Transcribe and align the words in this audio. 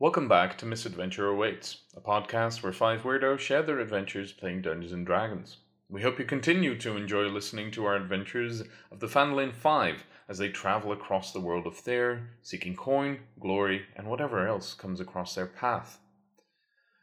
Welcome 0.00 0.26
back 0.26 0.58
to 0.58 0.66
Misadventure 0.66 1.28
Awaits, 1.28 1.84
a 1.96 2.00
podcast 2.00 2.64
where 2.64 2.72
five 2.72 3.02
weirdos 3.02 3.38
share 3.38 3.62
their 3.62 3.78
adventures 3.78 4.32
playing 4.32 4.62
Dungeons 4.62 4.90
and 4.90 5.06
Dragons. 5.06 5.58
We 5.88 6.02
hope 6.02 6.18
you 6.18 6.24
continue 6.24 6.76
to 6.80 6.96
enjoy 6.96 7.28
listening 7.28 7.70
to 7.70 7.84
our 7.84 7.94
adventures 7.94 8.64
of 8.90 8.98
the 8.98 9.06
Fanlin 9.06 9.54
Five 9.54 10.04
as 10.28 10.38
they 10.38 10.48
travel 10.48 10.90
across 10.90 11.32
the 11.32 11.38
world 11.38 11.64
of 11.64 11.76
Thayer, 11.76 12.30
seeking 12.42 12.74
coin, 12.74 13.20
glory, 13.38 13.82
and 13.94 14.08
whatever 14.08 14.48
else 14.48 14.74
comes 14.74 14.98
across 14.98 15.36
their 15.36 15.46
path. 15.46 16.00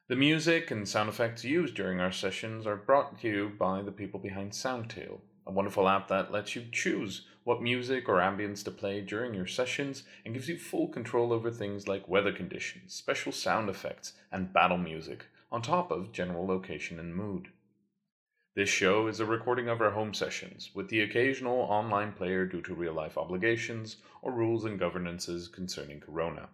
The 0.10 0.18
music 0.18 0.70
and 0.70 0.86
sound 0.86 1.08
effects 1.08 1.46
used 1.46 1.76
during 1.76 2.02
our 2.02 2.12
sessions 2.12 2.68
are 2.68 2.76
brought 2.76 3.22
to 3.22 3.30
you 3.30 3.52
by 3.58 3.84
the 3.84 3.94
people 3.94 4.20
behind 4.20 4.52
Soundtail, 4.52 5.22
a 5.46 5.52
wonderful 5.52 5.88
app 5.88 6.08
that 6.08 6.32
lets 6.32 6.56
you 6.56 6.66
choose 6.72 7.26
what 7.44 7.62
music 7.62 8.08
or 8.08 8.20
ambience 8.20 8.64
to 8.64 8.72
play 8.72 9.02
during 9.02 9.34
your 9.34 9.48
sessions 9.48 10.04
and 10.24 10.34
gives 10.34 10.48
you 10.48 10.58
full 10.58 10.88
control 10.88 11.34
over 11.34 11.50
things 11.50 11.88
like 11.88 12.08
weather 12.08 12.32
conditions, 12.32 12.94
special 12.94 13.32
sound 13.32 13.70
effects, 13.70 14.14
and 14.32 14.54
battle 14.54 14.78
music, 14.78 15.26
on 15.52 15.62
top 15.62 15.92
of 15.92 16.12
general 16.12 16.46
location 16.46 17.00
and 17.00 17.16
mood. 17.16 17.50
This 18.54 18.70
show 18.70 19.08
is 19.08 19.20
a 19.20 19.26
recording 19.26 19.70
of 19.70 19.82
our 19.82 19.92
home 19.92 20.14
sessions, 20.14 20.72
with 20.76 20.90
the 20.90 21.00
occasional 21.00 21.60
online 21.62 22.12
player 22.12 22.46
due 22.46 22.62
to 22.64 22.76
real 22.76 22.94
life 22.94 23.18
obligations 23.18 23.98
or 24.22 24.32
rules 24.32 24.66
and 24.66 24.78
governances 24.78 25.48
concerning 25.48 26.00
Corona. 26.00 26.50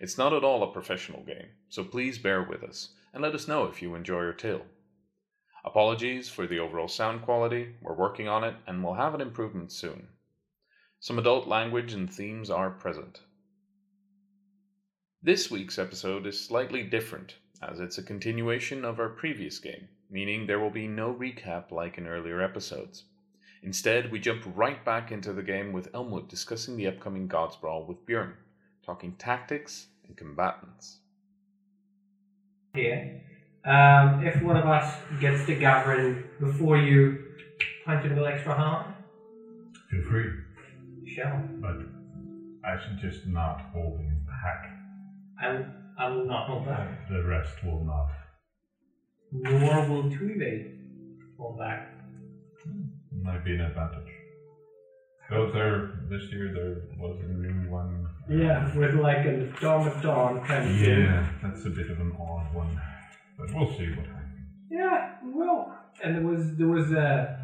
It's 0.00 0.18
not 0.18 0.32
at 0.32 0.44
all 0.44 0.62
a 0.62 0.72
professional 0.72 1.22
game, 1.22 1.48
so 1.68 1.82
please 1.82 2.18
bear 2.18 2.42
with 2.42 2.62
us 2.62 2.90
and 3.12 3.22
let 3.22 3.34
us 3.34 3.48
know 3.48 3.64
if 3.64 3.82
you 3.82 3.94
enjoy 3.94 4.18
our 4.18 4.32
tale. 4.32 4.66
Apologies 5.64 6.28
for 6.28 6.46
the 6.46 6.58
overall 6.58 6.88
sound 6.88 7.22
quality, 7.22 7.74
we're 7.82 7.94
working 7.94 8.28
on 8.28 8.44
it 8.44 8.54
and 8.66 8.82
we'll 8.82 8.94
have 8.94 9.14
an 9.14 9.20
improvement 9.20 9.70
soon. 9.70 10.08
Some 11.00 11.18
adult 11.18 11.46
language 11.46 11.92
and 11.92 12.12
themes 12.12 12.50
are 12.50 12.70
present. 12.70 13.20
This 15.22 15.50
week's 15.50 15.78
episode 15.78 16.26
is 16.26 16.40
slightly 16.40 16.82
different, 16.82 17.36
as 17.62 17.78
it's 17.78 17.98
a 17.98 18.02
continuation 18.02 18.86
of 18.86 18.98
our 18.98 19.10
previous 19.10 19.58
game, 19.58 19.88
meaning 20.10 20.46
there 20.46 20.58
will 20.58 20.70
be 20.70 20.88
no 20.88 21.12
recap 21.12 21.70
like 21.70 21.98
in 21.98 22.06
earlier 22.06 22.40
episodes. 22.40 23.04
Instead, 23.62 24.10
we 24.10 24.18
jump 24.18 24.42
right 24.54 24.82
back 24.82 25.12
into 25.12 25.34
the 25.34 25.42
game 25.42 25.72
with 25.72 25.94
Elmwood 25.94 26.28
discussing 26.28 26.76
the 26.76 26.86
upcoming 26.86 27.28
Gods 27.28 27.56
Brawl 27.56 27.84
with 27.84 28.06
Björn, 28.06 28.32
talking 28.82 29.12
tactics 29.16 29.88
and 30.06 30.16
combatants. 30.16 31.00
here. 32.74 33.20
Um, 33.64 34.22
if 34.24 34.40
one 34.42 34.56
of 34.56 34.66
us 34.66 34.96
gets 35.20 35.44
to 35.46 35.54
Gavrin 35.58 36.22
before 36.38 36.78
you 36.78 37.18
punch 37.84 38.04
him 38.04 38.12
a 38.12 38.14
little 38.14 38.28
extra 38.28 38.54
harm, 38.54 38.94
Feel 39.90 40.02
free, 40.08 40.30
shall. 41.14 41.46
but 41.60 41.76
I 42.64 42.78
suggest 42.88 43.26
not 43.26 43.60
holding 43.72 44.24
back. 44.26 44.70
I, 45.40 45.48
will- 45.52 45.66
I 45.98 46.08
will 46.08 46.24
not 46.24 46.46
hold 46.46 46.64
back. 46.66 47.08
The 47.08 47.22
rest 47.22 47.62
will 47.64 47.84
not. 47.84 48.08
Nor 49.32 49.86
will 49.88 50.04
Tuive 50.10 50.72
hold 51.36 51.58
back. 51.58 51.88
Might 53.22 53.44
be 53.44 53.52
an 53.54 53.60
advantage. 53.60 54.08
Though 55.28 55.50
there, 55.52 55.92
this 56.08 56.22
year 56.32 56.50
there 56.52 56.76
was 56.98 57.16
a 57.22 57.26
new 57.28 57.68
one. 57.70 58.08
Yeah, 58.28 58.74
with 58.76 58.94
like 58.94 59.24
a 59.26 59.44
dawn 59.60 59.86
of 59.86 60.00
dawn 60.02 60.44
kind 60.44 60.64
of 60.68 60.76
thing. 60.76 61.02
Yeah, 61.02 61.28
that's 61.42 61.64
a 61.66 61.70
bit 61.70 61.90
of 61.90 62.00
an 62.00 62.12
odd 62.18 62.52
one. 62.54 62.80
But 63.40 63.54
we'll 63.54 63.70
see 63.78 63.88
what 63.96 64.06
happens. 64.06 64.46
Yeah, 64.70 65.14
well, 65.24 65.74
and 66.04 66.14
there 66.16 66.22
was 66.26 66.56
there 66.56 66.68
was 66.68 66.92
a 66.92 67.36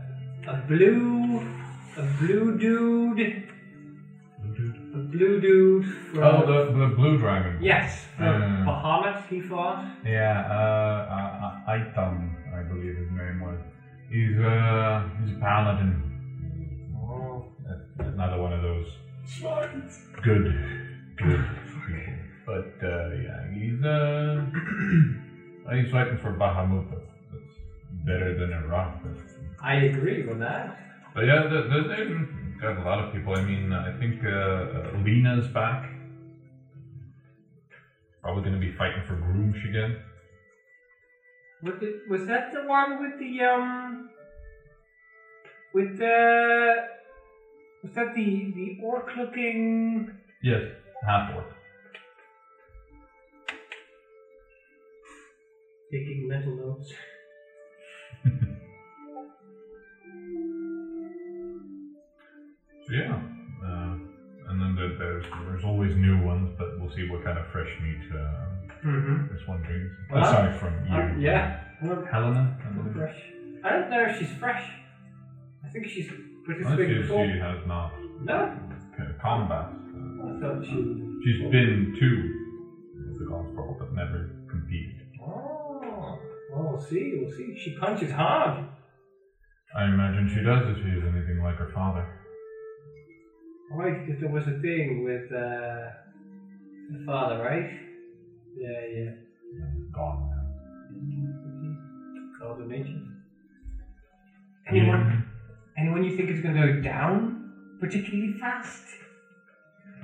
a 0.47 0.57
blue 0.69 1.41
a 1.97 2.03
blue 2.21 2.59
dude 2.59 3.21
a 4.95 4.99
blue 4.99 5.41
dude 5.41 5.85
from 6.13 6.23
Oh, 6.25 6.47
the, 6.47 6.59
the 6.79 6.95
blue 6.95 7.19
dragon. 7.19 7.59
yes 7.61 8.07
from 8.17 8.27
Uh. 8.43 8.65
Bahamut 8.69 9.27
he 9.29 9.41
fought. 9.41 9.85
Yeah, 10.05 10.39
uh, 10.49 10.99
uh, 11.17 11.47
uh, 11.47 11.71
Aitan, 11.73 12.15
I 12.59 12.63
believe 12.63 12.97
his 12.97 13.11
name 13.11 13.41
was. 13.41 13.59
He's, 14.09 14.39
uh, 14.39 15.09
he's 15.21 15.37
a 15.37 15.41
paladin. 15.41 15.93
Oh, 16.97 17.45
Another 17.99 18.41
one 18.41 18.53
of 18.53 18.63
those 18.63 18.87
good, 20.23 20.45
good 21.17 21.45
people. 21.87 22.15
But, 22.47 22.73
uh, 22.87 23.11
yeah, 23.27 23.41
he's, 23.53 23.83
uh, 23.85 24.47
he's 25.73 25.91
fighting 25.91 26.17
for 26.17 26.33
Bahamut. 26.33 26.89
That's, 26.91 27.03
that's 27.31 27.55
better 28.05 28.33
than 28.33 28.53
Iraq. 28.53 28.93
That's, 29.03 29.35
I 29.63 29.75
agree 29.75 30.23
with 30.27 30.39
that. 30.39 30.77
but 31.15 31.25
yeah, 31.25 31.47
the, 31.47 31.63
the, 31.63 31.83
they've 31.89 32.61
got 32.61 32.77
a 32.77 32.83
lot 32.83 32.99
of 32.99 33.13
people. 33.13 33.35
I 33.37 33.41
mean, 33.41 33.73
I 33.73 33.91
think, 33.99 34.25
uh, 34.25 34.29
uh, 34.29 34.99
Lena's 35.05 35.49
back. 35.49 35.83
Probably 38.23 38.43
gonna 38.43 38.59
be 38.59 38.73
fighting 38.77 39.03
for 39.07 39.15
Gruumsh 39.17 39.65
again. 39.69 39.97
Was, 41.63 41.79
the, 41.79 41.95
was 42.09 42.27
that 42.27 42.51
the 42.53 42.65
one 42.65 42.99
with 42.99 43.19
the 43.19 43.43
um 43.43 44.09
with 45.73 45.97
the 45.97 46.75
was 47.83 47.93
that 47.93 48.15
the 48.15 48.53
the 48.53 48.79
orc 48.83 49.15
looking 49.17 50.11
Yes, 50.43 50.63
half 51.07 51.31
orc. 51.33 51.56
Taking 55.91 56.27
mental 56.29 56.57
notes? 56.57 56.93
So 62.87 62.93
yeah, 62.93 63.19
uh, 63.65 63.95
and 64.49 64.61
then 64.61 64.75
there, 64.77 64.93
there's 64.99 65.25
there's 65.45 65.65
always 65.65 65.95
new 65.97 66.23
ones, 66.23 66.51
but 66.57 66.79
we'll 66.79 66.93
see 66.95 67.09
what 67.09 67.25
kind 67.25 67.37
of 67.39 67.45
fresh 67.53 67.71
meat 67.83 68.13
uh, 68.13 68.45
Mm-hmm. 68.85 69.33
this 69.35 69.41
one 69.49 69.63
brings. 69.63 69.91
Well, 70.13 70.23
Aside 70.23 70.55
from 70.61 70.85
you, 70.87 70.93
Uh, 70.95 71.19
yeah. 71.19 71.57
Helena. 72.13 72.57
I 72.61 72.93
fresh. 72.93 73.17
I 73.65 73.71
don't 73.71 73.91
know 73.91 74.05
if 74.05 74.17
she's 74.19 74.31
fresh. 74.39 74.63
I 75.65 75.69
think 75.71 75.89
she's 75.89 76.09
participated 76.45 77.03
before. 77.03 77.25
she 77.27 77.39
has 77.39 77.67
not 77.67 77.91
No, 78.23 78.53
combat. 79.21 79.67
Uh, 79.67 80.37
I 80.37 80.41
thought 80.41 80.65
she. 80.65 80.77
she's 81.25 81.51
been 81.51 81.95
to 81.99 83.19
the 83.19 83.25
God's 83.25 83.51
Brawl, 83.55 83.77
but 83.81 83.93
never. 83.93 84.31
Oh, 84.31 84.36
well, 86.77 86.87
we'll 86.91 86.91
see. 86.91 87.13
We'll 87.19 87.31
see. 87.31 87.57
She 87.57 87.77
punches 87.79 88.11
hard. 88.13 88.65
I 89.75 89.85
imagine 89.85 90.29
she 90.29 90.43
does 90.43 90.67
if 90.69 90.77
she's 90.77 91.03
anything 91.03 91.41
like 91.43 91.57
her 91.57 91.71
father. 91.75 92.07
Right, 93.71 94.05
because 94.07 94.21
there 94.21 94.31
was 94.31 94.47
a 94.47 94.59
thing 94.61 95.03
with 95.03 95.25
uh, 95.33 95.91
the 96.93 97.03
father, 97.05 97.39
right? 97.43 97.67
Yeah, 98.57 98.81
yeah. 98.95 99.11
Gone 99.93 100.29
now. 100.31 100.43
Nature. 102.69 103.01
Anyone? 104.69 105.25
Anyone 105.77 106.05
you 106.05 106.17
think 106.17 106.31
is 106.31 106.41
going 106.41 106.55
to 106.55 106.61
go 106.75 106.81
down 106.81 107.51
particularly 107.81 108.33
fast? 108.41 108.83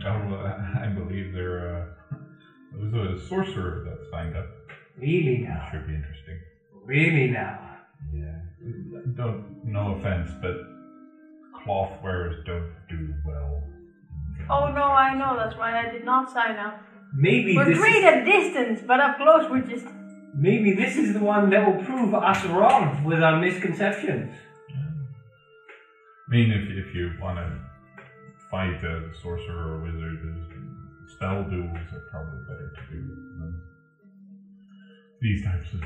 Oh, 0.05 0.11
uh, 0.11 0.57
I 0.81 0.89
believe 0.89 1.33
there 1.33 1.77
uh, 1.77 2.17
there 2.73 2.81
was 2.81 2.93
a 2.95 3.29
sorcerer 3.29 3.83
that 3.85 4.11
signed 4.11 4.37
up. 4.37 4.47
Really 4.99 5.45
That 5.45 5.55
now? 5.55 5.69
should 5.71 5.87
be 5.87 5.95
interesting. 5.95 6.39
Really 6.85 7.29
now? 7.29 7.79
Yeah. 8.13 8.39
Don't, 9.15 9.65
no 9.65 9.95
offense, 9.95 10.31
but 10.41 10.55
cloth 11.65 11.93
wearers 12.03 12.37
don't 12.45 12.73
do 12.89 13.15
well. 13.25 13.63
Oh 14.51 14.69
no, 14.73 14.83
I 14.83 15.15
know. 15.15 15.37
That's 15.37 15.57
why 15.57 15.81
I 15.87 15.91
did 15.91 16.05
not 16.05 16.31
sign 16.31 16.57
up. 16.57 16.81
Maybe 17.15 17.57
We're 17.57 17.67
this 17.67 17.79
great 17.79 17.97
is, 17.97 18.05
at 18.05 18.25
distance, 18.25 18.81
but 18.87 19.01
up 19.01 19.17
close 19.17 19.51
we're 19.51 19.61
just. 19.63 19.87
maybe 20.35 20.75
this 20.75 20.97
is 20.97 21.13
the 21.13 21.21
one 21.21 21.51
that 21.51 21.67
will 21.67 21.85
prove 21.85 22.15
us 22.15 22.45
wrong 22.47 23.05
with 23.05 23.23
our 23.23 23.39
misconceptions. 23.41 24.35
I 24.73 26.31
mean, 26.35 26.51
if, 26.51 26.87
if 26.87 26.95
you 26.95 27.13
want 27.21 27.37
to 27.39 27.61
fight 28.51 28.83
a 28.83 29.13
sorcerer 29.23 29.75
or 29.75 29.83
wizard, 29.83 30.19
there's 30.23 30.53
spell 31.13 31.45
duels 31.45 31.77
are 31.93 32.09
probably 32.11 32.41
better 32.49 32.73
to 32.75 32.83
do 32.91 33.01
than 33.07 33.61
these 35.21 35.45
types 35.45 35.73
of 35.75 35.81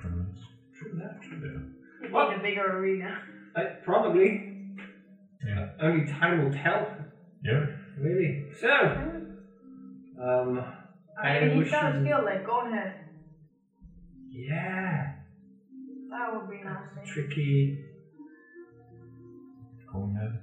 tournaments. 0.00 0.40
True 0.76 0.92
that. 0.98 1.20
True 1.22 1.38
Yeah. 1.42 1.60
We 2.02 2.08
What? 2.12 2.30
need 2.30 2.36
a 2.36 2.42
bigger 2.42 2.78
arena. 2.78 3.18
Uh, 3.54 3.62
probably. 3.82 4.42
Yeah. 5.46 5.66
Only 5.80 6.06
time 6.06 6.42
will 6.42 6.50
tell. 6.50 6.86
Yeah. 7.42 7.64
Really. 7.98 8.44
So, 8.58 8.68
um, 10.18 10.64
I 11.22 11.28
I 11.38 11.40
mean, 11.48 11.58
wish 11.58 11.66
he's 11.66 11.72
got 11.72 11.94
a 11.94 11.98
you- 11.98 12.04
skill 12.04 12.24
like 12.24 12.44
go 12.46 12.60
ahead. 12.66 12.94
yeah, 14.30 15.12
That 16.10 16.32
would 16.32 16.48
be 16.48 16.62
nasty. 16.62 17.00
tricky. 17.12 17.78
Go 19.92 20.10
ahead. 20.14 20.38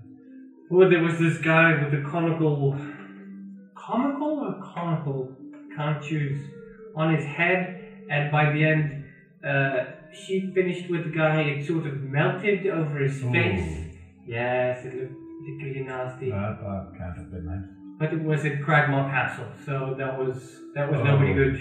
Well, 0.70 0.90
there 0.90 1.02
was 1.02 1.18
this 1.20 1.38
guy 1.40 1.82
with 1.82 1.92
the 1.92 2.08
conical, 2.10 2.78
comical 3.76 4.40
or 4.46 4.60
conical, 4.62 5.32
can't 5.76 6.02
choose, 6.04 6.40
on 6.96 7.16
his 7.16 7.26
head, 7.26 8.06
and 8.10 8.30
by 8.32 8.52
the 8.52 8.64
end, 8.64 8.97
uh, 9.44 9.80
she 10.12 10.52
finished 10.54 10.90
with 10.90 11.04
the 11.04 11.10
guy. 11.10 11.42
It 11.42 11.64
sort 11.64 11.86
of 11.86 12.02
melted 12.02 12.66
over 12.68 13.00
his 13.00 13.20
face. 13.20 13.60
Ooh, 13.60 13.84
Yes, 14.26 14.84
it 14.84 14.94
looked 14.94 15.14
particularly 15.40 15.82
nasty. 15.88 16.30
that, 16.30 16.58
that 16.60 16.84
can't 16.98 17.16
have 17.16 17.32
been 17.32 17.46
nice. 17.46 17.64
But 18.00 18.12
it 18.14 18.22
was 18.22 18.44
at 18.46 18.60
Cragmaw 18.60 19.10
Castle, 19.10 19.54
so 19.66 19.96
that 19.98 20.16
was 20.16 20.36
that 20.76 20.88
was 20.90 21.00
Oh. 21.00 21.04
nobody 21.04 21.34
good. 21.34 21.56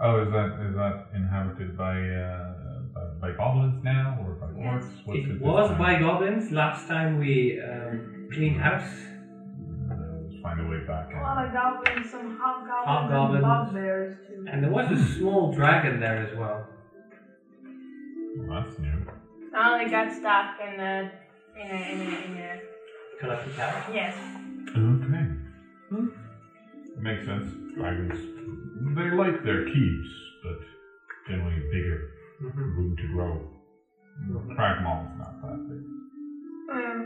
Oh, 0.00 0.22
is 0.22 0.30
that 0.30 0.50
is 0.66 0.74
that 0.74 0.96
inhabited 1.12 1.76
by 1.76 1.94
uh, 2.24 2.52
by, 2.94 3.04
by 3.20 3.30
goblins 3.32 3.82
now 3.82 4.16
or 4.20 4.34
by 4.34 4.46
Yes. 4.54 4.84
orcs? 4.84 4.90
What's 5.04 5.18
It 5.18 5.28
this 5.28 5.40
was 5.40 5.68
by 5.76 5.96
goblins 5.96 6.50
last 6.52 6.86
time 6.86 7.16
we 7.16 7.58
um, 7.58 8.28
cleaned 8.32 8.58
house. 8.58 8.88
Uh, 9.90 9.94
Let's 10.22 10.36
find 10.42 10.60
a 10.60 10.64
way 10.64 10.80
back. 10.86 11.06
A 11.14 11.20
lot 11.20 11.44
of 11.44 11.50
goblins, 11.52 12.08
some 12.10 12.26
hobgoblins, 12.38 12.86
Hobgoblins. 12.86 13.34
and 13.34 13.42
bugbears 13.42 14.12
too. 14.26 14.44
And 14.52 14.62
there 14.62 14.70
was 14.70 14.88
a 14.90 14.96
small 15.16 15.50
dragon 15.50 15.98
there 15.98 16.18
as 16.26 16.32
well. 16.32 16.58
Well, 18.46 18.62
that's 18.62 18.78
new. 18.78 19.04
I 19.54 19.70
only 19.72 19.86
got 19.86 20.10
stuck 20.10 20.46
in 20.60 20.78
a, 20.78 21.08
in 21.56 21.70
a, 21.70 21.92
in 21.92 22.00
a, 22.00 22.24
in 22.26 22.36
a, 22.36 22.58
Collected 23.18 23.52
tower. 23.56 23.82
yes. 23.92 24.14
Okay. 24.76 25.24
Hmm. 25.90 26.04
Makes 27.02 27.24
sense. 27.24 27.46
Dragons, 27.74 28.14
they 28.94 29.10
like 29.10 29.42
their 29.42 29.58
keeps, 29.60 30.08
but 30.42 30.56
generally 31.26 31.60
bigger, 31.70 31.98
Mm-hmm. 32.40 32.70
room 32.76 32.94
to 33.00 33.06
grow. 33.08 33.42
Cragmaw 34.54 35.02
is 35.02 35.18
not 35.18 35.42
that 35.42 35.58
big. 35.68 35.82
Mm. 36.70 37.00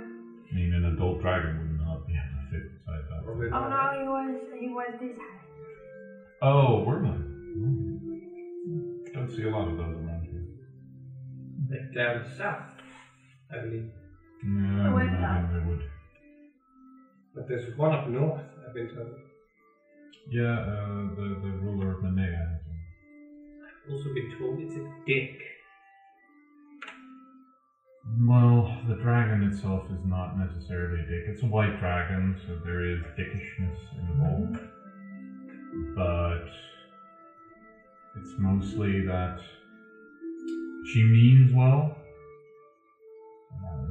I 0.50 0.54
mean, 0.54 0.74
an 0.74 0.84
adult 0.92 1.20
dragon 1.22 1.56
would 1.56 1.70
not 1.78 2.06
be 2.06 2.12
able 2.12 2.36
to 2.36 2.50
fit 2.50 2.60
inside 2.68 3.00
that. 3.08 3.24
Probably 3.24 3.46
Oh 3.50 3.66
no, 3.66 3.82
he 3.96 4.04
was, 4.06 4.36
he 4.60 4.68
was 4.68 4.92
this 5.00 5.16
high. 5.16 5.40
Oh, 6.42 6.84
Wyrmling. 6.86 7.22
Hmm. 7.56 9.12
Don't 9.14 9.30
see 9.30 9.44
a 9.44 9.48
lot 9.48 9.68
of 9.68 9.76
those 9.78 9.96
around 9.96 10.11
here. 11.72 11.82
Like 11.82 11.94
down 11.94 12.24
south, 12.36 12.70
I 13.50 13.58
believe. 13.58 13.90
No, 14.44 14.90
I 14.90 14.94
went 14.94 15.10
don't 15.10 15.50
think 15.50 15.64
they 15.64 15.68
would. 15.70 15.88
But 17.34 17.48
there's 17.48 17.76
one 17.76 17.92
up 17.92 18.08
north, 18.08 18.42
I've 18.66 18.74
been 18.74 18.88
told. 18.88 19.18
Yeah, 20.30 20.42
uh, 20.42 21.14
the, 21.14 21.38
the 21.42 21.50
ruler 21.62 21.92
of 21.92 22.04
Manea. 22.04 22.58
I've 23.64 23.92
also 23.92 24.12
been 24.14 24.32
told 24.38 24.60
it's 24.60 24.76
a 24.76 24.86
dick. 25.06 25.40
Well, 28.20 28.80
the 28.88 28.94
dragon 28.94 29.42
itself 29.44 29.84
is 29.90 30.04
not 30.04 30.36
necessarily 30.36 31.00
a 31.00 31.06
dick. 31.06 31.24
It's 31.28 31.42
a 31.42 31.46
white 31.46 31.78
dragon, 31.78 32.36
so 32.46 32.60
there 32.64 32.84
is 32.84 33.00
dickishness 33.18 33.78
involved. 33.98 34.58
But 35.94 36.44
it's 38.16 38.34
mostly 38.38 39.04
that 39.06 39.40
she 40.92 41.02
means 41.02 41.50
well, 41.54 41.96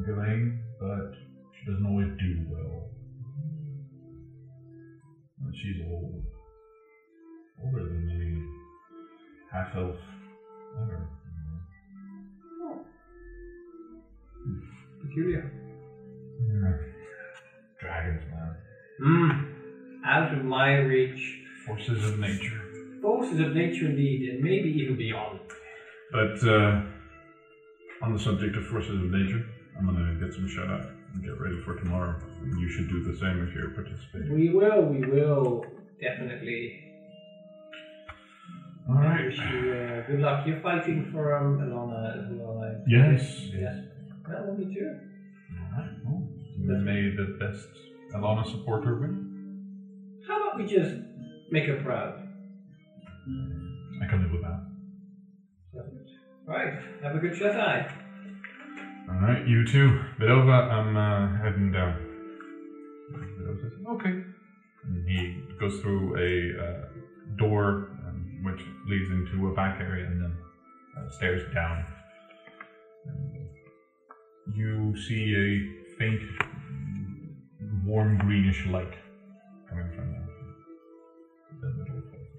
Ghislaine, 0.06 0.60
but 0.80 1.12
she 1.58 1.72
doesn't 1.72 1.86
always 1.86 2.10
do 2.20 2.46
well. 2.48 2.90
And 5.44 5.56
she's 5.56 5.82
old. 5.90 6.24
Older 7.64 7.84
than 7.84 8.06
me. 8.06 8.44
Half 9.52 9.76
elf. 9.76 9.96
I 10.76 10.80
don't 10.80 10.90
know. 12.60 12.86
Peculiar. 15.02 15.52
Yeah. 16.48 16.72
Dragons, 17.80 18.24
man. 18.30 18.56
Hmm. 19.00 20.06
Out 20.06 20.34
of 20.38 20.46
my 20.46 20.76
reach. 20.76 21.40
Forces 21.66 22.04
of 22.06 22.20
nature. 22.20 22.62
Forces 23.02 23.40
of 23.40 23.56
nature 23.56 23.88
indeed, 23.88 24.30
and 24.30 24.44
maybe 24.44 24.70
even 24.70 24.98
beyond. 24.98 25.40
But 26.12 26.48
uh, 26.48 26.82
on 28.02 28.14
the 28.14 28.20
subject 28.20 28.56
of 28.56 28.66
forces 28.66 29.00
of 29.00 29.10
nature, 29.10 29.46
I'm 29.78 29.86
gonna 29.86 30.16
get 30.16 30.34
some 30.34 30.48
shut 30.48 30.70
eye 30.70 30.86
and 31.14 31.24
get 31.24 31.40
ready 31.40 31.60
for 31.64 31.76
tomorrow. 31.76 32.16
You 32.58 32.68
should 32.68 32.88
do 32.88 33.02
the 33.04 33.16
same 33.18 33.42
if 33.42 33.54
you're 33.54 33.70
participating. 33.70 34.34
We 34.34 34.50
will, 34.50 34.84
we 34.86 35.06
will. 35.06 35.64
Definitely. 36.00 36.74
All 38.90 38.96
right. 38.96 39.26
Wish 39.26 39.38
you 39.38 39.72
uh, 39.72 40.08
good 40.08 40.20
luck. 40.20 40.46
You're 40.46 40.60
fighting 40.60 41.08
for 41.12 41.36
um, 41.36 41.60
Alana 41.60 42.18
as 42.18 42.32
well. 42.32 42.64
I 42.64 42.82
Yes. 42.88 43.50
Yes. 43.54 43.78
Well, 44.28 44.54
me 44.54 44.74
too. 44.74 44.98
All 45.60 45.78
right. 45.78 45.90
Well, 46.04 46.24
may 46.84 47.14
the 47.16 47.36
best 47.40 47.68
Alana 48.16 48.50
supporter 48.50 48.98
win. 48.98 49.28
How 50.28 50.42
about 50.42 50.58
we 50.58 50.66
just 50.66 50.96
make 51.52 51.66
her 51.66 51.76
proud? 51.76 52.20
I 54.02 54.06
can 54.08 54.22
live 54.22 54.32
with 54.32 54.42
that. 54.42 54.71
Right. 56.46 56.74
Have 57.04 57.16
a 57.16 57.20
good 57.20 57.36
shut 57.36 57.56
eye. 57.56 57.92
All 59.10 59.28
right, 59.28 59.48
you 59.48 59.66
too. 59.66 60.00
Vidova, 60.20 60.72
I'm 60.72 60.98
uh, 60.98 61.38
heading 61.44 61.72
down. 61.72 62.08
Says, 63.62 63.74
okay. 63.90 64.24
And 64.84 65.08
he 65.08 65.44
goes 65.60 65.80
through 65.82 66.16
a 66.18 66.64
uh, 66.64 66.86
door 67.38 67.90
um, 68.08 68.42
which 68.44 68.62
leads 68.88 69.10
into 69.12 69.50
a 69.50 69.54
back 69.54 69.80
area 69.80 70.06
and 70.06 70.22
then 70.22 70.38
uh, 70.98 71.10
stairs 71.12 71.44
down. 71.54 71.86
And, 73.06 73.48
you 74.54 74.94
see 75.08 75.36
a 75.36 75.98
faint, 75.98 76.22
warm 77.86 78.18
greenish 78.18 78.66
light 78.68 78.94
coming 79.70 79.90
from 79.96 80.12
the, 80.12 81.68
the 81.68 81.74
middle 81.74 82.02
place. 82.10 82.34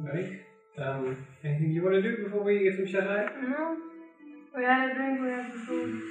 Right. 0.00 0.40
Um, 0.78 1.26
anything 1.44 1.70
you 1.70 1.82
want 1.82 1.94
to 1.96 2.02
do 2.02 2.24
before 2.24 2.42
we 2.42 2.60
get 2.64 2.76
some 2.76 2.86
shut 2.86 3.06
eye? 3.06 3.28
No? 3.42 3.76
We 4.56 4.64
had 4.64 4.90
a 4.90 4.94
drink, 4.94 5.20
we 5.20 5.28
had 5.28 5.52
some 5.52 5.66
food. 5.66 6.02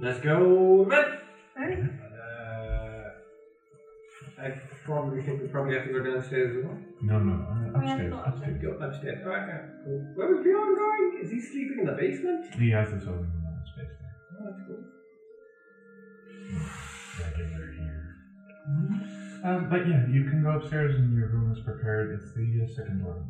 Let's 0.00 0.20
go, 0.20 0.84
man. 0.86 1.18
Hey? 1.56 1.82
Uh, 2.02 3.10
I 4.42 4.50
probably 4.84 5.22
think 5.22 5.42
we 5.42 5.48
probably 5.48 5.74
have 5.76 5.86
to 5.86 5.92
go 5.92 6.02
downstairs 6.02 6.56
as 6.56 6.64
well. 6.64 6.78
No, 7.02 7.18
no, 7.18 7.34
uh, 7.34 7.46
Oh, 7.76 7.80
yeah, 7.84 7.92
upstairs. 7.92 8.10
go 8.12 8.18
upstairs. 8.18 8.62
Go 8.62 8.70
upstairs. 8.86 9.18
Alright, 9.26 9.48
yeah, 9.48 9.60
cool. 9.84 10.00
Where 10.14 10.28
was 10.34 10.42
Bjorn 10.42 10.74
going? 10.76 11.20
Is 11.22 11.30
he 11.30 11.40
sleeping 11.40 11.78
in 11.80 11.86
the 11.86 11.92
basement? 11.92 12.54
He 12.54 12.70
has 12.70 12.90
his 12.90 13.06
own 13.06 13.28
uh, 13.28 13.60
space 13.76 13.92
there. 14.00 14.16
Oh, 14.40 14.44
that's 14.48 14.62
cool. 14.66 14.84
regular 17.20 17.72
here. 17.72 18.16
Um, 19.44 19.68
but 19.70 19.86
yeah, 19.86 20.06
you 20.08 20.24
can 20.24 20.42
go 20.42 20.50
upstairs 20.56 20.94
and 20.96 21.14
your 21.16 21.28
room 21.28 21.52
is 21.52 21.60
prepared. 21.62 22.18
It's 22.20 22.32
the 22.34 22.64
uh, 22.64 22.74
second 22.74 23.04
door 23.04 23.22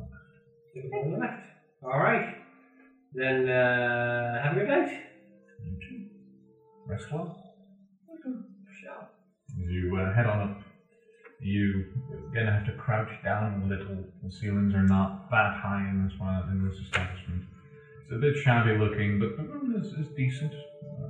unlocked. 0.74 0.86
It 0.86 0.92
on 0.92 1.20
left. 1.20 1.42
Alright. 1.82 2.36
Then, 3.12 3.48
uh, 3.48 4.42
have 4.42 4.56
a 4.56 4.60
good 4.60 4.68
night. 4.68 5.00
You 5.64 5.76
too. 5.88 6.04
Rest 6.86 7.10
well. 7.12 7.36
As 8.12 9.68
you 9.68 9.96
uh, 9.96 10.14
head 10.14 10.26
on 10.26 10.40
up, 10.40 10.62
you 11.40 11.84
are 12.12 12.34
gonna 12.34 12.52
have 12.52 12.66
to 12.66 12.72
crouch 12.72 13.10
down 13.24 13.62
a 13.62 13.66
little. 13.66 14.04
The 14.22 14.30
ceilings 14.30 14.74
are 14.74 14.82
not 14.82 15.28
that 15.30 15.54
high 15.60 15.86
in 15.90 16.04
this 16.06 16.18
one 16.18 16.48
in 16.50 16.68
this 16.68 16.78
establishment. 16.78 17.44
It's 18.02 18.12
a 18.12 18.16
bit 18.16 18.36
shabby 18.36 18.78
looking, 18.78 19.18
but 19.18 19.36
the 19.36 19.42
room 19.42 19.74
is, 19.76 19.92
is 19.92 20.08
decent, 20.16 20.52
uh, 20.54 21.08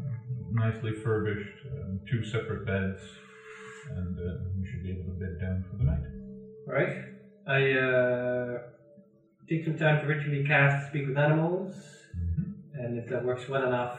nicely 0.53 0.93
furbished. 0.93 1.67
Um, 1.73 2.01
two 2.11 2.25
separate 2.25 2.67
beds, 2.67 3.01
and 3.97 4.19
uh, 4.19 4.41
you 4.59 4.67
should 4.67 4.83
be 4.83 4.91
able 4.93 5.05
to 5.05 5.19
bed 5.19 5.39
down 5.41 5.65
for 5.71 5.77
the 5.77 5.85
night. 5.85 6.05
All 6.67 6.75
right. 6.75 7.05
I 7.47 7.73
uh, 7.79 8.59
take 9.51 9.65
some 9.65 9.77
time 9.77 10.01
to 10.01 10.07
ritually 10.07 10.45
cast 10.45 10.89
Speak 10.89 11.09
with 11.09 11.19
Animals, 11.19 11.75
and 12.73 12.97
if 12.97 13.09
that 13.11 13.25
works 13.25 13.49
well 13.49 13.67
enough, 13.67 13.99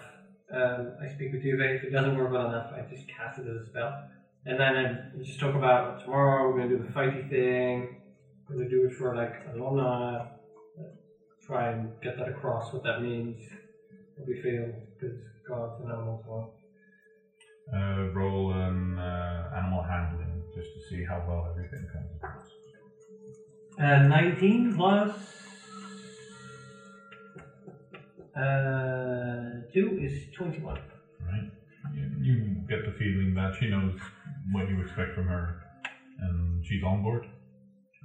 um, 0.53 0.93
I 1.01 1.13
speak 1.13 1.33
with 1.33 1.43
Duvet. 1.43 1.75
If 1.75 1.83
it 1.83 1.91
doesn't 1.91 2.15
work 2.15 2.31
well 2.31 2.47
enough, 2.47 2.71
I 2.73 2.89
just 2.89 3.05
cast 3.09 3.37
it 3.37 3.45
as 3.47 3.67
a 3.67 3.69
spell. 3.69 4.01
And 4.45 4.57
then 4.57 4.75
I 4.75 5.23
just 5.23 5.41
talk 5.41 5.55
about 5.55 5.99
tomorrow 5.99 6.47
we're 6.47 6.57
going 6.57 6.69
to 6.69 6.77
do 6.77 6.83
the 6.83 6.93
fighty 6.93 7.29
thing. 7.29 7.97
We're 8.49 8.55
going 8.55 8.69
to 8.69 8.75
do 8.75 8.85
it 8.85 8.93
for 8.93 9.13
like 9.13 9.45
Alona. 9.53 10.29
Try 11.45 11.71
and 11.71 11.91
get 12.01 12.17
that 12.17 12.29
across, 12.29 12.71
what 12.71 12.83
that 12.83 13.01
means, 13.01 13.41
what 14.15 14.27
we 14.27 14.41
feel, 14.41 14.71
because 14.97 15.17
gods 15.47 15.81
and 15.81 15.91
animals 15.91 16.23
want. 16.25 16.49
Uh, 17.73 18.09
roll 18.13 18.53
an 18.53 18.97
uh, 18.97 19.49
animal 19.57 19.83
handling 19.83 20.43
just 20.55 20.69
to 20.73 20.81
see 20.89 21.03
how 21.03 21.21
well 21.27 21.45
everything 21.51 21.85
comes 21.91 22.09
across. 22.15 22.47
Uh, 23.77 24.07
19 24.07 24.75
plus. 24.75 25.40
Uh, 28.35 29.67
2 29.73 29.99
is 30.01 30.33
21. 30.35 30.75
Right? 30.75 31.51
You, 31.93 32.09
you 32.21 32.55
get 32.69 32.85
the 32.85 32.91
feeling 32.97 33.33
that 33.35 33.55
she 33.59 33.67
knows 33.67 33.99
what 34.51 34.69
you 34.69 34.81
expect 34.81 35.15
from 35.15 35.27
her, 35.27 35.61
and 36.19 36.65
she's 36.65 36.83
on 36.83 37.03
board. 37.03 37.27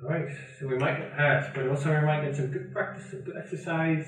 Alright, 0.02 0.28
so 0.58 0.66
we 0.66 0.76
might 0.76 0.98
get 0.98 1.12
hurt, 1.12 1.52
but 1.54 1.68
also 1.68 1.88
we 1.98 2.04
might 2.04 2.22
get 2.22 2.36
some 2.36 2.48
good 2.48 2.72
practice, 2.72 3.10
some 3.10 3.20
good 3.22 3.36
exercise, 3.36 4.06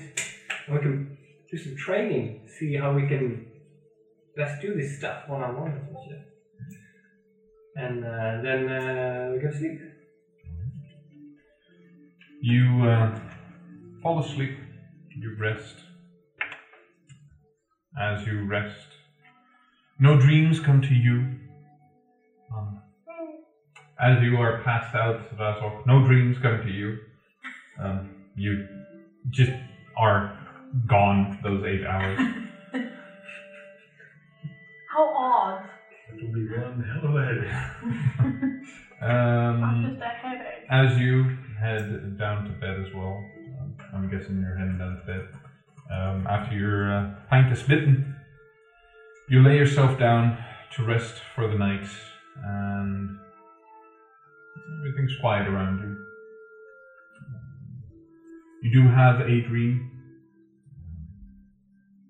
and 0.67 0.75
we 0.75 0.81
can 0.81 1.17
do 1.49 1.57
some 1.57 1.75
training, 1.75 2.47
see 2.59 2.75
how 2.75 2.93
we 2.93 3.07
can 3.07 3.47
best 4.35 4.61
do 4.61 4.75
this 4.75 4.97
stuff 4.97 5.27
one 5.27 5.41
on 5.41 5.59
one 5.59 5.71
and 5.71 5.97
shit. 6.07 6.25
And 7.75 8.05
uh, 8.05 8.41
then 8.43 8.69
uh, 8.69 9.31
we 9.33 9.39
go 9.39 9.51
to 9.51 9.57
sleep. 9.57 9.79
You 12.41 12.83
uh, 12.83 13.19
fall 14.03 14.19
asleep. 14.19 14.57
You 15.17 15.35
rest. 15.39 15.75
As 17.99 18.25
you 18.25 18.43
rest, 18.45 18.95
no 19.99 20.15
dreams 20.15 20.59
come 20.59 20.81
to 20.81 20.93
you. 20.95 21.27
Um, 22.55 22.75
as 23.99 24.21
you 24.21 24.39
are 24.39 24.53
passed 24.53 24.95
out, 24.95 25.17
Razok, 25.37 25.85
no 25.85 25.99
dreams 25.99 26.37
come 26.39 26.59
to 26.61 26.69
you. 26.69 26.95
Um, 27.77 28.07
you 28.35 28.57
just 29.29 29.51
are 29.97 30.25
gone 30.87 31.29
those 31.43 31.63
eight 31.63 31.83
hours. 31.83 32.17
How 34.93 35.09
odd. 35.13 35.59
It'll 36.15 36.31
be 36.31 36.45
one 36.57 36.79
hell 36.79 37.05
of 37.05 37.15
a 37.15 37.23
headache. 37.23 38.49
Not 39.01 39.09
Um, 39.09 39.81
just 39.83 40.01
a 40.01 40.05
headache. 40.05 40.65
as 40.69 40.95
you 40.97 41.27
head 41.59 42.17
down 42.17 42.43
to 42.45 42.51
bed 42.53 42.77
as 42.77 42.91
well, 42.93 43.23
um, 43.59 43.73
I'm 43.93 44.07
guessing 44.09 44.39
you're 44.39 44.55
heading 44.55 44.77
down 44.77 44.95
to 44.95 45.03
bed. 45.03 45.23
Um, 45.91 46.27
after 46.29 46.55
your 46.55 46.91
uh, 46.91 47.09
pint 47.29 47.51
is 47.51 47.63
bitten, 47.63 48.15
you 49.27 49.41
lay 49.41 49.57
yourself 49.57 49.97
down 49.97 50.37
to 50.75 50.83
rest 50.83 51.15
for 51.33 51.47
the 51.47 51.57
night, 51.57 51.87
and 52.43 53.17
everything's 54.81 55.19
quiet 55.19 55.47
around 55.47 55.79
you. 55.79 55.97
You 58.61 58.83
do 58.83 58.89
have 58.89 59.21
a 59.21 59.41
dream. 59.41 59.89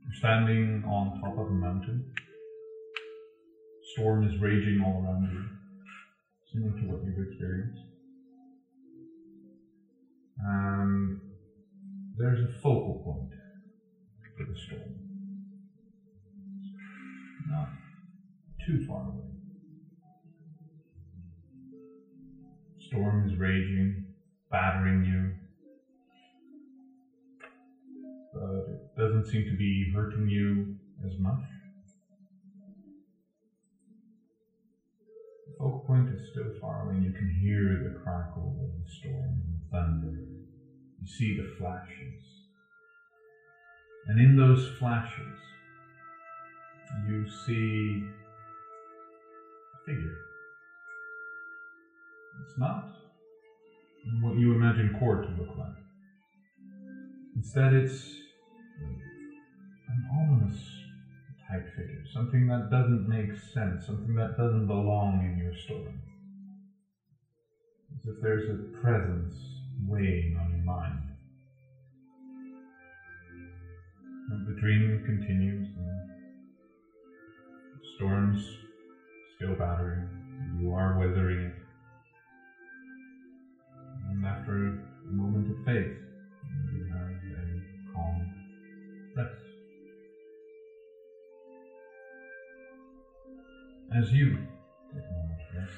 You're 0.04 0.16
standing 0.18 0.84
on 0.86 1.22
top 1.22 1.38
of 1.38 1.48
a 1.48 1.52
mountain. 1.52 2.12
Storm 3.94 4.28
is 4.28 4.42
raging 4.42 4.84
all 4.86 5.04
around 5.06 5.30
you, 5.32 5.46
similar 6.52 6.78
to 6.82 6.88
what 6.92 7.06
you've 7.06 7.28
experienced. 7.30 7.82
And 10.38 11.22
there's 12.18 12.40
a 12.42 12.60
focal 12.62 13.02
point 13.06 13.39
the 14.44 14.56
storm. 14.56 14.94
Not 17.48 17.68
too 18.66 18.86
far 18.86 19.08
away. 19.08 19.26
Storm 22.88 23.26
is 23.28 23.38
raging, 23.38 24.06
battering 24.52 25.04
you. 25.04 25.32
But 28.34 28.66
it 28.70 28.96
doesn't 28.98 29.26
seem 29.26 29.46
to 29.46 29.58
be 29.58 29.92
hurting 29.94 30.28
you 30.28 30.76
as 31.06 31.18
much. 31.20 31.42
The 35.48 35.54
focal 35.58 35.84
point 35.86 36.10
is 36.10 36.30
still 36.32 36.52
far 36.62 36.86
away, 36.86 36.96
and 36.96 37.04
you 37.04 37.12
can 37.12 37.30
hear 37.42 37.84
the 37.84 38.00
crackle 38.00 38.56
of 38.62 38.84
the 38.84 38.92
storm 38.92 39.42
and 39.44 39.60
the 39.60 39.66
thunder. 39.72 40.18
You 41.02 41.08
see 41.08 41.36
the 41.36 41.48
flashes. 41.58 42.29
And 44.10 44.20
in 44.20 44.36
those 44.36 44.66
flashes, 44.80 45.38
you 47.08 47.28
see 47.46 48.04
a 49.76 49.86
figure. 49.86 50.18
It's 52.44 52.58
not 52.58 52.88
what 54.22 54.36
you 54.36 54.52
imagine 54.54 54.98
Kord 55.00 55.28
to 55.28 55.30
look 55.40 55.56
like. 55.56 55.76
Instead, 57.36 57.72
it's 57.72 58.16
an 59.88 60.08
ominous 60.12 60.60
type 61.48 61.68
figure, 61.76 62.04
something 62.12 62.48
that 62.48 62.72
doesn't 62.72 63.08
make 63.08 63.32
sense, 63.54 63.86
something 63.86 64.16
that 64.16 64.36
doesn't 64.38 64.66
belong 64.66 65.24
in 65.24 65.38
your 65.38 65.54
story. 65.54 65.94
As 67.96 68.08
if 68.08 68.16
there's 68.24 68.50
a 68.50 68.82
presence 68.82 69.36
weighing 69.88 70.36
on 70.36 70.50
your 70.50 70.66
mind. 70.66 71.09
The 74.30 74.54
dream 74.60 75.02
continues, 75.06 75.66
storm's 77.96 78.40
still 79.36 79.56
battering. 79.56 80.08
You 80.60 80.72
are 80.72 80.98
weathering 80.98 81.40
it. 81.40 81.54
And 84.10 84.26
after 84.26 84.68
a 84.68 85.12
moment 85.12 85.50
of 85.50 85.56
faith, 85.66 85.92
you 86.72 86.86
have 86.92 87.08
a 87.08 87.92
calm 87.94 88.28
rest. 89.16 89.32
As 93.96 94.12
you 94.12 94.38
take 94.94 95.04
a 95.10 95.14
moment 95.14 95.42
rest, 95.56 95.78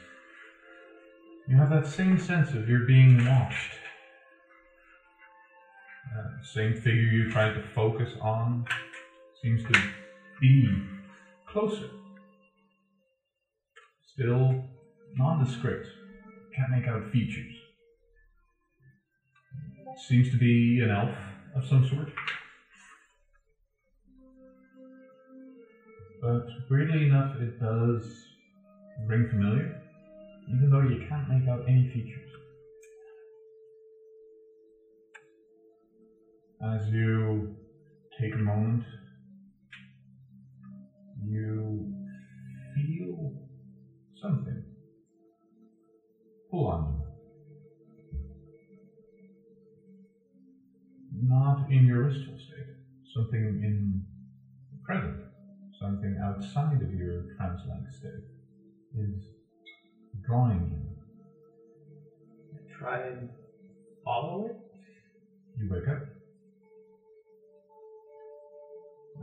you 1.48 1.56
have 1.56 1.70
that 1.70 1.86
same 1.86 2.18
sense 2.18 2.54
of 2.54 2.68
you're 2.68 2.86
being 2.86 3.26
watched. 3.26 3.91
Same 6.44 6.74
figure 6.74 7.02
you 7.02 7.32
tried 7.32 7.54
to 7.54 7.62
focus 7.76 8.10
on 8.20 8.66
seems 9.42 9.64
to 9.64 9.80
be 10.42 10.68
closer. 11.48 11.90
Still 14.14 14.64
nondescript. 15.16 15.86
Can't 16.56 16.72
make 16.72 16.88
out 16.88 17.12
features. 17.12 17.54
Seems 20.08 20.32
to 20.32 20.38
be 20.38 20.82
an 20.84 20.90
elf 20.90 21.16
of 21.56 21.66
some 21.66 21.88
sort. 21.88 22.10
But 26.22 26.48
weirdly 26.70 27.06
enough, 27.06 27.36
it 27.40 27.60
does 27.60 28.04
ring 29.06 29.28
familiar, 29.30 29.82
even 30.50 30.70
though 30.70 30.82
you 30.82 31.06
can't 31.08 31.30
make 31.30 31.48
out 31.48 31.64
any 31.68 31.88
features. 31.90 32.31
As 36.64 36.88
you 36.92 37.58
take 38.22 38.36
a 38.36 38.38
moment, 38.38 38.84
you 41.20 41.92
feel 42.76 43.34
something 44.22 44.64
pull 46.52 46.68
on 46.68 46.86
you. 46.86 47.02
Not 51.28 51.72
in 51.72 51.86
your 51.88 52.06
wistful 52.06 52.38
state, 52.38 52.76
something 53.12 53.40
in 53.64 54.04
the 54.72 54.78
present, 54.86 55.20
something 55.80 56.20
outside 56.24 56.80
of 56.80 56.92
your 56.92 57.24
trance-like 57.38 57.92
state 57.92 58.28
is 59.00 59.16
drawing 60.28 60.70
you. 60.70 60.80
Try 62.78 63.00
and 63.08 63.30
follow 64.06 64.46
it. 64.46 64.56
You 65.58 65.70
wake 65.72 65.88
up. 65.88 66.21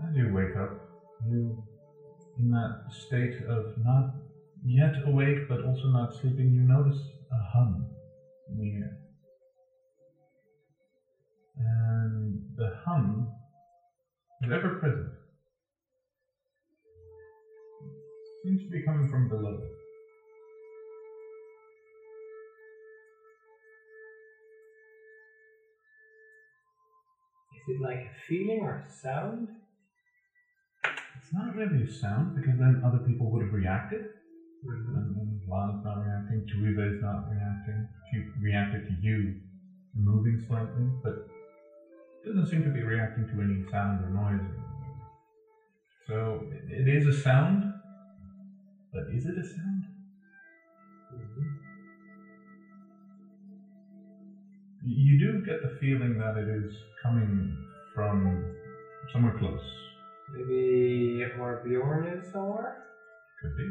As 0.06 0.14
you 0.14 0.32
wake 0.32 0.54
up, 0.56 0.70
you, 1.26 1.58
in 2.38 2.50
that 2.50 2.78
state 2.88 3.34
of 3.48 3.66
not 3.84 4.06
yet 4.64 4.94
awake 5.06 5.48
but 5.48 5.60
also 5.64 5.88
not 5.88 6.14
sleeping, 6.20 6.52
you 6.52 6.62
notice 6.62 7.00
a 7.32 7.38
hum 7.52 7.84
in 8.50 8.58
the 8.60 8.74
air. 8.76 8.96
And 11.58 12.40
the 12.56 12.70
hum 12.84 13.28
is 14.42 14.52
ever 14.52 14.78
present. 14.80 15.10
Seems 18.44 18.62
to 18.62 18.70
be 18.70 18.84
coming 18.84 19.08
from 19.10 19.28
below. 19.28 19.58
Is 27.52 27.74
it 27.74 27.82
like 27.82 27.98
a 27.98 28.14
feeling 28.28 28.60
or 28.62 28.76
a 28.76 28.90
sound? 29.02 29.48
It's 31.28 31.34
not 31.34 31.52
really 31.52 31.82
a 31.82 31.86
sound 31.86 32.34
because 32.34 32.56
then 32.56 32.80
other 32.82 32.96
people 32.96 33.28
would 33.28 33.42
have 33.42 33.52
reacted. 33.52 34.00
And 34.66 35.14
then 35.14 35.38
Lana's 35.46 35.84
not 35.84 35.98
reacting, 35.98 36.46
is 36.48 37.02
not 37.02 37.28
reacting. 37.28 37.86
She 38.10 38.22
reacted 38.40 38.86
to 38.86 38.94
you 38.94 39.34
moving 39.94 40.38
slightly, 40.46 40.88
but 41.02 41.12
doesn't 42.24 42.46
seem 42.46 42.62
to 42.62 42.70
be 42.70 42.80
reacting 42.80 43.26
to 43.26 43.42
any 43.42 43.60
sound 43.70 44.00
or 44.00 44.08
noise. 44.08 44.40
So 46.06 46.46
it, 46.50 46.86
it 46.86 46.88
is 46.88 47.04
a 47.04 47.12
sound, 47.12 47.62
but 48.90 49.02
is 49.10 49.26
it 49.26 49.36
a 49.36 49.44
sound? 49.44 49.84
You 54.82 55.18
do 55.18 55.42
get 55.44 55.60
the 55.60 55.68
feeling 55.78 56.16
that 56.16 56.36
it 56.36 56.48
is 56.48 56.72
coming 57.02 57.54
from 57.94 58.46
somewhere 59.12 59.34
close. 59.36 59.87
Maybe 60.34 61.24
where 61.36 61.60
Bjorn 61.64 62.06
is 62.06 62.30
somewhere? 62.32 62.76
Could 63.40 63.56
be. 63.56 63.70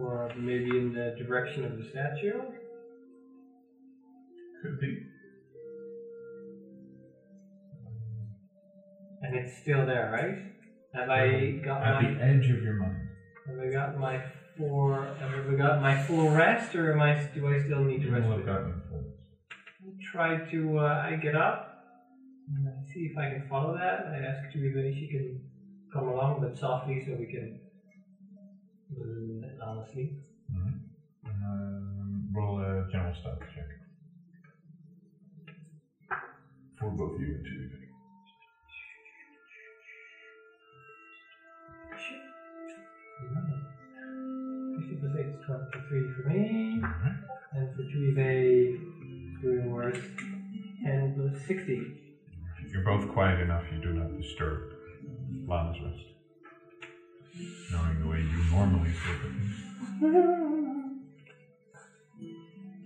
Or 0.00 0.28
maybe 0.36 0.76
in 0.76 0.92
the 0.92 1.14
direction 1.16 1.64
of 1.64 1.76
the 1.76 1.82
statue? 1.84 2.40
Could 4.62 4.78
be. 4.80 4.98
And 9.22 9.34
it's 9.34 9.56
still 9.56 9.84
there, 9.86 10.10
right? 10.12 10.38
Have 10.94 11.10
I 11.10 11.50
got 11.64 11.82
At 11.82 12.02
my 12.02 12.12
the 12.14 12.22
edge 12.22 12.48
of 12.50 12.62
your 12.62 12.74
mind. 12.74 12.96
have 13.46 13.58
I 13.58 13.70
got 13.70 13.98
my 13.98 14.22
full 14.56 14.92
have 14.94 15.46
I 15.48 15.54
got 15.54 15.82
my 15.82 16.02
full 16.04 16.30
rest 16.30 16.74
or 16.74 16.92
am 16.92 17.00
I 17.00 17.14
do 17.34 17.46
I 17.48 17.58
still 17.62 17.84
need 17.84 18.00
to 18.02 18.06
You 18.08 18.14
rest? 18.14 18.26
will 18.28 18.36
have 18.38 18.46
gotten 18.46 18.80
full. 18.88 19.04
try 20.12 20.38
to 20.50 20.78
uh, 20.78 21.04
I 21.06 21.16
get 21.16 21.36
up 21.36 21.65
I 22.48 22.92
see 22.92 23.00
if 23.10 23.16
I 23.18 23.30
can 23.30 23.48
follow 23.48 23.74
that. 23.74 24.06
I 24.06 24.18
ask 24.18 24.54
Tuiva 24.54 24.78
if 24.90 24.94
she 24.96 25.08
can 25.08 25.40
come 25.92 26.08
along, 26.08 26.40
but 26.40 26.56
softly 26.56 27.02
so 27.04 27.14
we 27.18 27.26
can 27.26 27.58
let 29.40 29.58
Lana 29.58 29.84
sleep. 29.92 30.12
Mhm. 30.52 30.80
Um, 31.26 32.28
roll 32.32 32.60
a 32.60 32.88
general 32.90 33.12
stats 33.14 33.40
check. 33.54 33.68
For 36.78 36.90
both 36.90 37.18
you 37.18 37.34
and 37.34 37.44
two. 37.44 37.70
Fifty 44.76 44.96
plus 45.00 45.16
eight 45.18 45.26
is 45.26 45.40
twenty-three 45.46 46.12
for 46.14 46.28
me, 46.28 46.80
Alright. 46.84 47.16
and 47.52 47.74
for 47.74 47.82
Juive, 47.82 48.78
doing 49.40 49.70
worse, 49.70 49.98
ten 50.84 51.14
plus 51.16 51.46
sixty. 51.46 52.05
You're 52.76 52.84
both 52.84 53.08
quiet 53.14 53.40
enough, 53.40 53.64
you 53.72 53.80
do 53.80 53.94
not 53.94 54.20
disturb 54.20 54.74
Lana's 55.48 55.80
rest. 55.82 56.04
Knowing 57.72 58.00
the 58.00 58.06
way 58.06 58.18
you 58.18 58.44
normally 58.50 58.90
least. 58.90 59.00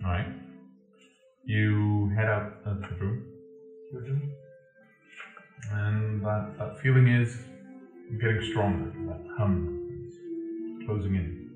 Alright. 0.01 0.27
You 1.43 2.09
head 2.15 2.29
out 2.29 2.53
of 2.65 2.79
the 2.79 2.87
room, 3.01 3.25
and 5.73 6.23
that, 6.23 6.57
that 6.57 6.79
feeling 6.79 7.09
is 7.09 7.35
getting 8.21 8.41
stronger. 8.49 8.93
That 9.07 9.27
hum 9.37 10.07
is 10.07 10.85
closing 10.85 11.15
in. 11.15 11.49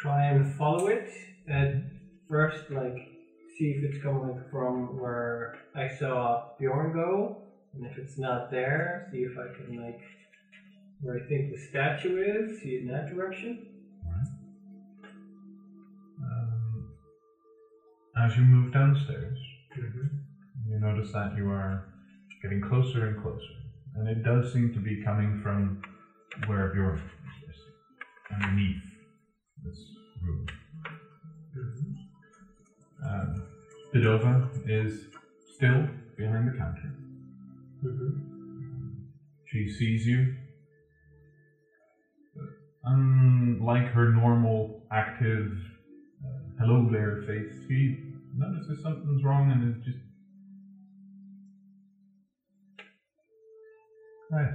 Try 0.00 0.26
and 0.26 0.54
follow 0.54 0.86
it. 0.86 1.10
At 1.48 1.74
first, 2.28 2.70
like, 2.70 3.15
see 3.56 3.70
if 3.70 3.82
it's 3.82 4.02
coming 4.02 4.38
from 4.50 4.98
where 4.98 5.54
I 5.74 5.88
saw 5.88 6.48
Bjorn 6.58 6.92
go, 6.92 7.38
and 7.74 7.86
if 7.86 7.96
it's 7.96 8.18
not 8.18 8.50
there, 8.50 9.08
see 9.10 9.18
if 9.18 9.32
I 9.38 9.54
can 9.56 9.82
like 9.82 10.00
where 11.00 11.16
I 11.16 11.28
think 11.28 11.50
the 11.50 11.58
statue 11.58 12.22
is. 12.22 12.60
See 12.60 12.70
it 12.70 12.82
in 12.82 12.88
that 12.88 13.08
direction. 13.14 13.66
Um, 16.22 16.88
as 18.22 18.36
you 18.36 18.42
move 18.42 18.72
downstairs, 18.72 19.38
you 19.76 20.78
notice 20.78 21.12
that 21.12 21.36
you 21.36 21.48
are 21.50 21.84
getting 22.42 22.60
closer 22.60 23.06
and 23.06 23.22
closer, 23.22 23.40
and 23.96 24.08
it 24.08 24.22
does 24.22 24.52
seem 24.52 24.72
to 24.74 24.80
be 24.80 25.02
coming 25.02 25.40
from 25.42 25.82
where 26.46 26.68
Bjorn 26.74 27.00
is, 27.48 27.56
underneath 28.34 28.82
this 29.64 29.78
room. 30.22 30.46
Um, 33.06 33.45
Bedova 33.94 34.50
is 34.68 35.06
still 35.54 35.88
behind 36.16 36.48
the 36.48 36.58
counter. 36.58 36.94
She 39.46 39.68
sees 39.68 40.06
you. 40.06 40.34
But 42.34 42.44
unlike 42.84 43.86
her 43.92 44.12
normal, 44.12 44.82
active, 44.92 45.52
uh, 46.24 46.28
hello 46.58 46.88
there 46.90 47.22
face, 47.26 47.52
she 47.68 47.98
notices 48.36 48.82
something's 48.82 49.22
wrong 49.24 49.50
and 49.50 49.76
is 49.76 49.84
just. 49.84 49.98
Hi. 54.32 54.50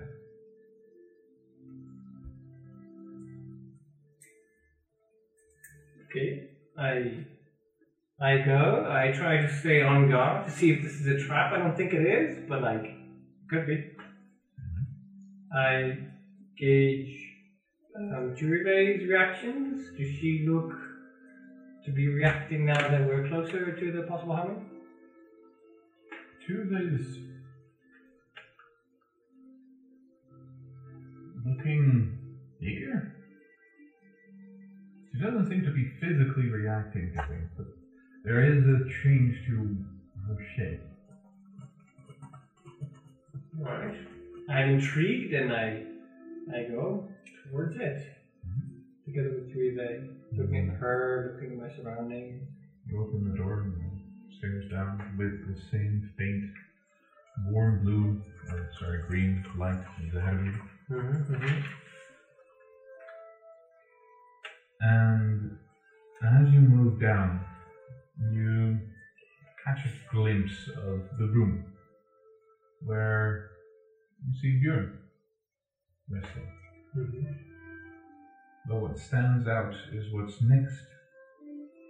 Okay. 6.09 6.49
I 6.77 7.25
I 8.21 8.37
go. 8.37 8.85
I 8.87 9.11
try 9.11 9.37
to 9.37 9.51
stay 9.51 9.81
on 9.81 10.07
guard 10.07 10.45
to 10.45 10.51
see 10.51 10.69
if 10.69 10.83
this 10.83 10.93
is 10.93 11.07
a 11.07 11.17
trap. 11.17 11.53
I 11.53 11.57
don't 11.57 11.75
think 11.75 11.93
it 11.93 12.05
is, 12.05 12.37
but 12.47 12.61
like 12.61 12.85
could 13.49 13.65
be. 13.65 13.83
I 15.51 15.97
gauge 16.55 17.17
um, 17.97 18.35
Juribe's 18.39 19.03
reactions. 19.05 19.89
Does 19.97 20.07
she 20.07 20.45
look 20.47 20.71
to 21.83 21.91
be 21.91 22.07
reacting 22.09 22.65
now 22.65 22.79
that 22.89 23.07
we're 23.07 23.27
closer 23.27 23.75
to 23.75 23.91
the 23.91 24.03
possible? 24.03 24.61
Tuva 26.47 26.95
is 26.95 27.17
looking 31.43 32.19
eager. 32.61 33.13
She 35.11 35.21
doesn't 35.21 35.49
seem 35.49 35.63
to 35.63 35.71
be 35.71 35.89
physically 35.99 36.49
reacting 36.49 37.11
to 37.15 37.27
things, 37.27 37.49
but 37.57 37.65
there 38.23 38.43
is 38.43 38.63
a 38.63 38.89
change 39.03 39.35
to 39.47 39.77
her 40.27 40.37
shape. 40.55 40.81
Right. 43.57 43.95
I'm 44.49 44.69
intrigued 44.69 45.33
and 45.33 45.53
I 45.53 45.83
I 46.53 46.63
go 46.63 47.07
towards 47.49 47.77
it. 47.77 48.03
Together 49.05 49.31
with 49.31 49.53
Juribe, 49.53 50.07
looking 50.37 50.69
at 50.69 50.75
her, 50.75 51.33
looking 51.33 51.59
at 51.59 51.69
my 51.69 51.75
surroundings. 51.75 52.43
You 52.87 53.01
open 53.01 53.29
the 53.29 53.37
door 53.37 53.61
and 53.61 53.99
stairs 54.37 54.69
down 54.71 55.15
with 55.17 55.47
the 55.47 55.59
same 55.71 56.09
faint, 56.17 56.51
warm 57.47 57.83
blue, 57.83 58.21
or 58.49 58.69
sorry, 58.79 59.01
green 59.07 59.43
light 59.57 59.83
is 60.07 60.15
ahead 60.15 60.35
of 60.35 60.45
you. 60.45 60.53
Mm-hmm, 60.91 61.33
mm-hmm. 61.33 61.61
And 64.81 65.57
as 66.23 66.53
you 66.53 66.61
move 66.61 66.99
down, 66.99 67.45
you 68.19 68.79
catch 69.65 69.85
a 69.85 70.13
glimpse 70.13 70.67
of 70.69 71.01
the 71.17 71.27
room 71.27 71.63
where 72.83 73.45
you 74.25 74.33
see 74.41 74.59
Björn 74.63 74.91
resting. 76.09 76.47
Mm-hmm. 76.97 77.31
But 78.67 78.81
what 78.81 78.97
stands 78.97 79.47
out 79.47 79.73
is 79.93 80.05
what's 80.11 80.41
next 80.41 80.75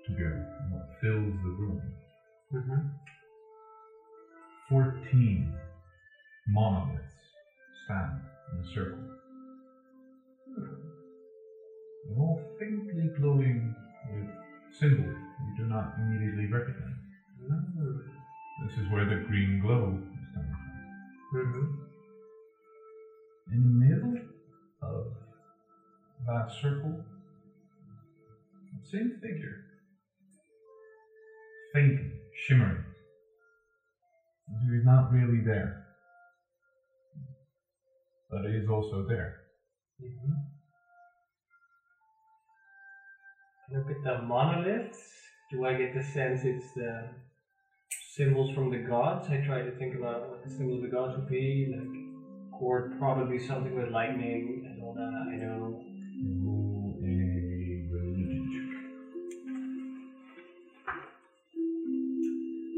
to 0.06 0.12
Björn 0.12 0.46
and 0.60 0.72
what 0.74 0.90
fills 1.02 1.34
the 1.44 1.50
room. 1.50 1.82
Mm-hmm. 2.54 2.88
14 4.70 5.54
monoliths 6.48 7.14
stand 7.86 8.22
in 8.54 8.60
a 8.60 8.74
circle. 8.74 9.04
They're 12.08 12.18
all 12.18 12.42
faintly 12.60 13.10
glowing 13.18 13.76
with 14.14 14.30
symbols 14.80 15.31
do 15.62 15.68
not 15.68 15.94
immediately 15.98 16.48
recognize. 16.48 16.98
This 18.66 18.78
is 18.80 18.90
where 18.92 19.06
the 19.06 19.18
green 19.28 19.60
glow 19.62 19.94
is 19.94 20.28
coming 20.34 20.58
from. 21.32 21.46
Mm-hmm. 21.46 21.68
In 23.54 23.60
the 23.64 23.86
middle 23.86 24.18
of 24.82 25.06
that 26.26 26.52
circle, 26.62 27.04
same 28.92 29.12
figure, 29.22 29.58
faintly 31.74 32.12
shimmering. 32.48 32.84
He 34.64 34.76
is 34.78 34.84
not 34.84 35.12
really 35.12 35.42
there, 35.46 35.86
but 38.32 38.46
he 38.50 38.56
is 38.58 38.68
also 38.68 39.06
there. 39.08 39.36
Mm-hmm. 40.02 40.34
Look 43.78 43.90
at 43.92 44.04
the 44.04 44.22
monoliths. 44.24 45.21
Do 45.52 45.66
I 45.66 45.74
get 45.74 45.94
the 45.94 46.02
sense 46.02 46.46
it's 46.46 46.72
the 46.76 47.10
symbols 48.16 48.56
from 48.56 48.72
the 48.72 48.78
gods? 48.78 49.28
I 49.28 49.46
try 49.46 49.62
to 49.62 49.72
think 49.72 49.96
about 49.96 50.30
what 50.30 50.46
the 50.46 50.50
symbol 50.50 50.78
of 50.78 50.82
the 50.82 50.88
gods 50.88 51.18
would 51.18 51.28
be, 51.28 51.76
like, 51.78 52.62
or 52.62 52.94
probably 52.98 53.38
something 53.38 53.76
with 53.76 53.90
lightning 53.90 54.66
and 54.66 54.82
all 54.82 54.94
that. 54.94 55.28
I 55.30 55.36
know. 55.36 55.84
Roll 56.42 56.96
a 57.04 57.08
religion 57.92 58.70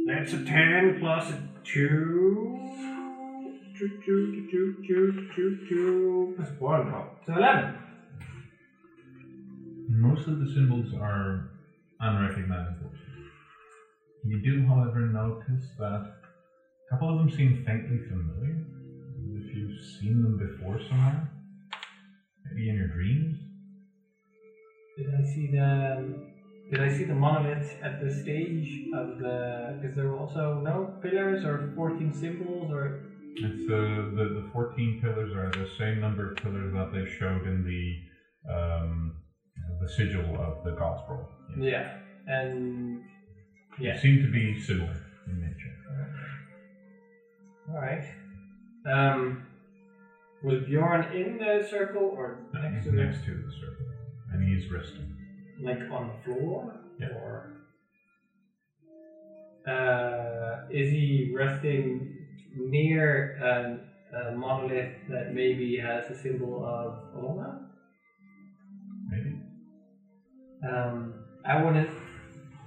That's 0.08 0.34
a 0.34 0.44
10 0.44 0.98
plus 1.00 1.30
a 1.30 1.44
2. 1.64 2.60
Two, 3.78 3.90
two, 4.04 4.48
two, 4.50 4.76
two, 4.88 5.30
two, 5.36 5.58
two, 5.70 6.34
plus 6.38 6.50
1. 6.58 6.82
Oh, 6.88 7.06
So 7.28 7.34
11. 7.38 7.76
Most 9.90 10.28
of 10.28 10.40
the 10.40 10.52
symbols 10.52 10.92
are 11.00 11.53
unrecognizable. 12.04 12.92
You 14.26 14.42
do, 14.42 14.66
however, 14.68 15.00
notice 15.02 15.66
that 15.80 16.02
a 16.04 16.90
couple 16.90 17.10
of 17.10 17.18
them 17.18 17.30
seem 17.30 17.64
faintly 17.66 18.00
familiar. 18.08 18.66
If 19.36 19.56
you've 19.56 19.80
seen 20.00 20.22
them 20.22 20.38
before 20.38 20.80
somewhere, 20.90 21.30
maybe 22.46 22.70
in 22.70 22.76
your 22.76 22.88
dreams. 22.88 23.38
Did 24.98 25.08
I 25.14 25.24
see 25.26 25.52
the. 25.52 26.32
Did 26.72 26.82
I 26.82 26.98
see 26.98 27.04
the 27.04 27.14
monolith 27.14 27.76
at 27.84 28.02
the 28.02 28.14
stage 28.14 28.88
of 28.96 29.20
the. 29.20 29.82
Is 29.84 29.96
there 29.96 30.16
also 30.16 30.62
no 30.64 30.96
pillars 31.02 31.44
or 31.44 31.74
14 31.76 32.14
symbols 32.14 32.72
or. 32.72 33.02
It's 33.36 33.68
the, 33.68 34.12
the 34.16 34.42
the 34.42 34.50
fourteen 34.54 35.02
pillars 35.02 35.34
are 35.34 35.50
the 35.50 35.68
same 35.80 36.00
number 36.00 36.32
of 36.32 36.38
pillars 36.38 36.72
that 36.72 36.94
they 36.94 37.10
showed 37.18 37.48
in 37.48 37.66
the 37.66 38.54
um, 38.54 39.23
the 39.84 39.90
sigil 39.90 40.38
of 40.40 40.64
the 40.64 40.72
scroll. 41.04 41.28
Yeah. 41.58 41.92
And. 42.28 43.02
They 43.78 43.86
Yeah. 43.86 43.98
seem 43.98 44.22
to 44.22 44.28
be 44.32 44.58
similar 44.60 44.96
in 45.28 45.42
nature. 45.42 45.76
Alright. 47.70 48.06
Um. 48.86 49.44
Was 50.44 50.60
Bjorn 50.66 51.04
in 51.14 51.38
the 51.38 51.66
circle 51.70 52.04
or 52.04 52.38
next 52.54 52.76
He's 52.76 52.84
to 52.86 52.92
the 52.92 52.98
circle? 52.98 53.06
next 53.06 53.26
to 53.26 53.32
the 53.36 53.52
circle, 53.52 53.86
and 54.34 54.44
he's 54.44 54.70
resting. 54.70 55.16
like 55.62 55.80
on 55.90 56.08
the 56.10 56.14
floor? 56.24 56.76
Yeah. 57.00 57.08
Or 57.16 57.54
uh, 59.66 60.68
is 60.70 60.90
he 60.92 61.32
resting 61.34 62.14
near 62.58 63.36
an, 63.42 63.80
a 64.14 64.36
monolith 64.36 64.94
that 65.10 65.34
maybe 65.34 65.78
has 65.78 66.10
a 66.12 66.16
symbol 66.16 66.66
of 66.66 66.90
Olona? 67.16 67.62
Um, 70.68 71.14
I 71.46 71.62
want 71.62 71.76
to 71.76 71.90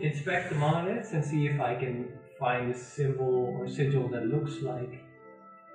inspect 0.00 0.50
the 0.50 0.56
monoliths 0.56 1.12
and 1.12 1.24
see 1.24 1.46
if 1.46 1.60
I 1.60 1.74
can 1.74 2.08
find 2.38 2.70
a 2.70 2.78
symbol 2.78 3.56
or 3.58 3.66
sigil 3.66 4.08
that 4.08 4.26
looks 4.26 4.60
like 4.62 5.02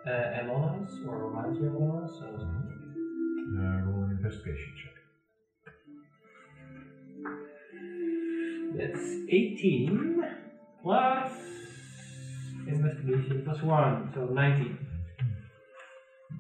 uh, 0.05 0.39
Elona's 0.39 0.91
or 1.07 1.27
reminds 1.27 1.59
me 1.59 1.67
of 1.67 1.75
Elona's. 1.75 2.11
So 2.19 2.25
Uh, 2.25 3.81
roll 3.85 4.03
an 4.05 4.11
investigation 4.17 4.71
check. 4.79 4.95
that's 8.77 9.03
18 9.29 10.23
plus 10.81 11.31
investigation 12.67 13.41
plus 13.43 13.61
1, 13.61 14.11
so 14.13 14.25
19. 14.25 14.77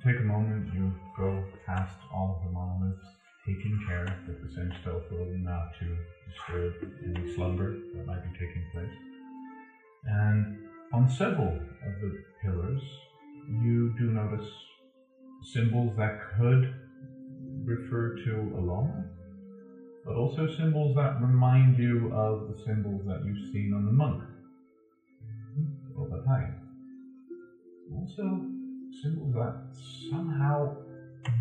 Take 0.05 0.15
a 0.17 0.23
moment, 0.23 0.73
you 0.73 0.93
go 1.17 1.43
past 1.65 1.97
all 2.13 2.37
of 2.37 2.45
the 2.45 2.51
monoliths, 2.51 3.05
taking 3.45 3.79
care 3.87 4.05
that 4.05 4.41
the 4.41 4.53
same 4.55 4.71
stealth 4.81 5.03
roll 5.11 5.27
not 5.37 5.73
to 5.79 5.97
disturb 6.29 6.73
any 7.03 7.33
slumber 7.33 7.75
that 7.95 8.05
might 8.05 8.23
be 8.23 8.29
taking 8.37 8.63
place. 8.71 8.91
And 10.05 10.67
on 10.93 11.09
several 11.09 11.49
of 11.49 12.01
the 12.01 12.23
pillars, 12.43 12.81
you 13.49 13.93
do 13.97 14.11
notice 14.11 14.47
symbols 15.43 15.95
that 15.97 16.19
could 16.37 16.73
refer 17.63 18.15
to 18.25 18.53
Alona, 18.55 19.07
but 20.05 20.15
also 20.15 20.47
symbols 20.47 20.95
that 20.95 21.21
remind 21.21 21.77
you 21.77 22.11
of 22.13 22.47
the 22.47 22.63
symbols 22.63 23.05
that 23.07 23.23
you've 23.25 23.51
seen 23.51 23.73
on 23.73 23.85
the 23.85 23.91
monk 23.91 24.21
over 25.97 26.23
time. 26.23 26.55
Also, 27.95 28.45
symbols 29.01 29.33
that 29.33 29.55
somehow 30.09 30.75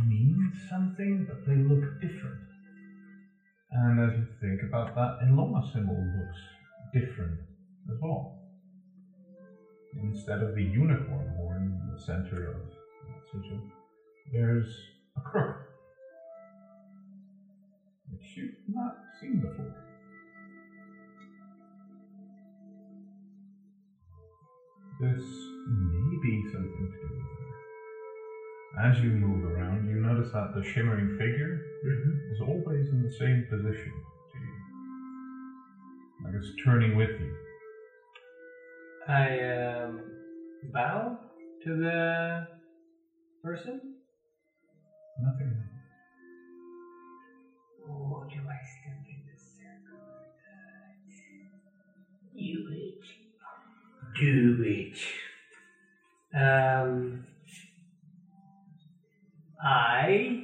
mean 0.07 0.53
something, 0.69 1.27
but 1.27 1.45
they 1.47 1.57
look 1.57 2.01
different. 2.01 2.41
And 3.71 4.01
as 4.01 4.17
you 4.17 4.27
think 4.41 4.63
about 4.63 4.95
that, 4.95 5.19
Elona 5.23 5.63
symbol 5.73 5.95
looks 5.95 6.39
different 6.93 7.39
as 7.91 7.97
well. 8.01 8.37
Instead 10.03 10.43
of 10.43 10.55
the 10.55 10.63
unicorn 10.63 11.33
horn 11.37 11.79
in 11.83 11.93
the 11.93 12.01
center 12.01 12.49
of 12.49 12.57
that 13.07 13.23
sigil, 13.31 13.61
there's 14.33 14.69
a 15.17 15.21
crook, 15.21 15.57
which 18.11 18.37
you've 18.37 18.55
not 18.69 18.97
seen 19.21 19.41
before. 19.41 19.75
This 25.01 25.23
may 25.67 26.19
be 26.23 26.45
something 26.53 26.93
to 26.93 27.09
do 27.09 27.15
with. 27.15 27.40
As 28.79 29.01
you 29.01 29.11
move 29.11 29.43
around, 29.45 29.89
you 29.89 29.99
notice 29.99 30.31
that 30.33 30.55
the 30.55 30.63
shimmering 30.63 31.09
figure 31.19 31.61
is 32.33 32.41
always 32.41 32.89
in 32.89 33.03
the 33.03 33.11
same 33.11 33.45
position 33.51 33.93
to 34.33 34.39
you. 34.39 34.53
Like 36.25 36.35
it's 36.35 36.53
turning 36.65 36.95
with 36.95 37.11
you. 37.19 37.35
I 39.09 39.41
um, 39.41 40.01
bow 40.73 41.19
to 41.65 41.75
the 41.75 42.47
person. 43.43 43.81
Nothing. 45.21 45.53
Or 47.89 48.25
do 48.27 48.39
I 48.49 48.61
step 48.65 49.03
in 49.09 49.21
the 49.27 49.37
circle? 49.59 49.99
Do 52.33 52.69
it. 52.71 53.03
Do 54.21 54.63
it. 54.63 54.99
Um, 56.33 57.27
I 59.65 60.39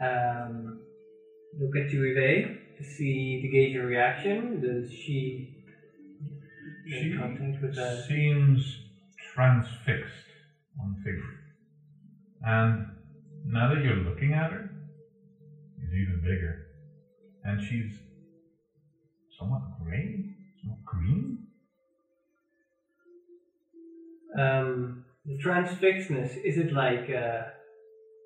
um, 0.00 0.74
look 1.60 1.76
at 1.76 1.88
Juive 1.88 2.46
to 2.76 2.84
see 2.84 3.38
to 3.40 3.48
gauge 3.48 3.74
her 3.74 3.84
reaction. 3.84 4.60
Does 4.60 4.90
she 4.90 5.46
She 6.88 7.10
contact 7.16 7.62
with 7.62 7.74
the 7.74 8.04
seems 8.08 8.78
transfixed 9.34 10.28
on 10.80 10.94
figure. 11.04 11.38
And 12.42 12.84
now 13.46 13.68
that 13.68 13.80
you're 13.80 13.94
looking 13.94 14.34
at 14.34 14.50
her, 14.50 14.68
she's 15.78 15.94
even 15.94 16.20
bigger. 16.22 16.60
And 17.44 17.60
she's 17.60 17.90
somewhat 19.38 19.62
gray, 19.82 20.24
somewhat 20.62 20.84
green. 20.86 21.38
um, 24.38 24.94
the 25.26 25.36
transfixedness? 25.36 26.36
Is 26.44 26.58
it 26.58 26.72
like 26.72 27.10
uh, 27.10 27.42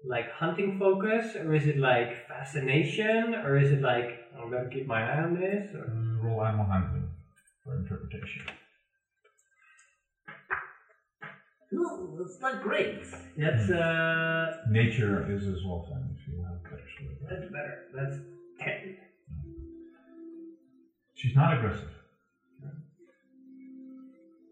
like 0.05 0.31
hunting 0.31 0.79
focus, 0.79 1.35
or 1.37 1.55
is 1.55 1.67
it 1.67 1.79
like 1.79 2.13
fascination, 2.29 3.35
or 3.35 3.57
is 3.57 3.71
it 3.71 3.81
like 3.81 4.21
I'm 4.37 4.51
gonna 4.51 4.69
keep 4.71 4.87
my 4.87 5.03
eye 5.03 5.23
on 5.23 5.35
this? 5.35 5.75
Or 5.75 5.85
Uh, 5.85 6.25
roll 6.25 6.43
animal 6.45 6.67
handling 6.67 7.09
for 7.65 7.75
interpretation. 7.77 8.43
No, 11.71 12.19
it's 12.25 12.41
not 12.41 12.63
great. 12.63 12.97
that's 13.37 13.69
uh, 13.71 14.57
Nature 14.71 15.31
is 15.31 15.47
as 15.47 15.63
well 15.65 15.85
then 15.91 16.17
if 16.17 16.27
you 16.27 16.43
have 16.43 16.59
actually. 16.73 17.15
that's 17.29 17.47
better. 17.53 17.75
That's 17.95 18.17
ten. 18.59 18.97
She's 21.15 21.35
not 21.35 21.53
aggressive. 21.57 21.91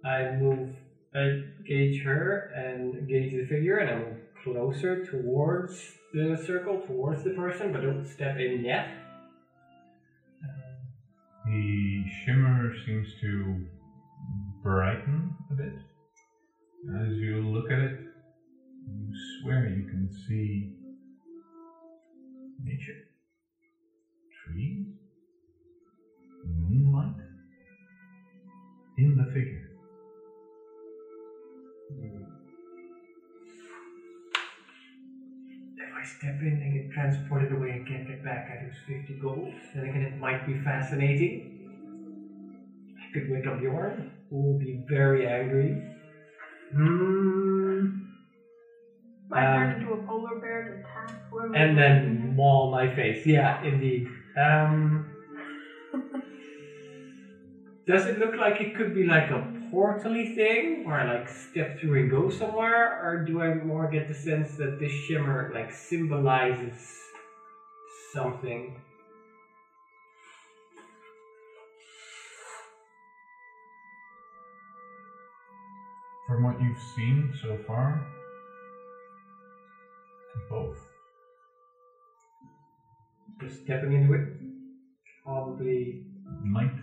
I 0.05 0.31
move, 0.39 0.69
I 1.15 1.43
gauge 1.65 2.03
her 2.03 2.51
and 2.55 3.09
gauge 3.09 3.33
the 3.33 3.45
figure, 3.47 3.79
and 3.79 3.91
I 3.91 3.95
move 3.95 4.19
closer 4.47 5.05
towards 5.05 5.73
the 6.15 6.41
circle, 6.47 6.81
towards 6.87 7.25
the 7.25 7.31
person, 7.31 7.73
but 7.73 7.83
don't 7.83 8.07
step 8.07 8.39
in 8.39 8.65
yet. 8.65 8.87
The 11.45 12.05
shimmer 12.25 12.73
seems 12.85 13.09
to 13.23 13.65
brighten 14.63 15.35
a 15.51 15.55
bit. 15.55 15.75
As 17.01 17.13
you 17.15 17.43
look 17.43 17.71
at 17.73 17.81
it, 17.81 17.99
you 18.89 19.13
swear 19.43 19.67
you 19.67 19.85
can 19.89 20.09
see 20.29 20.71
nature, 22.63 23.01
trees, 24.45 24.87
moonlight 26.47 27.19
in 28.99 29.17
the 29.17 29.25
figure. 29.33 29.76
Step 36.07 36.41
in 36.41 36.61
and 36.63 36.73
get 36.73 36.91
transported 36.93 37.53
away 37.53 37.71
and 37.71 37.87
can't 37.87 38.07
get 38.07 38.23
back, 38.25 38.49
I 38.51 38.65
lose 38.65 38.77
50 38.87 39.15
gold. 39.21 39.53
Then 39.75 39.85
again, 39.85 40.03
it 40.03 40.19
might 40.19 40.47
be 40.47 40.55
fascinating. 40.63 41.53
I 42.99 43.13
could 43.13 43.31
wake 43.31 43.47
up 43.47 43.59
Bjorn, 43.61 44.11
who 44.31 44.37
will 44.37 44.59
be 44.59 44.83
very 44.89 45.27
angry. 45.27 45.83
Hmm. 46.73 47.87
Might 49.29 49.41
turn 49.55 49.71
Um, 49.73 49.81
into 49.81 49.93
a 49.93 49.97
polar 50.07 50.39
bear 50.39 50.63
to 50.65 50.73
attack 50.79 51.11
whoever. 51.31 51.55
And 51.57 51.77
then 51.77 52.35
maul 52.37 52.71
my 52.71 52.89
face. 52.95 53.27
Yeah, 53.27 53.61
indeed. 53.63 54.07
Um. 54.37 55.05
Does 57.87 58.07
it 58.07 58.19
look 58.19 58.37
like 58.37 58.61
it 58.61 58.75
could 58.75 58.93
be 58.95 59.05
like 59.05 59.31
a 59.31 59.41
portally 59.71 60.35
thing 60.35 60.85
where 60.85 60.97
I 60.97 61.05
like 61.05 61.29
step 61.29 61.79
through 61.79 62.01
and 62.01 62.11
go 62.11 62.31
somewhere, 62.31 63.01
or 63.03 63.25
do 63.27 63.41
I 63.43 63.55
more 63.55 63.89
get 63.89 64.09
the 64.09 64.15
sense 64.15 64.57
that 64.57 64.79
this 64.79 64.93
shimmer 64.93 65.51
like 65.55 65.73
symbolizes 65.73 66.77
something? 68.13 68.77
From 76.27 76.43
what 76.43 76.61
you've 76.61 76.81
seen 76.97 77.33
so 77.41 77.57
far, 77.67 78.05
both. 80.51 80.77
Just 83.41 83.63
stepping 83.63 83.93
into 83.93 84.13
it 84.15 84.23
probably 85.25 86.01
Might. 86.43 86.75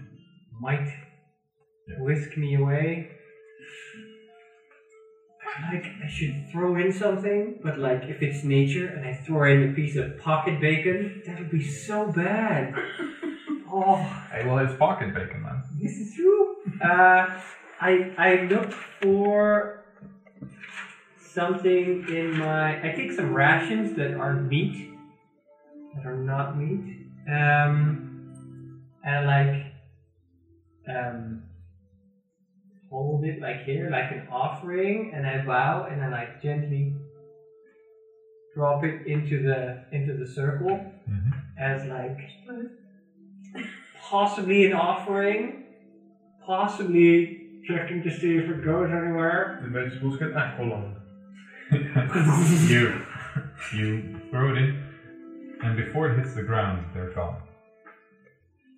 might. 0.62 0.88
Whisk 2.00 2.38
me 2.38 2.56
away. 2.56 3.10
I 5.41 5.72
feel 5.72 5.82
like 5.82 5.91
I 6.04 6.08
should 6.08 6.50
throw 6.52 6.76
in 6.78 6.91
something, 6.91 7.60
but 7.62 7.78
like 7.80 8.04
if 8.04 8.22
it's 8.22 8.43
nature 8.43 8.88
and 8.88 9.06
I 9.06 9.13
throw 9.13 9.43
in 9.52 9.69
a 9.69 9.74
piece 9.74 9.96
of 9.96 10.17
pocket 10.17 10.60
bacon, 10.60 11.22
that 11.26 11.39
would 11.39 11.52
be 11.52 11.63
so 11.63 12.12
bad. 12.12 12.74
Oh, 13.76 13.96
Hey, 14.32 14.46
well, 14.46 14.60
it's 14.60 14.76
pocket 14.78 15.15
bacon 15.15 15.41
then. 15.41 15.63
this 15.82 15.93
is 15.98 16.13
true. 16.13 16.58
Uh, 16.80 17.26
I 17.82 18.13
I 18.19 18.41
look 18.48 18.72
for 18.72 19.84
something 21.19 22.06
in 22.08 22.38
my. 22.38 22.78
I 22.88 22.91
take 22.96 23.12
some 23.13 23.34
rations 23.34 23.96
that 23.98 24.13
are 24.13 24.36
meat, 24.36 24.91
that 25.96 26.06
are 26.06 26.15
not 26.15 26.56
meat, 26.56 27.08
um, 27.28 28.84
and 29.04 29.26
like, 29.26 29.74
um, 30.88 31.41
hold 32.93 33.25
it 33.25 33.39
like 33.41 33.63
here, 33.63 33.89
like 33.89 34.12
an 34.12 34.27
offering, 34.32 35.12
and 35.15 35.25
I 35.25 35.43
bow, 35.43 35.88
and 35.89 35.99
then 35.99 36.13
I 36.13 36.19
like 36.19 36.41
gently 36.41 36.93
drop 38.53 38.84
it 38.84 39.08
into 39.08 39.41
the 39.41 39.60
into 39.91 40.13
the 40.13 40.27
circle 40.27 40.75
Mhm. 41.10 41.32
as 41.58 41.86
like 41.86 42.19
possibly 44.10 44.67
an 44.67 44.73
offering, 44.73 45.63
possibly 46.45 47.12
checking 47.67 48.03
to 48.03 48.12
see 48.12 48.38
if 48.38 48.47
it 48.47 48.63
goes 48.63 48.89
anywhere. 48.91 49.60
The 49.63 49.69
vegetables 49.69 50.17
get 50.17 50.34
aqualung. 50.34 50.93
you 51.71 53.01
you 53.79 54.19
throw 54.29 54.51
it 54.51 54.58
in, 54.63 54.84
and 55.63 55.75
before 55.84 56.03
it 56.12 56.19
hits 56.19 56.36
the 56.36 56.43
ground, 56.43 56.86
they're 56.93 57.10
gone. 57.21 57.38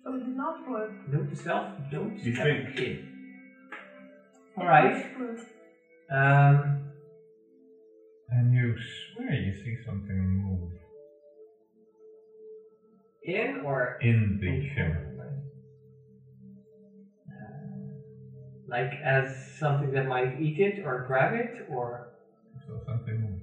So 0.02 0.14
it 0.14 0.20
did 0.24 0.36
not 0.36 0.56
work. 0.70 0.90
Note 1.12 1.28
to 1.28 1.36
self, 1.36 1.66
don't 1.90 2.16
You 2.24 2.32
step 2.34 2.46
think? 2.46 2.80
in. 2.80 3.15
Alright. 4.58 5.06
Um, 6.10 6.82
And 8.30 8.52
you 8.52 8.74
swear 9.14 9.32
you 9.32 9.52
see 9.52 9.76
something 9.84 10.18
move 10.18 10.70
in 13.22 13.60
or 13.64 13.98
in 14.00 14.38
the 14.40 14.68
shimmer. 14.74 15.06
like 18.68 18.92
as 19.04 19.56
something 19.58 19.92
that 19.92 20.06
might 20.08 20.40
eat 20.40 20.58
it 20.58 20.84
or 20.84 21.04
grab 21.06 21.34
it 21.34 21.66
or 21.70 22.08
So 22.66 22.80
something 22.86 23.20
move. 23.20 23.40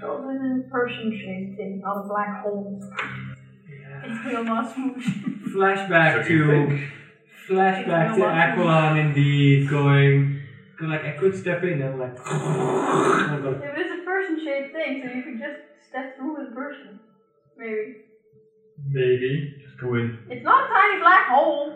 So 0.00 0.24
then 0.26 0.64
a 0.66 0.70
person 0.70 1.12
shaped 1.12 1.56
thing, 1.58 1.80
not 1.84 2.04
a 2.04 2.08
black 2.08 2.42
hole. 2.42 2.80
Yeah. 4.02 4.16
It's 4.16 4.24
real 4.26 4.44
not 4.44 4.72
smooth. 4.72 5.02
flashback 5.54 6.22
So 6.22 6.28
do 6.28 6.34
you 6.34 6.44
to 6.44 6.66
think? 6.68 6.90
flashback 7.48 8.14
to 8.14 8.20
Aquilon 8.22 9.06
indeed 9.06 9.68
going 9.68 10.40
go 10.80 10.86
like 10.86 11.04
I 11.04 11.12
could 11.12 11.36
step 11.36 11.62
in 11.62 11.80
and 11.82 11.98
like 11.98 12.16
I'm 12.26 13.42
going, 13.42 13.62
If 13.62 13.76
it's 13.76 14.00
a 14.00 14.04
person 14.04 14.40
shaped 14.42 14.72
thing, 14.72 15.02
so 15.04 15.10
you 15.12 15.22
could 15.22 15.38
just 15.38 15.60
step 15.88 16.16
through 16.16 16.38
with 16.38 16.52
a 16.52 16.54
person. 16.54 17.00
Maybe. 17.56 17.96
maybe 18.88 19.54
Just 19.62 19.78
go 19.80 19.94
in. 19.94 20.18
It's 20.30 20.44
not 20.44 20.64
a 20.64 20.68
tiny 20.68 21.00
black 21.00 21.28
hole. 21.28 21.74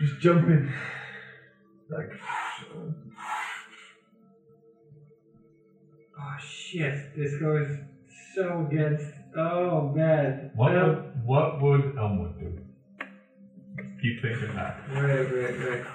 Just 0.00 0.20
jump 0.20 0.48
in. 0.48 0.72
Like, 1.88 2.10
oh 6.18 6.36
shit 6.40 7.14
this 7.14 7.36
goes 7.38 7.68
so 8.34 8.66
against 8.66 9.06
oh 9.36 9.92
man 9.94 10.50
What 10.54 10.72
Well, 10.72 10.86
would 10.88 11.24
what 11.24 11.60
would 11.62 11.96
Elmwood 11.98 12.38
do? 12.38 12.58
Keep 14.02 14.20
thinking 14.22 14.54
that. 14.54 14.76
Right, 14.92 15.24
right, 15.32 15.68
right. 15.68 15.86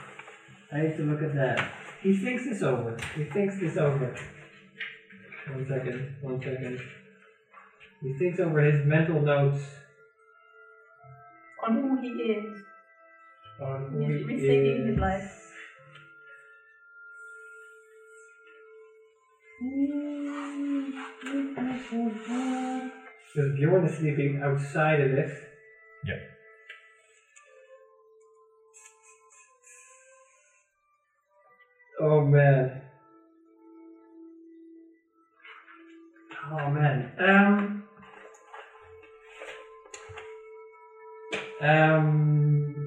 I 0.72 0.82
need 0.82 0.98
to 0.98 1.04
look 1.04 1.22
at 1.22 1.34
that. 1.36 1.72
He 2.02 2.16
thinks 2.18 2.46
this 2.46 2.62
over. 2.64 2.98
He 3.16 3.24
thinks 3.26 3.60
this 3.60 3.78
over. 3.78 4.16
One 5.52 5.68
second, 5.68 6.16
one 6.22 6.40
second. 6.42 6.80
He 8.02 8.14
thinks 8.14 8.40
over 8.40 8.60
his 8.62 8.86
mental 8.86 9.22
notes 9.22 9.62
On 11.66 11.74
who 11.76 12.02
he 12.02 12.08
is. 12.10 12.64
on 13.62 13.92
who 13.92 14.00
He's 14.00 14.42
he 14.42 14.48
rethinking 14.48 14.88
his 14.88 14.98
is. 23.36 23.44
life. 23.46 23.52
Because 23.52 23.60
Bjorn 23.60 23.84
is 23.84 23.94
sleeping 23.98 24.38
outside 24.42 25.00
of 25.00 25.10
this. 25.10 25.30
Yeah. 26.06 26.14
Oh 32.00 32.22
man. 32.22 32.72
Oh 36.52 36.68
man. 36.68 37.06
Um. 37.18 37.74
Um. 41.62 42.86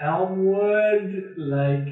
Elmwood, 0.00 1.24
like, 1.36 1.88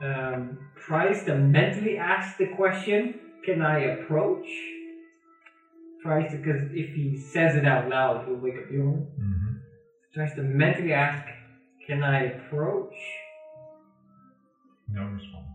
um, 0.00 0.56
tries 0.74 1.22
to 1.24 1.34
mentally 1.34 1.96
ask 1.96 2.38
the 2.38 2.46
question, 2.46 3.12
can 3.48 3.62
I 3.62 3.78
approach? 3.78 4.46
Tries 6.02 6.30
to, 6.32 6.36
because 6.36 6.62
if 6.72 6.94
he 6.94 7.16
says 7.16 7.56
it 7.56 7.64
out 7.64 7.88
loud, 7.88 8.26
he'll 8.26 8.36
wake 8.36 8.58
up 8.58 8.68
Bjorn. 8.68 9.06
Mm-hmm. 9.18 9.52
Tries 10.12 10.34
to 10.34 10.42
mentally 10.42 10.92
ask, 10.92 11.24
can 11.86 12.02
I 12.02 12.24
approach? 12.24 12.94
No 14.90 15.02
response. 15.04 15.46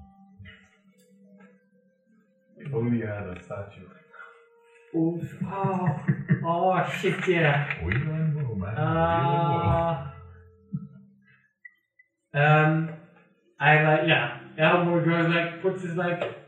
if 2.57 2.73
only 2.73 2.97
you 2.97 3.05
had 3.05 3.27
a 3.27 3.43
statue. 3.43 3.87
Oof. 4.95 5.35
Oh, 5.45 5.87
oh 6.45 6.89
shit, 6.99 7.27
yeah. 7.27 7.83
We 7.83 7.93
learn 7.93 8.33
more, 8.33 8.55
man. 8.55 8.77
Uh, 8.77 10.11
um, 12.33 12.89
I 13.59 13.83
like, 13.83 14.07
yeah. 14.07 14.39
Elmwood 14.57 15.05
goes 15.05 15.29
like, 15.29 15.61
puts 15.61 15.83
his 15.83 15.95
like, 15.95 16.42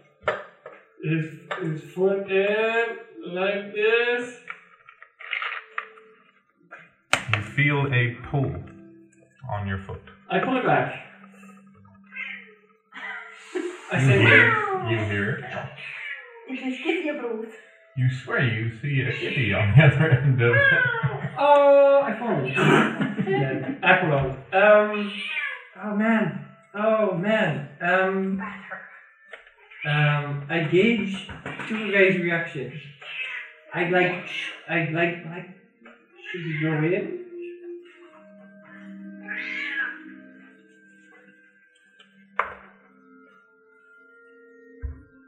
his, 1.05 1.25
his 1.61 1.81
foot 1.91 2.31
in, 2.31 2.85
like 3.27 3.73
this. 3.73 4.37
you 7.35 7.41
feel 7.41 7.93
a 7.93 8.15
pull 8.29 8.55
on 9.51 9.67
your 9.67 9.79
foot. 9.79 10.01
I 10.29 10.39
pull 10.39 10.57
it 10.57 10.65
back. 10.65 11.01
I 13.91 13.99
You 13.99 14.07
say, 14.07 14.19
hear, 14.19 14.89
you 14.89 14.97
hear 15.05 15.29
it. 15.35 15.45
It 16.49 16.67
is 16.67 16.77
kitty 16.83 17.09
approved. 17.09 17.53
You 17.97 18.09
swear 18.09 18.43
you 18.43 18.71
see 18.81 19.01
a 19.01 19.11
kitty 19.11 19.53
on 19.53 19.73
the 19.77 19.83
other 19.85 20.09
end 20.09 20.41
of 20.41 20.55
oh, 21.37 22.01
I 22.03 22.19
found 22.19 22.45
it. 22.47 22.55
yeah, 23.29 23.75
Aqualung. 23.81 24.35
Um, 24.53 25.13
oh 25.81 25.95
man. 25.95 26.45
Oh 26.73 27.15
man. 27.15 27.69
Um, 27.79 28.41
um, 29.85 30.45
I 30.49 30.67
gauge 30.71 31.27
two 31.67 31.91
guys' 31.91 32.17
reaction. 32.17 32.71
I 33.73 33.89
like, 33.89 34.27
I 34.67 34.89
like, 34.91 35.25
like, 35.25 35.49
should 36.31 36.45
we 36.45 36.59
go 36.61 36.73
in? 36.73 37.21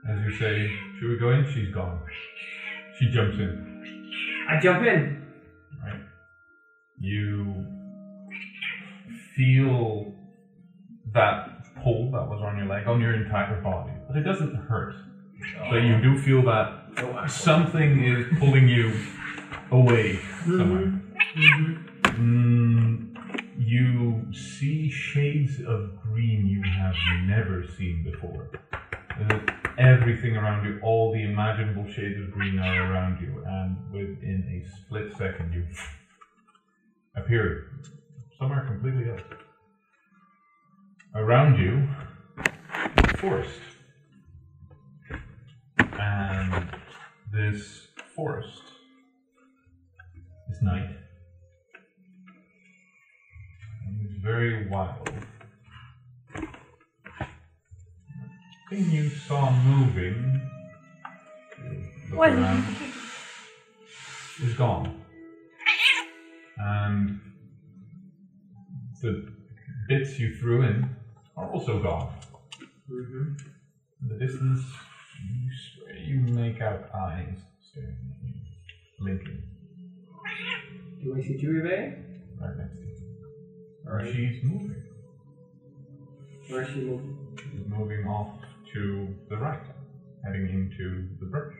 As 0.09 0.19
you 0.23 0.31
say, 0.39 0.71
should 0.97 1.09
we 1.09 1.17
go 1.17 1.31
in? 1.31 1.45
She's 1.53 1.73
gone. 1.73 1.99
She 2.97 3.09
jumps 3.11 3.37
in. 3.37 3.67
I 4.49 4.59
jump 4.59 4.81
in. 4.83 5.21
Right? 5.83 6.01
You 6.99 7.65
feel 9.35 10.13
that 11.13 11.56
pull 11.83 12.11
that 12.11 12.27
was 12.27 12.41
on 12.41 12.57
your 12.57 12.67
leg, 12.67 12.87
on 12.87 13.01
your 13.01 13.13
entire 13.13 13.61
body, 13.61 13.91
but 14.07 14.17
it 14.17 14.23
doesn't 14.23 14.55
hurt. 14.55 14.95
But 15.69 15.83
you 15.83 16.01
do 16.01 16.17
feel 16.17 16.41
that 16.43 17.29
something 17.29 18.03
is 18.03 18.25
pulling 18.39 18.67
you 18.67 18.93
away 19.71 20.19
somewhere. 20.45 20.99
Mm, 21.35 23.15
you 23.57 24.25
see 24.33 24.89
shades 24.89 25.59
of 25.59 26.01
green 26.01 26.47
you 26.47 26.63
have 26.63 26.95
never 27.27 27.65
seen 27.77 28.03
before. 28.03 28.49
Uh, 28.73 29.39
Everything 29.77 30.35
around 30.35 30.65
you, 30.65 30.79
all 30.81 31.13
the 31.13 31.21
imaginable 31.21 31.85
shades 31.87 32.19
of 32.19 32.31
green 32.31 32.57
are 32.57 32.91
around 32.91 33.21
you, 33.21 33.43
and 33.45 33.77
within 33.91 34.43
a 34.49 34.67
split 34.75 35.15
second, 35.15 35.53
you 35.53 35.67
appear 37.15 37.69
somewhere 38.39 38.65
completely 38.65 39.11
else. 39.11 39.21
Around 41.17 41.57
you, 41.57 41.89
forest. 43.17 43.59
And 45.79 46.69
this 47.33 47.87
forest 48.15 48.61
is 50.51 50.61
night. 50.61 50.89
And 53.87 53.99
it's 54.05 54.21
very 54.21 54.69
wild. 54.69 55.09
Thing 58.69 58.91
you 58.91 59.09
saw 59.09 59.51
moving 59.63 60.39
What? 62.13 62.33
around, 62.33 62.63
is 64.43 64.53
gone. 64.53 65.01
And 66.57 67.19
the 69.01 69.27
bits 69.89 70.19
you 70.19 70.35
threw 70.35 70.61
in 70.61 70.95
are 71.37 71.51
also 71.51 71.79
gone. 71.79 72.11
Mm-hmm. 72.91 73.33
In 74.01 74.07
the 74.07 74.25
distance, 74.25 74.63
you 75.23 75.49
swear 75.73 75.95
you 75.95 76.19
make 76.33 76.61
out 76.61 76.89
eyes 76.93 77.37
staring 77.59 77.95
at 78.11 78.27
you, 78.27 78.33
blinking 78.99 79.43
Do 81.03 81.15
I 81.15 81.21
see 81.21 81.37
Chewie 81.37 81.63
Bay? 81.63 81.95
right 82.39 82.57
next 82.57 82.77
to 82.77 82.85
you. 82.85 82.95
Alright. 83.87 84.13
She's 84.13 84.43
moving. 84.43 84.83
Where 86.49 86.61
is 86.61 86.69
she 86.69 86.81
moving? 86.81 87.17
She's 87.37 87.67
moving 87.67 88.07
off 88.07 88.39
to 88.73 89.15
the 89.29 89.37
right, 89.37 89.61
heading 90.23 90.49
into 90.49 91.07
the 91.19 91.25
brush. 91.25 91.53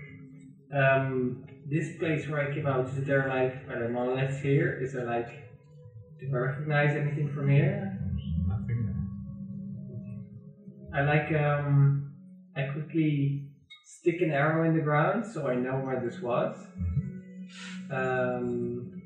Um, 0.74 1.46
this 1.70 1.98
place 1.98 2.28
where 2.28 2.42
I 2.42 2.54
came 2.54 2.68
out, 2.68 2.88
is 2.88 3.06
there 3.06 3.28
like, 3.28 3.70
I 3.70 3.80
don't 3.80 3.94
know, 3.94 4.14
let's 4.14 4.40
here? 4.40 4.80
Is 4.82 4.94
there 4.94 5.06
like, 5.06 5.30
do 6.20 6.28
I 6.34 6.38
recognize 6.38 6.96
anything 6.96 7.30
from 7.34 7.50
here? 7.50 7.97
I 10.98 11.02
like, 11.02 11.32
um, 11.32 12.12
I 12.56 12.64
quickly 12.64 13.44
stick 13.86 14.20
an 14.22 14.32
arrow 14.32 14.68
in 14.68 14.76
the 14.76 14.82
ground 14.82 15.24
so 15.32 15.48
I 15.48 15.54
know 15.54 15.76
where 15.76 16.00
this 16.04 16.20
was. 16.20 16.58
Um, 17.92 19.00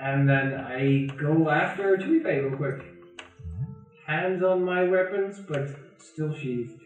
and 0.00 0.26
then 0.26 0.54
I 0.54 1.06
go 1.20 1.50
after 1.50 1.98
Chewie 1.98 2.24
real 2.24 2.56
quick. 2.56 2.80
Hands 4.06 4.42
on 4.42 4.64
my 4.64 4.84
weapons, 4.84 5.38
but 5.46 5.68
still 5.98 6.32
sheathed. 6.34 6.80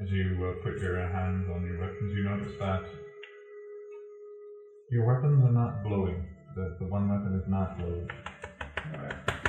As 0.00 0.08
you 0.12 0.38
uh, 0.46 0.62
put 0.62 0.80
your 0.80 0.96
hands 1.08 1.48
on 1.52 1.66
your 1.66 1.80
weapons, 1.80 2.14
you 2.14 2.22
notice 2.22 2.52
that 2.60 2.84
your 4.92 5.04
weapons 5.04 5.44
are 5.44 5.52
not 5.52 5.82
glowing. 5.82 6.24
The, 6.54 6.76
the 6.78 6.86
one 6.86 7.08
weapon 7.08 7.34
is 7.42 7.50
not 7.50 7.78
glowing. 7.78 8.08
Alright. 8.94 9.39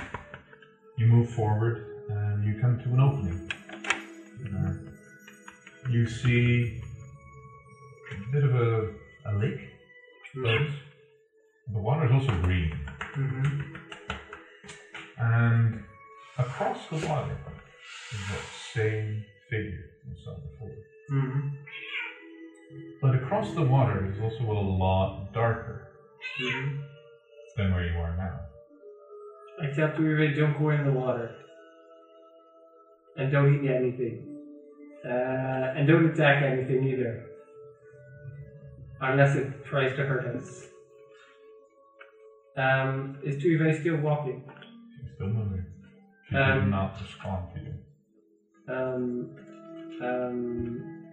You 0.97 1.07
move 1.07 1.29
forward 1.29 1.85
and 2.09 2.43
you 2.43 2.59
come 2.61 2.77
to 2.79 2.89
an 2.89 2.99
opening. 2.99 3.51
Uh, 4.45 5.89
you 5.89 6.07
see 6.07 6.81
a 8.11 8.31
bit 8.31 8.43
of 8.43 8.55
a, 8.55 8.91
a 9.27 9.33
lake. 9.37 9.61
But 10.35 10.61
the 11.73 11.79
water 11.79 12.05
is 12.05 12.11
also 12.11 12.33
green. 12.41 12.71
Mm-hmm. 13.15 13.75
And 15.17 15.83
across 16.37 16.77
the 16.89 17.07
water 17.07 17.37
is 18.13 18.19
that 18.29 18.45
same 18.73 19.23
figure 19.49 19.85
you 20.07 20.15
saw 20.23 20.35
before. 20.35 20.71
Mm-hmm. 21.11 21.47
But 23.01 23.15
across 23.15 23.53
the 23.53 23.63
water 23.63 24.11
is 24.11 24.19
also 24.21 24.43
a 24.51 24.53
lot 24.53 25.33
darker 25.33 25.87
Mm-hmm. 26.39 26.77
than 27.57 27.73
where 27.73 27.85
you 27.85 27.97
are 27.97 28.15
now. 28.15 28.39
I 29.61 29.67
tell 29.75 29.89
Chewie 29.89 30.17
Bay, 30.17 30.33
don't 30.33 30.57
go 30.57 30.69
in 30.69 30.83
the 30.85 30.91
water. 30.91 31.35
And 33.17 33.31
don't 33.31 33.53
eat 33.63 33.69
anything. 33.69 34.27
Uh, 35.05 35.73
and 35.75 35.87
don't 35.87 36.05
attack 36.11 36.41
anything 36.43 36.83
either. 36.87 37.25
Unless 39.01 39.35
it 39.35 39.65
tries 39.65 39.95
to 39.97 40.03
hurt 40.05 40.25
us. 40.35 40.67
Um, 42.57 43.17
is 43.23 43.35
Chewie 43.41 43.79
still 43.79 43.97
walking? 43.97 44.43
She's 45.01 45.11
still 45.15 45.27
moving. 45.27 45.65
She 46.29 46.35
Um, 46.35 46.59
did 46.61 46.69
not 46.69 46.99
respond 47.01 47.47
to 47.53 47.59
you. 47.61 47.73
Um, 48.73 49.35
um, 50.01 51.07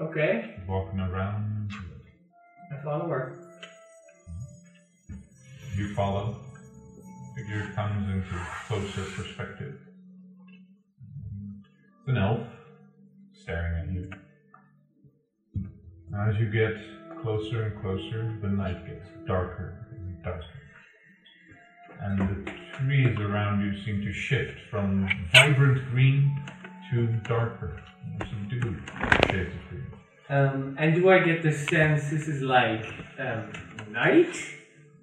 okay, 0.00 0.54
She's 0.58 0.68
walking 0.68 1.00
around. 1.00 1.70
I 2.72 2.82
follow 2.82 3.08
her. 3.08 3.36
You 5.76 5.94
follow. 5.94 6.36
Figure 7.40 7.72
comes 7.74 8.06
into 8.12 8.38
closer 8.66 9.02
perspective. 9.16 9.74
It's 12.00 12.08
an 12.08 12.18
elf 12.18 12.40
staring 13.32 13.80
at 13.80 13.94
you. 13.94 14.10
As 16.28 16.36
you 16.38 16.50
get 16.50 16.74
closer 17.22 17.62
and 17.62 17.80
closer, 17.80 18.36
the 18.42 18.48
night 18.48 18.86
gets 18.86 19.06
darker 19.26 19.86
and 19.90 20.22
darker. 20.22 20.44
And 22.02 22.18
the 22.18 22.52
trees 22.74 23.18
around 23.18 23.62
you 23.62 23.82
seem 23.84 24.02
to 24.02 24.12
shift 24.12 24.58
from 24.70 25.08
vibrant 25.32 25.82
green 25.92 26.44
to 26.90 27.06
darker, 27.26 27.80
more 28.06 28.28
subdued 28.28 28.82
shades 29.30 29.54
of 29.54 29.68
green. 29.70 29.86
Um, 30.28 30.76
and 30.78 30.94
do 30.94 31.08
I 31.08 31.20
get 31.20 31.42
the 31.42 31.52
sense 31.52 32.10
this 32.10 32.28
is 32.28 32.42
like 32.42 32.84
um, 33.18 33.50
night 33.90 34.36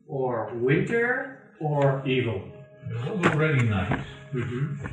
or 0.07 0.51
winter 0.53 1.36
or 1.59 2.05
evil? 2.07 2.41
It 2.89 3.17
was 3.17 3.27
already 3.27 3.63
night. 3.67 4.03
Mm-hmm. 4.33 4.85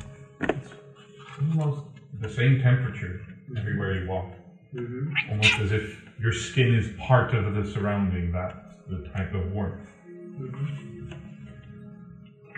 Almost 1.57 1.85
the 2.19 2.29
same 2.29 2.61
temperature 2.61 3.21
everywhere 3.57 4.01
you 4.01 4.07
walk. 4.07 4.31
Mm-hmm. 4.73 5.31
Almost 5.31 5.59
as 5.59 5.71
if 5.71 6.01
your 6.19 6.33
skin 6.33 6.75
is 6.75 6.89
part 6.99 7.33
of 7.33 7.53
the 7.55 7.69
surrounding, 7.71 8.31
that's 8.31 8.57
the 8.89 9.07
type 9.09 9.33
of 9.33 9.51
warmth. 9.51 9.87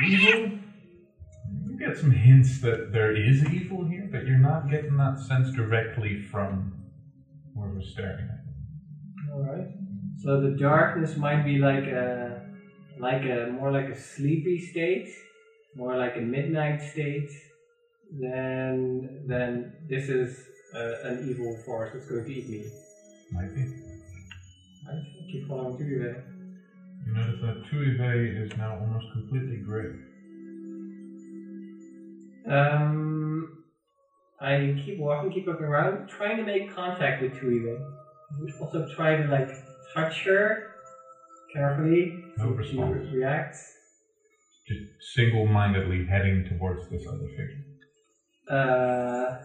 Evil? 0.04 0.52
You 1.66 1.78
get 1.80 1.98
some 1.98 2.12
hints 2.12 2.60
that 2.62 2.92
there 2.92 3.16
is 3.16 3.46
evil 3.46 3.86
here, 3.86 4.08
but 4.12 4.26
you're 4.26 4.38
not 4.38 4.70
getting 4.70 4.98
that 4.98 5.20
sense 5.20 5.52
directly 5.52 6.22
from 6.22 6.74
whoever's 7.56 7.90
staring 7.92 8.28
at. 8.30 9.34
All 9.34 9.44
right. 9.44 9.68
So 10.18 10.42
the 10.42 10.52
darkness 10.58 11.16
might 11.16 11.44
be 11.44 11.58
like 11.60 11.86
a, 11.86 12.37
like 13.00 13.24
a 13.24 13.52
more 13.52 13.72
like 13.72 13.90
a 13.90 14.00
sleepy 14.00 14.60
state, 14.60 15.10
more 15.76 15.96
like 15.96 16.16
a 16.18 16.22
midnight 16.22 16.82
state. 16.82 17.30
Then, 18.12 19.24
then 19.28 19.74
this 19.90 20.10
is 20.10 20.38
uh, 20.74 21.08
an 21.10 21.28
evil 21.30 21.58
force 21.66 21.92
that's 21.94 22.08
going 22.08 22.24
to 22.24 22.32
eat 22.32 22.50
me. 22.50 22.64
Might 23.34 23.54
be. 23.54 23.62
Right? 24.88 25.04
Keep 25.32 25.48
following 25.48 25.78
there. 25.78 26.24
You 27.06 27.14
notice 27.14 27.42
that 27.42 27.64
Tuive 27.70 28.46
is 28.46 28.58
now 28.58 28.78
almost 28.80 29.12
completely 29.12 29.58
gray. 29.58 29.94
Um, 32.50 33.64
I 34.40 34.82
keep 34.86 35.00
walking, 35.00 35.32
keep 35.32 35.48
looking 35.48 35.66
around, 35.66 36.08
trying 36.08 36.38
to 36.38 36.44
make 36.44 36.74
contact 36.74 37.22
with 37.22 37.34
Tuive. 37.34 37.78
Also 38.62 38.88
try 38.96 39.18
to 39.18 39.28
like 39.28 39.50
touch 39.94 40.24
her 40.24 40.67
carefully. 41.54 42.24
No 42.38 42.46
see 42.46 42.52
if 42.52 42.58
response. 42.58 43.08
She 43.10 43.18
reacts. 43.18 43.74
Just 44.68 44.82
single 45.16 45.46
mindedly 45.46 46.06
heading 46.06 46.46
towards 46.50 46.90
this 46.90 47.06
other 47.08 47.28
figure. 47.30 47.64
Uh, 48.50 49.38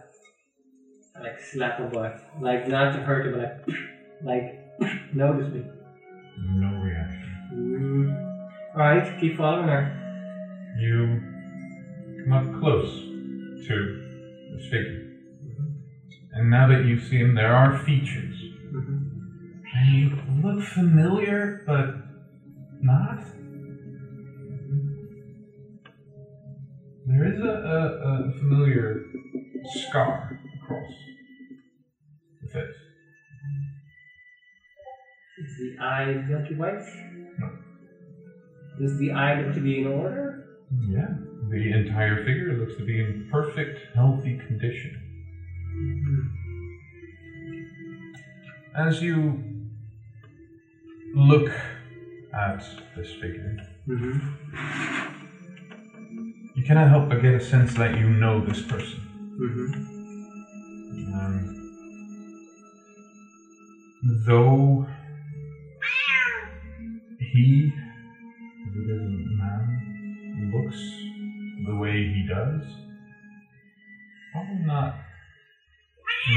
like 1.21 1.39
slap 1.41 1.77
her 1.77 1.87
butt, 1.87 2.19
like 2.41 2.67
not 2.67 2.93
to 2.93 2.99
hurt 2.99 3.25
her, 3.25 3.31
but 3.31 3.73
like, 4.23 4.53
like 4.81 5.13
notice 5.13 5.53
me. 5.53 5.63
No 6.39 6.67
reaction. 6.81 7.29
Mm. 7.53 8.39
All 8.75 8.81
right, 8.81 9.19
keep 9.19 9.37
following 9.37 9.67
her. 9.67 9.99
You 10.79 11.21
come 12.23 12.33
up 12.33 12.59
close 12.59 12.91
to 13.67 14.55
this 14.55 14.63
figure. 14.69 15.03
And 16.33 16.49
now 16.49 16.67
that 16.67 16.85
you've 16.85 17.03
seen, 17.03 17.35
there 17.35 17.55
are 17.55 17.77
features. 17.85 18.35
And 19.75 19.95
you 19.95 20.09
look 20.43 20.63
familiar, 20.63 21.63
but 21.65 21.95
not. 22.81 23.19
There 27.07 27.25
is 27.25 27.39
a, 27.39 27.43
a, 27.43 28.29
a 28.29 28.31
familiar 28.39 29.01
scar 29.87 30.39
across 30.61 30.91
the 32.41 32.47
face. 32.47 32.75
Is 35.39 35.57
the 35.57 35.83
eye 35.83 36.23
milky 36.27 36.55
white? 36.55 36.85
No. 37.39 37.49
Does 38.79 38.97
the 38.99 39.11
eye 39.11 39.41
look 39.41 39.53
to 39.55 39.59
be 39.59 39.79
in 39.79 39.87
order? 39.87 40.45
Yeah. 40.87 41.09
The 41.49 41.71
entire 41.73 42.23
figure 42.23 42.53
looks 42.53 42.77
to 42.77 42.85
be 42.85 42.99
in 42.99 43.27
perfect, 43.31 43.79
healthy 43.95 44.37
condition. 44.37 44.91
Mm-hmm. 45.75 46.27
As 48.75 49.01
you 49.01 49.52
look 51.13 51.49
at 52.33 52.63
this 52.95 53.11
figure, 53.13 53.57
Mm-hmm. 53.87 54.17
you 56.55 56.63
cannot 56.63 56.87
help 56.87 57.09
but 57.09 57.21
get 57.21 57.33
a 57.33 57.39
sense 57.43 57.73
that 57.73 57.97
you 57.97 58.09
know 58.09 58.39
this 58.45 58.61
person. 58.61 59.01
Mm-hmm. 59.41 59.73
Um, 61.13 61.43
though 64.25 64.87
he, 67.19 67.73
as 68.67 68.73
it 68.73 68.89
is 68.89 69.01
a 69.01 69.35
man, 69.35 70.51
looks 70.53 70.79
the 71.67 71.75
way 71.75 72.03
he 72.07 72.25
does, 72.27 72.61
probably 74.31 74.65
not 74.65 74.95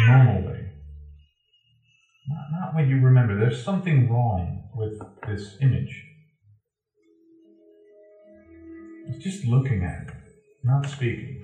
normal 0.04 0.46
way. 0.48 0.62
Not, 2.28 2.44
not 2.60 2.74
what 2.74 2.88
you 2.88 3.00
remember. 3.00 3.36
There's 3.38 3.62
something 3.62 4.10
wrong 4.10 4.65
with 4.76 5.00
this 5.26 5.56
image. 5.60 6.04
He's 9.08 9.22
just 9.22 9.44
looking 9.46 9.82
at 9.84 10.08
it, 10.08 10.14
not 10.64 10.86
speaking. 10.86 11.40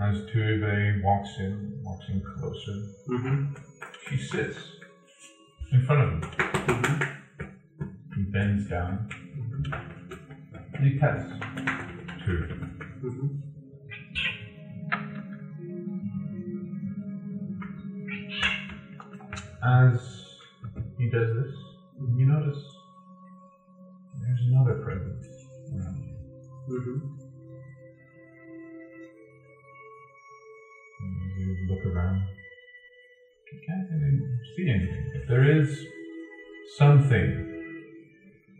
As 0.00 0.16
Tuive 0.32 1.02
walks 1.02 1.30
in, 1.38 1.80
walks 1.84 2.04
in 2.08 2.22
closer, 2.38 2.76
Mm-hmm. 3.10 3.54
she 4.08 4.16
sits 4.18 4.58
in 5.72 5.84
front 5.86 6.02
of 6.02 6.08
him. 6.10 7.00
He 8.14 8.22
bends 8.24 8.68
down 8.68 9.08
and 10.74 10.84
he 10.84 10.98
pets. 10.98 11.24
Mm-hmm. 12.28 13.26
As 19.64 20.17
he 20.98 21.08
does 21.08 21.28
this, 21.36 21.52
you 22.16 22.26
notice 22.26 22.58
there's 24.20 24.40
another 24.50 24.82
presence 24.82 25.26
around 25.72 25.96
you. 26.02 26.76
Mm-hmm. 26.76 26.98
You 31.38 31.66
look 31.68 31.86
around. 31.86 32.22
You 33.52 33.58
can't 33.66 33.88
really 33.90 34.18
see 34.56 34.68
anything, 34.68 35.10
but 35.12 35.28
there 35.28 35.60
is 35.60 35.86
something 36.76 37.28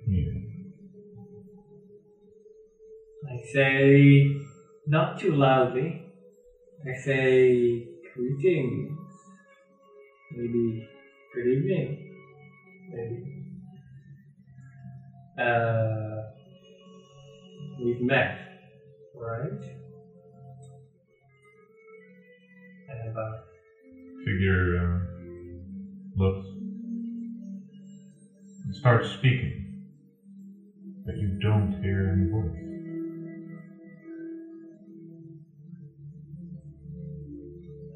here. 0.07 0.43
I 3.29 3.37
say, 3.53 4.31
not 4.87 5.19
too 5.19 5.33
loudly, 5.33 6.03
I 6.87 6.95
say, 7.05 7.85
greetings. 8.15 8.97
Maybe 10.33 10.89
good 11.35 11.47
evening. 11.47 12.08
Maybe. 12.93 13.21
Uh, 15.39 16.23
we've 17.83 18.01
met, 18.01 18.33
right? 19.15 19.51
And 22.89 23.09
about 23.11 23.35
Figure 24.25 24.77
uh, 24.77 25.21
looks 26.17 26.47
and 28.65 28.75
starts 28.75 29.09
speaking, 29.09 29.55
but 31.05 31.17
you 31.17 31.39
don't 31.41 31.73
hear 31.83 32.09
any 32.09 32.25
voice. 32.31 32.75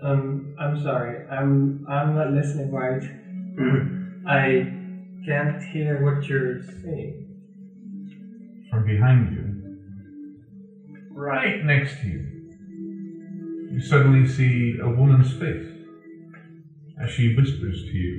Um, 0.03 0.45
I'm 0.59 0.77
sorry. 0.77 1.19
I'm 1.31 1.85
I'm 1.89 2.15
not 2.15 2.29
listening 2.29 2.71
right. 2.71 3.03
I 4.27 4.65
can't 5.25 5.63
hear 5.73 6.03
what 6.03 6.25
you're 6.29 6.61
saying. 6.83 7.29
From 8.71 8.85
behind 8.85 9.31
you, 9.31 9.45
right 11.11 11.63
next 11.65 12.01
to 12.01 12.07
you, 12.07 12.23
you 13.73 13.81
suddenly 13.81 14.27
see 14.27 14.79
a 14.81 14.89
woman's 14.89 15.33
face 15.33 15.69
as 17.01 17.11
she 17.11 17.35
whispers 17.35 17.83
to 17.83 17.97
you 17.97 18.15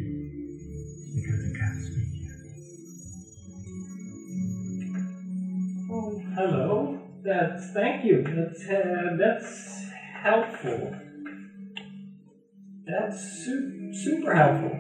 because 1.16 1.44
you 1.46 1.54
can't 1.58 1.82
speak 1.82 2.10
yet. 2.22 2.40
Oh, 5.92 6.22
hello. 6.36 6.98
That's 7.24 7.72
thank 7.72 8.04
you. 8.04 8.24
That's 8.24 8.68
uh, 8.70 9.16
that's 9.18 9.86
helpful. 10.22 10.94
That's 12.86 13.46
su- 13.46 13.94
super 13.94 14.34
helpful. 14.36 14.78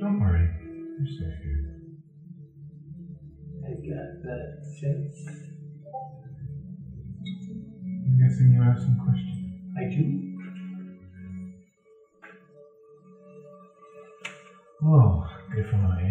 Don't 0.00 0.18
worry, 0.18 0.48
you're 1.04 1.12
safe 1.12 1.42
here. 1.42 1.60
I 3.66 3.72
got 3.72 4.22
that 4.22 4.48
sense. 4.80 5.16
I'm 8.06 8.18
guessing 8.18 8.52
you 8.52 8.62
have 8.62 8.78
some 8.78 8.96
questions. 9.04 9.52
I 9.76 9.84
do. 9.84 10.04
Oh, 14.86 15.24
if 15.56 15.74
I. 15.74 16.10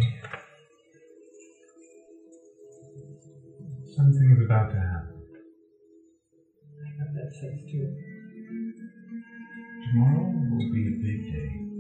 Something 3.95 4.31
is 4.31 4.45
about 4.45 4.69
to 4.69 4.77
happen. 4.77 5.23
I 6.85 7.03
got 7.03 7.13
that 7.13 7.33
sense 7.39 7.61
too. 7.71 7.87
Tomorrow 9.91 10.25
will 10.51 10.71
be 10.71 10.87
a 10.87 10.91
big 11.01 11.31
day. 11.31 11.72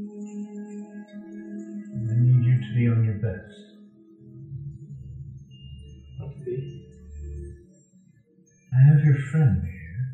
Be 2.73 2.87
on 2.87 3.03
your 3.03 3.13
best. 3.15 3.77
What 6.17 6.31
to 6.33 6.39
be? 6.43 6.87
I 8.73 8.77
have 8.89 9.03
your 9.03 9.19
friend 9.29 9.61
here. 9.63 10.05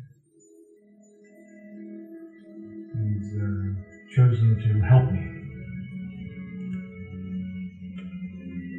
He's 2.92 3.34
uh, 3.40 4.14
chosen 4.14 4.58
to 4.60 4.80
help 4.86 5.10
me. 5.10 5.24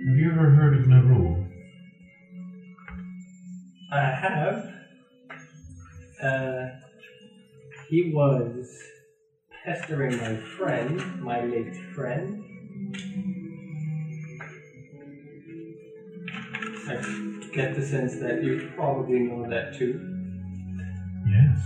Have 0.10 0.18
you 0.18 0.30
ever 0.32 0.50
heard 0.52 0.76
of 0.76 0.86
Narul? 0.86 1.48
I 3.92 4.12
have. 4.12 4.70
Uh, 6.22 6.68
he 7.90 8.12
was 8.14 8.68
pestering 9.66 10.18
my 10.18 10.36
friend, 10.36 11.22
my 11.22 11.42
late 11.42 11.76
friend. 11.96 12.51
I 16.92 16.96
get 17.54 17.76
the 17.76 17.82
sense 17.82 18.16
that 18.18 18.44
you 18.44 18.70
probably 18.76 19.20
know 19.20 19.50
that 19.50 19.74
too. 19.78 20.00
Yes. 21.26 21.60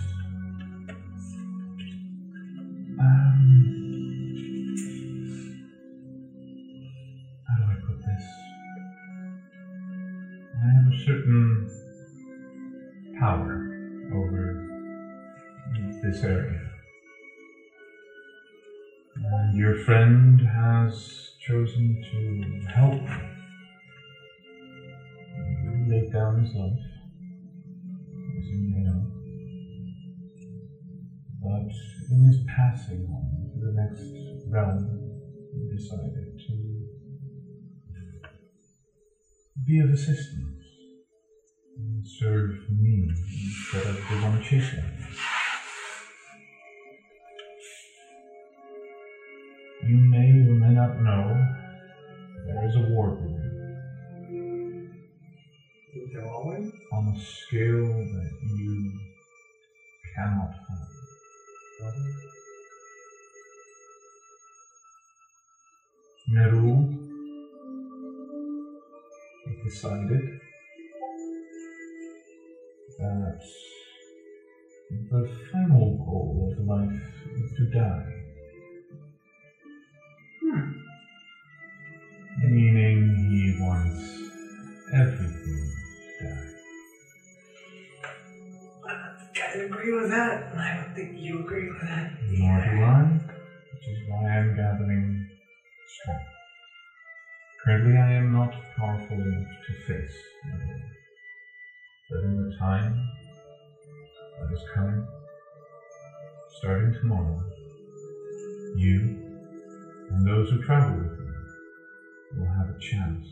Um, 3.00 4.76
how 7.48 7.56
do 7.58 7.64
I 7.64 7.76
put 7.88 7.98
this? 8.06 8.26
I 10.54 10.66
have 10.74 10.88
a 10.94 10.98
certain 11.06 11.70
power 13.20 13.56
over 14.14 14.44
this 16.04 16.24
area. 16.24 16.70
And 19.16 19.58
your 19.58 19.76
friend 19.76 20.40
has 20.42 21.32
chosen 21.40 22.04
to 22.12 22.45
realm, 34.56 34.88
he 35.54 35.76
decided 35.76 36.40
to 36.48 36.88
be 39.66 39.80
of 39.80 39.90
assistance 39.90 40.64
and 41.78 42.06
serve 42.06 42.52
me 42.70 43.10
instead 43.10 43.86
of 43.88 43.96
the 43.96 44.16
one 44.26 44.42
chasing 44.42 44.80
me. 44.80 45.06
You 49.88 49.98
may 49.98 50.30
or 50.50 50.56
may 50.56 50.74
not 50.74 51.02
know 51.02 51.46
there 52.48 52.66
is 52.66 52.76
a 52.76 52.88
war 52.94 53.12
brewing 53.12 53.52
You 55.94 56.22
Owen? 56.22 56.72
on 56.94 57.08
a 57.14 57.20
scale 57.20 57.94
that 58.14 58.32
you 58.56 59.00
cannot 60.16 60.52
fathom. 60.68 62.35
Meru 66.28 66.90
has 69.46 69.56
decided 69.64 70.22
that 72.98 73.40
the 75.12 75.30
final 75.52 75.94
goal 76.04 76.52
of 76.52 76.68
life 76.68 76.90
is 77.38 77.52
to 77.58 77.66
die. 77.70 78.24
Hmm. 80.42 80.62
Meaning 82.42 82.98
he 83.30 83.64
wants 83.64 84.02
everything 84.94 85.70
to 86.20 86.26
die. 86.26 86.52
I 88.88 89.54
don't 89.54 89.66
agree 89.66 89.94
with 89.94 90.10
that. 90.10 90.52
I 90.58 90.74
don't 90.74 90.96
think 90.96 91.20
you 91.20 91.46
agree 91.46 91.70
with 91.70 91.82
that. 91.82 92.12
Nor 92.32 92.58
do 92.64 92.82
I, 92.82 93.04
which 93.74 93.88
is 93.90 94.10
why 94.10 94.24
I 94.24 94.38
am 94.38 94.56
gathering 94.56 95.35
strength. 96.02 96.24
Currently, 97.64 97.98
I 97.98 98.12
am 98.12 98.32
not 98.32 98.54
powerful 98.78 99.20
enough 99.20 99.50
to 99.68 99.74
face 99.88 100.18
my 100.44 100.52
lord. 100.52 100.82
But 102.10 102.20
in 102.24 102.38
the 102.38 102.56
time 102.60 102.96
that 104.40 104.52
is 104.52 104.62
coming, 104.74 105.04
starting 106.60 106.94
tomorrow, 107.00 107.42
you 108.76 109.16
and 110.12 110.26
those 110.26 110.50
who 110.50 110.58
travel 110.60 110.94
with 110.94 111.10
you 111.18 112.38
will 112.38 112.46
have 112.46 112.70
a 112.70 112.80
chance 112.80 113.26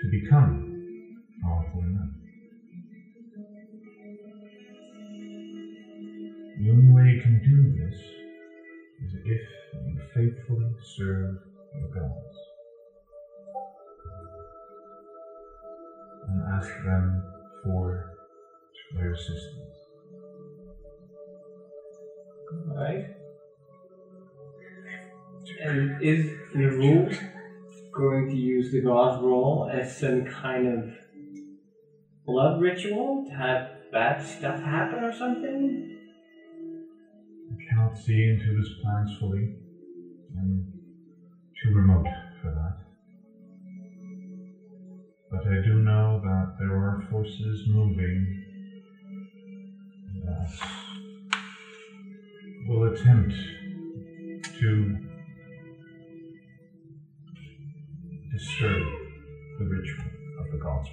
to 0.00 0.10
become 0.10 0.50
powerful 1.42 1.80
enough. 1.80 2.10
The 6.58 6.70
only 6.70 6.88
way 6.92 7.04
you 7.12 7.20
can 7.20 7.40
do 7.42 7.72
this 7.72 8.13
is 9.02 9.14
if 9.24 9.40
you 9.86 9.98
faithfully 10.14 10.70
serve 10.96 11.36
the 11.80 11.88
gods 11.88 12.36
and 16.28 16.42
ask 16.54 16.68
them 16.84 17.22
for 17.62 18.10
their 18.94 19.12
assistance. 19.12 19.76
Right. 22.66 23.04
And 25.62 26.02
is 26.02 26.30
Naru 26.54 27.10
going 27.92 28.28
to 28.28 28.36
use 28.36 28.72
the 28.72 28.80
god's 28.80 29.22
role 29.22 29.70
as 29.72 29.96
some 29.98 30.24
kind 30.24 30.66
of 30.66 30.90
blood 32.26 32.60
ritual 32.60 33.24
to 33.28 33.34
have 33.34 33.70
bad 33.92 34.24
stuff 34.24 34.60
happen 34.60 35.04
or 35.04 35.12
something? 35.12 35.93
See 37.96 38.24
into 38.24 38.56
his 38.58 38.68
plans 38.82 39.16
fully. 39.18 39.54
I'm 40.36 40.66
too 41.62 41.72
remote 41.72 42.06
for 42.42 42.50
that. 42.50 42.76
But 45.30 45.46
I 45.46 45.62
do 45.62 45.78
know 45.78 46.20
that 46.22 46.56
there 46.58 46.76
are 46.76 47.06
forces 47.08 47.62
moving 47.68 48.42
that 50.26 50.50
will 52.68 52.92
attempt 52.92 53.32
to 54.60 54.96
disturb 58.32 58.82
the 59.58 59.64
ritual 59.64 60.10
of 60.40 60.50
the 60.50 60.58
God's 60.58 60.88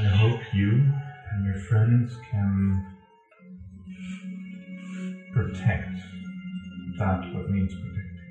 I 0.00 0.04
hope 0.04 0.40
you 0.54 0.82
and 1.30 1.44
your 1.44 1.58
friends 1.68 2.16
can 2.30 2.82
protect 5.34 5.94
that 6.98 7.20
what 7.34 7.50
needs 7.50 7.74
protecting. 7.74 8.30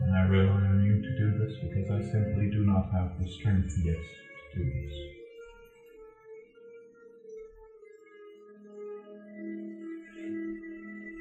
And 0.00 0.16
I 0.16 0.20
rely 0.20 0.62
on 0.62 0.82
you 0.82 1.02
to 1.02 1.16
do 1.18 1.36
this 1.36 1.54
because 1.60 1.90
I 1.90 2.00
simply 2.10 2.48
do 2.52 2.64
not 2.64 2.90
have 2.90 3.10
the 3.18 3.26
strength 3.38 3.74
yet 3.84 4.00
to 4.54 4.62
do 4.62 4.70
this. 4.80 4.94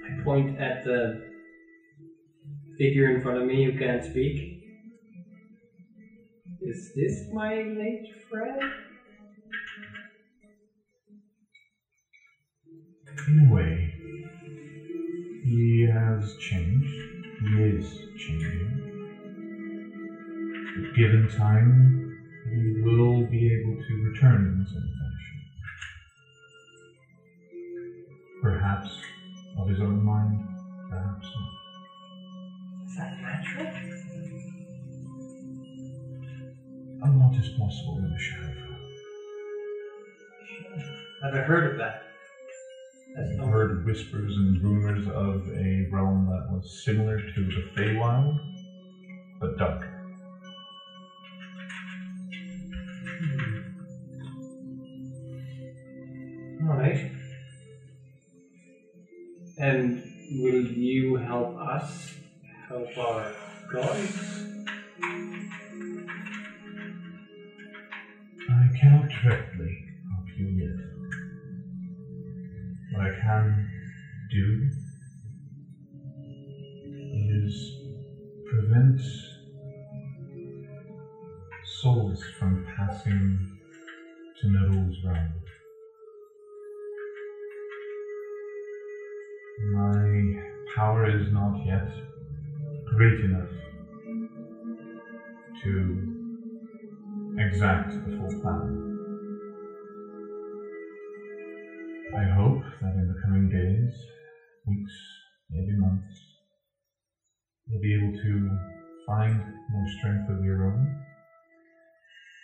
I 0.08 0.24
point 0.24 0.58
at 0.58 0.82
the 0.86 1.20
figure 2.78 3.10
in 3.10 3.20
front 3.22 3.38
of 3.38 3.44
me 3.44 3.66
who 3.66 3.78
can't 3.78 4.02
speak. 4.02 4.61
Is 6.62 6.92
this 6.94 7.24
my 7.32 7.54
late 7.76 8.06
friend? 8.30 8.62
In 13.28 13.48
a 13.48 13.52
way, 13.52 13.90
he 15.44 15.88
has 15.92 16.34
changed. 16.40 17.00
He 17.40 17.62
is 17.64 17.86
changing. 18.16 18.94
But 20.76 20.94
given 20.96 21.28
time, 21.36 22.12
he 22.52 22.82
will 22.84 23.24
be 23.24 23.54
able 23.54 23.76
to 23.76 23.94
return 24.04 24.46
in 24.46 24.66
some 24.68 24.90
fashion. 25.00 25.38
Perhaps 28.42 28.90
of 29.58 29.68
his 29.68 29.80
own 29.80 30.04
mind, 30.06 30.40
perhaps 30.90 31.28
not. 31.36 31.52
Is 32.86 32.96
that 32.98 33.12
natural? 33.22 34.01
A 37.32 37.34
lot 37.34 37.40
is 37.40 37.50
possible 37.58 37.98
in 37.98 38.12
the 38.12 38.18
shadow. 38.20 38.52
Never 41.24 41.44
heard 41.44 41.72
of 41.72 41.78
that. 41.78 42.04
I've 43.18 43.38
no 43.38 43.46
heard 43.46 43.86
whispers 43.86 44.36
and 44.36 44.62
rumors 44.62 45.08
of 45.08 45.48
a 45.48 45.88
realm 45.92 46.26
that 46.26 46.52
was 46.52 46.84
similar 46.84 47.22
to 47.22 47.46
the 47.46 47.62
Feywild, 47.74 48.38
but 49.40 49.58
darker. 49.58 49.94
Hmm. 53.20 53.58
Alright. 56.70 57.12
And 59.58 60.04
will 60.32 60.66
you 60.66 61.16
help 61.16 61.56
us 61.58 62.14
help 62.68 62.98
our 62.98 63.34
gods? 63.72 64.42
Cannot 68.82 69.08
directly 69.22 69.86
help 70.10 70.26
you 70.36 70.48
yet. 70.48 70.80
What 72.92 73.06
I 73.06 73.12
can 73.22 73.70
do 74.32 74.70
is 77.14 77.76
prevent 78.50 79.00
souls 81.64 82.24
from 82.40 82.66
passing 82.76 83.46
to 84.42 84.48
Nerul's 84.48 84.98
realm. 85.06 85.32
My 89.74 90.42
power 90.76 91.06
is 91.06 91.32
not 91.32 91.64
yet 91.68 91.88
great 92.96 93.20
enough 93.20 93.52
to 95.64 96.11
exact 97.42 97.90
the 97.90 98.18
full 98.18 98.34
plan. 98.42 98.88
I 102.14 102.26
hope 102.36 102.62
that 102.82 102.94
in 102.96 103.08
the 103.08 103.16
coming 103.24 103.50
days, 103.50 103.94
weeks, 104.68 104.92
maybe 105.50 105.74
months, 105.78 106.14
you'll 107.68 107.82
be 107.82 107.94
able 107.94 108.12
to 108.22 108.58
find 109.08 109.42
more 109.70 109.88
strength 109.98 110.30
of 110.30 110.44
your 110.44 110.66
own, 110.66 110.92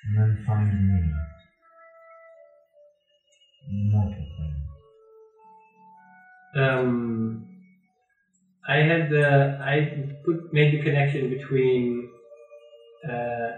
and 0.06 0.18
then 0.18 0.44
find 0.46 0.70
me. 0.88 1.12
Mortal 3.70 4.26
plane. 4.38 4.64
Um, 6.56 7.46
I 8.68 8.78
had 8.78 9.10
the 9.10 9.58
I 9.60 9.92
put 10.24 10.54
made 10.54 10.72
the 10.72 10.82
connection 10.82 11.30
between 11.30 12.08
uh, 13.08 13.50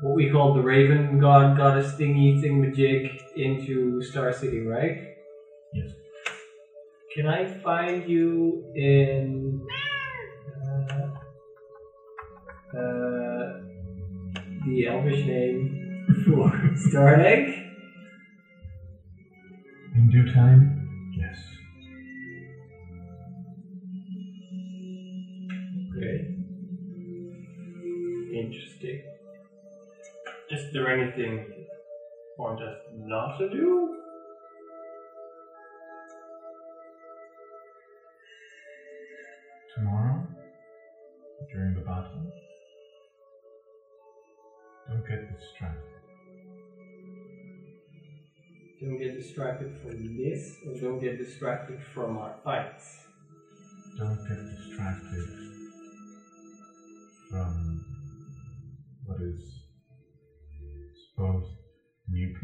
what 0.00 0.14
we 0.14 0.30
call 0.30 0.54
the 0.54 0.60
Raven 0.60 1.18
God 1.18 1.56
Goddess 1.56 1.92
thingy 1.94 2.42
thingamajig 2.42 3.10
into 3.36 4.02
Star 4.02 4.32
City, 4.32 4.60
right? 4.60 4.98
Yes. 5.72 5.90
Can 7.14 7.26
I 7.26 7.44
find 7.62 8.08
you 8.08 8.64
in 8.74 9.64
uh, 10.66 10.94
uh, 12.76 13.52
the 14.66 14.86
Elvish 14.88 15.24
name 15.24 16.06
for 16.26 16.50
Star 16.76 17.20
Egg? 17.20 17.60
In 19.94 20.10
due 20.10 20.32
time, 20.34 21.12
yes. 21.16 21.53
Anything 31.14 31.66
want 32.38 32.60
us 32.60 32.76
not 32.94 33.38
to 33.38 33.48
do? 33.48 33.96
Tomorrow, 39.74 40.26
during 41.52 41.74
the 41.74 41.80
battle, 41.80 42.32
don't 44.88 45.08
get 45.08 45.36
distracted. 45.36 45.80
Don't 48.80 48.98
get 48.98 49.16
distracted 49.16 49.76
from 49.82 50.16
this, 50.16 50.56
or 50.66 50.80
don't 50.80 51.00
get 51.00 51.18
distracted 51.18 51.80
from 51.92 52.18
our 52.18 52.36
fights. 52.44 52.98
Don't 53.98 54.18
get 54.28 54.38
distracted 54.56 55.43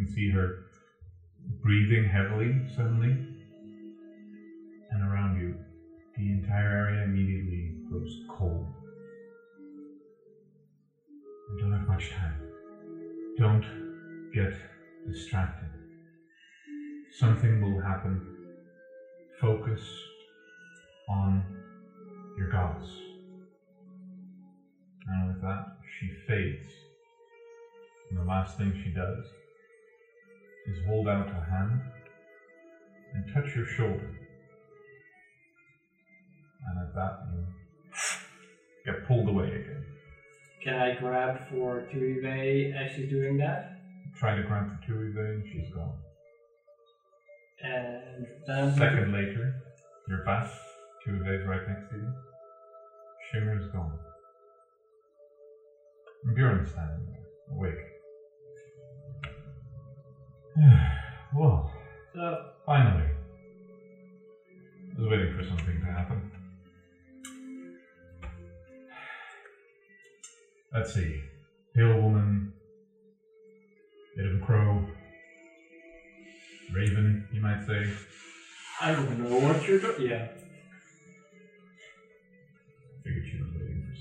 can 0.00 0.14
see 0.14 0.30
her 0.30 0.64
breathing 1.62 2.08
heavily 2.08 2.58
suddenly, 2.74 3.10
and 4.90 5.02
around 5.02 5.38
you, 5.38 5.54
the 6.16 6.32
entire 6.32 6.86
area 6.86 7.04
immediately 7.04 7.74
grows 7.90 8.16
cold. 8.30 8.66
Don't 11.58 11.72
have 11.72 11.86
much 11.86 12.10
time. 12.12 12.40
Don't 13.36 13.64
get 14.32 14.54
distracted. 15.06 15.68
Something 17.18 17.60
will 17.60 17.82
happen. 17.82 18.26
Focus 19.38 19.80
on 21.10 21.44
your 22.38 22.50
gods. 22.50 22.88
And 25.06 25.28
with 25.28 25.42
that, 25.42 25.76
she 25.98 26.10
fades. 26.26 26.72
And 28.08 28.18
the 28.18 28.24
last 28.24 28.56
thing 28.56 28.72
she 28.82 28.90
does 28.90 29.26
is 30.70 30.86
hold 30.86 31.08
out 31.08 31.28
a 31.28 31.50
hand 31.50 31.80
and 33.14 33.24
touch 33.34 33.54
your 33.56 33.66
shoulder. 33.66 34.10
And 36.68 36.78
at 36.78 36.94
that, 36.94 37.18
you 37.32 38.92
get 38.92 39.06
pulled 39.06 39.28
away 39.28 39.46
again. 39.46 39.84
Can 40.62 40.74
I 40.74 40.94
grab 40.94 41.48
for 41.48 41.88
Tuive 41.92 42.74
as 42.74 42.94
she's 42.94 43.10
doing 43.10 43.38
that? 43.38 43.80
Try 44.18 44.36
to 44.36 44.42
grab 44.42 44.68
for 44.68 44.86
Tui 44.86 45.12
and 45.16 45.44
she's 45.50 45.72
gone. 45.72 45.96
And 47.62 48.26
then 48.46 48.76
Second 48.76 49.12
later, 49.12 49.54
you're 50.08 50.24
back. 50.24 50.50
Tui 51.04 51.16
is 51.16 51.46
right 51.46 51.66
next 51.66 51.90
to 51.90 51.96
you. 51.96 52.12
Shimmer 53.32 53.58
is 53.58 53.66
gone. 53.72 53.98
And 56.24 56.36
Bjorn 56.36 56.66
standing 56.66 57.06
there, 57.06 57.56
awake. 57.56 57.89
well, 61.34 61.70
So 62.14 62.50
finally. 62.66 63.04
I 64.96 65.00
was 65.00 65.08
waiting 65.08 65.36
for 65.36 65.44
something 65.44 65.80
to 65.80 65.86
happen. 65.86 66.30
Let's 70.74 70.94
see. 70.94 71.22
Pale 71.74 72.00
woman, 72.00 72.52
bit 74.16 74.26
of 74.26 74.42
a 74.42 74.44
crow, 74.44 74.84
raven, 76.74 77.28
you 77.32 77.40
might 77.40 77.64
say. 77.64 77.88
I 78.80 78.92
don't 78.92 79.18
know 79.18 79.38
what 79.38 79.66
you're 79.68 79.78
doing. 79.78 80.08
Yeah. 80.10 80.26
Figured 83.04 83.24
she 83.30 83.38
was 83.40 83.50
waiting 83.54 83.86
for 83.86 83.94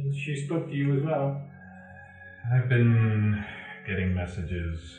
something. 0.00 0.18
She 0.18 0.46
spoke 0.46 0.68
to 0.68 0.74
you 0.74 0.96
as 0.98 1.04
well. 1.04 1.42
I've 2.52 2.68
been 2.68 3.44
getting 3.86 4.12
messages 4.12 4.98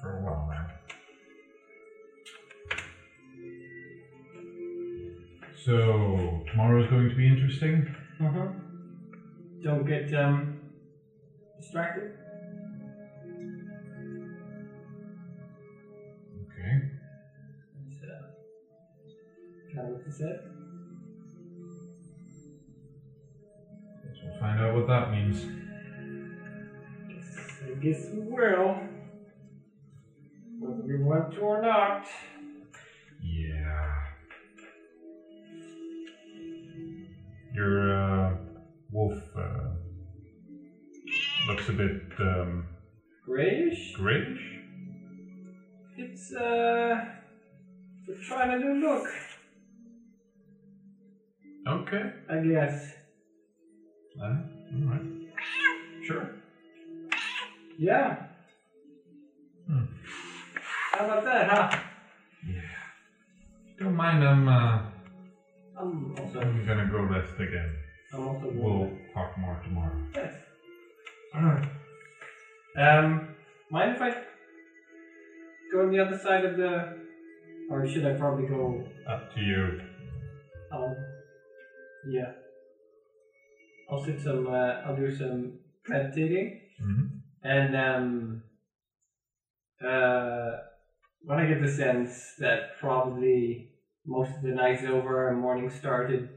for 0.00 0.16
a 0.16 0.22
while 0.22 0.48
now. 0.48 0.66
So, 5.62 6.42
tomorrow's 6.50 6.88
going 6.88 7.10
to 7.10 7.14
be 7.14 7.26
interesting. 7.26 7.94
Uh-huh. 8.18 8.46
Don't 9.62 9.84
get 9.86 10.12
um 10.14 10.58
distracted. 11.60 12.12
Okay. 16.46 16.88
Uh, 18.02 19.74
kind 19.74 19.88
of 19.88 19.96
what 19.96 20.06
you 20.06 20.12
said. 20.12 20.40
Guess 24.02 24.16
we'll 24.24 24.40
find 24.40 24.60
out 24.60 24.74
what 24.74 24.86
that 24.86 25.10
means. 25.10 25.59
Guess, 27.80 27.96
I 27.96 28.02
guess 28.02 28.10
we 28.12 28.18
will. 28.20 28.76
Whether 30.58 30.82
we 30.82 30.96
want 30.96 31.32
to 31.32 31.40
or 31.40 31.58
not. 31.58 32.06
Yeah. 33.20 33.92
Your 37.54 38.28
uh, 38.28 38.32
wolf 38.90 39.14
uh, 39.34 39.70
looks 41.46 41.68
a 41.68 41.72
bit 41.72 41.92
um, 42.18 42.64
Grayish? 43.24 43.92
grayish. 43.94 44.58
It's 45.96 46.32
uh 46.32 46.98
it's 48.06 48.20
trying 48.26 48.50
a 48.50 48.56
new 48.56 48.72
look, 48.74 49.08
Okay. 51.66 52.02
I 52.28 52.38
guess. 52.38 52.94
Uh, 54.20 54.24
all 54.24 54.86
right. 54.86 55.02
Sure. 56.02 56.28
Yeah. 57.80 58.24
Hmm. 59.66 59.84
How 60.92 61.06
about 61.06 61.24
that, 61.24 61.48
huh? 61.48 61.80
Yeah. 62.46 62.60
Don't 63.78 63.96
mind. 63.96 64.22
I'm. 64.22 64.46
Uh, 64.46 64.82
I'm 65.80 66.14
also 66.18 66.42
I'm 66.42 66.66
gonna 66.66 66.90
go 66.92 67.00
rest 67.04 67.32
again. 67.36 67.74
I'm 68.12 68.28
also 68.28 68.50
We'll 68.52 68.90
talk 69.14 69.38
more 69.38 69.58
tomorrow. 69.64 69.96
Yes. 70.14 70.34
Alright. 71.34 71.68
Um, 72.76 73.28
mind 73.70 73.92
if 73.96 74.02
I 74.02 74.10
go 75.72 75.80
on 75.84 75.90
the 75.90 76.00
other 76.00 76.18
side 76.18 76.44
of 76.44 76.58
the, 76.58 76.98
or 77.70 77.88
should 77.88 78.04
I 78.04 78.12
probably 78.12 78.46
go? 78.46 78.84
Up 79.08 79.32
to 79.32 79.40
you. 79.40 79.80
Um, 80.70 80.94
yeah. 82.10 82.32
I'll 83.90 84.04
sit 84.04 84.20
some. 84.20 84.46
Uh, 84.48 84.82
I'll 84.84 84.96
do 84.96 85.10
some 85.10 85.54
meditating, 85.88 86.60
hmm 86.78 87.19
and 87.42 87.76
um, 87.76 88.42
uh, 89.84 90.56
when 91.22 91.38
I 91.38 91.46
get 91.46 91.60
the 91.60 91.68
sense 91.68 92.34
that 92.38 92.78
probably 92.78 93.70
most 94.06 94.36
of 94.36 94.42
the 94.42 94.48
night's 94.48 94.84
over 94.84 95.28
and 95.28 95.40
morning 95.40 95.70
started. 95.70 96.28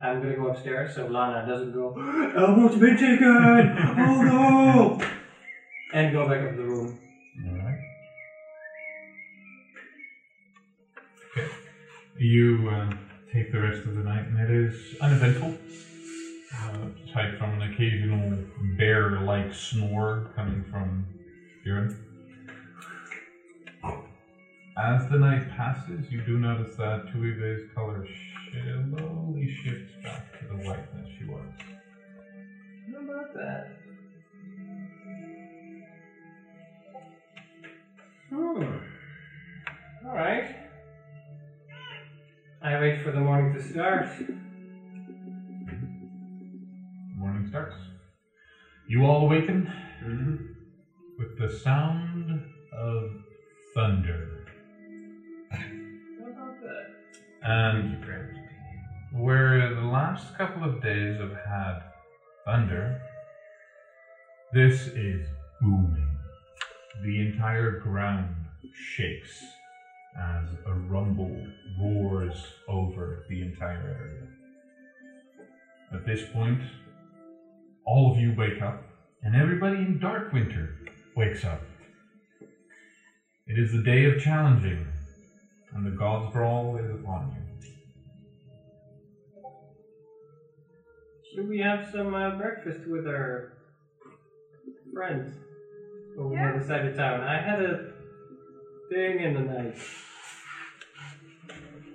I'm 0.00 0.20
gonna 0.20 0.36
go 0.36 0.48
upstairs 0.48 0.96
so 0.96 1.06
Lana 1.06 1.46
doesn't 1.46 1.72
go, 1.72 1.94
Elmo's 2.36 2.76
been 2.76 2.96
taken! 2.96 3.76
Oh 3.98 4.22
no! 4.22 5.00
And 5.94 6.10
go 6.10 6.26
back 6.26 6.40
up 6.40 6.52
to 6.52 6.56
the 6.56 6.64
room. 6.64 6.98
All 7.46 7.52
right. 7.52 7.78
Okay. 11.36 11.48
You 12.16 12.66
uh, 12.70 12.90
take 13.30 13.52
the 13.52 13.60
rest 13.60 13.86
of 13.86 13.96
the 13.96 14.02
night, 14.02 14.24
and 14.26 14.40
it 14.40 14.50
is 14.50 14.96
uneventful. 15.02 15.54
Aside 16.72 17.36
from 17.38 17.60
an 17.60 17.72
occasional 17.72 18.38
bear-like 18.78 19.52
snore 19.52 20.30
coming 20.34 20.64
from 20.70 21.06
Bjorn. 21.62 21.98
As 24.78 25.06
the 25.10 25.18
night 25.18 25.50
passes, 25.50 26.10
you 26.10 26.22
do 26.22 26.38
notice 26.38 26.74
that 26.76 27.12
Tuive's 27.12 27.70
color 27.74 28.06
slowly 28.50 29.54
shifts 29.62 29.92
back 30.02 30.40
to 30.40 30.46
the 30.48 30.54
whiteness 30.66 31.10
she 31.18 31.26
was. 31.26 31.44
How 32.90 33.00
about 33.00 33.34
that? 33.34 33.76
Hmm. 38.30 40.06
Alright. 40.06 40.56
I 42.62 42.80
wait 42.80 43.02
for 43.02 43.12
the 43.12 43.20
morning 43.20 43.52
to 43.52 43.62
start. 43.62 44.08
Morning 47.42 47.50
starts. 47.50 47.76
You 48.88 49.04
all 49.04 49.24
awaken 49.26 49.72
Mm-hmm. 50.04 50.36
with 51.18 51.38
the 51.38 51.58
sound 51.58 52.40
of 52.72 53.10
thunder. 53.74 54.46
How 55.50 55.58
about 56.26 56.60
that? 56.60 56.86
And 57.42 58.04
where 59.12 59.74
the 59.74 59.82
last 59.82 60.36
couple 60.36 60.62
of 60.64 60.82
days 60.82 61.18
have 61.20 61.36
had 61.46 61.82
thunder, 62.44 63.00
this 64.52 64.88
is 64.88 65.26
booming. 65.60 66.16
The 67.04 67.20
entire 67.28 67.78
ground 67.80 68.34
shakes 68.94 69.42
as 70.16 70.48
a 70.66 70.74
rumble 70.74 71.44
roars 71.80 72.44
over 72.68 73.24
the 73.28 73.42
entire 73.42 73.96
area. 74.00 74.26
At 75.92 76.06
this 76.06 76.22
point, 76.32 76.60
all 77.84 78.12
of 78.12 78.18
you 78.18 78.34
wake 78.36 78.60
up, 78.62 78.82
and 79.22 79.34
everybody 79.34 79.76
in 79.78 79.98
Dark 79.98 80.32
Winter 80.32 80.74
wakes 81.16 81.44
up. 81.44 81.60
It 83.46 83.58
is 83.58 83.72
the 83.72 83.82
day 83.82 84.04
of 84.04 84.20
challenging, 84.20 84.86
and 85.74 85.84
the 85.84 85.90
God's 85.90 86.32
Brawl 86.32 86.76
is 86.76 86.90
upon 86.90 87.30
you. 87.36 87.42
Should 91.34 91.48
we 91.48 91.58
have 91.60 91.88
some 91.90 92.14
uh, 92.14 92.36
breakfast 92.36 92.86
with 92.86 93.06
our 93.06 93.54
friends 94.92 95.34
over 96.18 96.34
Yeah. 96.34 96.52
on 96.52 96.58
the 96.60 96.66
side 96.66 96.86
of 96.86 96.96
town? 96.96 97.20
I 97.22 97.40
had 97.40 97.62
a 97.62 97.92
thing 98.90 99.20
in 99.20 99.34
the 99.34 99.40
night. 99.40 99.76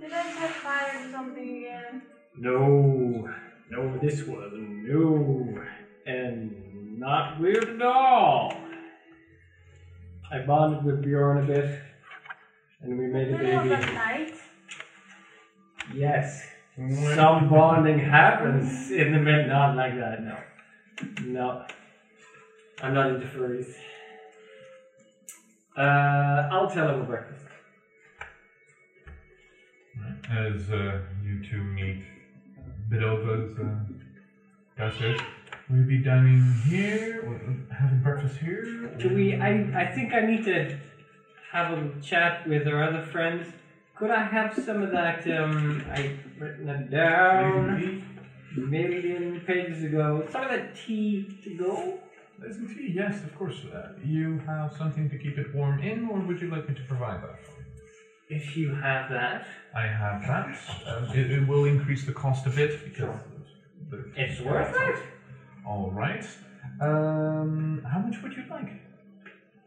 Did 0.02 0.12
I 0.12 0.24
set 0.34 0.50
fire 0.52 1.04
to 1.04 1.12
something 1.12 1.58
again? 1.58 2.02
No, 2.38 3.30
no, 3.70 3.98
this 4.00 4.24
was 4.24 4.52
new 4.54 5.62
and 6.08 6.98
not 7.00 7.40
weird 7.40 7.70
at 7.70 7.82
all. 7.82 8.54
I 10.32 10.40
bonded 10.40 10.84
with 10.84 11.04
Bjorn 11.04 11.44
a 11.44 11.48
bit, 11.48 11.80
and 12.82 12.98
we 12.98 13.08
made 13.08 13.30
a 13.30 13.38
Middle 13.38 13.60
of 13.60 13.64
the 13.70 13.76
baby. 13.76 13.94
night? 13.94 14.34
Yes, 15.94 16.46
some 17.16 17.50
bonding 17.50 18.00
happens 18.00 18.92
in 18.92 19.14
the 19.14 19.20
mid. 19.20 19.48
Not 19.48 19.76
like 19.78 19.96
that. 19.96 20.22
No, 20.24 20.38
no, 21.24 21.66
I'm 22.82 22.94
not 22.94 23.12
into 23.12 23.28
furries. 23.28 23.74
Uh, 25.78 26.50
I'll 26.52 26.70
tell 26.70 26.90
him 26.90 26.96
about 26.96 27.08
breakfast. 27.08 27.46
As 30.30 30.70
uh, 30.72 31.00
you 31.24 31.42
two 31.50 31.64
meet 31.64 32.04
Bedova's 32.92 33.58
uh, 33.58 33.94
downstairs, 34.78 35.22
will 35.70 35.84
be 35.84 35.98
dining 35.98 36.54
here 36.68 37.24
or 37.28 37.76
having 37.76 38.00
breakfast 38.02 38.38
here? 38.38 38.64
Do 38.98 39.14
we? 39.14 39.36
I 39.36 39.52
I 39.76 39.86
think 39.94 40.14
I 40.14 40.22
need 40.22 40.44
to 40.46 40.78
have 41.52 41.78
a 41.78 41.90
chat 42.02 42.48
with 42.48 42.68
our 42.68 42.84
other 42.84 43.04
friends. 43.06 43.48
Could 43.98 44.12
I 44.12 44.24
have 44.24 44.54
some 44.54 44.84
of 44.84 44.92
that? 44.92 45.28
Um, 45.28 45.84
I 45.92 46.16
written 46.40 46.70
it 46.70 46.92
down 46.92 48.04
a 48.56 48.60
million 48.60 49.42
pages 49.46 49.84
ago. 49.84 50.26
Some 50.32 50.44
of 50.44 50.50
that 50.50 50.76
tea 50.76 51.28
to 51.44 51.56
go. 51.58 52.00
Listen 52.40 52.68
tea, 52.68 52.92
yes, 52.96 53.24
of 53.24 53.36
course. 53.36 53.60
Uh, 53.66 53.94
you 54.06 54.38
have 54.46 54.72
something 54.78 55.10
to 55.10 55.18
keep 55.18 55.40
it 55.40 55.56
warm 55.56 55.80
in, 55.80 56.08
or 56.08 56.20
would 56.20 56.40
you 56.40 56.50
like 56.52 56.70
me 56.70 56.76
to 56.76 56.84
provide 56.84 57.24
that 57.24 57.44
for 57.44 57.52
you? 57.60 58.38
If 58.38 58.56
you 58.56 58.76
have 58.76 59.10
that, 59.10 59.48
I 59.76 59.88
have 59.88 60.22
that. 60.28 60.56
Um, 60.86 61.06
it, 61.18 61.32
it 61.32 61.48
will 61.48 61.66
increase 61.66 62.06
the 62.06 62.12
cost 62.12 62.46
a 62.46 62.52
bit 62.52 62.84
because 62.84 63.18
the- 63.90 64.12
it's 64.16 64.40
worth 64.42 64.76
it. 64.78 65.00
All 65.68 65.92
right. 65.92 66.26
Um, 66.80 67.86
how 67.92 68.00
much 68.00 68.22
would 68.24 68.34
you 68.34 68.44
like? 68.50 68.70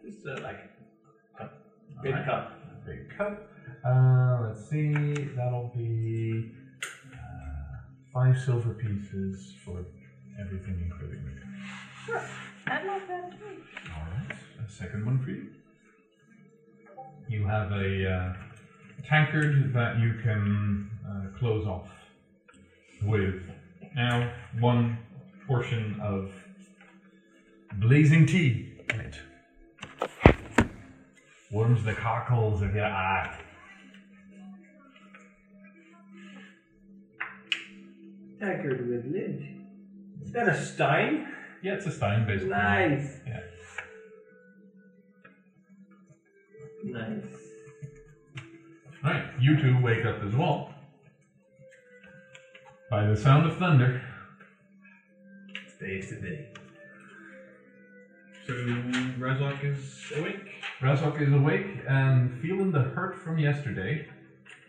Just 0.03 0.27
uh, 0.27 0.41
like 0.43 0.61
a 1.39 1.49
big 2.03 2.13
Alright. 2.15 2.27
cup. 2.27 2.53
Big 2.87 3.17
cup. 3.19 3.51
Uh, 3.85 4.39
let's 4.47 4.69
see. 4.71 4.93
That'll 5.37 5.71
be 5.77 6.53
uh, 7.13 7.77
five 8.15 8.39
silver 8.39 8.73
pieces 8.75 9.53
for 9.63 9.85
everything, 10.41 10.91
including 10.91 11.23
the 11.25 12.13
cup. 12.13 12.25
I 12.67 12.83
love 12.85 13.03
that 13.09 13.33
too. 13.33 13.63
All 13.95 14.03
right. 14.11 14.37
A 14.67 14.71
second 14.71 15.05
one 15.05 15.23
for 15.23 15.31
you. 15.31 15.49
You 17.29 17.47
have 17.47 17.73
a 17.73 18.11
uh, 18.11 18.33
tankard 19.07 19.73
that 19.75 19.99
you 19.99 20.15
can 20.23 20.91
uh, 21.07 21.39
close 21.39 21.67
off 21.67 21.89
with 23.03 23.43
now 23.95 24.33
one 24.61 24.99
portion 25.51 26.01
of 26.01 26.31
blazing 27.81 28.25
tea 28.25 28.69
in 28.95 29.01
it. 29.01 29.17
Warms 31.51 31.83
the 31.83 31.93
cockles 31.93 32.63
of 32.63 32.73
your 32.73 32.85
eye. 32.85 33.37
Tankard 38.39 38.89
with 38.89 39.13
lid. 39.13 39.45
Is 40.23 40.31
that 40.31 40.49
a 40.49 40.65
stein? 40.65 41.27
Yeah, 41.65 41.75
it's 41.75 41.87
a 41.87 41.91
stein 41.91 42.29
basically. 42.29 42.51
Nice. 42.51 43.17
Yeah. 43.27 43.41
Nice. 46.85 47.25
Right, 49.03 49.25
you 49.41 49.61
two 49.61 49.83
wake 49.83 50.07
up 50.07 50.23
as 50.23 50.33
well. 50.37 50.73
By 52.89 53.07
the 53.07 53.17
sound 53.17 53.51
of 53.51 53.59
thunder. 53.59 54.05
The 55.81 55.87
day. 56.21 56.47
So 58.47 58.53
Razok 58.53 59.65
is 59.65 60.13
awake. 60.15 60.51
Razok 60.83 61.23
is 61.23 61.33
awake 61.33 61.67
and 61.89 62.39
feeling 62.43 62.71
the 62.71 62.81
hurt 62.81 63.17
from 63.17 63.39
yesterday, 63.39 64.07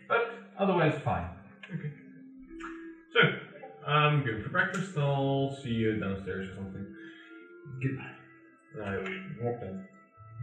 but 0.08 0.32
otherwise 0.58 0.98
fine. 1.04 1.28
Okay. 1.70 1.92
So 3.12 3.20
I'm 3.86 4.24
going 4.24 4.42
for 4.42 4.48
breakfast. 4.48 4.96
I'll 4.96 5.54
see 5.62 5.68
you 5.68 6.00
downstairs 6.00 6.48
or 6.48 6.54
something. 6.54 6.86
Goodbye. 7.82 8.82
I 8.82 8.96
will 8.96 9.52
walk 9.52 9.60
down. 9.60 9.86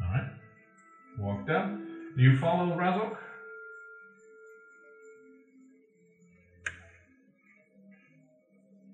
Alright. 0.03 0.29
Walk 1.17 1.47
down. 1.47 1.87
Do 2.15 2.21
you 2.21 2.37
follow 2.37 2.77
Razok? 2.77 3.17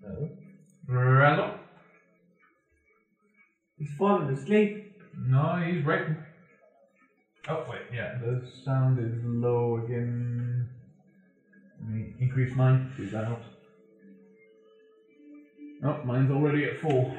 No. 0.02 0.30
Razok? 0.90 1.65
He's 3.78 3.92
fallen 3.98 4.34
asleep. 4.34 4.94
No, 5.18 5.62
he's 5.66 5.84
right. 5.86 6.08
Oh, 7.48 7.66
wait, 7.70 7.82
yeah, 7.94 8.18
the 8.20 8.42
sound 8.64 9.00
is 9.00 9.22
low 9.24 9.84
again. 9.86 10.68
Let 11.82 11.90
me 11.90 12.14
increase 12.20 12.56
mine, 12.56 12.92
see 12.98 13.04
if 13.04 13.12
that 13.12 13.26
helps. 13.26 13.46
Oh, 15.84 16.00
mine's 16.06 16.32
already 16.32 16.66
at 16.66 16.80
full. 16.80 17.16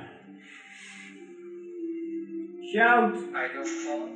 Shout! 2.72 3.14
Are 3.34 3.46
you 3.46 3.64
full? 3.64 4.08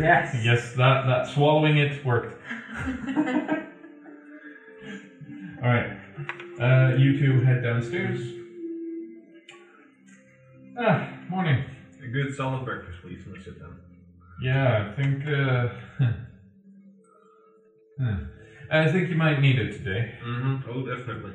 Yes. 0.00 0.36
Yes, 0.44 0.72
that, 0.74 1.06
that 1.06 1.28
swallowing 1.28 1.78
it 1.78 2.04
worked. 2.04 2.36
Alright. 5.62 5.98
Uh, 6.60 6.96
you 6.98 7.18
two 7.18 7.40
head 7.40 7.62
downstairs. 7.62 8.20
Ah, 10.78 11.08
morning. 11.30 11.64
A 12.04 12.08
good 12.08 12.34
solid 12.34 12.64
breakfast, 12.64 12.98
please, 13.02 13.20
and 13.26 13.42
sit 13.42 13.58
down. 13.58 13.76
Yeah, 14.42 14.90
I 14.90 14.94
think, 15.00 15.26
uh. 15.26 15.68
huh. 18.00 18.16
I 18.70 18.90
think 18.90 19.08
you 19.08 19.16
might 19.16 19.40
need 19.40 19.58
it 19.58 19.72
today. 19.72 20.14
Mm-hmm. 20.24 20.68
Oh, 20.70 20.84
definitely. 20.84 21.32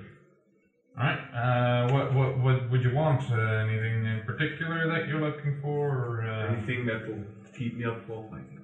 Alright, 0.97 1.19
uh, 1.33 1.93
what, 1.93 2.13
what, 2.13 2.37
what 2.39 2.69
would 2.69 2.83
you 2.83 2.93
want? 2.93 3.21
Uh, 3.31 3.35
anything 3.35 4.05
in 4.05 4.21
particular 4.25 4.87
that 4.87 5.07
you're 5.07 5.21
looking 5.21 5.59
for? 5.61 5.87
Or, 5.87 6.27
uh, 6.27 6.53
Anything 6.53 6.85
that 6.87 7.07
will 7.07 7.23
keep 7.57 7.77
me 7.77 7.85
up 7.85 8.07
while 8.07 8.27
fighting. 8.29 8.59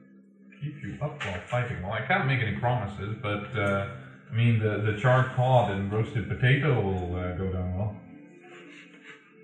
keep 0.62 0.84
you 0.84 0.98
up 1.02 1.24
while 1.26 1.40
fighting? 1.48 1.82
Well, 1.82 1.94
I 1.94 2.02
can't 2.02 2.28
make 2.28 2.42
any 2.42 2.58
promises, 2.58 3.16
but, 3.22 3.46
uh, 3.58 3.88
I 4.32 4.36
mean, 4.36 4.60
the, 4.60 4.92
the 4.92 5.00
charred 5.00 5.32
cod 5.36 5.72
and 5.72 5.92
roasted 5.92 6.28
potato 6.28 6.82
will 6.82 7.16
uh, 7.16 7.32
go 7.38 7.52
down 7.52 7.78
well. 7.78 7.96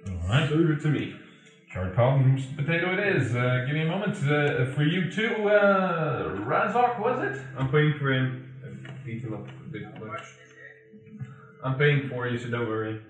Alright. 0.09 0.49
So 0.49 0.55
it 0.59 0.81
to 0.81 0.89
me. 0.89 1.15
And 1.73 2.33
roasted 2.33 2.57
potato 2.57 2.93
it 2.93 3.15
is. 3.15 3.33
Uh, 3.33 3.63
give 3.65 3.75
me 3.75 3.83
a 3.83 3.85
moment. 3.85 4.15
Uh, 4.17 4.65
for 4.73 4.83
you 4.83 5.09
too, 5.09 5.47
uh, 5.47 6.35
Razok, 6.39 6.99
was 6.99 7.23
it? 7.23 7.41
I'm 7.57 7.71
paying 7.71 7.93
for 7.97 8.11
him. 8.11 8.53
I 8.63 9.05
beat 9.05 9.21
him 9.21 9.33
up 9.33 9.47
a 9.47 9.71
bit 9.71 9.83
much. 10.05 10.21
I'm 11.63 11.77
paying 11.77 12.09
for 12.09 12.27
you, 12.27 12.37
so 12.37 12.49
don't 12.49 12.67
worry. 12.67 13.01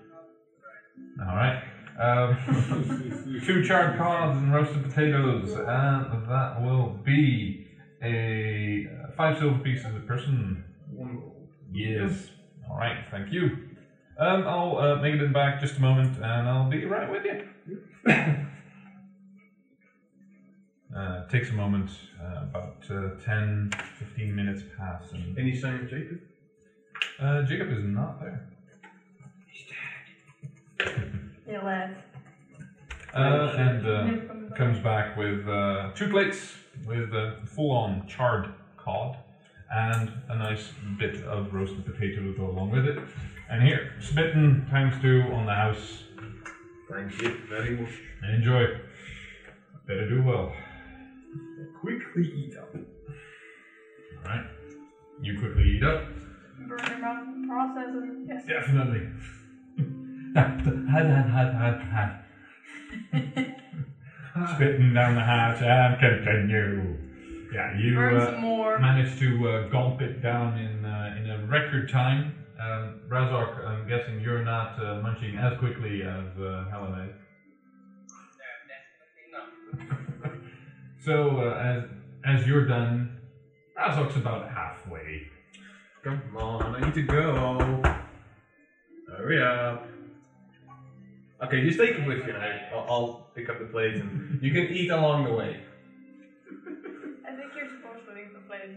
Alright. 1.20 1.64
Um, 2.00 3.42
two 3.44 3.64
charred 3.64 3.98
cods 3.98 4.38
and 4.38 4.54
roasted 4.54 4.82
potatoes, 4.84 5.52
and 5.52 6.28
that 6.30 6.62
will 6.62 6.98
be 7.04 7.66
a 8.02 8.86
uh, 8.86 9.12
five 9.16 9.38
silver 9.38 9.58
pieces 9.58 9.86
a 9.86 10.00
person. 10.00 10.64
One 10.92 11.16
gold. 11.16 11.48
Yes. 11.72 12.28
Alright, 12.70 13.04
thank 13.10 13.32
you. 13.32 13.58
Um, 14.18 14.46
I'll 14.46 14.78
uh, 14.78 14.96
make 14.96 15.14
it 15.14 15.22
in 15.22 15.32
back 15.32 15.60
just 15.60 15.78
a 15.78 15.80
moment, 15.80 16.16
and 16.16 16.48
I'll 16.48 16.70
be 16.70 16.84
right 16.84 17.10
with 17.10 17.24
you. 17.24 17.48
Uh, 18.06 18.34
takes 21.30 21.50
a 21.50 21.52
moment, 21.52 21.90
uh, 22.20 22.42
about 22.42 22.76
uh, 22.90 23.10
10, 23.24 23.70
15 23.98 24.34
minutes 24.34 24.62
pass, 24.76 25.12
and 25.12 25.38
Any 25.38 25.56
sign 25.58 25.74
of 25.76 25.88
Jacob? 25.88 26.18
uh, 27.20 27.42
Jacob 27.42 27.70
is 27.72 27.84
not 27.84 28.20
there. 28.20 28.48
Yeah, 31.48 31.62
lads. 31.64 31.96
Uh, 33.14 33.54
and 33.58 33.86
uh, 33.86 34.04
Nip 34.04 34.26
from 34.26 34.48
the 34.48 34.56
comes 34.56 34.78
back 34.78 35.16
with 35.18 35.46
uh, 35.46 35.90
two 35.94 36.08
plates 36.08 36.54
with 36.86 37.12
uh, 37.12 37.32
full-on 37.44 38.06
charred 38.08 38.48
cod 38.78 39.18
and 39.70 40.10
a 40.30 40.36
nice 40.36 40.70
bit 40.98 41.22
of 41.24 41.52
roasted 41.52 41.84
potato 41.84 42.22
to 42.22 42.34
go 42.36 42.46
along 42.50 42.70
with 42.70 42.86
it. 42.86 42.98
And 43.50 43.62
here, 43.62 43.92
smitten 44.00 44.66
times 44.70 44.94
two 45.02 45.24
on 45.32 45.44
the 45.46 45.52
house. 45.54 46.04
Thank 46.92 47.22
you 47.22 47.38
very 47.48 47.70
much. 47.76 47.90
Enjoy. 48.34 48.66
Better 49.86 50.08
do 50.10 50.22
well. 50.22 50.52
Quickly 51.80 52.30
eat 52.36 52.56
up. 52.58 52.74
All 52.74 54.24
right. 54.24 54.44
You 55.22 55.38
quickly 55.38 55.76
eat 55.76 55.82
up. 55.84 56.04
burn 56.68 56.78
your 56.86 56.98
mouth 56.98 57.22
in 57.28 57.42
the 57.42 57.48
process 57.48 57.88
and 57.94 58.28
yes. 58.28 58.44
Definitely. 58.46 59.08
had, 60.34 60.60
had, 60.90 61.06
had, 61.30 61.54
had, 61.54 62.22
had. 63.12 63.56
Spitting 64.54 64.92
down 64.92 65.14
the 65.14 65.22
hatch 65.22 65.62
and 65.62 65.98
continue. 65.98 66.98
Yeah, 67.54 67.78
you. 67.78 67.94
burn 67.94 68.16
uh, 68.16 68.26
some 68.26 68.40
more. 68.40 68.78
managed 68.78 69.18
to 69.18 69.48
uh, 69.48 69.68
gulp 69.68 70.02
it 70.02 70.22
down 70.22 70.58
in 70.58 70.84
uh, 70.84 71.16
in 71.18 71.30
a 71.30 71.46
record 71.46 71.88
time. 71.90 72.41
Um, 72.62 73.00
Razok, 73.08 73.66
I'm 73.66 73.88
guessing 73.88 74.20
you're 74.20 74.44
not 74.44 74.78
uh, 74.78 74.94
munching 74.94 75.36
as 75.36 75.58
quickly 75.58 76.02
as 76.02 76.38
uh, 76.38 76.64
Helen 76.70 76.94
is. 77.00 77.16
so 81.04 81.40
uh, 81.40 81.56
as 81.58 81.82
as 82.24 82.46
you're 82.46 82.64
done, 82.64 83.10
Razok's 83.76 84.14
about 84.14 84.48
halfway. 84.48 85.26
Come 86.04 86.36
on, 86.36 86.76
I 86.76 86.80
need 86.84 86.94
to 86.94 87.02
go. 87.02 87.82
Hurry 89.08 89.42
up. 89.42 89.84
Okay, 91.42 91.64
just 91.64 91.78
take 91.80 91.98
it 91.98 92.06
with 92.06 92.24
you 92.24 92.32
now. 92.32 92.60
I'll, 92.72 92.86
I'll 92.88 93.26
pick 93.34 93.48
up 93.48 93.58
the 93.58 93.64
plates 93.64 93.98
and 93.98 94.38
you 94.40 94.52
can 94.52 94.66
eat 94.68 94.90
along 94.90 95.24
the 95.24 95.32
way. 95.32 95.60
I 97.26 97.34
think 97.34 97.50
you're 97.56 97.68
supposed 97.68 98.06
to 98.06 98.14
leave 98.14 98.32
the 98.32 98.40
place. 98.46 98.70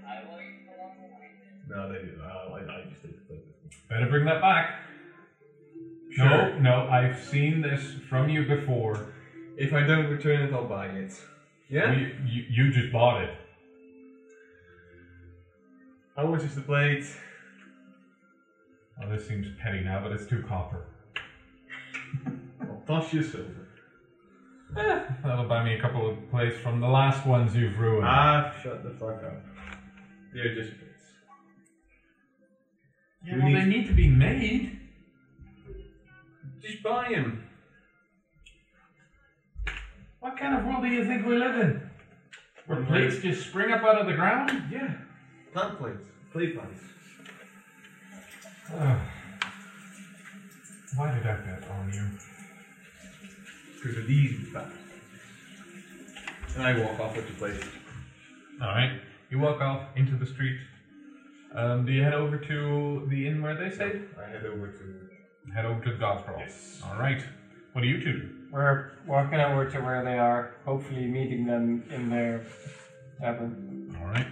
No, 1.70 1.92
they 1.92 2.00
do. 2.00 2.20
Uh, 2.20 2.54
I, 2.54 2.60
I 2.62 2.86
just 2.90 3.04
take 3.04 3.16
the 3.18 3.26
plate 3.26 3.42
with 3.46 3.50
me. 3.50 3.55
Better 3.96 4.10
bring 4.10 4.26
that 4.26 4.42
back. 4.42 4.82
Sure. 6.12 6.26
No, 6.28 6.60
no, 6.60 6.90
I've 6.90 7.18
seen 7.18 7.62
this 7.62 7.94
from 8.10 8.28
you 8.28 8.44
before. 8.44 9.14
If 9.56 9.72
I 9.72 9.88
don't 9.88 10.10
return 10.10 10.42
it, 10.42 10.54
I'll 10.54 10.68
buy 10.68 10.88
it. 10.88 11.14
Yeah? 11.70 11.94
You, 11.94 12.14
you, 12.26 12.44
you 12.50 12.72
just 12.74 12.92
bought 12.92 13.24
it. 13.24 13.30
How 16.18 16.28
much 16.28 16.44
is 16.44 16.56
the 16.56 16.62
plate? 16.62 17.06
Oh, 19.02 19.10
this 19.10 19.30
seems 19.30 19.48
petty 19.64 19.80
now, 19.80 20.02
but 20.04 20.12
it's 20.12 20.26
two 20.26 20.44
copper. 20.46 20.88
I'll 22.64 22.84
toss 22.86 23.14
you 23.14 23.24
silver. 23.24 23.70
Eh, 24.76 25.04
that'll 25.24 25.48
buy 25.48 25.64
me 25.64 25.76
a 25.76 25.82
couple 25.82 26.10
of 26.10 26.30
plates 26.30 26.58
from 26.58 26.82
the 26.82 26.88
last 26.88 27.26
ones 27.26 27.56
you've 27.56 27.80
ruined. 27.80 28.06
Ah, 28.06 28.54
shut 28.62 28.84
the 28.84 28.90
fuck 28.90 29.24
up. 29.24 29.42
You're 30.34 30.54
just. 30.54 30.85
Yeah, 33.26 33.34
who 33.34 33.44
well, 33.44 33.54
they 33.54 33.66
need 33.66 33.88
to 33.88 33.94
be 33.94 34.08
made. 34.08 34.80
Just 36.62 36.84
buy 36.84 37.10
them. 37.10 37.44
What 40.20 40.38
kind 40.38 40.58
of 40.58 40.66
world 40.66 40.84
do 40.84 40.90
you 40.90 41.06
think 41.06 41.26
we 41.26 41.38
live 41.38 41.56
in? 41.60 41.90
Where 42.66 42.84
plates 42.84 43.22
just 43.22 43.48
spring 43.48 43.72
up 43.72 43.84
out 43.84 44.02
of 44.02 44.08
the 44.08 44.14
ground? 44.14 44.52
Yeah. 44.72 44.94
Plant 45.54 45.78
plates. 45.78 46.04
Plate 46.32 46.56
plants. 46.56 46.82
Ugh. 48.74 49.00
Why 50.96 51.14
did 51.14 51.28
I 51.28 51.36
bet 51.36 51.70
on 51.70 51.94
you? 51.94 52.10
Because 53.76 53.98
of 53.98 54.08
these 54.08 54.48
fat. 54.54 54.72
And 56.56 56.64
I 56.64 56.80
walk 56.80 57.00
off 57.00 57.16
with 57.16 57.28
the 57.28 57.34
plate. 57.34 57.64
Alright, 58.62 59.02
you 59.30 59.40
walk 59.40 59.60
off 59.62 59.90
into 59.96 60.16
the 60.16 60.26
street. 60.26 60.58
Um, 61.54 61.86
do 61.86 61.92
you 61.92 62.04
head 62.04 62.14
over 62.14 62.38
to 62.38 63.08
the 63.10 63.28
inn 63.28 63.42
where 63.42 63.56
they 63.56 63.74
stayed? 63.74 64.08
I 64.20 64.30
head 64.30 64.46
over 64.46 64.68
to. 64.68 65.54
Head 65.54 65.66
over 65.66 65.84
to 65.84 65.92
the 65.92 65.98
God's 65.98 66.24
Yes. 66.38 66.82
Alright. 66.86 67.24
What 67.74 67.82
do 67.82 67.88
you 67.88 68.02
two 68.04 68.14
do? 68.14 68.30
We're 68.52 68.92
walking 69.06 69.40
over 69.40 69.70
to 69.70 69.80
where 69.80 70.04
they 70.04 70.18
are, 70.18 70.56
hopefully 70.66 71.06
meeting 71.06 71.46
them 71.46 71.84
in 71.92 72.10
their 72.10 72.42
tavern. 73.20 73.96
Alright. 74.02 74.28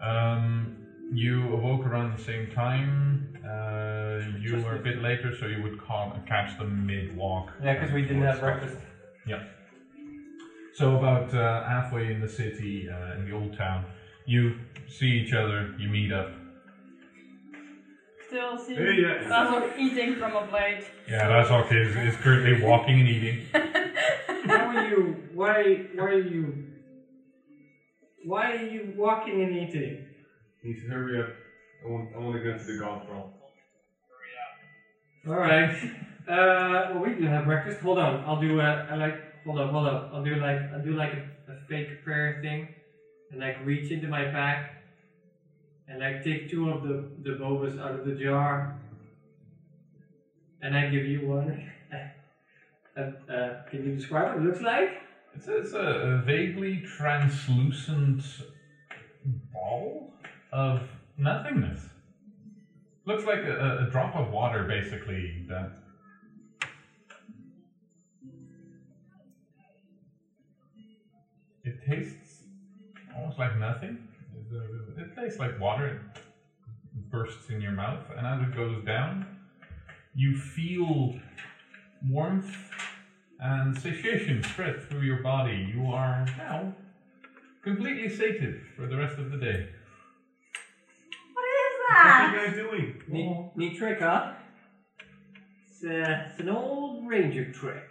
Um, 0.00 0.76
you 1.12 1.52
awoke 1.52 1.84
around 1.86 2.16
the 2.16 2.22
same 2.22 2.50
time. 2.50 3.36
Uh, 3.44 4.20
you 4.40 4.62
were 4.62 4.76
a 4.76 4.82
bit 4.82 5.02
later, 5.02 5.34
so 5.38 5.46
you 5.46 5.62
would 5.62 5.80
call, 5.80 6.16
catch 6.26 6.56
them 6.58 6.86
mid 6.86 7.16
walk. 7.16 7.50
Yeah, 7.62 7.74
because 7.74 7.92
we 7.92 8.02
didn't 8.02 8.22
have 8.22 8.40
breakfast. 8.40 8.76
Yeah. 9.26 9.42
So 10.74 10.96
about 10.96 11.32
uh, 11.34 11.64
halfway 11.64 12.12
in 12.12 12.20
the 12.20 12.28
city, 12.28 12.88
uh, 12.90 13.14
in 13.14 13.26
the 13.26 13.32
old 13.32 13.56
town, 13.56 13.84
you 14.26 14.58
see 14.88 15.06
each 15.06 15.32
other, 15.32 15.74
you 15.78 15.88
meet 15.88 16.12
up. 16.12 16.30
Still 18.28 18.58
see 18.58 18.74
Hey, 18.74 19.00
yeah. 19.02 19.28
Basil 19.28 19.70
eating 19.78 20.16
from 20.16 20.34
a 20.34 20.46
plate. 20.46 20.84
Yeah, 21.08 21.28
Razok 21.28 21.72
is, 21.72 21.94
is 21.96 22.16
currently 22.20 22.62
walking 22.66 23.00
and 23.00 23.08
eating. 23.08 23.46
How 24.46 24.66
are 24.76 24.86
you? 24.88 25.16
Why? 25.34 25.86
Why 25.94 26.04
are 26.04 26.18
you? 26.20 26.64
Why 28.24 28.52
are 28.52 28.66
you 28.66 28.94
walking 28.96 29.42
and 29.42 29.52
eating? 29.54 30.06
Need 30.62 30.80
to 30.80 30.86
hurry 30.88 31.20
up. 31.22 31.28
I 31.84 31.90
want, 31.90 32.08
I 32.16 32.18
want 32.18 32.36
to 32.36 32.42
go 32.42 32.56
to 32.56 32.64
the 32.64 32.78
golf 32.78 33.06
ball. 33.06 33.34
Hurry 35.26 35.36
up. 35.36 35.36
All 35.36 35.36
right. 35.36 35.74
Uh, 36.26 36.94
well, 36.94 37.02
we 37.02 37.10
didn't 37.10 37.26
have 37.28 37.44
breakfast. 37.44 37.80
Hold 37.80 37.98
on. 37.98 38.24
I'll 38.24 38.40
do 38.40 38.58
a, 38.60 38.64
I 38.90 38.96
like. 38.96 39.44
Hold 39.44 39.58
up. 39.60 39.70
Hold 39.70 39.86
up. 39.86 40.10
I'll 40.14 40.24
do 40.24 40.36
like. 40.36 40.58
I'll 40.72 40.82
do 40.82 40.94
like 40.94 41.12
a, 41.12 41.52
a 41.52 41.56
fake 41.68 42.02
prayer 42.02 42.40
thing, 42.42 42.68
and 43.34 43.42
like 43.42 43.56
reach 43.64 43.90
into 43.90 44.06
my 44.06 44.24
pack 44.26 44.70
and 45.88 45.98
like 45.98 46.22
take 46.22 46.48
two 46.48 46.70
of 46.70 46.82
the 46.82 47.04
the 47.22 47.30
bobas 47.30 47.78
out 47.80 47.98
of 47.98 48.06
the 48.06 48.14
jar, 48.14 48.78
and 50.62 50.76
I 50.76 50.88
give 50.88 51.04
you 51.04 51.26
one. 51.26 51.70
uh, 52.96 53.00
uh, 53.00 53.62
can 53.68 53.84
you 53.84 53.96
describe 53.96 54.28
what 54.28 54.36
it 54.38 54.42
looks 54.42 54.60
like? 54.60 54.90
It's 55.34 55.48
a, 55.48 55.56
it's 55.56 55.72
a 55.72 56.22
vaguely 56.24 56.80
translucent 56.96 58.22
ball 59.52 60.12
of 60.52 60.80
nothingness. 61.18 61.80
Looks 63.04 63.24
like 63.24 63.40
a, 63.40 63.86
a 63.86 63.90
drop 63.90 64.14
of 64.14 64.32
water, 64.32 64.62
basically. 64.62 65.44
That 65.48 65.72
it 71.64 71.84
tastes 71.84 72.23
almost 73.34 73.38
like 73.38 73.58
nothing. 73.58 73.98
It, 74.96 75.16
tastes 75.16 75.38
like 75.38 75.58
water. 75.60 76.00
It 76.16 77.10
bursts 77.10 77.50
in 77.50 77.60
your 77.60 77.72
mouth, 77.72 78.04
and 78.16 78.26
as 78.26 78.48
it 78.48 78.54
goes 78.54 78.84
down, 78.84 79.26
you 80.14 80.36
feel 80.36 81.14
warmth 82.08 82.54
and 83.40 83.76
satiation 83.76 84.42
spread 84.42 84.82
through 84.88 85.02
your 85.02 85.22
body. 85.22 85.72
You 85.74 85.86
are 85.92 86.24
now 86.38 86.74
completely 87.62 88.08
sated 88.08 88.60
for 88.76 88.86
the 88.86 88.96
rest 88.96 89.18
of 89.18 89.30
the 89.30 89.38
day. 89.38 89.68
What 91.32 91.44
is 91.44 91.74
that? 91.88 91.94
What 91.94 92.06
are 92.06 92.06
that? 92.06 92.32
you 92.32 92.46
guys 92.46 92.56
doing? 92.56 93.02
Neat, 93.08 93.50
neat 93.56 93.78
trick, 93.78 94.00
huh? 94.00 94.32
It's, 95.68 95.84
uh, 95.84 96.28
it's 96.30 96.40
an 96.40 96.48
old 96.48 97.08
ranger 97.08 97.52
trick. 97.52 97.90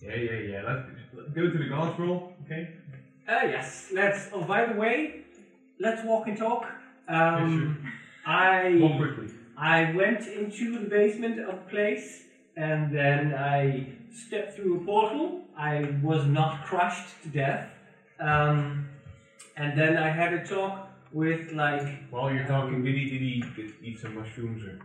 Yeah, 0.00 0.16
yeah, 0.16 0.38
yeah. 0.38 0.62
Let's, 0.66 0.88
let's 1.14 1.30
go 1.30 1.50
to 1.50 1.58
the 1.58 1.68
golf 1.68 1.96
ball, 1.98 2.32
okay? 2.46 2.70
Uh, 3.30 3.46
yes, 3.46 3.90
let's. 3.92 4.28
Oh, 4.32 4.42
by 4.42 4.66
the 4.66 4.74
way, 4.74 5.20
let's 5.78 6.02
walk 6.04 6.26
and 6.26 6.36
talk. 6.36 6.66
Um, 7.08 7.92
I 8.26 8.76
Walk 8.80 8.96
quickly. 8.96 9.28
I 9.56 9.92
went 9.92 10.26
into 10.26 10.76
the 10.78 10.88
basement 10.88 11.38
of 11.38 11.54
the 11.60 11.70
place 11.70 12.24
and 12.56 12.92
then 12.92 13.34
I 13.34 13.86
stepped 14.12 14.56
through 14.56 14.80
a 14.80 14.84
portal. 14.84 15.42
I 15.56 15.94
was 16.02 16.26
not 16.26 16.64
crushed 16.64 17.22
to 17.22 17.28
death. 17.28 17.68
Um, 18.18 18.88
and 19.56 19.78
then 19.78 19.96
I 19.96 20.08
had 20.08 20.32
a 20.32 20.44
talk 20.44 20.88
with 21.12 21.52
like 21.52 22.10
While 22.10 22.32
you're 22.32 22.46
talking, 22.46 22.82
did 22.82 22.96
he, 22.96 23.10
did 23.10 23.20
he 23.20 23.44
did 23.54 23.74
he 23.80 23.90
eat 23.90 24.00
some 24.00 24.16
mushrooms 24.16 24.64
or? 24.64 24.80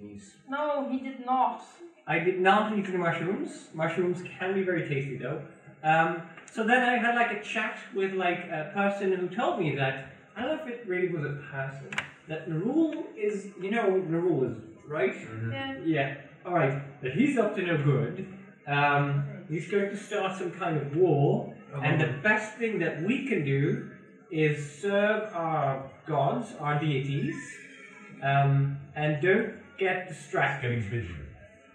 He's. 0.00 0.32
No, 0.48 0.88
he 0.90 0.98
did 0.98 1.26
not. 1.26 1.62
I 2.06 2.20
did 2.20 2.40
not 2.40 2.76
eat 2.78 2.86
any 2.86 2.96
mushrooms. 2.96 3.68
Mushrooms 3.74 4.22
can 4.38 4.54
be 4.54 4.62
very 4.62 4.88
tasty 4.88 5.18
though. 5.18 5.42
Um, 5.82 6.22
so 6.54 6.62
then 6.62 6.84
I 6.84 6.98
had 6.98 7.16
like 7.16 7.32
a 7.32 7.42
chat 7.42 7.76
with 7.96 8.12
like 8.12 8.44
a 8.44 8.70
person 8.72 9.10
who 9.12 9.26
told 9.28 9.58
me 9.58 9.74
that 9.74 10.12
I 10.36 10.42
don't 10.42 10.56
know 10.56 10.62
if 10.62 10.68
it 10.68 10.84
really 10.86 11.08
was 11.08 11.24
a 11.24 11.40
person. 11.50 11.90
That 12.28 12.48
Narul 12.48 13.06
is, 13.16 13.48
you 13.60 13.72
know, 13.72 14.00
Narul 14.08 14.52
is 14.52 14.56
right. 14.86 15.16
Yeah. 15.50 15.76
Yeah. 15.84 16.14
All 16.46 16.54
right. 16.54 16.80
That 17.02 17.14
he's 17.14 17.36
up 17.38 17.56
to 17.56 17.62
no 17.62 17.82
good. 17.82 18.32
Um, 18.68 19.24
he's 19.48 19.68
going 19.68 19.90
to 19.90 19.96
start 19.96 20.38
some 20.38 20.52
kind 20.52 20.76
of 20.76 20.96
war, 20.96 21.52
and 21.82 22.00
the 22.00 22.14
best 22.22 22.54
thing 22.54 22.78
that 22.78 23.02
we 23.02 23.26
can 23.26 23.44
do 23.44 23.90
is 24.30 24.80
serve 24.80 25.34
our 25.34 25.90
gods, 26.06 26.54
our 26.60 26.78
deities, 26.78 27.36
um, 28.22 28.78
and 28.94 29.20
don't 29.20 29.54
get 29.76 30.08
distracted. 30.08 30.84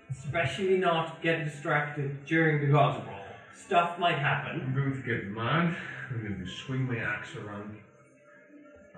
Especially 0.09 0.77
not 0.77 1.21
get 1.21 1.43
distracted 1.43 2.25
during 2.25 2.61
the 2.65 2.71
gods 2.71 3.03
brawl. 3.03 3.18
Stuff 3.66 3.99
might 3.99 4.18
happen. 4.18 4.62
I'm 4.66 4.74
going 4.74 4.93
to 4.93 5.01
get 5.01 5.28
mad. 5.28 5.76
I'm 6.10 6.22
going 6.22 6.39
to 6.43 6.51
swing 6.51 6.88
my 6.88 6.97
axe 6.97 7.36
around. 7.36 7.78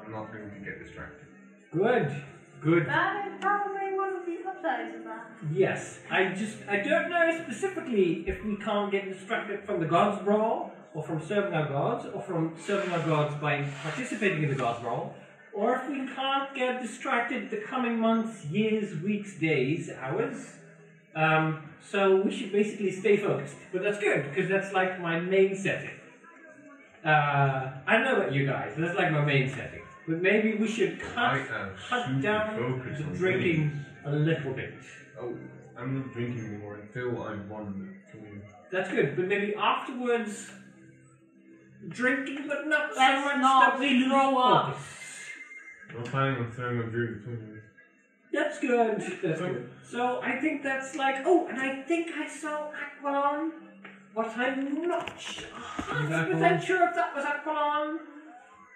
I'm 0.01 0.11
not 0.11 0.31
going 0.31 0.49
to 0.49 0.59
get 0.59 0.83
distracted. 0.83 1.27
Good. 1.71 2.23
Good. 2.61 2.85
That 2.85 3.27
is 3.27 3.33
probably 3.41 3.97
one 3.97 4.15
of 4.15 4.25
the 4.25 4.37
upsides 4.47 4.95
of 4.95 5.03
that. 5.05 5.31
Yes. 5.51 5.99
I 6.09 6.25
just 6.29 6.57
I 6.69 6.77
don't 6.77 7.09
know 7.09 7.41
specifically 7.43 8.23
if 8.27 8.45
we 8.45 8.55
can't 8.57 8.91
get 8.91 9.11
distracted 9.11 9.63
from 9.65 9.79
the 9.79 9.87
gods 9.87 10.23
brawl, 10.23 10.71
or 10.93 11.03
from 11.03 11.25
serving 11.25 11.53
our 11.53 11.67
gods, 11.67 12.05
or 12.13 12.21
from 12.21 12.55
serving 12.63 12.91
our 12.91 13.05
gods 13.05 13.35
by 13.41 13.63
participating 13.81 14.43
in 14.43 14.49
the 14.49 14.55
gods 14.55 14.79
brawl, 14.81 15.15
or 15.53 15.75
if 15.75 15.89
we 15.89 16.05
can't 16.13 16.53
get 16.53 16.81
distracted 16.81 17.49
the 17.49 17.57
coming 17.57 17.99
months, 17.99 18.45
years, 18.45 19.01
weeks, 19.01 19.39
days, 19.39 19.89
hours. 19.99 20.53
Um, 21.15 21.63
so 21.89 22.21
we 22.21 22.31
should 22.31 22.51
basically 22.51 22.91
stay 22.91 23.17
focused. 23.17 23.55
But 23.71 23.83
that's 23.83 23.99
good 23.99 24.29
because 24.29 24.49
that's 24.49 24.73
like 24.73 24.99
my 24.99 25.19
main 25.19 25.55
setting. 25.55 25.91
Uh, 27.03 27.71
I 27.87 27.93
don't 27.93 28.03
know 28.03 28.17
about 28.17 28.33
you 28.33 28.45
guys. 28.45 28.73
That's 28.77 28.97
like 28.97 29.11
my 29.11 29.25
main 29.25 29.49
setting. 29.49 29.81
But 30.07 30.21
maybe 30.21 30.55
we 30.55 30.67
should 30.67 30.99
cut 30.99 31.47
cut 31.47 32.21
down 32.21 32.55
the 32.55 33.03
on 33.03 33.13
drinking 33.13 33.71
a 34.05 34.11
little 34.11 34.53
bit. 34.53 34.73
Oh, 35.19 35.35
I'm 35.77 35.99
not 35.99 36.13
drinking 36.13 36.45
anymore 36.45 36.79
until 36.81 37.23
I'm 37.23 37.47
won 37.49 37.65
the 38.05 38.11
tournament. 38.11 38.43
That's 38.71 38.89
good, 38.89 39.15
but 39.15 39.25
maybe 39.27 39.53
afterwards, 39.55 40.51
drinking, 41.89 42.45
but 42.47 42.67
not 42.67 42.93
so 42.93 42.99
Let's 42.99 43.25
much 43.25 43.41
not 43.41 43.71
that 43.73 43.79
we 43.79 43.89
lose 43.99 44.07
throw 44.07 44.37
up. 44.37 44.67
focus. 44.75 44.87
I'm 45.97 46.03
planning 46.03 46.37
on 46.45 46.51
throwing 46.51 46.79
up 46.79 46.91
during 46.91 47.13
the 47.15 47.19
tournament. 47.25 47.50
That's 48.33 48.59
good. 48.59 48.99
That's 49.23 49.41
good. 49.41 49.69
So 49.83 50.21
I 50.21 50.39
think 50.39 50.63
that's 50.63 50.95
like. 50.95 51.17
Oh, 51.25 51.47
and 51.47 51.59
I 51.59 51.81
think 51.81 52.11
I 52.15 52.27
saw 52.27 52.71
Aquilon, 52.71 53.51
but 54.15 54.27
I'm 54.37 54.87
not 54.87 55.09
hundred 55.09 56.31
percent 56.31 56.61
Aquilon? 56.61 56.65
sure 56.65 56.87
if 56.87 56.95
that 56.95 57.15
was 57.15 57.25
Aquilon. 57.25 57.97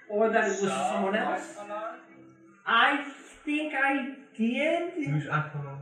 or 0.09 0.29
that 0.29 0.45
it 0.45 0.61
was 0.61 0.71
someone 0.91 1.15
else. 1.15 1.55
I 2.67 3.05
think 3.45 3.73
I 3.75 4.15
did. 4.37 4.93
Who's 4.93 5.25
Aquaman? 5.25 5.77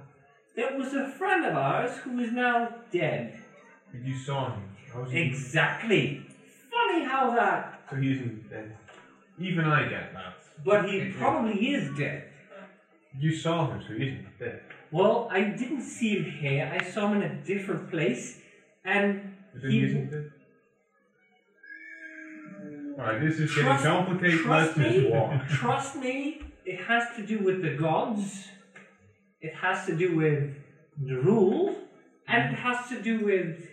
There 0.56 0.78
was 0.78 0.94
a 0.94 1.10
friend 1.10 1.46
of 1.46 1.56
ours 1.56 1.98
who 2.04 2.20
is 2.20 2.32
now 2.32 2.70
dead. 2.92 3.40
But 3.92 4.02
You 4.02 4.16
saw 4.18 4.52
him. 4.54 4.64
How 4.92 5.02
was 5.02 5.12
he? 5.12 5.22
Exactly. 5.22 6.26
Funny 6.70 7.04
how 7.06 7.34
that. 7.36 7.82
So 7.90 7.96
he 7.96 8.12
isn't 8.14 8.50
dead. 8.50 8.78
Even 9.40 9.66
I 9.66 9.88
get 9.90 10.14
that. 10.14 10.36
But 10.64 10.90
he 10.90 11.12
probably 11.12 11.74
is 11.74 11.98
dead. 11.98 12.30
You 13.20 13.36
saw 13.36 13.72
him, 13.72 13.82
so 13.88 13.94
he 13.94 14.08
isn't 14.10 14.40
dead. 14.40 14.62
Well, 14.92 15.28
I 15.32 15.42
didn't 15.42 15.82
see 15.82 16.18
him 16.18 16.26
here. 16.32 16.72
I 16.80 16.84
saw 16.84 17.08
him 17.12 17.22
in 17.22 17.32
a 17.32 17.36
different 17.44 17.90
place, 17.90 18.40
and 18.84 19.36
So 19.62 19.68
he 19.68 19.80
he. 19.80 19.86
isn't 19.86 20.10
dead. 20.12 20.32
Alright, 23.00 23.22
this 23.22 23.40
is 23.40 23.50
getting 23.50 23.64
Trust- 23.66 23.84
complicated. 23.86 24.46
Let's 24.46 24.74
Trust 24.74 24.78
just 24.78 24.98
me. 24.98 25.10
walk. 25.12 25.48
Trust 25.50 25.96
me. 25.98 26.42
It 26.66 26.80
has 26.82 27.16
to 27.18 27.26
do 27.26 27.40
with 27.40 27.62
the 27.62 27.72
gods. 27.76 28.48
It 29.42 29.54
has 29.56 29.86
to 29.88 29.96
do 29.96 30.16
with 30.16 30.54
the 31.06 31.16
rule, 31.16 31.76
and 32.28 32.54
it 32.54 32.58
has 32.58 32.88
to 32.90 33.02
do 33.02 33.26
with 33.26 33.68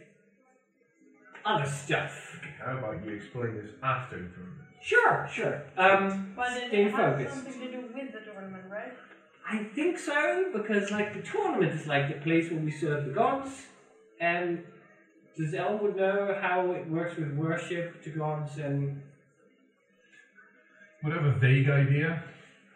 other 1.44 1.66
stuff. 1.66 2.40
How 2.64 2.78
about 2.78 3.04
you 3.04 3.12
explain 3.12 3.54
this 3.54 3.70
after 3.82 4.16
the 4.16 4.28
tournament? 4.34 4.56
Sure, 4.82 5.28
sure. 5.32 5.62
Um, 5.76 6.32
But 6.34 6.56
it 6.56 6.68
stay 6.68 6.84
has 6.84 6.92
focused. 6.92 7.34
something 7.34 7.60
to 7.60 7.70
do 7.70 7.80
with 7.94 8.12
the 8.12 8.20
tournament, 8.20 8.64
right? 8.70 8.92
I 9.52 9.64
think 9.74 9.98
so 9.98 10.46
because 10.52 10.92
like 10.92 11.12
the 11.12 11.22
tournament 11.22 11.72
is 11.72 11.86
like 11.88 12.08
the 12.08 12.20
place 12.20 12.50
where 12.50 12.60
we 12.60 12.70
serve 12.70 13.06
the 13.06 13.12
gods, 13.12 13.50
and 14.20 14.64
does 15.36 15.52
Elmwood 15.54 15.96
know 15.96 16.38
how 16.40 16.70
it 16.70 16.88
works 16.88 17.16
with 17.16 17.32
worship 17.34 18.02
to 18.04 18.10
gods 18.10 18.58
and 18.58 19.02
whatever 21.02 21.32
vague 21.32 21.68
idea. 21.68 22.22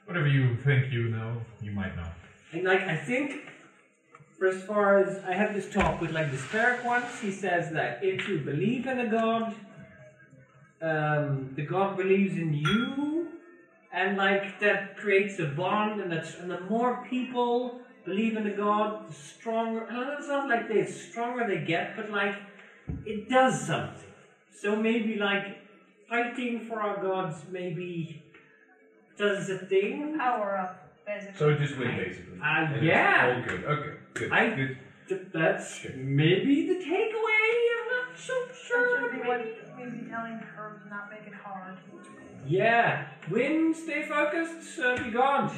Whatever 0.06 0.26
you 0.26 0.56
think 0.56 0.92
you 0.92 1.10
know, 1.10 1.40
you 1.62 1.70
might 1.70 1.94
know. 1.96 2.08
and 2.52 2.64
like 2.64 2.82
I 2.82 2.96
think 2.96 3.52
for 4.36 4.48
as 4.48 4.62
far 4.64 4.98
as 4.98 5.22
I 5.24 5.32
had 5.32 5.54
this 5.54 5.70
talk 5.72 6.00
with 6.00 6.10
like 6.10 6.32
the 6.32 6.38
spirit 6.38 6.84
once, 6.84 7.20
he 7.20 7.30
says 7.30 7.70
that 7.70 8.00
if 8.02 8.28
you 8.28 8.38
believe 8.38 8.86
in 8.88 8.98
a 8.98 9.06
god, 9.06 9.54
um, 10.82 11.52
the 11.54 11.62
god 11.62 11.96
believes 11.96 12.36
in 12.36 12.52
you, 12.52 13.28
and 13.94 14.16
like 14.16 14.58
that 14.60 14.96
creates 14.96 15.38
a 15.38 15.46
bond, 15.46 16.00
and 16.00 16.10
that's 16.12 16.34
and 16.40 16.50
the 16.50 16.60
more 16.60 17.04
people 17.08 17.80
believe 18.04 18.36
in 18.36 18.44
the 18.44 18.50
god, 18.50 19.08
the 19.08 19.14
stronger. 19.14 19.84
And 19.84 20.18
it's 20.18 20.28
not 20.28 20.48
like 20.48 20.68
the 20.68 20.84
stronger 20.84 21.46
they 21.46 21.58
get, 21.64 21.96
but 21.96 22.10
like 22.10 22.34
it 23.06 23.28
does 23.28 23.60
something. 23.66 24.10
So 24.60 24.76
maybe 24.76 25.16
like 25.16 25.46
fighting 26.08 26.60
for 26.68 26.80
our 26.80 27.00
gods 27.02 27.36
maybe 27.50 28.22
does 29.16 29.48
a 29.50 29.58
thing. 29.58 30.18
Power 30.18 30.58
up, 30.58 30.72
basically. 31.06 31.38
So 31.38 31.54
just 31.56 31.76
win, 31.78 31.96
basically. 31.96 32.38
Uh, 32.40 32.44
And 32.44 32.84
yeah. 32.84 33.34
All 33.36 33.48
good. 33.48 33.64
Okay. 33.64 33.92
Good. 34.14 34.32
I- 34.32 34.54
good. 34.56 34.78
Th- 35.08 35.20
That's 35.34 35.86
maybe 35.94 36.66
the 36.66 36.78
takeaway. 36.92 37.50
I'm 37.76 37.86
not 37.94 38.18
so 38.18 38.32
That 38.46 38.56
sure. 38.66 39.00
should 39.00 39.12
be 39.22 39.28
what 39.28 39.40
maybe- 39.78 40.08
telling 40.10 40.38
her 40.54 40.80
to 40.82 40.88
not 40.88 41.10
make 41.10 41.26
it 41.26 41.34
hard. 41.44 41.76
Yeah, 42.46 43.06
win, 43.30 43.74
stay 43.74 44.02
focused, 44.02 44.74
serve 44.76 45.00
your 45.00 45.12
god. 45.12 45.50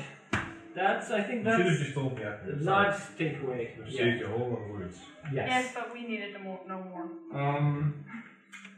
That's 0.74 1.10
I 1.10 1.22
think 1.22 1.44
You 1.44 1.50
should 1.50 1.60
have 1.60 1.66
that's 1.68 1.78
just 1.80 1.94
told 1.94 2.18
me 2.18 2.24
after. 2.24 2.52
the 2.52 2.56
the 2.58 2.64
large 2.64 2.94
takeaway. 3.18 3.70
I've 3.80 3.88
Yeah. 3.88 3.98
saved 3.98 4.20
you 4.20 4.26
a 4.26 4.28
whole 4.28 4.50
lot 4.50 4.60
of 4.62 4.68
words. 4.70 4.98
Yes. 5.32 5.48
Yes, 5.48 5.72
but 5.74 5.92
we 5.94 6.06
needed 6.06 6.34
to 6.34 6.38
more, 6.38 6.60
know 6.68 6.82
more. 6.84 7.06
Um, 7.42 8.04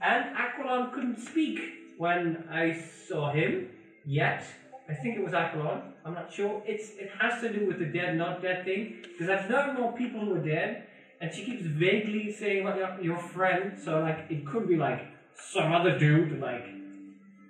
and 0.01 0.37
Aquilon 0.37 0.93
couldn't 0.93 1.19
speak 1.19 1.59
when 1.99 2.45
I 2.51 2.73
saw 3.09 3.33
him 3.33 3.69
yet. 4.07 4.45
I 4.89 4.95
think 4.95 5.19
it 5.19 5.25
was 5.25 5.33
Aquilon. 5.35 5.83
I'm 6.05 6.15
not 6.15 6.33
sure. 6.33 6.63
It's 6.67 6.91
it 7.05 7.11
has 7.21 7.41
to 7.43 7.53
do 7.53 7.67
with 7.67 7.79
the 7.81 7.87
dead 7.87 8.17
not 8.17 8.41
dead 8.41 8.65
thing 8.65 8.83
because 9.03 9.29
I've 9.29 9.51
known 9.51 9.75
more 9.75 9.93
people 9.93 10.21
who 10.21 10.37
are 10.37 10.45
dead, 10.57 10.85
and 11.21 11.35
she 11.35 11.45
keeps 11.45 11.63
vaguely 11.63 12.33
saying 12.33 12.61
about 12.65 12.77
your, 12.79 12.91
your 13.11 13.19
friend. 13.19 13.77
So 13.85 14.01
like 14.01 14.21
it 14.31 14.47
could 14.47 14.67
be 14.69 14.77
like 14.77 15.01
some 15.35 15.73
other 15.75 15.99
dude, 15.99 16.41
like 16.41 16.65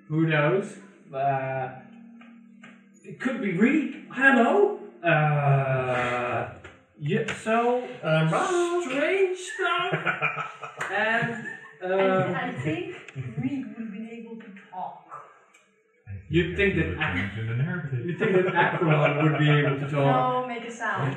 who 0.08 0.26
knows. 0.26 0.76
Uh, 1.14 1.68
it 3.04 3.20
could 3.20 3.40
be 3.40 3.52
Reed. 3.56 4.06
I 4.10 4.34
don't 4.34 4.36
know. 4.44 5.08
Uh, 5.08 6.50
yeah. 7.00 7.32
So 7.34 7.86
strange 8.82 9.38
stuff. 9.38 10.44
And 10.90 11.32
um, 11.84 12.34
I, 12.34 12.48
I 12.48 12.52
think 12.64 12.96
Reed 13.40 13.66
would 13.68 13.76
have 13.84 13.92
been 13.92 14.08
able 14.10 14.36
to 14.36 14.46
talk. 14.70 15.04
You'd 16.30 16.56
think 16.56 16.76
that 16.76 16.86
It 16.86 16.98
Aqu- 16.98 17.92
was 17.92 18.06
you 18.06 18.18
think 18.18 18.32
that 18.32 18.54
Aquilon 18.54 19.22
would 19.22 19.38
be 19.38 19.50
able 19.50 19.76
to 19.80 19.90
talk, 19.90 19.92
No, 19.92 20.46
make 20.48 20.64
a 20.64 20.70
sound. 20.72 21.16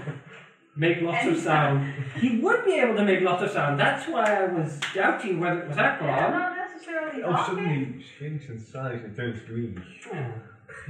make 0.76 1.02
lots 1.02 1.26
of 1.26 1.38
sound. 1.38 1.94
He 2.20 2.40
would 2.40 2.66
be 2.66 2.74
able 2.76 2.96
to 2.96 3.04
make 3.06 3.22
lots 3.22 3.44
of 3.44 3.52
sound. 3.52 3.80
That's 3.80 4.08
why 4.10 4.24
I 4.44 4.46
was 4.48 4.80
doubting 4.94 5.40
whether 5.40 5.62
it 5.64 5.68
was 5.70 5.78
Yeah, 5.78 5.98
Aquilon. 5.98 6.32
not 6.32 6.58
necessarily 6.82 7.24
Oh, 7.24 7.32
talking. 7.32 7.56
suddenly 7.56 7.86
he 7.98 8.04
shrinks 8.04 8.46
in 8.50 8.60
size 8.60 9.02
and 9.04 9.16
turns 9.16 9.42
green. 9.42 9.82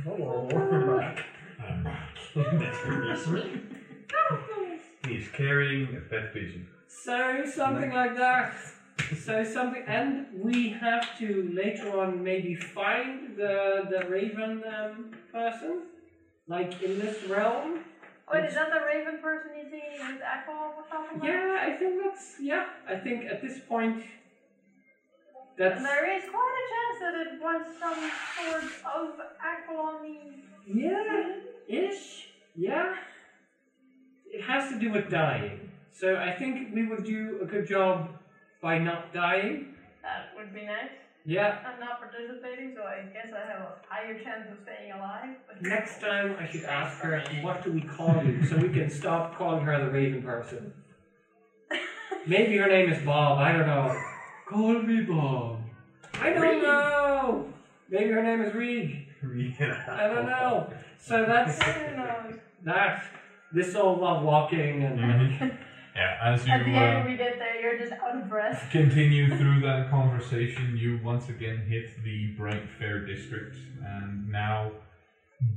Hello, 0.03 0.47
I'm 0.53 0.97
back. 0.97 1.25
He 5.07 5.15
is 5.15 5.27
carrying 5.29 5.97
a 5.97 6.01
pet 6.01 6.31
pigeon. 6.31 6.67
So 6.87 7.43
something 7.45 7.91
like 7.91 8.15
that. 8.17 8.53
So 9.19 9.43
something, 9.43 9.83
and 9.87 10.27
we 10.33 10.69
have 10.69 11.17
to 11.17 11.49
later 11.53 11.99
on 11.99 12.23
maybe 12.23 12.55
find 12.55 13.35
the 13.35 13.87
the 13.89 14.07
Raven 14.07 14.63
um, 14.67 15.11
person, 15.31 15.81
like 16.47 16.81
in 16.83 16.99
this 16.99 17.23
realm. 17.23 17.79
Wait, 18.31 18.45
is 18.45 18.53
that 18.53 18.69
the 18.71 18.79
raven 18.85 19.19
person 19.21 19.51
you 19.57 19.69
see 19.69 19.81
with 19.99 20.21
Aqua 20.21 20.71
was 20.77 20.85
talking 20.89 21.17
about? 21.17 21.27
Yeah, 21.27 21.57
I 21.67 21.71
think 21.77 22.01
that's 22.03 22.35
yeah. 22.39 22.65
I 22.87 22.95
think 22.95 23.25
at 23.25 23.41
this 23.41 23.59
point, 23.67 24.03
that's 25.57 25.81
there 25.81 26.17
is 26.17 26.23
quite 26.29 26.55
a 26.63 26.65
chance 26.73 26.97
that 27.01 27.15
it 27.27 27.41
was 27.41 27.61
some 27.79 28.11
sort 28.37 28.63
of 28.95 29.09
Aqualani. 29.41 30.43
yeah, 30.67 31.35
ish, 31.67 32.29
yeah. 32.55 32.95
It 34.25 34.41
has 34.43 34.71
to 34.71 34.79
do 34.79 34.91
with 34.91 35.09
dying. 35.09 35.71
So 35.91 36.15
I 36.15 36.31
think 36.33 36.73
we 36.73 36.87
would 36.87 37.03
do 37.03 37.39
a 37.41 37.45
good 37.45 37.67
job 37.67 38.09
by 38.61 38.77
not 38.77 39.13
dying. 39.13 39.75
That 40.01 40.31
would 40.37 40.53
be 40.53 40.65
nice. 40.65 40.89
Yeah. 41.25 41.59
I'm 41.65 41.79
not 41.79 41.99
participating, 41.99 42.73
so 42.75 42.83
I 42.83 43.03
guess 43.13 43.27
I 43.35 43.51
have 43.51 43.61
a 43.61 43.75
higher 43.87 44.17
chance 44.23 44.49
of 44.51 44.57
staying 44.63 44.91
alive. 44.93 45.35
Next 45.61 45.99
time 46.01 46.35
I 46.39 46.47
should 46.47 46.63
ask 46.63 46.97
her 46.99 47.23
what 47.41 47.63
do 47.63 47.71
we 47.71 47.81
call 47.81 48.23
you 48.23 48.43
so 48.45 48.57
we 48.57 48.69
can 48.69 48.89
stop 48.89 49.37
calling 49.37 49.63
her 49.63 49.85
the 49.85 49.91
Raven 49.91 50.23
person. 50.23 50.73
Maybe 52.27 52.57
her 52.57 52.67
name 52.67 52.91
is 52.91 53.03
Bob. 53.05 53.37
I 53.37 53.51
don't 53.51 53.67
know. 53.67 53.95
Call 54.51 54.81
me 54.81 55.01
Bob. 55.03 55.59
I 56.19 56.29
don't 56.31 56.41
Reed. 56.41 56.61
know. 56.61 57.45
Maybe 57.89 58.11
her 58.11 58.21
name 58.21 58.41
is 58.41 58.53
Reed. 58.53 59.07
Reed. 59.21 59.55
I 59.61 60.07
don't 60.07 60.25
know. 60.25 60.69
So 60.99 61.23
that's 61.25 61.57
that. 62.65 63.03
This 63.53 63.75
all 63.75 63.95
about 63.97 64.23
walking 64.23 64.83
and 64.83 64.99
Mhm. 64.99 65.57
Yeah, 65.95 66.17
as 66.23 66.45
you 66.47 66.53
At 66.53 66.63
the 66.65 66.71
uh, 66.71 66.79
end, 66.81 67.09
we 67.09 67.17
get 67.17 67.37
there, 67.37 67.59
you're 67.61 67.77
just 67.77 67.91
out 68.01 68.15
of 68.15 68.29
breath. 68.29 68.69
continue 68.71 69.35
through 69.37 69.59
that 69.59 69.89
conversation, 69.89 70.77
you 70.77 70.99
once 71.03 71.27
again 71.27 71.65
hit 71.67 72.01
the 72.05 72.27
Bright 72.37 72.63
Fair 72.79 73.05
district, 73.05 73.57
and 73.85 74.29
now 74.31 74.71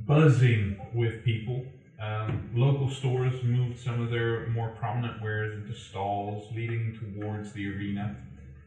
buzzing 0.08 0.76
with 0.92 1.22
people. 1.24 1.64
Um, 2.02 2.50
local 2.52 2.90
stores 2.90 3.44
moved 3.44 3.78
some 3.78 4.02
of 4.02 4.10
their 4.10 4.48
more 4.48 4.70
prominent 4.70 5.22
wares 5.22 5.54
into 5.54 5.72
stalls 5.72 6.52
leading 6.52 6.98
towards 7.14 7.52
the 7.52 7.68
arena, 7.72 8.16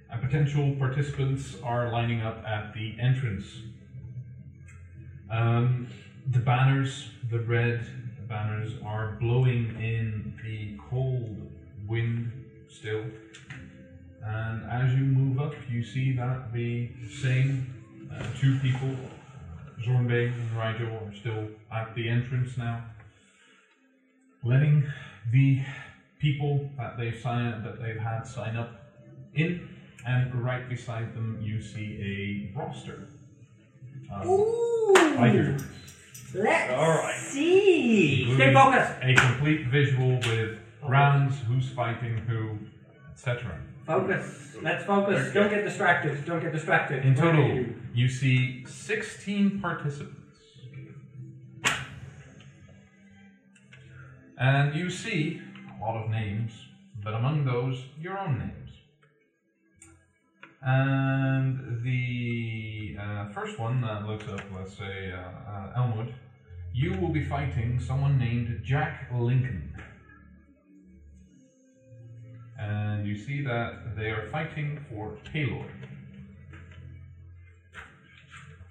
and 0.09 0.21
potential 0.21 0.75
participants 0.77 1.55
are 1.63 1.91
lining 1.91 2.21
up 2.21 2.43
at 2.45 2.73
the 2.73 2.95
entrance. 2.99 3.45
Um, 5.29 5.87
the 6.31 6.39
banners, 6.39 7.09
the 7.29 7.39
red 7.39 7.85
banners, 8.27 8.73
are 8.85 9.17
blowing 9.19 9.75
in 9.81 10.33
the 10.43 10.77
cold 10.89 11.51
wind 11.87 12.31
still. 12.69 13.03
And 14.23 14.69
as 14.69 14.93
you 14.93 15.05
move 15.05 15.39
up, 15.39 15.53
you 15.69 15.83
see 15.83 16.13
that 16.13 16.51
the 16.53 16.89
same 17.21 17.73
uh, 18.13 18.23
two 18.39 18.59
people, 18.59 18.95
Zornbane 19.81 20.33
and 20.33 20.57
Rigel, 20.57 21.07
are 21.07 21.15
still 21.15 21.47
at 21.71 21.93
the 21.95 22.09
entrance 22.09 22.57
now, 22.57 22.83
letting 24.43 24.83
the 25.31 25.61
people 26.19 26.69
that 26.77 26.97
they've 26.97 27.21
that 27.23 27.77
they've 27.81 27.99
had 27.99 28.23
sign 28.23 28.55
up 28.55 28.71
in. 29.33 29.76
And 30.05 30.33
right 30.43 30.67
beside 30.69 31.13
them, 31.13 31.39
you 31.41 31.61
see 31.61 32.51
a 32.55 32.57
roster. 32.57 33.07
of 34.11 34.25
Ooh. 34.25 34.93
fighters. 35.15 35.61
Let's 36.33 36.71
Alright. 36.73 37.15
see. 37.19 38.33
Stay 38.35 38.53
focused. 38.53 38.93
A 39.01 39.13
complete 39.15 39.67
visual 39.67 40.17
with 40.19 40.59
rounds, 40.83 41.35
who's 41.47 41.69
fighting 41.69 42.17
who, 42.27 42.57
etc. 43.11 43.57
Focus. 43.85 44.55
Let's 44.61 44.83
focus. 44.85 45.33
Don't 45.33 45.49
get 45.49 45.63
distracted. 45.63 46.25
Don't 46.25 46.41
get 46.41 46.51
distracted. 46.51 47.05
In 47.05 47.15
What 47.15 47.25
are 47.25 47.31
total, 47.31 47.55
you? 47.55 47.75
you 47.93 48.09
see 48.09 48.65
16 48.65 49.59
participants. 49.61 50.19
And 54.37 54.75
you 54.75 54.89
see 54.89 55.41
a 55.79 55.83
lot 55.83 56.03
of 56.03 56.09
names, 56.11 56.51
but 57.03 57.13
among 57.13 57.45
those, 57.45 57.85
your 57.99 58.17
own 58.19 58.37
names. 58.37 58.66
And 60.61 61.83
the 61.83 62.97
uh, 62.99 63.29
first 63.29 63.59
one 63.59 63.81
that 63.81 64.05
looks 64.07 64.27
up, 64.27 64.41
let's 64.55 64.75
say, 64.75 65.11
uh, 65.11 65.51
uh, 65.51 65.73
Elmwood, 65.75 66.13
you 66.73 66.93
will 66.99 67.09
be 67.09 67.23
fighting 67.23 67.79
someone 67.79 68.17
named 68.17 68.61
Jack 68.63 69.09
Lincoln. 69.13 69.73
And 72.59 73.07
you 73.07 73.17
see 73.17 73.43
that 73.43 73.95
they 73.95 74.09
are 74.09 74.27
fighting 74.31 74.83
for 74.89 75.17
Kalor. 75.31 75.65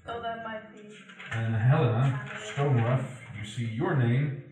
So 0.04 0.20
that 0.22 0.44
might 0.44 0.72
be. 0.74 0.94
And 1.32 1.54
Helena 1.54 2.20
Stoneruff, 2.52 3.04
you 3.38 3.46
see 3.46 3.64
your 3.64 3.96
name 3.96 4.42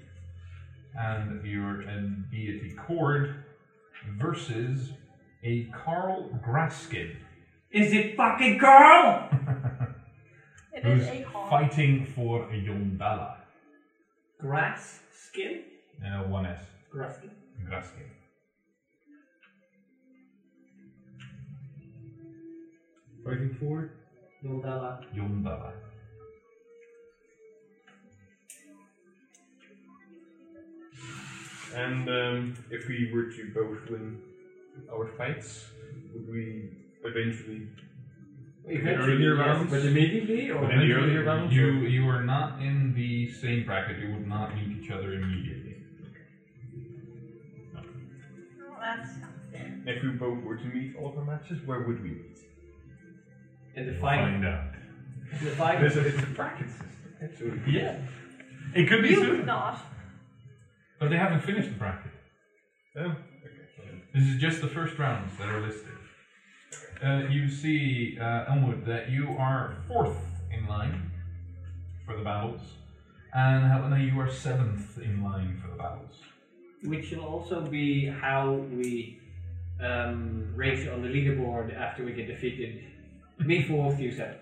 and 0.96 1.44
your 1.44 1.80
and 1.82 2.30
deity 2.30 2.74
Kord 2.76 3.42
versus 4.18 4.92
a 5.42 5.64
Carl 5.84 6.30
Graskin, 6.44 7.16
Is 7.74 7.92
it 7.92 8.16
fucking 8.16 8.60
Carl? 8.60 9.28
It 10.72 10.84
who's 10.84 11.02
is 11.02 11.08
a 11.08 11.22
call. 11.24 11.50
fighting 11.50 12.06
for 12.14 12.46
Yondalla. 12.46 13.34
Grass 14.38 15.00
skin. 15.12 15.62
Uh, 16.00 16.22
one 16.28 16.46
S. 16.46 16.60
Grass 16.88 17.16
skin. 17.16 17.30
Graskin. 17.68 18.10
Fighting 23.24 23.56
for? 23.58 23.90
Yondalla. 24.44 25.04
Yondalla. 25.12 25.72
And 31.74 32.08
um, 32.08 32.54
if 32.70 32.86
we 32.86 33.10
were 33.12 33.32
to 33.32 33.50
both 33.52 33.90
win 33.90 34.20
our 34.92 35.08
fights, 35.18 35.64
would 36.12 36.30
we 36.30 36.83
eventually? 37.04 37.68
Eventually, 38.66 39.12
earlier 39.12 39.36
yes, 39.36 39.46
rounds? 39.46 39.70
But 39.70 39.84
immediately 39.84 40.50
or? 40.50 40.70
Any 40.70 40.90
earlier 40.92 41.22
rounds, 41.22 41.52
You 41.54 41.66
or- 41.68 41.86
you 41.86 42.08
are 42.08 42.22
not 42.22 42.60
in 42.62 42.94
the 42.94 43.30
same 43.30 43.64
bracket. 43.64 43.98
You 43.98 44.12
would 44.14 44.26
not 44.26 44.54
meet 44.54 44.68
each 44.82 44.90
other 44.90 45.12
immediately. 45.14 45.76
Oh, 47.76 48.76
that's 48.80 49.10
fair. 49.52 49.80
If 49.86 50.02
we 50.02 50.10
both 50.10 50.42
were 50.42 50.56
to 50.56 50.64
meet 50.64 50.96
all 50.96 51.10
of 51.10 51.18
our 51.18 51.24
matches, 51.24 51.60
where 51.66 51.80
would 51.80 52.02
we 52.02 52.10
meet? 52.10 52.38
In 53.76 53.86
the 53.86 53.92
We'll 53.92 54.00
final. 54.00 54.24
find 54.26 54.46
out. 54.46 54.64
In 55.40 55.44
the 55.44 55.50
final. 55.52 55.84
It's 55.86 55.96
a, 55.96 56.06
it's 56.06 56.22
a 56.22 56.26
bracket 56.26 56.68
system. 56.70 56.90
So 57.38 57.70
Yeah. 57.70 57.98
It 58.74 58.88
could 58.88 59.02
be 59.02 59.10
You 59.10 59.16
soon. 59.16 59.36
would 59.38 59.46
not. 59.46 59.78
But 60.98 61.10
they 61.10 61.16
haven't 61.16 61.40
finished 61.42 61.68
the 61.68 61.74
bracket. 61.76 62.12
Oh, 62.96 63.00
okay. 63.00 63.16
This 64.14 64.24
is 64.24 64.40
just 64.40 64.60
the 64.62 64.68
first 64.68 64.98
rounds 64.98 65.36
that 65.38 65.48
are 65.48 65.60
listed. 65.60 65.90
Uh, 67.02 67.28
you 67.28 67.48
see, 67.48 68.18
uh, 68.20 68.44
Elmwood, 68.48 68.84
that 68.86 69.10
you 69.10 69.36
are 69.38 69.76
fourth 69.88 70.16
in 70.52 70.66
line 70.66 71.10
for 72.06 72.16
the 72.16 72.22
battles, 72.22 72.60
and 73.34 73.66
Helena, 73.66 73.98
you 73.98 74.18
are 74.20 74.30
seventh 74.30 74.98
in 74.98 75.22
line 75.22 75.60
for 75.62 75.70
the 75.70 75.76
battles. 75.76 76.16
Which 76.82 77.10
will 77.10 77.24
also 77.24 77.60
be 77.62 78.06
how 78.06 78.52
we 78.52 79.18
um, 79.80 80.52
rate 80.54 80.88
on 80.88 81.02
the 81.02 81.08
leaderboard 81.08 81.76
after 81.76 82.04
we 82.04 82.12
get 82.12 82.26
defeated. 82.26 82.84
Me 83.38 83.62
fourth, 83.62 83.98
you 83.98 84.12
seventh. 84.12 84.38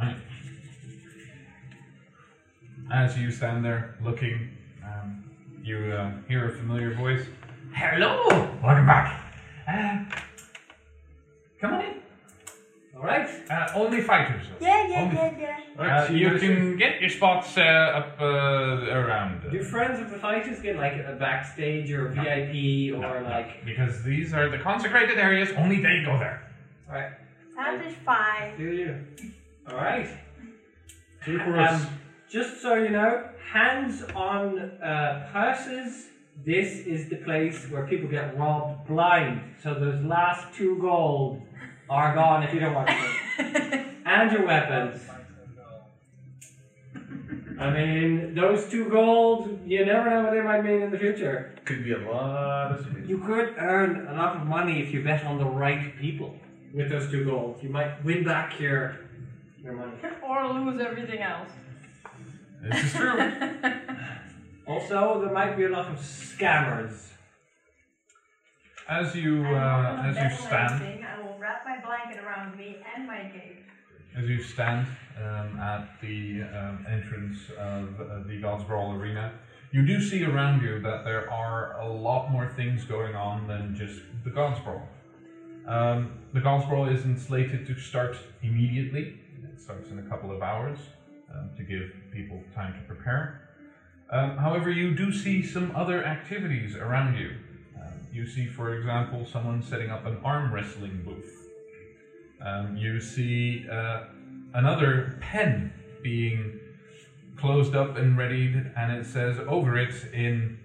Right. 0.00 0.16
As 2.92 3.18
you 3.18 3.30
stand 3.30 3.64
there 3.64 3.96
looking, 4.02 4.50
um, 4.84 5.29
you 5.62 5.76
uh, 5.92 6.12
hear 6.28 6.48
a 6.48 6.52
familiar 6.56 6.94
voice. 6.94 7.24
Hello! 7.74 8.26
Welcome 8.62 8.86
back. 8.86 9.32
Uh, 9.68 10.04
come 11.60 11.74
on 11.74 11.80
in. 11.84 11.94
Alright. 12.96 13.28
Uh, 13.50 13.68
only 13.74 14.00
fighters. 14.02 14.46
though. 14.48 14.66
Yeah, 14.66 14.86
yeah, 14.88 15.00
Only- 15.02 15.16
yeah, 15.16 15.38
yeah. 15.38 15.56
Uh, 15.78 15.82
Alright, 15.82 16.08
see 16.08 16.18
you 16.18 16.38
can 16.38 16.76
get 16.76 17.00
your 17.00 17.08
spots 17.08 17.56
uh, 17.56 17.60
up 17.62 18.20
uh, 18.20 18.24
around. 18.24 19.46
uh, 19.46 19.50
Do 19.50 19.62
friends 19.62 20.00
of 20.00 20.10
the 20.10 20.18
fighters 20.18 20.60
get 20.60 20.76
like 20.76 20.94
a 20.94 21.16
backstage 21.18 21.90
or 21.92 22.08
a 22.08 22.10
VIP 22.10 22.94
or 22.94 23.00
No, 23.00 23.20
no, 23.22 23.28
like. 23.28 23.64
because 23.64 24.02
these 24.02 24.34
are 24.34 24.48
the 24.50 24.58
consecrated 24.58 25.18
areas. 25.18 25.50
Only 25.56 25.76
they 25.80 26.02
go 26.04 26.18
there. 26.18 26.42
Alright. 26.88 27.12
That 27.56 27.86
is 27.86 27.94
fine. 28.04 28.56
Do 28.58 28.64
you? 28.64 28.96
Alright. 29.70 30.08
Two. 31.24 31.40
Um, 31.40 31.86
just 32.30 32.62
so 32.62 32.74
you 32.74 32.90
know, 32.90 33.28
hands 33.52 34.04
on 34.14 34.58
uh, 34.58 35.28
purses. 35.32 36.06
This 36.44 36.86
is 36.86 37.10
the 37.10 37.16
place 37.16 37.66
where 37.68 37.86
people 37.86 38.08
get 38.08 38.38
robbed 38.38 38.86
blind. 38.86 39.42
So 39.62 39.74
those 39.74 40.02
last 40.04 40.54
two 40.54 40.78
gold 40.78 41.42
are 41.90 42.14
gone 42.14 42.44
if 42.44 42.54
you 42.54 42.60
don't 42.60 42.72
want 42.72 42.88
them. 42.88 43.96
and 44.06 44.32
your 44.32 44.46
weapons. 44.46 45.02
I 47.58 47.70
mean, 47.70 48.34
those 48.34 48.70
two 48.70 48.88
gold, 48.88 49.60
you 49.66 49.84
never 49.84 50.08
know 50.08 50.22
what 50.22 50.32
they 50.32 50.40
might 50.40 50.64
mean 50.64 50.80
in 50.80 50.90
the 50.90 50.98
future. 50.98 51.54
Could 51.66 51.84
be 51.84 51.92
a 51.92 51.98
lot 51.98 52.72
of 52.72 52.86
space. 52.86 53.06
You 53.06 53.18
could 53.18 53.54
earn 53.58 54.06
a 54.08 54.14
lot 54.14 54.36
of 54.36 54.46
money 54.46 54.80
if 54.80 54.94
you 54.94 55.02
bet 55.02 55.26
on 55.26 55.36
the 55.36 55.44
right 55.44 55.94
people 55.98 56.34
with 56.72 56.88
those 56.88 57.10
two 57.10 57.24
gold. 57.24 57.58
You 57.60 57.68
might 57.68 58.02
win 58.02 58.24
back 58.24 58.58
your 58.58 59.00
your 59.62 59.74
money. 59.74 59.92
or 60.26 60.48
lose 60.54 60.80
everything 60.80 61.20
else. 61.20 61.50
This 62.62 62.84
is 62.84 62.92
true. 62.92 63.32
Also, 64.66 65.20
there 65.20 65.32
might 65.32 65.56
be 65.56 65.64
a 65.64 65.68
lot 65.68 65.88
of 65.88 65.98
scammers. 65.98 67.08
as 68.88 69.16
you 69.16 69.44
uh, 69.44 70.02
as 70.06 70.16
you 70.16 70.46
stand. 70.46 71.04
I 71.04 71.20
will 71.20 71.36
wrap 71.40 71.64
my 71.64 71.80
blanket 71.84 72.22
around 72.22 72.56
me 72.56 72.76
and 72.94 73.04
my 73.04 73.32
cape. 73.34 73.64
as 74.16 74.28
you 74.28 74.40
stand 74.40 74.86
um, 75.18 75.58
at 75.58 76.00
the 76.00 76.42
um, 76.42 76.86
entrance 76.88 77.38
of 77.58 78.00
uh, 78.00 78.22
the 78.28 78.38
God's 78.40 78.62
Brawl 78.62 78.92
arena, 78.94 79.32
you 79.72 79.84
do 79.84 80.00
see 80.00 80.22
around 80.22 80.62
you 80.62 80.80
that 80.82 81.04
there 81.04 81.28
are 81.28 81.80
a 81.80 81.88
lot 81.88 82.30
more 82.30 82.46
things 82.46 82.84
going 82.84 83.16
on 83.16 83.48
than 83.48 83.74
just 83.74 84.02
the 84.22 84.30
God's 84.30 84.60
Brawl. 84.60 84.88
Um, 85.66 86.12
the 86.32 86.40
God's 86.40 86.66
Brawl 86.66 86.88
isn't 86.88 87.18
slated 87.18 87.66
to 87.66 87.74
start 87.76 88.16
immediately. 88.40 89.18
It 89.42 89.60
starts 89.60 89.90
in 89.90 89.98
a 89.98 90.02
couple 90.02 90.30
of 90.30 90.42
hours 90.42 90.78
um, 91.34 91.50
to 91.56 91.62
give 91.62 91.90
people 92.12 92.42
time 92.54 92.72
to 92.74 92.80
prepare. 92.80 93.48
Um, 94.10 94.36
however, 94.36 94.70
you 94.70 94.94
do 94.94 95.12
see 95.12 95.42
some 95.42 95.74
other 95.74 96.04
activities 96.04 96.74
around 96.74 97.16
you. 97.16 97.30
Um, 97.80 97.92
you 98.12 98.26
see, 98.26 98.46
for 98.46 98.74
example, 98.74 99.24
someone 99.24 99.62
setting 99.62 99.90
up 99.90 100.04
an 100.04 100.18
arm 100.24 100.52
wrestling 100.52 101.02
booth. 101.04 101.48
Um, 102.42 102.76
you 102.76 103.00
see 103.00 103.68
uh, 103.70 104.04
another 104.54 105.18
pen 105.20 105.72
being 106.02 106.58
closed 107.36 107.74
up 107.74 107.96
and 107.96 108.18
readied, 108.18 108.72
and 108.76 108.92
it 108.92 109.06
says 109.06 109.38
over 109.46 109.78
it 109.78 109.94
in 110.12 110.58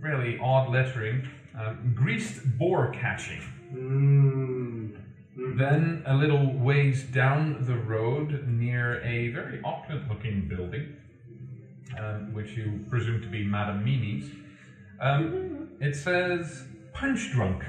really 0.00 0.38
odd 0.38 0.70
lettering 0.70 1.28
um, 1.58 1.92
greased 1.94 2.40
boar 2.58 2.92
catching. 2.92 3.42
Mm. 3.72 4.97
Then, 5.38 6.02
a 6.04 6.14
little 6.14 6.52
ways 6.52 7.04
down 7.04 7.64
the 7.64 7.76
road, 7.76 8.44
near 8.48 9.00
a 9.04 9.28
very 9.28 9.60
opulent 9.62 10.08
looking 10.08 10.48
building, 10.48 10.96
um, 11.96 12.34
which 12.34 12.50
you 12.56 12.84
presume 12.90 13.22
to 13.22 13.28
be 13.28 13.44
Madame 13.44 13.84
Mimi's, 13.84 14.30
um, 15.00 15.68
it 15.80 15.94
says 15.94 16.64
Punch 16.92 17.30
Drunk. 17.30 17.62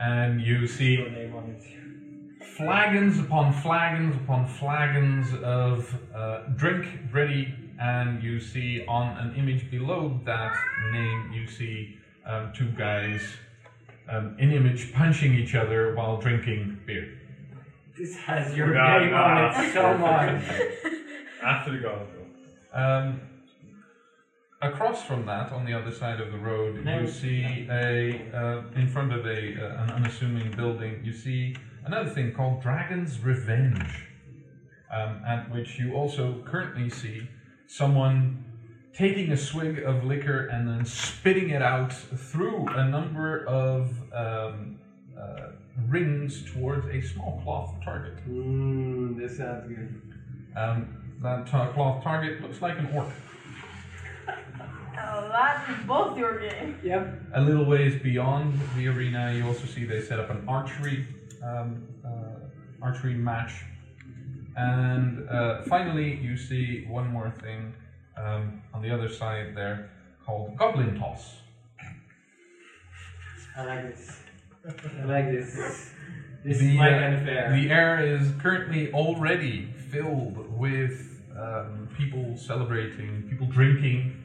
And 0.00 0.40
you 0.40 0.66
see 0.66 0.94
Your 0.94 1.10
name 1.10 1.34
on 1.34 1.50
it. 1.50 2.44
flagons 2.56 3.18
upon 3.18 3.52
flagons 3.52 4.16
upon 4.16 4.46
flagons 4.46 5.26
of 5.42 5.94
uh, 6.14 6.44
drink 6.56 6.86
ready, 7.12 7.54
and 7.78 8.22
you 8.22 8.40
see 8.40 8.86
on 8.86 9.18
an 9.18 9.34
image 9.36 9.70
below 9.70 10.18
that 10.24 10.54
name, 10.92 11.32
you 11.34 11.46
see 11.46 11.98
um, 12.24 12.52
two 12.56 12.70
guys 12.70 13.20
um, 14.08 14.36
in 14.38 14.52
image 14.52 14.92
punching 14.92 15.34
each 15.34 15.54
other 15.54 15.94
while 15.94 16.18
drinking 16.18 16.78
beer. 16.86 17.08
This 17.98 18.16
has 18.16 18.54
your 18.56 18.74
Yeah, 18.74 18.98
name 18.98 19.10
nah. 19.10 19.48
on 19.48 19.64
it 19.64 19.72
so 19.72 19.96
much. 19.98 20.42
After 21.42 21.72
the 21.72 21.78
God 21.78 22.06
Um, 22.72 23.20
across 24.60 25.02
from 25.02 25.26
that, 25.26 25.52
on 25.52 25.64
the 25.64 25.72
other 25.74 25.92
side 25.92 26.20
of 26.20 26.30
the 26.32 26.38
road, 26.38 26.84
No. 26.84 27.00
you 27.00 27.08
see 27.08 27.66
a 27.70 28.20
uh, 28.34 28.62
in 28.74 28.86
front 28.88 29.12
of 29.12 29.26
a 29.26 29.38
uh, 29.64 29.82
an 29.84 29.90
unassuming 29.90 30.50
building. 30.52 31.00
You 31.04 31.12
see 31.12 31.56
another 31.84 32.10
thing 32.10 32.32
called 32.32 32.62
Dragon's 32.62 33.20
Revenge, 33.20 34.08
um, 34.92 35.22
at 35.26 35.50
which 35.50 35.78
you 35.78 35.94
also 35.94 36.42
currently 36.44 36.90
see 36.90 37.28
someone 37.66 38.44
taking 38.96 39.30
a 39.32 39.36
swig 39.36 39.82
of 39.82 40.04
liquor 40.04 40.46
and 40.46 40.66
then 40.66 40.84
spitting 40.84 41.50
it 41.50 41.60
out 41.60 41.92
through 41.92 42.66
a 42.68 42.88
number 42.88 43.44
of 43.46 43.90
um, 44.12 44.78
uh, 45.18 45.48
rings 45.88 46.42
towards 46.52 46.86
a 46.88 47.00
small 47.02 47.40
cloth 47.44 47.74
target. 47.84 48.14
Mmm, 48.28 49.18
this 49.18 49.36
sounds 49.36 49.68
good. 49.68 50.02
Um, 50.56 50.96
that 51.20 51.52
uh, 51.52 51.72
cloth 51.72 52.02
target 52.02 52.40
looks 52.40 52.62
like 52.62 52.78
an 52.78 52.88
orc. 52.94 53.08
Oh, 54.98 55.28
that 55.28 55.68
is 55.68 55.86
both 55.86 56.16
your 56.16 56.40
game. 56.40 56.78
Yep. 56.82 57.20
A 57.34 57.40
little 57.42 57.66
ways 57.66 58.00
beyond 58.02 58.58
the 58.76 58.88
arena, 58.88 59.32
you 59.34 59.46
also 59.46 59.66
see 59.66 59.84
they 59.84 60.00
set 60.00 60.18
up 60.18 60.30
an 60.30 60.42
archery 60.48 61.06
um, 61.44 61.86
uh, 62.02 62.80
archery 62.80 63.12
match, 63.12 63.52
and 64.56 65.28
uh, 65.28 65.60
finally 65.62 66.16
you 66.16 66.36
see 66.36 66.86
one 66.86 67.08
more 67.08 67.30
thing 67.30 67.74
um, 68.16 68.62
on 68.72 68.82
the 68.82 68.90
other 68.90 69.08
side 69.08 69.54
there 69.54 69.90
called 70.24 70.56
goblin 70.56 70.98
toss. 70.98 71.36
I 73.56 73.64
like 73.64 73.96
this. 73.96 74.18
I 75.00 75.04
like 75.04 75.30
this. 75.30 75.54
This, 76.44 76.58
The, 76.58 76.72
is 76.72 76.76
my 76.76 76.92
uh, 76.92 77.00
kind 77.00 77.14
of 77.14 77.22
fair. 77.22 77.52
The 77.52 77.70
air 77.70 78.00
is 78.04 78.32
currently 78.40 78.92
already 78.92 79.72
filled 79.90 80.36
with 80.58 81.22
um, 81.38 81.88
people 81.96 82.36
celebrating, 82.36 83.22
people 83.28 83.46
drinking 83.46 84.22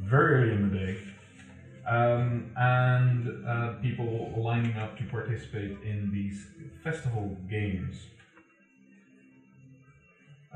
very 0.00 0.44
early 0.44 0.52
in 0.52 0.70
the 0.70 0.76
day, 0.76 0.98
um, 1.86 2.52
and 2.56 3.46
uh, 3.46 3.72
people 3.82 4.32
lining 4.36 4.76
up 4.76 4.96
to 4.98 5.04
participate 5.04 5.78
in 5.82 6.10
these 6.12 6.46
festival 6.84 7.36
games. 7.48 7.96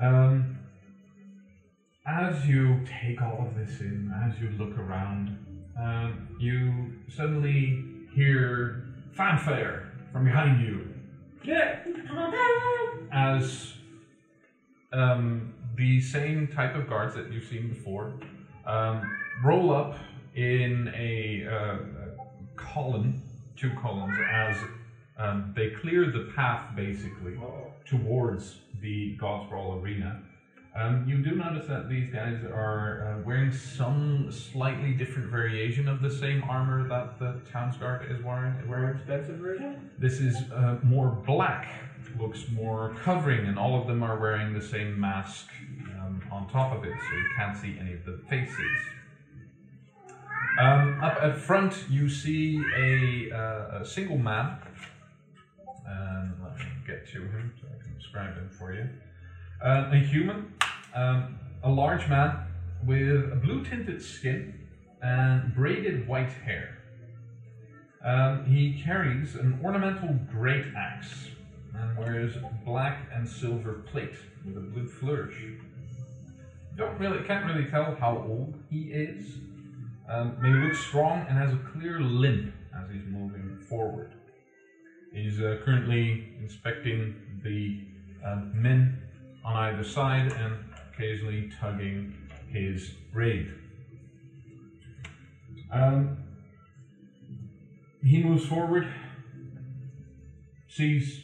Um, 0.01 0.59
as 2.18 2.46
you 2.46 2.80
take 3.02 3.22
all 3.22 3.46
of 3.46 3.54
this 3.54 3.80
in, 3.80 4.12
as 4.26 4.38
you 4.40 4.50
look 4.58 4.76
around, 4.78 5.38
um, 5.80 6.28
you 6.38 6.92
suddenly 7.08 7.84
hear 8.14 8.84
fanfare 9.12 9.92
from 10.12 10.24
behind 10.24 10.60
you 10.60 10.92
yeah. 11.44 11.78
as 13.12 13.74
um, 14.92 15.54
the 15.76 16.00
same 16.00 16.48
type 16.48 16.74
of 16.74 16.88
guards 16.88 17.14
that 17.14 17.32
you've 17.32 17.46
seen 17.46 17.68
before 17.68 18.12
um, 18.66 19.16
roll 19.44 19.74
up 19.74 19.96
in 20.34 20.92
a, 20.94 21.46
uh, 21.50 21.76
column, 22.56 23.22
two 23.56 23.70
columns, 23.80 24.16
as 24.32 24.56
um, 25.18 25.52
they 25.56 25.70
clear 25.70 26.10
the 26.10 26.30
path 26.36 26.74
basically 26.76 27.38
towards 27.84 28.58
the 28.80 29.16
God's 29.16 29.48
Brawl 29.48 29.80
arena. 29.80 30.22
Um, 30.76 31.05
you 31.06 31.18
do 31.18 31.34
notice 31.34 31.66
that 31.66 31.88
these 31.88 32.12
guys 32.12 32.44
are 32.44 33.18
uh, 33.18 33.26
wearing 33.26 33.51
some 33.52 34.30
slightly 34.30 34.92
different 34.92 35.28
variation 35.28 35.88
of 35.88 36.01
the 36.01 36.10
same 36.10 36.44
armor 36.44 36.86
that 36.88 37.18
the 37.18 37.40
town's 37.51 37.76
guard 37.76 38.06
is 38.09 38.22
wearing. 38.22 38.55
More 38.66 38.90
expensive 38.90 39.36
version? 39.36 39.90
This 39.98 40.20
is 40.20 40.36
uh, 40.52 40.78
more 40.84 41.09
black, 41.26 41.68
looks 42.20 42.48
more 42.51 42.94
covering, 43.02 43.47
and 43.47 43.59
all 43.59 43.80
of 43.80 43.88
them 43.88 44.05
are 44.05 44.16
wearing 44.16 44.55
the 44.55 44.62
same 44.62 44.98
mask 44.98 45.48
um, 45.98 46.22
on 46.30 46.48
top 46.48 46.72
of 46.72 46.84
it, 46.84 46.94
so 47.01 47.16
you 47.16 47.26
can't 47.36 47.56
see 47.56 47.76
any 47.80 47.94
of 47.94 48.05
the 48.05 48.20
faces. 48.28 48.56
Um, 50.60 51.02
up 51.02 51.18
at 51.20 51.36
front, 51.36 51.84
you 51.90 52.09
see 52.09 52.62
a, 52.76 53.36
uh, 53.36 53.80
a 53.80 53.84
single 53.84 54.18
man. 54.18 54.56
Um, 55.88 56.34
let 56.44 56.56
me 56.59 56.64
get 56.86 57.09
to 57.09 57.22
him 57.22 57.52
so 57.60 57.66
I 57.68 57.82
can 57.82 57.97
describe 57.98 58.34
him 58.34 58.51
for 58.56 58.72
you. 58.72 58.88
Uh, 59.62 59.90
a 59.92 59.96
human, 59.98 60.52
um, 60.94 61.38
a 61.62 61.70
large 61.70 62.08
man 62.08 62.46
with 62.86 63.30
a 63.30 63.36
blue 63.36 63.62
tinted 63.62 64.02
skin 64.02 64.54
and 65.02 65.54
braided 65.54 66.08
white 66.08 66.32
hair. 66.32 66.78
Um, 68.02 68.46
he 68.46 68.80
carries 68.82 69.34
an 69.34 69.60
ornamental 69.62 70.18
great 70.32 70.64
axe 70.74 71.28
and 71.74 71.98
wears 71.98 72.36
black 72.64 73.06
and 73.14 73.28
silver 73.28 73.84
plate 73.92 74.14
with 74.46 74.56
a 74.56 74.60
blue 74.60 74.88
flourish. 74.88 75.36
Don't 76.76 76.98
really, 76.98 77.22
can't 77.24 77.44
really 77.44 77.66
tell 77.66 77.94
how 77.96 78.24
old 78.26 78.54
he 78.70 78.84
is. 78.92 79.26
Um, 80.08 80.38
he 80.42 80.48
looks 80.48 80.78
strong 80.78 81.26
and 81.28 81.36
has 81.36 81.52
a 81.52 81.58
clear 81.72 82.00
limp 82.00 82.54
as 82.74 82.90
he's 82.90 83.04
moving 83.06 83.58
forward. 83.68 84.14
He's 85.12 85.38
uh, 85.40 85.58
currently 85.62 86.32
inspecting 86.40 87.14
the 87.44 87.84
um, 88.26 88.52
men 88.54 89.02
on 89.44 89.56
either 89.56 89.84
side 89.84 90.32
and 90.32 90.54
occasionally 90.92 91.50
tugging 91.60 92.14
his 92.48 92.90
braid. 93.12 93.52
Um, 95.72 96.18
he 98.02 98.22
moves 98.22 98.46
forward, 98.46 98.86
sees 100.68 101.22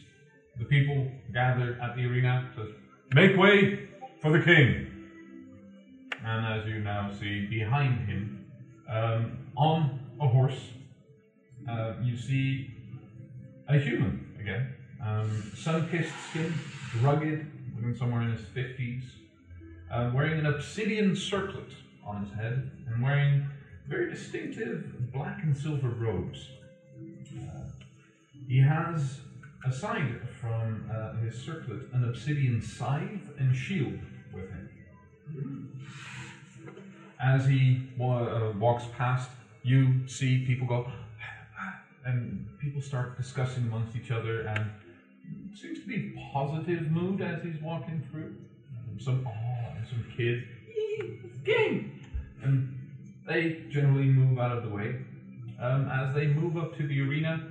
the 0.58 0.64
people 0.64 1.10
gathered 1.32 1.80
at 1.80 1.96
the 1.96 2.04
arena, 2.04 2.48
says, 2.56 2.68
Make 3.12 3.36
way 3.36 3.88
for 4.20 4.30
the 4.30 4.44
king. 4.44 4.86
And 6.24 6.46
as 6.46 6.66
you 6.66 6.80
now 6.80 7.12
see 7.18 7.46
behind 7.46 8.08
him, 8.08 8.46
um, 8.88 9.38
on 9.56 10.00
a 10.20 10.26
horse, 10.26 10.70
uh, 11.68 11.94
you 12.02 12.16
see 12.16 12.70
a 13.68 13.78
human 13.78 14.34
again. 14.40 14.74
Um, 15.04 15.52
sun 15.56 15.88
kissed 15.90 16.12
skin, 16.30 16.52
rugged, 17.00 17.46
looking 17.76 17.94
somewhere 17.96 18.22
in 18.22 18.30
his 18.30 18.40
50s, 18.42 19.02
uh, 19.90 20.10
wearing 20.14 20.38
an 20.38 20.46
obsidian 20.46 21.14
circlet 21.14 21.70
on 22.04 22.24
his 22.24 22.34
head, 22.34 22.70
and 22.88 23.02
wearing 23.02 23.46
very 23.88 24.10
distinctive 24.10 25.12
black 25.12 25.42
and 25.42 25.56
silver 25.56 25.88
robes. 25.88 26.48
Uh, 27.36 27.60
he 28.48 28.58
has, 28.60 29.20
aside 29.64 30.20
from 30.40 30.88
uh, 30.92 31.14
his 31.16 31.34
circlet, 31.36 31.80
an 31.92 32.04
obsidian 32.08 32.60
scythe 32.62 33.28
and 33.38 33.54
shield 33.54 33.98
with 34.32 34.48
him. 34.50 34.68
As 37.20 37.46
he 37.46 37.82
wa- 37.96 38.18
uh, 38.24 38.52
walks 38.58 38.84
past, 38.96 39.30
you 39.62 40.06
see 40.06 40.44
people 40.44 40.66
go, 40.66 40.90
and 42.04 42.46
people 42.60 42.80
start 42.80 43.16
discussing 43.16 43.64
amongst 43.64 43.96
each 43.96 44.10
other, 44.10 44.42
and 44.42 44.70
seems 45.56 45.80
to 45.80 45.86
be 45.86 46.14
positive 46.32 46.90
mood 46.90 47.20
as 47.20 47.42
he's 47.42 47.60
walking 47.62 48.06
through. 48.10 48.34
Some 48.98 49.26
awe 49.26 49.74
and 49.76 49.86
some 49.86 50.04
kids, 50.16 50.44
"Yee, 50.74 51.20
king, 51.44 52.00
and 52.42 52.76
they 53.26 53.62
generally 53.68 54.06
move 54.06 54.38
out 54.38 54.56
of 54.56 54.62
the 54.62 54.68
way. 54.68 54.96
Um, 55.58 55.88
as 55.88 56.14
they 56.14 56.26
move 56.26 56.56
up 56.56 56.76
to 56.76 56.86
the 56.86 57.00
arena, 57.00 57.46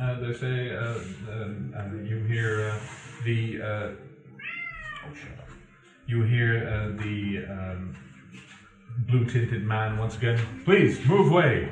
uh, 0.00 0.18
they 0.18 0.32
say, 0.32 0.74
uh, 0.74 0.98
um, 1.30 1.74
uh, 1.76 2.02
you 2.02 2.24
hear 2.24 2.70
uh, 2.70 2.78
the, 3.24 3.60
uh, 3.60 3.66
oh 5.06 5.14
shut 5.14 5.38
up. 5.38 5.48
You 6.06 6.22
hear 6.22 6.66
uh, 6.66 7.02
the 7.02 7.44
um, 7.48 7.96
blue 9.06 9.24
tinted 9.26 9.62
man 9.62 9.98
once 9.98 10.16
again, 10.16 10.62
please 10.64 11.04
move 11.06 11.30
way. 11.30 11.68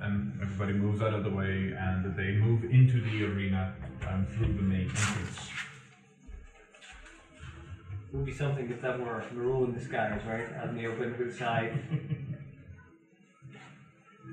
And 0.00 0.38
everybody 0.42 0.72
moves 0.72 1.00
out 1.00 1.14
of 1.14 1.22
the 1.22 1.30
way 1.30 1.72
and 1.78 2.16
they 2.16 2.32
move 2.32 2.64
into 2.64 3.00
the 3.00 3.24
arena 3.24 3.72
um, 4.12 4.26
through 4.26 4.52
the 4.54 4.62
main 4.62 4.88
entrance. 4.88 5.38
Would 8.12 8.26
be 8.26 8.32
something 8.32 8.70
if 8.70 8.82
that 8.82 9.00
were 9.00 9.24
Maroon 9.32 9.70
in 9.70 9.74
disguise, 9.74 10.20
right? 10.26 10.46
Out 10.56 10.68
in 10.68 10.76
the 10.76 10.86
open 10.86 11.16
to 11.16 11.24
the 11.24 11.32
side. 11.32 11.82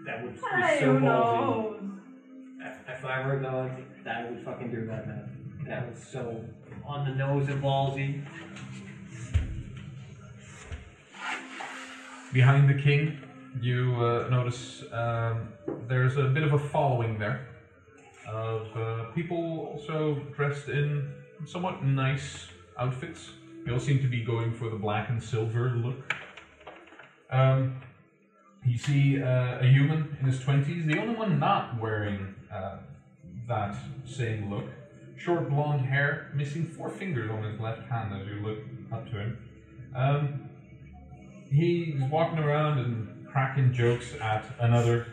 that 0.05 0.23
would 0.23 0.35
be 0.35 0.41
I 0.51 0.79
so 0.79 0.85
don't 0.85 1.01
ballsy. 1.01 2.01
If, 2.61 2.77
if 2.89 3.05
I 3.05 3.25
were 3.25 3.39
a 3.39 3.41
dog, 3.41 3.71
that 4.03 4.29
would 4.29 4.43
fucking 4.43 4.69
do 4.71 4.85
that, 4.87 5.07
man. 5.07 5.63
That 5.65 5.89
was 5.89 6.03
so 6.03 6.43
on 6.85 7.07
the 7.07 7.15
nose 7.15 7.47
and 7.47 7.63
ballsy. 7.63 8.21
Behind 12.33 12.69
the 12.69 12.73
king, 12.73 13.17
you 13.61 13.95
uh, 13.95 14.27
notice 14.29 14.83
um, 14.91 15.53
there's 15.87 16.17
a 16.17 16.25
bit 16.25 16.43
of 16.43 16.51
a 16.53 16.59
following 16.59 17.17
there 17.17 17.48
of 18.31 18.77
uh, 18.77 19.11
people 19.11 19.71
also 19.73 20.21
dressed 20.35 20.69
in 20.69 21.11
somewhat 21.45 21.83
nice 21.83 22.47
outfits. 22.77 23.29
They 23.65 23.71
all 23.71 23.79
seem 23.79 24.01
to 24.01 24.07
be 24.07 24.23
going 24.23 24.53
for 24.53 24.69
the 24.69 24.75
black 24.75 25.09
and 25.09 25.21
silver 25.21 25.71
look. 25.75 26.13
Um, 27.31 27.81
you 28.65 28.77
see 28.77 29.21
uh, 29.21 29.59
a 29.59 29.65
human 29.65 30.17
in 30.19 30.25
his 30.27 30.39
20s, 30.39 30.87
the 30.87 30.99
only 30.99 31.15
one 31.15 31.39
not 31.39 31.79
wearing 31.79 32.35
uh, 32.53 32.77
that 33.47 33.75
same 34.05 34.49
look. 34.49 34.65
Short 35.17 35.49
blonde 35.49 35.85
hair, 35.85 36.31
missing 36.33 36.65
four 36.65 36.89
fingers 36.89 37.29
on 37.29 37.43
his 37.43 37.59
left 37.59 37.83
hand 37.89 38.13
as 38.13 38.27
you 38.27 38.41
look 38.45 38.59
up 38.91 39.05
to 39.11 39.19
him. 39.19 39.37
Um, 39.95 40.49
he's 41.51 42.01
walking 42.09 42.39
around 42.39 42.79
and 42.79 43.27
cracking 43.27 43.73
jokes 43.73 44.13
at 44.21 44.45
another. 44.59 45.07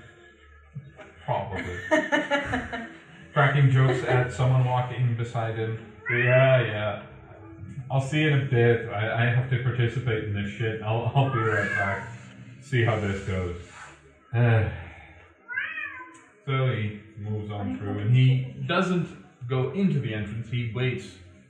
Probably. 1.24 1.76
cracking 3.36 3.70
jokes 3.70 4.02
at 4.04 4.32
someone 4.32 4.64
walking 4.64 5.14
beside 5.14 5.56
him. 5.56 5.78
Yeah, 6.10 6.62
yeah. 6.62 7.02
I'll 7.90 8.00
see 8.00 8.22
you 8.22 8.28
in 8.28 8.40
a 8.40 8.44
bit. 8.46 8.88
I, 8.88 9.24
I 9.24 9.26
have 9.26 9.50
to 9.50 9.62
participate 9.62 10.24
in 10.24 10.32
this 10.32 10.50
shit. 10.50 10.80
I'll, 10.80 11.12
I'll 11.14 11.30
be 11.30 11.40
right 11.40 11.68
back. 11.72 12.08
see 12.62 12.82
how 12.82 12.98
this 12.98 13.22
goes. 13.24 13.56
So 16.46 16.72
he 16.72 17.00
moves 17.18 17.50
on 17.50 17.76
through, 17.76 17.98
and 17.98 18.14
he 18.14 18.54
doesn't 18.68 19.08
go 19.48 19.72
into 19.72 19.98
the 19.98 20.14
entrance. 20.14 20.48
He 20.48 20.70
waits 20.72 21.06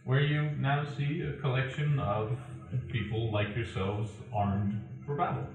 where 0.06 0.22
you 0.22 0.50
now 0.58 0.86
see 0.96 1.20
a 1.20 1.34
collection 1.34 1.98
of 1.98 2.32
people 2.88 3.30
like 3.30 3.54
yourselves 3.54 4.10
armed 4.34 4.82
for 5.04 5.14
battle. 5.14 5.46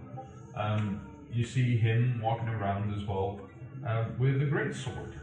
Um, 0.55 1.01
you 1.33 1.43
see 1.43 1.75
him 1.75 2.21
walking 2.23 2.49
around 2.49 2.93
as 2.93 3.03
well 3.07 3.41
uh, 3.85 4.05
with 4.19 4.41
a 4.43 4.45
great 4.45 4.75
sword, 4.75 5.15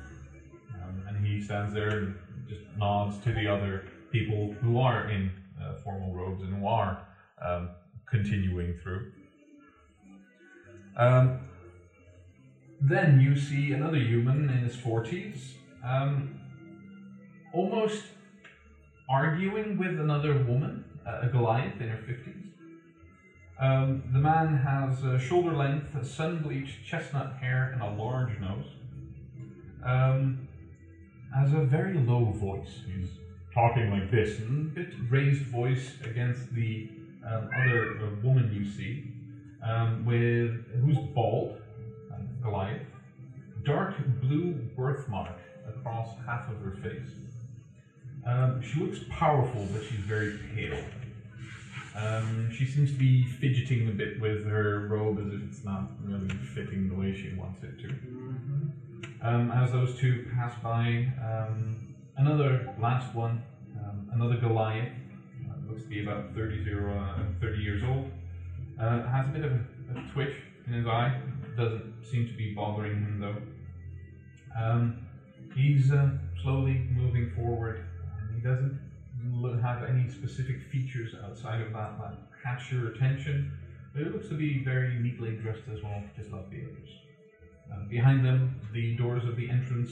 he 1.28 1.40
stands 1.40 1.74
there 1.74 1.98
and 1.98 2.14
just 2.48 2.62
nods 2.76 3.18
to 3.18 3.32
the 3.32 3.46
other 3.46 3.84
people 4.10 4.54
who 4.60 4.78
are 4.80 5.08
in 5.10 5.30
uh, 5.60 5.74
formal 5.84 6.12
robes 6.12 6.42
and 6.42 6.54
who 6.54 6.66
are 6.66 7.06
um, 7.44 7.70
continuing 8.06 8.74
through. 8.82 9.12
Um, 10.96 11.40
then 12.80 13.20
you 13.20 13.36
see 13.36 13.72
another 13.72 13.98
human 13.98 14.48
in 14.48 14.58
his 14.58 14.76
40s, 14.76 15.52
um, 15.84 16.40
almost 17.52 18.04
arguing 19.08 19.78
with 19.78 20.00
another 20.00 20.34
woman, 20.44 20.84
uh, 21.06 21.20
a 21.22 21.28
Goliath 21.28 21.80
in 21.80 21.88
her 21.88 21.98
50s. 21.98 22.44
Um, 23.60 24.04
the 24.12 24.20
man 24.20 24.56
has 24.56 25.04
uh, 25.04 25.18
shoulder 25.18 25.52
length, 25.52 26.06
sun 26.06 26.42
bleached 26.42 26.84
chestnut 26.86 27.36
hair, 27.40 27.72
and 27.72 27.82
a 27.82 27.90
large 28.02 28.38
nose. 28.38 28.66
Um, 29.84 30.47
has 31.34 31.52
a 31.52 31.60
very 31.60 31.94
low 31.98 32.24
voice. 32.24 32.80
He's 32.86 33.08
talking 33.52 33.90
like 33.90 34.10
this, 34.10 34.38
a 34.38 34.42
bit 34.42 34.88
raised 35.10 35.46
voice 35.46 35.92
against 36.04 36.52
the 36.54 36.90
um, 37.26 37.50
other 37.54 37.98
uh, 37.98 38.26
woman 38.26 38.52
you 38.52 38.70
see, 38.70 39.12
um, 39.62 40.04
with 40.04 40.64
who's 40.80 40.98
bald, 41.14 41.60
Goliath, 42.42 42.82
dark 43.64 43.94
blue 44.20 44.52
birthmark 44.76 45.36
across 45.68 46.08
half 46.24 46.48
of 46.48 46.58
her 46.60 46.76
face. 46.82 47.10
Um, 48.24 48.62
she 48.62 48.80
looks 48.80 49.00
powerful, 49.10 49.66
but 49.72 49.82
she's 49.82 49.98
very 50.00 50.38
pale. 50.54 50.78
Um, 51.96 52.50
she 52.54 52.64
seems 52.64 52.92
to 52.92 52.96
be 52.96 53.24
fidgeting 53.24 53.88
a 53.88 53.90
bit 53.90 54.20
with 54.20 54.46
her 54.46 54.86
robe 54.88 55.18
as 55.18 55.32
if 55.32 55.40
it's 55.50 55.64
not 55.64 55.88
really 56.04 56.28
fitting 56.54 56.88
the 56.88 56.94
way 56.94 57.14
she 57.14 57.34
wants 57.36 57.62
it 57.64 57.78
to. 57.80 57.88
Um, 59.20 59.50
as 59.50 59.72
those 59.72 59.98
two 59.98 60.30
pass 60.36 60.54
by, 60.62 61.04
um, 61.20 61.94
another 62.16 62.72
last 62.78 63.14
one, 63.16 63.42
um, 63.76 64.08
another 64.12 64.36
Goliath, 64.36 64.92
uh, 65.44 65.68
looks 65.68 65.82
to 65.82 65.88
be 65.88 66.02
about 66.02 66.32
30, 66.34 66.62
zero, 66.62 66.96
uh, 66.96 67.24
30 67.40 67.58
years 67.58 67.82
old, 67.82 68.08
uh, 68.78 69.02
has 69.08 69.26
a 69.26 69.30
bit 69.30 69.44
of 69.44 69.52
a, 69.52 69.98
a 69.98 70.02
twitch 70.12 70.34
in 70.68 70.72
his 70.72 70.86
eye, 70.86 71.20
doesn't 71.56 72.04
seem 72.04 72.28
to 72.28 72.32
be 72.34 72.54
bothering 72.54 72.92
him 72.92 73.18
though. 73.18 73.42
Um, 74.56 75.04
he's 75.52 75.90
uh, 75.90 76.10
slowly 76.40 76.86
moving 76.92 77.32
forward. 77.34 77.84
he 78.32 78.40
doesn't 78.40 78.78
have 79.60 79.82
any 79.82 80.08
specific 80.08 80.62
features 80.70 81.16
outside 81.24 81.60
of 81.60 81.72
that 81.72 81.98
that 81.98 82.14
catch 82.40 82.70
your 82.70 82.92
attention, 82.92 83.50
but 83.92 84.02
it 84.02 84.12
looks 84.12 84.28
to 84.28 84.34
be 84.34 84.62
very 84.62 84.94
neatly 85.00 85.32
dressed 85.32 85.68
as 85.72 85.82
well, 85.82 86.02
just 86.16 86.30
like 86.30 86.48
the 86.50 86.62
others. 86.62 86.97
Uh, 87.72 87.84
behind 87.88 88.24
them, 88.24 88.60
the 88.72 88.96
doors 88.96 89.24
of 89.24 89.36
the 89.36 89.48
entrance 89.48 89.90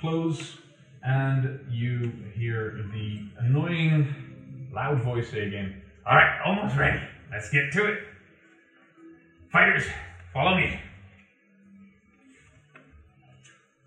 close, 0.00 0.58
and 1.04 1.60
you 1.70 2.12
hear 2.34 2.84
the 2.92 3.24
annoying, 3.38 4.68
loud 4.72 5.00
voice 5.02 5.30
say 5.30 5.46
again, 5.46 5.80
All 6.06 6.16
right, 6.16 6.40
almost 6.44 6.76
ready. 6.76 7.00
Let's 7.30 7.50
get 7.50 7.72
to 7.72 7.86
it. 7.86 8.00
Fighters, 9.50 9.84
follow 10.32 10.56
me. 10.56 10.80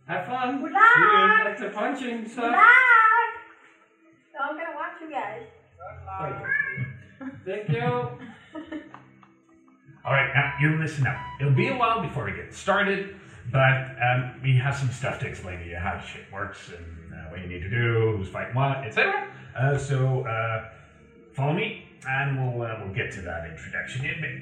Have 0.08 0.26
fun. 0.28 0.62
Good 0.62 0.72
luck. 0.72 0.82
That's 1.46 1.62
a 1.62 1.70
punching 1.70 2.24
Good 2.26 2.38
luck. 2.38 2.62
So 4.32 4.40
I'm 4.40 4.58
gonna 4.58 4.76
watch 4.76 5.02
you 5.02 5.10
guys. 5.10 5.42
Thank 7.46 7.70
you. 7.70 7.82
All 10.06 10.14
right, 10.14 10.32
now 10.36 10.54
you 10.62 10.78
listen 10.78 11.08
up. 11.08 11.18
It'll 11.42 11.54
be 11.54 11.70
a 11.70 11.76
while 11.76 12.02
before 12.02 12.26
we 12.26 12.34
get 12.34 12.54
started, 12.54 13.16
but 13.52 13.96
um, 14.02 14.40
we 14.42 14.58
have 14.58 14.76
some 14.76 14.92
stuff 14.92 15.20
to 15.20 15.28
explain 15.28 15.60
to 15.60 15.66
you 15.66 15.78
how 15.78 16.00
shit 16.00 16.24
works 16.32 16.70
and 16.70 17.14
uh, 17.14 17.30
what 17.30 17.42
you 17.42 17.48
need 17.48 17.62
to 17.62 17.70
do, 17.70 18.18
who's 18.18 18.30
fighting 18.30 18.56
what, 18.56 18.84
etc. 18.86 19.28
Uh, 19.58 19.78
so 19.78 20.26
uh, 20.26 20.70
follow 21.34 21.54
me, 21.54 21.86
and 22.08 22.38
we'll 22.38 22.66
uh, 22.66 22.80
we'll 22.84 22.94
get 22.94 23.12
to 23.14 23.22
that 23.22 23.50
introduction 23.50 24.06
in 24.06 24.12
a 24.12 24.22
bit. 24.22 24.42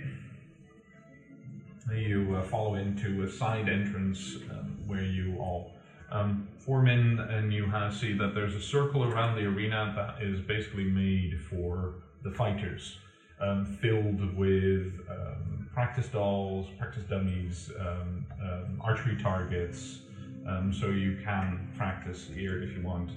You 1.97 2.35
uh, 2.35 2.43
follow 2.43 2.75
into 2.75 3.23
a 3.23 3.29
side 3.29 3.67
entrance 3.67 4.37
um, 4.51 4.79
where 4.87 5.03
you 5.03 5.35
all 5.37 5.71
um, 6.11 6.47
form 6.57 6.87
in, 6.87 7.19
and 7.19 7.51
you 7.51 7.69
see 7.91 8.13
that 8.13 8.33
there's 8.33 8.55
a 8.55 8.61
circle 8.61 9.03
around 9.03 9.35
the 9.35 9.45
arena 9.45 9.93
that 9.95 10.25
is 10.25 10.39
basically 10.39 10.85
made 10.85 11.39
for 11.49 11.95
the 12.23 12.31
fighters, 12.31 12.97
um, 13.41 13.65
filled 13.65 14.35
with 14.37 14.93
um, 15.09 15.62
practice 15.73 16.07
dolls, 16.07 16.67
practice 16.77 17.03
dummies, 17.09 17.71
um, 17.79 18.25
um, 18.41 18.81
archery 18.81 19.17
targets, 19.21 20.01
um, 20.47 20.71
so 20.71 20.87
you 20.87 21.17
can 21.23 21.67
practice 21.77 22.27
here 22.33 22.61
if 22.61 22.77
you 22.77 22.83
want 22.83 23.09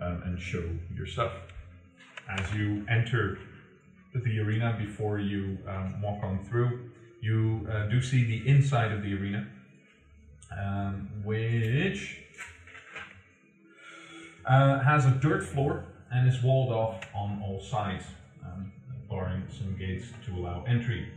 um, 0.00 0.22
and 0.24 0.40
show 0.40 0.62
your 0.96 1.06
stuff. 1.06 1.32
As 2.28 2.52
you 2.54 2.84
enter 2.90 3.38
the 4.14 4.40
arena 4.40 4.76
before 4.78 5.18
you 5.20 5.58
um, 5.68 6.00
walk 6.02 6.22
on 6.24 6.44
through, 6.44 6.90
you 7.20 7.66
uh, 7.70 7.86
do 7.86 8.02
see 8.02 8.24
the 8.24 8.48
inside 8.48 8.90
of 8.90 9.02
the 9.02 9.14
arena, 9.14 9.46
which 11.22 12.22
uh, 14.46 14.80
has 14.80 15.06
a 15.06 15.10
dirt 15.10 15.44
floor 15.44 15.84
and 16.10 16.28
is 16.28 16.42
walled 16.42 16.72
off 16.72 17.04
on 17.14 17.42
all 17.42 17.62
sides, 17.62 18.04
barring 19.08 19.42
some 19.56 19.76
gates 19.76 20.06
to 20.26 20.32
allow 20.36 20.64
entry. 20.66 21.08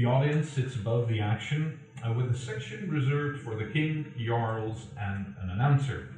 The 0.00 0.06
audience 0.06 0.48
sits 0.48 0.76
above 0.76 1.08
the 1.08 1.20
action 1.20 1.78
uh, 2.02 2.10
with 2.14 2.34
a 2.34 2.34
section 2.34 2.90
reserved 2.90 3.42
for 3.42 3.54
the 3.54 3.66
king, 3.66 4.14
jarls, 4.18 4.86
and 4.98 5.34
an 5.42 5.50
announcer. 5.50 6.08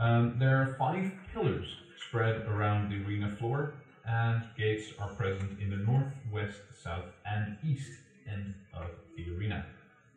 Um, 0.00 0.34
there 0.36 0.56
are 0.60 0.74
five 0.80 1.12
pillars 1.32 1.68
spread 2.08 2.44
around 2.48 2.90
the 2.90 2.96
arena 3.06 3.36
floor, 3.36 3.74
and 4.04 4.42
gates 4.58 4.86
are 4.98 5.10
present 5.14 5.60
in 5.60 5.70
the 5.70 5.76
north, 5.76 6.12
west, 6.32 6.58
south, 6.82 7.04
and 7.24 7.56
east 7.62 7.92
end 8.28 8.52
of 8.74 8.88
the 9.16 9.32
arena. 9.32 9.64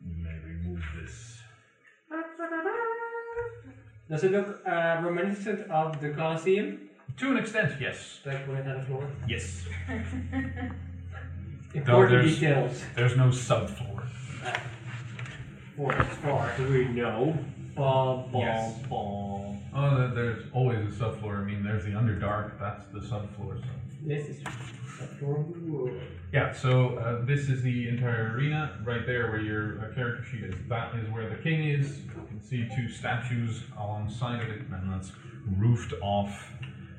You 0.04 0.16
may 0.16 0.36
remove 0.44 0.82
this. 1.00 1.38
Does 4.10 4.24
it 4.24 4.32
look 4.32 4.66
uh, 4.66 5.02
reminiscent 5.04 5.70
of 5.70 6.00
the 6.00 6.10
Colosseum? 6.10 6.90
To 7.18 7.30
an 7.30 7.36
extent, 7.36 7.80
yes. 7.80 8.18
Like 8.26 8.44
when 8.48 8.56
it 8.56 8.66
had 8.66 8.78
a 8.78 8.84
floor? 8.86 9.08
Yes. 9.28 9.66
Important 11.76 12.10
there's- 12.10 12.34
details. 12.34 12.84
There's 12.94 13.16
no 13.16 13.28
subfloor. 13.28 14.06
For 15.76 15.92
as 15.94 16.16
far 16.18 16.50
as 16.50 16.70
we 16.70 16.88
know. 16.88 17.38
Bum, 17.74 18.30
bum, 18.32 18.40
Yes. 18.40 18.78
bum. 18.88 19.58
Oh, 19.74 19.96
there- 19.98 20.08
there's 20.14 20.44
always 20.52 20.78
a 20.78 21.04
subfloor. 21.04 21.42
I 21.42 21.44
mean, 21.44 21.62
there's 21.62 21.84
the 21.84 21.90
Underdark. 21.90 22.58
That's 22.58 22.86
the 22.92 23.00
subfloor. 23.00 23.60
So. 23.60 23.68
This 24.02 24.28
is 24.30 24.42
the 24.42 24.50
floor 24.50 25.40
of 25.40 25.52
the 25.54 25.70
world. 25.70 26.00
Yeah. 26.32 26.52
So 26.52 26.96
uh, 26.96 27.24
this 27.26 27.50
is 27.50 27.62
the 27.62 27.88
entire 27.88 28.32
arena 28.34 28.78
right 28.84 29.04
there, 29.04 29.30
where 29.30 29.40
your 29.40 29.78
uh, 29.80 29.94
character 29.94 30.24
sheet 30.24 30.44
is. 30.44 30.54
That 30.70 30.94
is 30.94 31.10
where 31.10 31.28
the 31.28 31.36
king 31.36 31.68
is. 31.68 31.98
You 32.06 32.10
can 32.28 32.40
see 32.40 32.66
two 32.74 32.88
statues 32.88 33.64
alongside 33.76 34.42
of 34.42 34.48
it, 34.48 34.62
and 34.72 34.90
that's 34.90 35.12
roofed 35.58 35.92
off. 36.00 36.50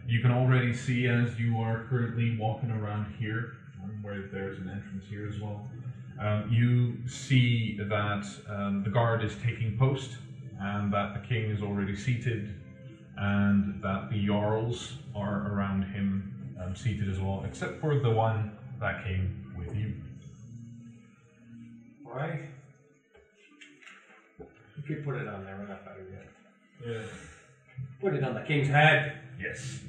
You 0.07 0.21
can 0.21 0.31
already 0.31 0.73
see 0.73 1.07
as 1.07 1.39
you 1.39 1.59
are 1.59 1.85
currently 1.89 2.37
walking 2.37 2.69
around 2.69 3.07
here, 3.17 3.53
where 4.01 4.27
there's 4.31 4.57
an 4.59 4.69
entrance 4.69 5.05
here 5.09 5.27
as 5.27 5.39
well. 5.39 5.69
Um, 6.19 6.49
you 6.49 7.07
see 7.07 7.77
that 7.77 8.25
um, 8.49 8.83
the 8.83 8.89
guard 8.89 9.23
is 9.23 9.35
taking 9.43 9.77
post, 9.77 10.17
and 10.59 10.91
that 10.91 11.13
the 11.13 11.27
king 11.27 11.51
is 11.51 11.61
already 11.61 11.95
seated, 11.95 12.55
and 13.17 13.81
that 13.83 14.09
the 14.09 14.25
jarls 14.25 14.97
are 15.15 15.51
around 15.53 15.83
him 15.83 16.55
um, 16.63 16.75
seated 16.75 17.09
as 17.09 17.19
well, 17.19 17.43
except 17.45 17.79
for 17.79 17.99
the 17.99 18.09
one 18.09 18.57
that 18.79 19.03
came 19.03 19.53
with 19.57 19.75
you. 19.75 19.93
Alright. 22.07 22.41
You 24.39 24.83
could 24.87 25.03
put 25.03 25.15
it 25.15 25.27
on 25.27 25.43
there, 25.43 25.57
we're 25.59 25.67
not 25.67 25.83
fighting 25.85 26.05
yet. 26.11 26.27
Yeah. 26.85 27.07
Put 28.01 28.13
it 28.15 28.23
on 28.23 28.33
the 28.33 28.41
king's 28.41 28.67
head. 28.67 29.19
Yes. 29.39 29.79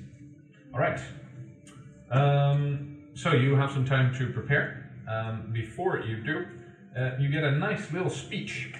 All 0.74 0.80
right. 0.80 1.00
Um, 2.10 2.97
so 3.18 3.32
you 3.32 3.56
have 3.56 3.72
some 3.72 3.84
time 3.84 4.14
to 4.14 4.28
prepare. 4.28 4.88
Um, 5.08 5.50
before 5.52 5.98
you 5.98 6.22
do, 6.22 6.46
uh, 6.96 7.16
you 7.18 7.28
get 7.28 7.42
a 7.42 7.50
nice 7.50 7.90
little 7.90 8.10
speech. 8.10 8.72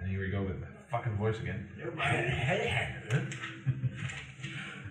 And 0.00 0.08
here 0.08 0.20
we 0.20 0.30
go 0.30 0.44
with 0.44 0.60
the 0.60 0.68
fucking 0.92 1.16
voice 1.16 1.40
again. 1.40 1.68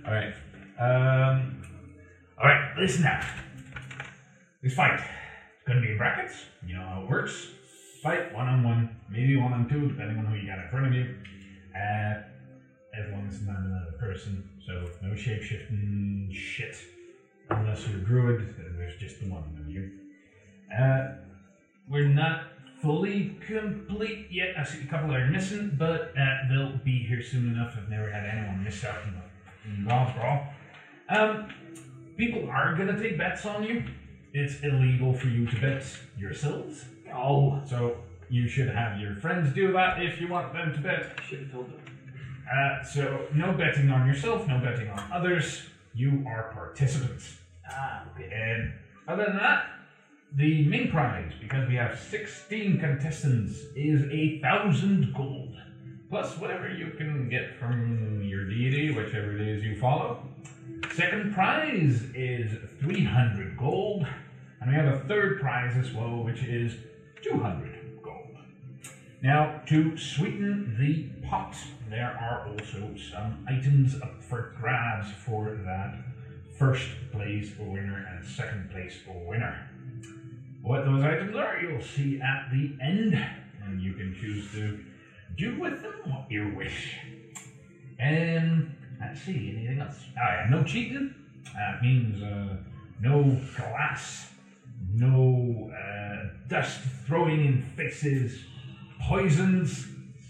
All 0.06 0.14
right. 0.14 0.34
Um, 0.78 1.64
All 2.38 2.46
right, 2.46 2.74
listen 2.78 3.06
up. 3.06 3.24
This 4.62 4.74
fight 4.74 5.00
It's 5.00 5.04
Gonna 5.66 5.80
be 5.80 5.92
in 5.92 5.98
brackets. 5.98 6.36
You 6.68 6.76
know 6.76 6.84
how 6.84 7.04
it 7.04 7.10
works. 7.10 7.52
Fight 8.02 8.34
one 8.34 8.48
on 8.48 8.66
one, 8.66 8.98
maybe 9.10 9.38
one 9.38 9.54
on 9.54 9.70
two, 9.70 9.88
depending 9.88 10.18
on 10.18 10.26
who 10.26 10.36
you 10.36 10.46
got 10.46 10.60
in 10.60 10.70
front 10.70 10.88
of 10.88 10.94
you. 10.94 11.16
Uh, 11.74 12.16
everyone's 13.00 13.42
not 13.48 13.60
another 13.60 13.94
person, 13.98 14.50
so 14.68 14.90
no 15.02 15.14
shapeshifting 15.14 16.34
shit. 16.34 16.76
Unless 17.50 17.88
you're 17.88 17.98
a 17.98 18.02
druid, 18.02 18.56
then 18.58 18.76
there's 18.78 18.96
just 19.00 19.20
the 19.20 19.30
one 19.30 19.44
of 19.60 19.70
you. 19.70 19.92
Uh, 20.78 21.16
we're 21.90 22.08
not 22.08 22.44
fully 22.82 23.38
complete 23.46 24.28
yet. 24.32 24.56
I 24.58 24.64
see 24.64 24.82
a 24.84 24.88
couple 24.88 25.10
that 25.10 25.20
are 25.22 25.28
missing, 25.32 25.76
but 25.78 26.14
uh, 26.18 26.38
they'll 26.50 26.78
be 26.84 27.00
here 27.04 27.22
soon 27.22 27.50
enough. 27.50 27.76
I've 27.78 27.90
never 27.90 28.10
had 28.12 28.26
anyone 28.26 28.64
miss 28.64 28.84
out 28.84 28.98
in 29.06 29.14
the 29.14 29.24
in 29.66 29.88
God's 29.88 30.14
Brawl. 30.18 30.48
Um, 31.10 31.50
people 32.18 32.50
are 32.50 32.76
gonna 32.76 33.00
take 33.00 33.18
bets 33.18 33.46
on 33.46 33.64
you. 33.64 33.84
It's 34.34 34.62
illegal 34.64 35.14
for 35.14 35.28
you 35.28 35.46
to 35.46 35.62
bet 35.62 35.86
yourselves. 36.18 36.86
Oh, 37.14 37.62
So 37.66 37.98
you 38.30 38.48
should 38.48 38.70
have 38.70 39.00
your 39.00 39.16
friends 39.16 39.54
do 39.54 39.72
that 39.74 40.02
if 40.04 40.20
you 40.20 40.28
want 40.28 40.54
them 40.54 40.74
to 40.74 40.80
bet. 40.82 41.20
should 41.28 41.42
have 41.42 41.52
told 41.52 41.68
them. 41.68 41.80
Uh, 42.52 42.84
so 42.84 43.28
no 43.34 43.54
betting 43.54 43.90
on 43.92 44.08
yourself, 44.08 44.48
no 44.48 44.58
betting 44.60 44.90
on 44.90 45.12
others. 45.12 45.68
You 45.94 46.24
are 46.28 46.52
participants. 46.54 47.38
Ah, 47.70 48.04
okay. 48.16 48.30
And 48.32 48.74
other 49.08 49.26
than 49.26 49.38
that, 49.38 49.66
the 50.36 50.66
main 50.66 50.90
prize, 50.90 51.32
because 51.40 51.68
we 51.70 51.76
have 51.76 52.00
16 52.00 52.80
contestants, 52.80 53.60
is 53.76 54.04
a 54.12 54.40
thousand 54.40 55.14
gold. 55.14 55.56
Plus 56.10 56.38
whatever 56.38 56.70
you 56.70 56.92
can 56.98 57.30
get 57.30 57.58
from 57.60 58.24
your 58.24 58.46
deity, 58.46 58.92
whichever 58.92 59.36
it 59.36 59.48
is 59.48 59.64
you 59.64 59.80
follow. 59.80 60.24
Second 60.94 61.34
prize 61.34 62.04
is 62.16 62.52
300 62.80 63.58
gold. 63.58 64.08
And 64.62 64.72
we 64.72 64.78
have 64.78 64.94
a 64.94 65.00
third 65.08 65.42
prize 65.42 65.76
as 65.78 65.92
well, 65.94 66.24
which 66.24 66.44
is 66.44 66.74
200 67.22 67.64
gold. 67.64 67.73
Now, 69.24 69.62
to 69.68 69.98
sweeten 69.98 70.76
the 70.78 71.06
pot, 71.26 71.56
there 71.90 72.12
are 72.20 72.46
also 72.46 72.94
some 73.10 73.48
items 73.48 73.96
up 74.02 74.22
for 74.22 74.54
grabs 74.60 75.14
for 75.14 75.58
that 75.66 75.96
first 76.60 76.90
place 77.14 77.50
winner 77.58 78.06
and 78.12 78.26
second 78.26 78.70
place 78.70 78.98
winner. 79.08 79.66
What 80.62 80.84
those 80.84 81.06
items 81.06 81.38
are, 81.38 81.58
you'll 81.62 81.82
see 81.82 82.20
at 82.20 82.50
the 82.52 82.76
end, 82.82 83.18
and 83.64 83.82
you 83.82 83.94
can 83.94 84.14
choose 84.14 84.52
to 84.56 84.84
do 85.38 85.58
with 85.58 85.82
them 85.82 85.94
what 86.04 86.30
you 86.30 86.54
wish. 86.58 86.98
And 88.00 88.76
let's 89.00 89.22
see, 89.22 89.56
anything 89.56 89.80
else? 89.80 90.04
Yeah, 90.18 90.48
no 90.50 90.66
cheating. 90.66 91.16
That 91.56 91.82
means 91.82 92.22
uh, 92.22 92.58
no 93.00 93.40
glass, 93.56 94.34
no 94.94 95.72
uh, 95.72 96.28
dust 96.50 96.82
throwing 97.06 97.46
in 97.46 97.62
faces, 97.78 98.38
poisons. 99.08 99.88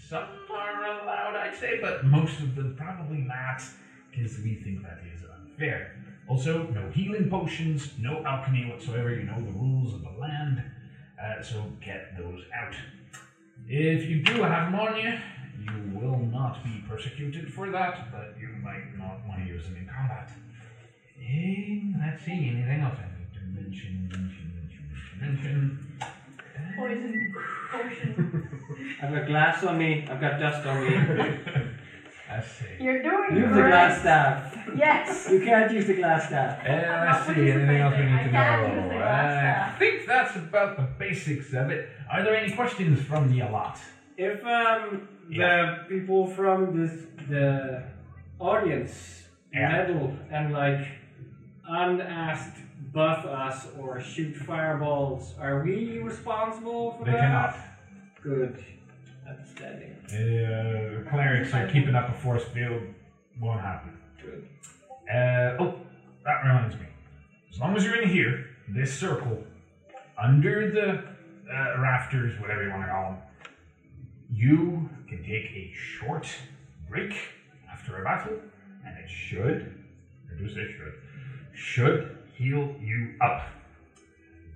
Some 0.08 0.26
are 0.52 0.84
allowed, 0.84 1.34
I'd 1.36 1.54
say, 1.54 1.78
but 1.80 2.04
most 2.04 2.40
of 2.40 2.54
them 2.54 2.74
probably 2.76 3.18
not, 3.18 3.62
because 4.10 4.38
we 4.38 4.54
think 4.54 4.82
that 4.82 5.00
is 5.14 5.22
unfair. 5.22 5.96
Also, 6.28 6.64
no 6.68 6.90
healing 6.90 7.28
potions, 7.28 7.90
no 7.98 8.24
alchemy 8.24 8.70
whatsoever. 8.70 9.14
You 9.14 9.24
know 9.24 9.40
the 9.40 9.52
rules 9.52 9.94
of 9.94 10.02
the 10.02 10.10
land, 10.18 10.62
uh, 11.22 11.42
so 11.42 11.64
get 11.84 12.16
those 12.16 12.42
out. 12.54 12.74
If 13.66 14.08
you 14.08 14.22
do 14.22 14.42
have 14.42 14.74
on 14.74 14.96
you, 14.96 15.18
will 15.94 16.18
not 16.18 16.62
be 16.64 16.82
persecuted 16.88 17.52
for 17.52 17.70
that, 17.70 18.10
but 18.12 18.34
you 18.38 18.48
might 18.62 18.96
not 18.98 19.26
want 19.26 19.42
to 19.42 19.46
use 19.46 19.64
them 19.64 19.76
in 19.76 19.86
combat. 19.86 20.30
And 21.18 21.94
let's 22.00 22.24
see, 22.24 22.32
anything 22.32 22.80
else 22.80 22.98
I 22.98 23.08
need 23.18 23.32
to 23.34 23.62
mention, 23.62 24.08
mention, 24.10 24.52
mention, 24.54 25.18
mention, 25.20 25.42
mention. 25.42 25.83
Poison 26.76 27.34
potion. 27.70 28.50
I've 29.02 29.12
got 29.14 29.26
glass 29.26 29.64
on 29.64 29.78
me. 29.78 30.06
I've 30.10 30.20
got 30.20 30.38
dust 30.40 30.66
on 30.66 30.84
me. 30.84 30.96
Let's 32.30 32.48
see. 32.50 32.64
You're 32.82 33.02
doing 33.02 33.36
Use 33.36 33.48
the 33.50 33.60
great. 33.60 33.70
glass 33.70 34.00
staff. 34.00 34.58
Yes. 34.76 35.28
You 35.32 35.40
can't 35.44 35.70
use 35.72 35.86
the 35.86 35.94
glass 35.94 36.26
staff. 36.26 36.58
I'm 36.66 37.06
let's 37.06 37.28
not 37.28 37.36
see, 37.36 37.50
anything 37.50 37.76
else 37.76 37.94
we 37.96 38.02
participating. 38.02 38.16
need 38.16 38.32
to 38.32 38.38
I 38.38 38.42
can't 38.42 38.66
use 38.66 38.76
know? 38.76 38.88
the 38.88 38.94
glass 38.94 39.30
I 39.30 39.40
staff. 39.40 39.78
think 39.78 40.06
that's 40.06 40.36
about 40.36 40.76
the 40.76 40.82
basics 40.98 41.52
of 41.52 41.70
it. 41.70 41.88
Are 42.10 42.22
there 42.24 42.34
any 42.34 42.52
questions 42.54 43.00
from 43.02 43.30
the 43.30 43.44
lot? 43.44 43.78
If 44.16 44.44
um 44.44 45.08
the 45.30 45.84
people 45.88 46.26
from 46.26 46.58
this 46.80 46.94
the 47.28 47.84
audience 48.40 49.24
Yeah. 49.52 49.68
meddle 49.72 50.12
and 50.30 50.52
like 50.52 50.88
unasked 51.68 52.58
buff 52.94 53.24
us 53.26 53.66
or 53.78 54.00
shoot 54.00 54.36
fireballs, 54.36 55.34
are 55.40 55.62
we 55.64 55.98
responsible 55.98 56.92
for 56.92 57.04
They 57.04 57.10
that? 57.10 57.20
cannot. 57.20 57.56
Good. 58.22 58.64
Understanding. 59.28 59.90
Uh, 60.06 61.10
clerics 61.10 61.52
are 61.52 61.66
keeping 61.66 61.94
up 61.94 62.08
a 62.08 62.12
force 62.20 62.44
field. 62.44 62.82
Won't 63.40 63.60
happen. 63.60 63.98
Good. 64.22 64.48
Uh, 65.12 65.56
oh, 65.60 65.74
that 66.24 66.42
reminds 66.44 66.76
me. 66.76 66.86
As 67.52 67.58
long 67.58 67.76
as 67.76 67.84
you're 67.84 68.00
in 68.00 68.08
here, 68.08 68.46
this 68.68 68.96
circle, 68.98 69.42
under 70.22 70.70
the 70.70 71.52
uh, 71.52 71.80
rafters, 71.80 72.40
whatever 72.40 72.62
you 72.62 72.70
want 72.70 72.82
to 72.84 72.88
call 72.88 73.10
them, 73.10 73.18
you 74.32 74.88
can 75.08 75.18
take 75.18 75.46
a 75.50 75.72
short 75.74 76.28
break 76.88 77.12
after 77.72 78.00
a 78.00 78.04
battle, 78.04 78.38
and 78.86 78.96
it 78.98 79.10
should, 79.10 79.74
I 80.32 80.38
do 80.38 80.48
say 80.48 80.72
should, 80.76 80.94
should 81.54 82.18
heal 82.36 82.74
you 82.80 83.14
up. 83.22 83.42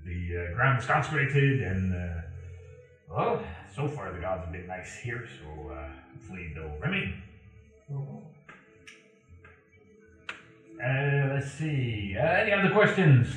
The 0.04 0.48
uh, 0.50 0.54
ground 0.54 0.80
is 0.80 0.86
consecrated, 0.86 1.62
and 1.62 1.94
uh, 1.94 2.20
well, 3.10 3.42
so 3.74 3.88
far 3.88 4.12
the 4.12 4.20
gods 4.20 4.44
have 4.44 4.52
been 4.52 4.66
nice 4.66 4.98
here, 4.98 5.26
so 5.40 5.70
uh, 5.70 5.88
hopefully 6.12 6.52
they'll 6.54 6.76
remain. 6.80 7.22
Uh, 10.82 11.34
let's 11.34 11.50
see. 11.52 12.16
Uh, 12.18 12.22
any 12.24 12.52
other 12.52 12.70
questions? 12.70 13.28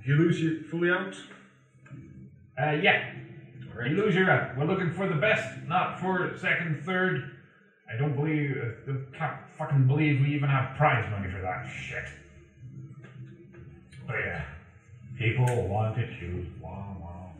If 0.00 0.06
you 0.06 0.16
lose 0.16 0.40
you 0.40 0.62
fully 0.64 0.90
out, 0.90 1.14
Uh, 2.60 2.72
yeah. 2.72 3.12
You 3.86 3.96
lose 3.96 4.14
your 4.14 4.30
up. 4.30 4.58
We're 4.58 4.66
looking 4.66 4.92
for 4.92 5.08
the 5.08 5.14
best, 5.14 5.46
not 5.66 5.98
for 6.00 6.36
second, 6.36 6.82
third. 6.84 7.30
I 7.90 7.96
don't 7.96 8.14
believe, 8.14 8.50
uh, 8.86 8.92
can't 9.16 9.38
fucking 9.56 9.86
believe 9.86 10.20
we 10.20 10.34
even 10.34 10.50
have 10.50 10.76
prize 10.76 11.10
money 11.10 11.32
for 11.32 11.40
that 11.40 11.66
shit. 11.66 12.04
But 14.10 14.18
yeah, 14.24 14.42
people 15.16 15.68
want 15.68 15.94
to 15.94 16.04
choose. 16.18 16.48
Wow, 16.60 16.96
wow. 17.00 17.30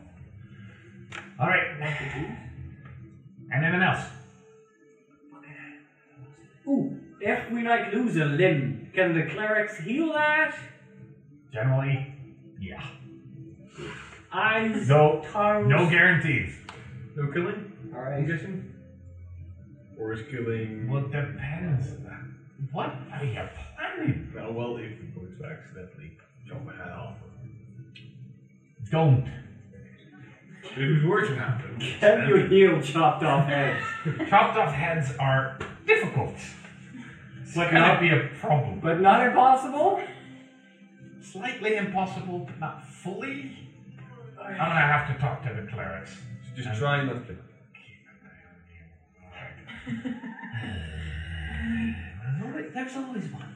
All 1.37 1.47
right. 1.47 1.67
Anything 3.53 3.81
else? 3.81 4.05
Ooh, 6.65 6.97
if 7.19 7.51
we 7.51 7.63
like 7.67 7.91
lose 7.91 8.15
a 8.15 8.23
limb, 8.25 8.89
can 8.93 9.13
the 9.13 9.23
clerics 9.23 9.79
heal 9.79 10.13
that? 10.13 10.55
Generally, 11.51 12.13
yeah. 12.61 12.81
Eyes, 14.31 14.87
No, 14.87 15.21
tongues. 15.29 15.67
no 15.67 15.89
guarantees. 15.89 16.55
no 17.17 17.29
killing, 17.33 17.73
I'm 17.91 17.95
Alright. 17.97 18.25
guessing? 18.27 18.73
Or 19.99 20.13
is 20.13 20.21
killing. 20.31 20.89
Well, 20.89 21.03
it 21.05 21.11
depends. 21.11 21.87
What 22.71 22.93
are 23.11 23.25
you 23.25 23.33
planning? 23.77 24.31
Well, 24.33 24.53
well, 24.53 24.77
if 24.77 24.91
we 25.01 25.21
were 25.21 25.27
to 25.27 25.45
accidentally 25.45 26.10
chop 26.51 26.67
a 26.67 26.71
head 26.77 26.91
off. 26.91 27.15
Don't. 28.89 29.27
If 30.63 30.77
it 30.77 31.05
were 31.05 31.21
to 31.25 31.35
happen. 31.35 31.79
Can 31.79 32.27
you 32.29 32.35
heal 32.47 32.81
chopped 32.81 33.23
off 33.23 33.45
heads? 33.47 33.83
Chopped 34.29 34.57
off 34.57 34.73
heads 34.73 35.11
are 35.19 35.57
difficult. 35.85 36.35
But 37.55 37.69
Can 37.69 37.79
not- 37.81 37.99
be 37.99 38.09
a 38.09 38.29
problem? 38.39 38.79
But 38.79 39.01
not 39.01 39.25
impossible? 39.27 40.01
Slightly 41.21 41.75
impossible, 41.75 42.39
but 42.39 42.59
not 42.59 42.87
fully. 42.87 43.57
I'm 44.41 44.57
gonna 44.57 44.79
have 44.79 45.13
to 45.13 45.21
talk 45.21 45.43
to 45.43 45.53
the 45.53 45.67
clerics. 45.71 46.15
So 46.55 46.61
just 46.63 46.79
try 46.79 47.03
not 47.03 47.27
to. 47.27 47.35
There's 52.73 52.95
always 52.95 53.25
one. 53.31 53.50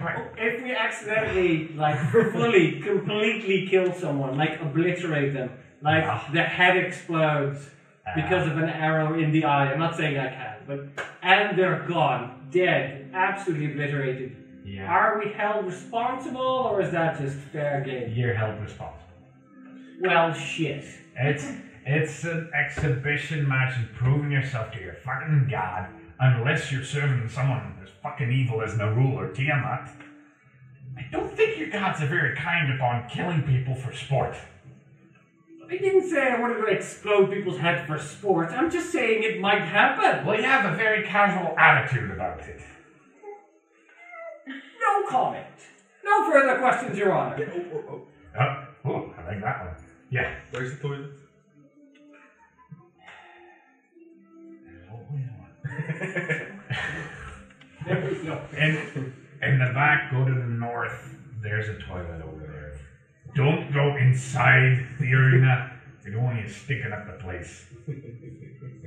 Right. 0.00 0.26
If 0.36 0.62
we 0.62 0.74
accidentally, 0.74 1.68
like, 1.74 1.98
fully, 2.32 2.80
completely 2.80 3.66
kill 3.68 3.92
someone, 3.92 4.36
like, 4.36 4.60
obliterate 4.60 5.34
them, 5.34 5.50
like, 5.82 6.04
Yeah. 6.04 6.20
the 6.32 6.42
head 6.42 6.76
explodes 6.76 7.70
because 8.16 8.46
of 8.48 8.58
an 8.58 8.68
arrow 8.68 9.14
in 9.18 9.30
the 9.32 9.44
eye. 9.44 9.72
I'm 9.72 9.78
not 9.78 9.96
saying 9.96 10.18
I 10.18 10.28
can, 10.28 10.56
but, 10.66 10.80
and 11.22 11.56
they're 11.58 11.84
gone, 11.86 12.48
dead, 12.50 13.10
absolutely 13.14 13.72
obliterated. 13.72 14.36
Yeah. 14.64 14.86
Are 14.90 15.18
we 15.22 15.30
held 15.30 15.66
responsible, 15.66 16.40
or 16.40 16.80
is 16.80 16.90
that 16.92 17.18
just 17.18 17.36
fair 17.36 17.82
game? 17.82 18.12
You're 18.14 18.34
held 18.34 18.60
responsible. 18.62 19.00
Well, 20.00 20.32
shit. 20.32 20.84
It's 21.16 21.46
it's 21.86 22.24
an 22.24 22.50
exhibition 22.54 23.46
match 23.46 23.74
and 23.76 23.92
proving 23.94 24.30
yourself 24.32 24.72
to 24.72 24.80
your 24.80 24.94
fucking 24.94 25.48
god. 25.50 25.88
Unless 26.20 26.70
you're 26.70 26.84
serving 26.84 27.28
someone 27.28 27.76
as 27.82 27.90
fucking 28.02 28.30
evil 28.30 28.62
as 28.62 28.74
Nerull 28.74 29.14
or 29.14 29.28
Tiamat. 29.32 29.90
I 30.96 31.06
don't 31.10 31.34
think 31.36 31.58
your 31.58 31.70
gods 31.70 32.00
are 32.02 32.06
very 32.06 32.36
kind 32.36 32.72
upon 32.72 33.08
killing 33.08 33.42
people 33.42 33.74
for 33.74 33.92
sport. 33.92 34.36
I 35.68 35.76
didn't 35.76 36.08
say 36.08 36.30
I 36.30 36.40
wanted 36.40 36.60
to 36.60 36.66
explode 36.66 37.32
people's 37.32 37.58
heads 37.58 37.86
for 37.86 37.98
sport. 37.98 38.50
I'm 38.52 38.70
just 38.70 38.92
saying 38.92 39.22
it 39.24 39.40
might 39.40 39.62
happen. 39.62 40.26
Well, 40.26 40.36
you 40.36 40.44
have 40.44 40.72
a 40.72 40.76
very 40.76 41.04
casual 41.04 41.58
attitude 41.58 42.10
about 42.10 42.40
it. 42.40 42.60
No 44.46 45.08
comment. 45.08 45.46
No 46.04 46.30
further 46.30 46.58
questions, 46.58 46.98
Your 46.98 47.12
Honor. 47.12 47.50
Oh, 47.52 47.62
oh, 47.74 47.84
oh. 47.90 48.02
Oh, 48.40 48.66
oh, 48.84 49.14
I 49.18 49.26
like 49.26 49.40
that 49.40 49.64
one. 49.64 49.74
Yeah. 50.10 50.34
Where's 50.50 50.72
the 50.72 50.78
toilet? 50.78 51.10
In, 57.86 59.12
in 59.42 59.58
the 59.58 59.70
back, 59.74 60.10
go 60.10 60.24
to 60.24 60.32
the 60.32 60.46
north. 60.46 61.16
There's 61.42 61.68
a 61.68 61.78
toilet 61.82 62.22
over 62.22 62.46
there. 62.46 62.78
Don't 63.34 63.72
go 63.72 63.96
inside 63.96 64.86
the 64.98 65.12
arena. 65.12 65.72
We 66.04 66.12
don't 66.12 66.22
want 66.22 66.40
you 66.40 66.48
sticking 66.48 66.92
up 66.92 67.06
the 67.06 67.22
place. 67.22 67.66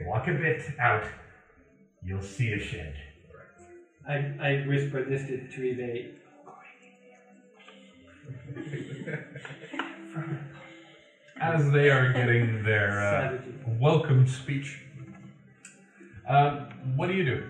Walk 0.05 0.27
a 0.27 0.33
bit 0.33 0.63
out. 0.79 1.03
You'll 2.03 2.21
see 2.21 2.53
a 2.53 2.59
shed. 2.59 2.95
I, 4.07 4.15
I 4.41 4.63
whispered 4.67 5.09
this 5.09 5.27
to 5.27 5.47
Trive. 5.47 6.13
As 11.39 11.71
they 11.71 11.89
are 11.89 12.13
getting 12.13 12.63
their 12.63 13.01
uh, 13.01 13.37
welcome 13.79 14.27
speech, 14.27 14.79
um, 16.27 16.69
what 16.95 17.07
do 17.07 17.13
you 17.13 17.25
do? 17.25 17.49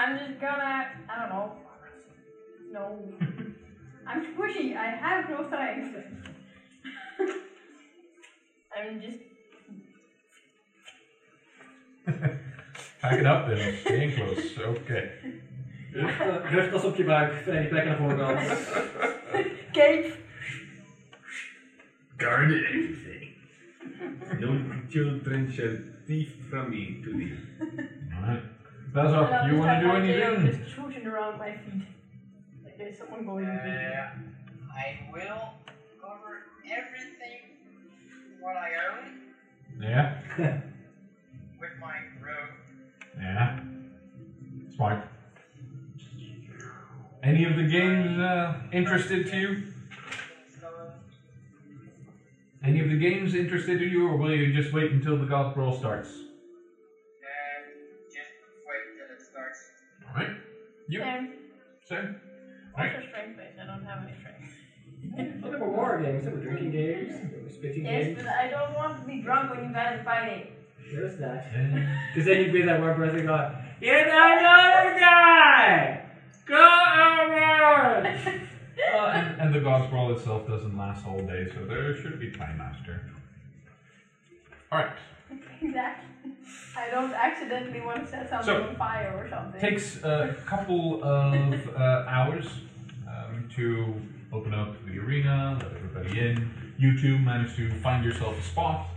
I'm 0.00 0.16
just 0.16 0.40
gonna, 0.40 0.86
I 1.10 1.20
don't 1.20 1.28
know. 1.28 1.52
No. 2.72 2.98
I'm 4.06 4.24
squishy. 4.24 4.74
I 4.74 4.86
have 4.96 5.28
no 5.28 5.46
strength. 5.46 5.94
I'm 8.74 9.00
just. 9.02 9.18
Pack 13.02 13.18
it 13.18 13.26
up 13.26 13.46
then, 13.46 13.76
staying 13.84 14.14
close. 14.14 14.58
Okay. 14.58 15.10
Rugtas 15.92 16.84
op 16.84 16.96
je 16.96 17.04
buik, 17.04 17.42
twee 17.42 17.66
plekken 17.66 17.90
naar 17.90 17.98
voren 17.98 18.18
gaan. 18.18 18.36
Cape. 19.72 20.12
Guard 22.16 22.50
everything. 22.50 23.34
No 24.38 24.60
children 24.88 25.52
shall 25.52 25.76
thief 26.06 26.32
from 26.48 26.70
me 26.70 27.00
today. 27.04 27.32
Alright. 28.14 28.49
And 28.92 29.04
Bazar, 29.04 29.32
I'll 29.32 29.48
you 29.48 29.58
want 29.58 29.70
to 29.70 29.80
do 29.80 29.86
my 29.86 30.00
tail 30.00 30.34
anything? 30.34 30.64
Just 30.64 30.74
shooting 30.74 31.06
around 31.06 31.38
my 31.38 31.52
feet. 31.52 31.82
Like 32.64 32.76
there's 32.76 32.98
someone 32.98 33.24
going 33.24 33.44
in 33.44 33.50
Uh, 33.50 34.08
I 34.74 34.98
will 35.12 35.54
cover 36.00 36.46
everything 36.64 37.38
what 38.40 38.56
I 38.56 38.70
own 38.90 39.20
Yeah? 39.80 40.18
with 41.60 41.70
my 41.80 41.98
robe. 42.20 42.50
Yeah. 43.16 43.60
Smart. 44.74 45.04
Any 47.22 47.44
of 47.44 47.54
the 47.54 47.68
games 47.68 48.18
uh, 48.18 48.54
interested 48.72 49.30
to 49.30 49.38
you? 49.38 49.62
Any 52.64 52.80
of 52.80 52.88
the 52.90 52.98
games 52.98 53.34
interested 53.36 53.78
to 53.78 53.86
you, 53.86 54.08
or 54.08 54.16
will 54.16 54.34
you 54.34 54.52
just 54.52 54.74
wait 54.74 54.90
until 54.90 55.16
the 55.16 55.26
God's 55.26 55.54
Brawl 55.54 55.78
starts? 55.78 56.10
Alright. 60.10 60.36
You? 60.88 61.00
Same. 61.00 61.32
Same? 61.84 62.20
Also 62.76 62.88
strength 63.08 63.36
based. 63.36 63.58
I 63.62 63.66
don't 63.66 63.84
have 63.84 64.04
any 64.04 64.16
strength. 64.18 65.42
Well, 65.42 65.50
there 65.50 65.60
were 65.60 65.70
war 65.70 66.00
games, 66.02 66.24
there 66.24 66.34
were 66.34 66.40
drinking 66.42 66.72
games, 66.72 67.12
there 67.30 67.40
were 67.42 67.48
spitting 67.50 67.84
Yes, 67.84 68.06
games. 68.06 68.18
but 68.18 68.26
I 68.28 68.48
don't 68.48 68.74
want 68.74 69.00
to 69.00 69.06
be 69.06 69.22
drunk 69.22 69.50
when 69.50 69.64
you 69.68 69.72
guys 69.72 70.00
are 70.00 70.04
fighting. 70.04 70.46
There's 70.92 71.16
that. 71.18 71.46
Yeah. 71.52 71.96
Because 72.14 72.26
then 72.26 72.40
you'd 72.42 72.52
be 72.52 72.62
that 72.62 72.80
one 72.80 72.94
person 72.96 73.24
going, 73.26 73.52
You're 73.80 73.98
another 73.98 74.98
guy! 74.98 76.04
Go 76.46 76.56
over! 76.56 78.02
Well, 78.02 79.06
uh, 79.06 79.10
and, 79.12 79.40
and 79.40 79.54
the 79.54 79.60
God's 79.60 79.88
Brawl 79.90 80.12
itself 80.12 80.46
doesn't 80.48 80.76
last 80.76 81.06
all 81.06 81.18
day, 81.20 81.46
so 81.54 81.64
there 81.64 81.94
should 81.96 82.18
be 82.18 82.30
Time 82.32 82.58
Master. 82.58 83.00
Alright. 84.72 84.92
exactly. 85.62 86.09
I 86.76 86.90
don't 86.90 87.12
accidentally 87.12 87.80
want 87.80 88.04
to 88.04 88.10
set 88.10 88.30
something 88.30 88.46
So, 88.46 88.62
on 88.62 88.76
fire 88.76 89.12
or 89.16 89.28
something. 89.28 89.60
Takes 89.60 90.02
a 90.02 90.36
couple 90.46 91.02
of 91.02 91.76
uh, 91.76 92.04
hours 92.08 92.46
um, 93.08 93.48
to 93.56 93.94
open 94.32 94.54
up 94.54 94.74
the 94.86 94.98
arena, 94.98 95.58
let 95.62 95.72
everybody 95.72 96.20
in. 96.20 96.74
You 96.78 96.98
two 97.00 97.18
manage 97.18 97.56
to 97.56 97.70
find 97.80 98.04
yourself 98.04 98.38
a 98.38 98.42
spot. 98.42 98.88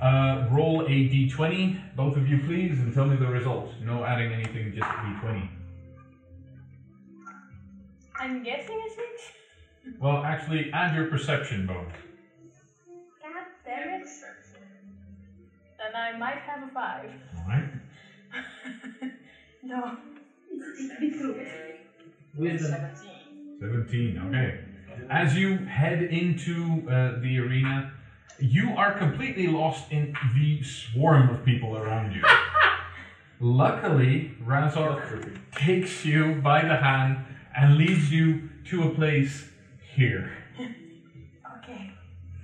Uh, 0.00 0.46
roll 0.50 0.82
a 0.82 0.88
d20, 1.08 1.96
both 1.96 2.16
of 2.16 2.28
you 2.28 2.38
please, 2.40 2.78
and 2.78 2.92
tell 2.94 3.06
me 3.06 3.16
the 3.16 3.26
result. 3.26 3.70
No 3.82 4.04
adding 4.04 4.32
anything, 4.32 4.72
just 4.74 4.88
d20. 4.88 5.48
I'm 8.18 8.42
guessing 8.42 8.82
a 8.86 8.90
six. 8.90 9.32
Well, 10.00 10.22
actually, 10.24 10.70
add 10.72 10.94
your 10.94 11.06
perception 11.06 11.66
bonus. 11.66 11.92
God 13.22 13.44
damn 13.64 14.00
it. 14.00 14.08
Then 15.96 16.14
I 16.14 16.18
might 16.18 16.38
have 16.38 16.62
a 16.62 16.72
five. 16.72 17.10
Alright. 17.40 17.64
no. 19.62 19.96
It's 20.52 20.92
it's 21.00 21.22
good. 21.22 21.46
Wisdom. 22.36 22.70
17. 23.60 23.88
17, 23.88 24.22
okay. 24.28 24.60
As 25.08 25.34
you 25.36 25.56
head 25.56 26.02
into 26.02 26.82
uh, 26.90 27.18
the 27.20 27.38
arena, 27.38 27.92
you 28.38 28.74
are 28.76 28.98
completely 28.98 29.46
lost 29.46 29.90
in 29.90 30.14
the 30.34 30.62
swarm 30.62 31.30
of 31.34 31.42
people 31.46 31.78
around 31.78 32.12
you. 32.12 32.22
Luckily, 33.40 34.32
Razor 34.44 35.32
takes 35.54 36.04
you 36.04 36.34
by 36.42 36.60
the 36.60 36.76
hand 36.76 37.24
and 37.56 37.78
leads 37.78 38.12
you 38.12 38.50
to 38.66 38.88
a 38.88 38.94
place 38.94 39.48
here. 39.94 40.30
Okay. 41.62 41.90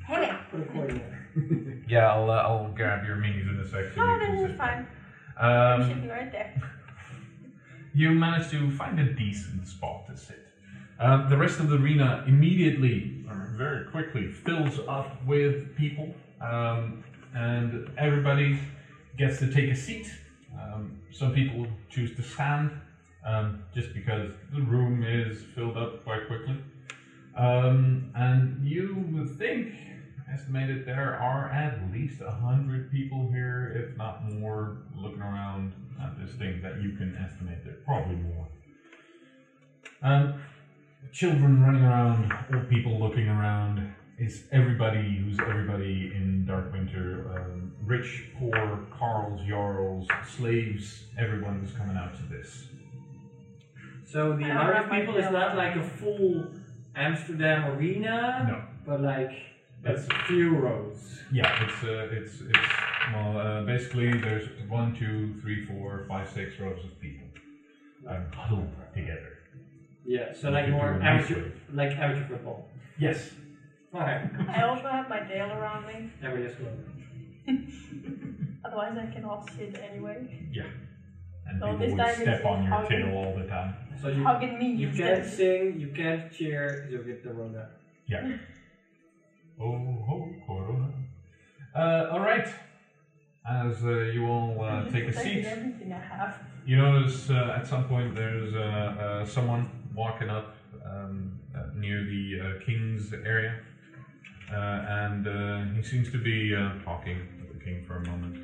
Hey, 0.06 0.32
Put 0.50 0.60
a 0.60 0.64
coin 0.64 1.00
there. 1.34 1.71
Yeah, 1.88 2.12
I'll, 2.12 2.30
uh, 2.30 2.34
I'll 2.42 2.68
grab 2.68 3.04
your 3.04 3.16
minis 3.16 3.48
in 3.50 3.58
a 3.60 3.64
sec. 3.68 3.94
so 3.94 4.00
no, 4.04 4.14
you 4.14 4.20
can 4.20 4.48
sit 4.48 4.56
fine. 4.56 4.86
You 5.40 5.46
Um, 5.48 5.88
should 5.88 6.02
be 6.02 6.08
right 6.08 6.30
there. 6.32 6.54
you 7.94 8.10
manage 8.12 8.50
to 8.50 8.70
find 8.70 8.98
a 9.00 9.12
decent 9.12 9.66
spot 9.66 10.06
to 10.06 10.16
sit. 10.16 10.46
Uh, 10.98 11.28
the 11.28 11.36
rest 11.36 11.58
of 11.58 11.68
the 11.68 11.76
arena 11.76 12.24
immediately, 12.26 13.24
or 13.28 13.52
very 13.56 13.84
quickly, 13.86 14.28
fills 14.28 14.78
up 14.88 15.24
with 15.26 15.74
people, 15.76 16.14
um, 16.40 17.02
and 17.34 17.90
everybody 17.98 18.58
gets 19.18 19.38
to 19.38 19.50
take 19.52 19.70
a 19.70 19.76
seat. 19.76 20.08
Um, 20.60 20.98
some 21.10 21.32
people 21.34 21.66
choose 21.88 22.14
to 22.16 22.22
stand, 22.22 22.70
um, 23.24 23.64
just 23.74 23.92
because 23.94 24.30
the 24.52 24.60
room 24.60 25.02
is 25.02 25.42
filled 25.54 25.76
up 25.76 26.04
quite 26.04 26.26
quickly. 26.28 26.56
Um, 27.36 28.10
and 28.14 28.64
you 28.66 29.04
would 29.12 29.38
think, 29.38 29.74
estimated 30.32 30.84
there 30.86 31.14
are 31.20 31.50
at 31.50 31.92
least 31.92 32.20
a 32.20 32.30
hundred 32.30 32.90
people 32.90 33.28
here, 33.30 33.72
if 33.76 33.96
not 33.96 34.24
more, 34.32 34.78
looking 34.96 35.20
around 35.20 35.72
at 36.02 36.18
this 36.18 36.34
thing 36.36 36.60
that 36.62 36.80
you 36.82 36.92
can 36.96 37.16
estimate 37.16 37.64
there, 37.64 37.76
probably 37.84 38.16
more. 38.16 38.48
Um, 40.02 40.42
children 41.12 41.62
running 41.62 41.82
around, 41.82 42.32
old 42.54 42.68
people 42.68 42.98
looking 42.98 43.28
around. 43.28 43.94
It's 44.18 44.40
everybody 44.52 45.16
who's 45.16 45.38
everybody 45.40 46.12
in 46.14 46.44
Dark 46.46 46.72
Winter. 46.72 47.26
Um, 47.34 47.72
rich, 47.84 48.28
poor, 48.38 48.86
carls, 48.96 49.40
jarls, 49.48 50.06
slaves. 50.36 51.04
Everyone 51.18 51.60
who's 51.60 51.72
coming 51.76 51.96
out 51.96 52.14
to 52.16 52.22
this. 52.24 52.68
So 54.06 54.36
the 54.36 54.44
amount 54.44 54.76
of 54.84 54.90
people 54.90 55.16
is 55.16 55.30
not 55.32 55.56
like 55.56 55.76
a 55.76 55.82
full 55.82 56.46
Amsterdam 56.94 57.72
arena, 57.72 58.46
No. 58.48 58.62
but 58.86 59.00
like 59.00 59.32
That's 59.82 60.06
a 60.06 60.14
few 60.26 60.56
rows. 60.56 61.18
yeah. 61.32 61.64
It's 61.64 61.82
uh, 61.84 62.08
it's 62.18 62.40
it's 62.40 62.68
well. 63.12 63.36
Uh, 63.38 63.62
basically, 63.64 64.12
there's 64.18 64.48
one, 64.68 64.94
two, 64.94 65.34
three, 65.40 65.64
four, 65.66 66.04
five, 66.08 66.28
six 66.30 66.58
rows 66.60 66.84
of 66.84 66.98
people 67.00 67.26
um, 68.08 68.26
huddled 68.32 68.68
together. 68.94 69.38
Yeah, 70.04 70.32
so 70.32 70.48
You 70.48 70.54
like 70.54 70.64
could 70.66 70.70
do 70.72 70.76
more 70.76 70.92
a 70.92 70.98
nice 70.98 71.24
amateur, 71.30 71.42
wave. 71.42 71.60
like 71.72 71.90
amateur 71.98 72.28
football. 72.28 72.68
Yes. 72.98 73.30
Okay, 73.94 74.20
I 74.48 74.62
also 74.62 74.88
have 74.88 75.08
my 75.08 75.20
tail 75.20 75.50
around 75.52 75.86
me. 75.86 76.10
and 76.22 76.32
we 76.38 76.46
just 76.46 76.58
go. 76.58 76.66
Otherwise, 78.64 78.96
I 78.98 79.06
cannot 79.12 79.50
sit 79.56 79.78
anyway. 79.90 80.48
Yeah. 80.52 80.62
And 81.46 81.60
So 81.60 81.66
people 81.72 81.78
this 81.78 81.90
would 81.92 81.98
time 81.98 82.14
step 82.14 82.44
on 82.44 82.62
your 82.64 82.72
hugging. 82.72 83.02
tail 83.06 83.16
all 83.16 83.36
the 83.36 83.46
time. 83.46 83.74
So 84.00 84.08
you, 84.08 84.22
Hugging 84.24 84.58
me 84.58 84.66
you 84.72 84.90
can't 84.90 85.26
sing, 85.26 85.78
you 85.78 85.88
can't 85.88 86.32
cheer, 86.32 86.88
you'll 86.90 87.02
get 87.04 87.22
the 87.22 87.32
Rona. 87.32 87.68
Oh, 88.14 88.38
ho, 89.70 90.28
Corona. 90.46 90.88
Uh, 91.74 92.08
all 92.12 92.20
right. 92.20 92.46
As 93.48 93.84
uh, 93.84 93.90
you 94.14 94.26
all 94.26 94.62
uh, 94.62 94.84
take 94.90 95.08
a 95.08 95.12
seat, 95.12 95.44
Everything 95.44 95.92
I 95.92 95.98
have. 95.98 96.36
you 96.64 96.76
notice 96.76 97.28
uh, 97.30 97.56
at 97.58 97.66
some 97.66 97.84
point 97.88 98.14
there's 98.14 98.54
uh, 98.54 98.58
uh, 98.60 99.24
someone 99.24 99.68
walking 99.94 100.30
up 100.30 100.54
um, 100.84 101.38
uh, 101.56 101.62
near 101.74 102.04
the 102.04 102.40
uh, 102.40 102.64
king's 102.64 103.12
area. 103.12 103.54
uh, 104.52 104.54
and 104.56 105.26
uh, 105.26 105.64
he 105.74 105.82
seems 105.82 106.10
to 106.12 106.18
be 106.18 106.54
uh, 106.54 106.72
talking 106.84 107.18
with 107.40 107.58
the 107.58 107.64
king 107.64 107.84
for 107.86 107.96
a 107.96 108.06
moment. 108.06 108.36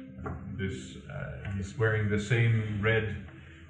This 0.59 0.97
uh, 1.09 1.51
he's 1.57 1.79
wearing 1.79 2.09
the 2.11 2.19
same 2.19 2.81
red 2.83 3.15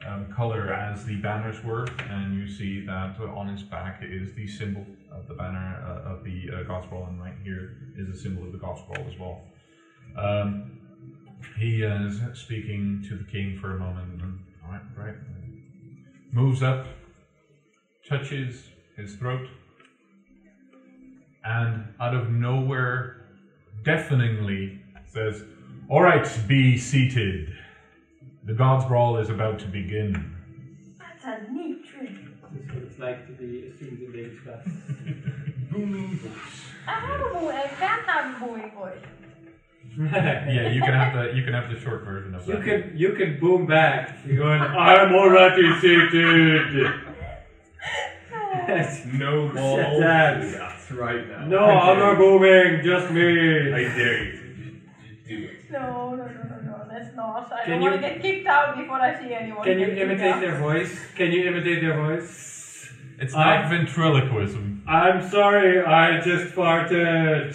um, 0.07 0.33
color 0.33 0.73
as 0.73 1.05
the 1.05 1.17
banners 1.17 1.63
were, 1.63 1.87
and 2.09 2.35
you 2.39 2.49
see 2.49 2.87
that 2.87 3.21
on 3.21 3.49
his 3.49 3.63
back 3.63 4.01
is 4.03 4.33
the 4.35 4.47
symbol 4.47 4.87
the 5.27 5.35
banner 5.35 5.83
uh, 5.85 6.13
of 6.13 6.23
the 6.23 6.51
uh, 6.55 6.63
gospel, 6.63 7.07
and 7.09 7.21
right 7.21 7.35
here 7.43 7.77
is 7.97 8.09
a 8.09 8.17
symbol 8.17 8.45
of 8.45 8.53
the 8.53 8.59
gospel 8.59 8.97
as 9.07 9.19
well. 9.19 9.43
Um, 10.17 10.79
he 11.59 11.83
is 11.83 12.21
speaking 12.35 13.05
to 13.09 13.17
the 13.17 13.25
king 13.25 13.59
for 13.61 13.75
a 13.75 13.79
moment, 13.79 14.21
and 14.23 14.39
all 14.65 14.73
right, 14.73 14.83
right, 14.97 15.15
moves 16.33 16.63
up, 16.63 16.87
touches 18.09 18.65
his 18.97 19.15
throat, 19.15 19.49
and 21.45 21.95
out 22.01 22.15
of 22.15 22.31
nowhere, 22.31 23.27
deafeningly 23.83 24.81
says, 25.07 25.43
All 25.89 26.03
right, 26.03 26.29
be 26.47 26.77
seated. 26.77 27.55
The 28.45 28.53
God's 28.53 28.85
Brawl 28.87 29.19
is 29.19 29.31
about 29.31 29.59
to 29.61 29.67
begin. 29.67 30.35
That's 30.99 31.25
a 31.25 31.51
neat 31.53 31.78
it's 32.99 33.05
like 33.05 33.27
to 33.29 33.33
be 33.35 33.69
a 33.69 33.77
student 33.77 34.03
in 34.03 34.13
David's 34.13 34.41
class. 34.43 34.59
Booming 35.71 36.17
voice. 36.17 36.33
I 36.87 36.91
have 36.93 37.21
a 37.21 37.35
boy. 37.35 37.51
I 37.53 37.69
can 37.69 38.01
have 38.07 38.43
a 38.43 38.47
boy 38.47 38.73
voice. 38.77 38.99
Yeah, 39.99 40.69
you 40.69 40.81
can 40.81 40.95
have 40.95 41.13
the 41.15 41.35
you 41.37 41.43
can 41.45 41.55
have 41.55 41.71
the 41.71 41.79
short 41.81 42.05
version 42.05 42.35
of 42.35 42.47
You 42.47 42.55
that. 42.55 42.65
can 42.65 42.93
you 42.97 43.13
can 43.15 43.41
boom 43.41 43.67
back. 43.67 44.19
You're 44.27 44.37
going. 44.37 44.61
I'm 44.89 45.13
already 45.15 45.73
seated. 45.81 46.87
No 49.15 49.49
balls. 49.55 50.01
that. 50.01 50.41
That's 50.41 50.91
right 50.93 51.27
now. 51.29 51.47
no, 51.47 51.59
I 51.65 51.91
I'm 51.91 51.97
dare 51.99 52.07
not 52.07 52.19
booming. 52.19 52.85
Just 52.85 53.11
me. 53.13 53.73
I 53.73 53.83
dare 53.97 54.25
you 54.25 54.33
to 54.33 54.39
just 55.09 55.29
do 55.29 55.45
it. 55.45 55.71
No, 55.73 56.15
no, 56.15 56.27
no, 56.27 56.27
no, 56.27 56.61
no. 56.65 56.87
That's 56.91 57.17
not. 57.17 57.53
I 57.53 57.65
Can 57.65 57.73
don't 57.75 57.83
you- 57.83 57.91
want 57.91 58.03
to 58.03 58.09
get 58.09 58.21
kicked 58.23 58.47
out 58.47 58.77
before 58.77 59.01
I 59.01 59.19
see 59.21 59.33
anyone. 59.35 59.65
Can 59.65 59.79
you 59.81 59.87
imitate 59.89 60.41
their 60.41 60.57
voice? 60.59 60.97
Can 61.17 61.33
you 61.33 61.47
imitate 61.49 61.81
their 61.81 61.97
voice? 61.97 62.58
It's 63.19 63.35
I- 63.35 63.63
not 63.63 63.71
ventriloquism. 63.71 64.83
I'm 64.87 65.29
sorry. 65.29 65.85
I 65.85 66.21
just 66.21 66.55
farted. 66.55 67.55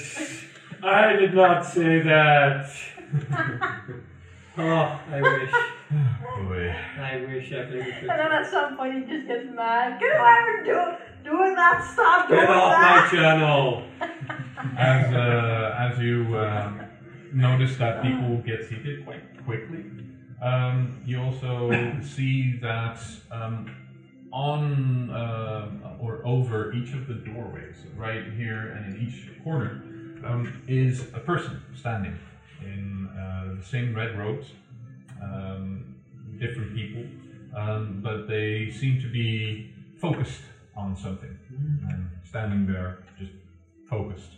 I 0.84 1.14
did 1.14 1.34
not 1.34 1.66
say 1.66 2.02
that. 2.02 2.70
oh, 4.58 5.00
I 5.12 5.22
wish. 5.22 5.52
Boy. 6.48 6.76
I 7.00 7.18
wish 7.28 7.54
I 7.54 7.66
could. 7.66 7.80
And 7.80 8.10
then 8.10 8.32
at 8.32 8.50
some 8.50 8.78
point 8.78 9.08
he 9.08 9.16
just 9.16 9.28
gets 9.28 9.46
mad. 9.54 10.00
Can 10.00 10.12
whoever 10.12 10.64
do 10.64 11.32
doing 11.32 11.56
that 11.56 11.90
stop 11.92 12.28
doing 12.28 12.42
Get 12.42 12.50
off 12.50 12.82
my 12.82 13.10
channel. 13.10 13.84
As 14.78 15.14
uh, 15.14 15.76
as 15.78 16.00
you 16.00 16.38
um, 16.38 16.80
notice 17.34 17.76
that 17.78 18.02
people 18.02 18.38
get 18.46 18.68
seated 18.68 19.04
quite 19.04 19.22
quickly, 19.46 19.84
um, 20.42 21.02
you 21.06 21.22
also 21.22 21.70
see 22.02 22.58
that 22.62 22.98
um, 23.30 23.70
on 24.34 25.12
uh, 25.12 25.70
or 26.00 26.26
over 26.26 26.74
each 26.74 26.92
of 26.94 27.08
the 27.08 27.14
doorways, 27.14 27.76
right 27.96 28.26
here 28.36 28.72
and 28.72 28.96
in 28.96 29.08
each 29.08 29.32
corner, 29.44 29.82
um, 30.26 30.62
is 30.68 31.02
a 31.14 31.20
person 31.20 31.62
standing 31.76 32.18
in 32.62 33.08
uh, 33.08 33.54
the 33.56 33.64
same 33.64 33.96
red 33.96 34.18
robes. 34.18 34.48
Um, 35.22 35.96
different 36.40 36.76
people, 36.76 37.04
um, 37.56 38.00
but 38.02 38.28
they 38.28 38.70
seem 38.70 39.00
to 39.00 39.10
be 39.10 39.72
focused 40.02 40.42
on 40.76 40.96
something 40.96 41.38
and 41.88 42.10
standing 42.28 42.66
there 42.66 42.98
just 43.18 43.32
focused. 43.90 44.32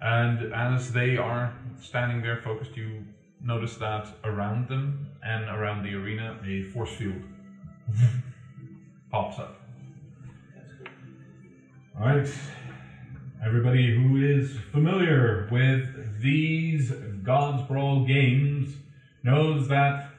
And 0.00 0.52
as 0.52 0.90
they 0.90 1.16
are 1.16 1.54
standing 1.80 2.22
there 2.22 2.40
focused, 2.42 2.76
you 2.76 3.04
notice 3.40 3.76
that 3.76 4.08
around 4.24 4.68
them 4.68 5.06
and 5.22 5.48
around 5.48 5.82
the 5.82 5.94
arena, 5.94 6.36
a 6.44 6.62
force 6.72 6.90
field 6.90 7.22
pops 9.14 9.38
up. 9.38 9.60
All 11.96 12.04
right, 12.04 12.28
everybody 13.46 13.94
who 13.94 14.16
is 14.16 14.56
familiar 14.72 15.48
with 15.52 16.20
these 16.20 16.90
God's 17.22 17.62
Brawl 17.68 18.04
games 18.04 18.74
knows 19.22 19.68
that 19.68 20.10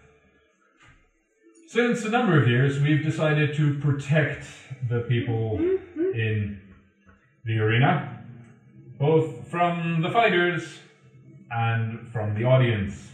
since 1.67 2.05
a 2.05 2.09
number 2.09 2.41
of 2.41 2.47
years 2.47 2.79
we've 2.79 3.03
decided 3.03 3.53
to 3.57 3.77
protect 3.79 4.47
the 4.87 5.01
people 5.01 5.57
mm-hmm. 5.57 6.17
in 6.17 6.61
the 7.43 7.59
arena, 7.59 8.23
both 8.97 9.45
from 9.49 10.03
the 10.03 10.09
fighters 10.09 10.79
and 11.51 12.07
from 12.13 12.33
the 12.33 12.45
audience. 12.45 13.09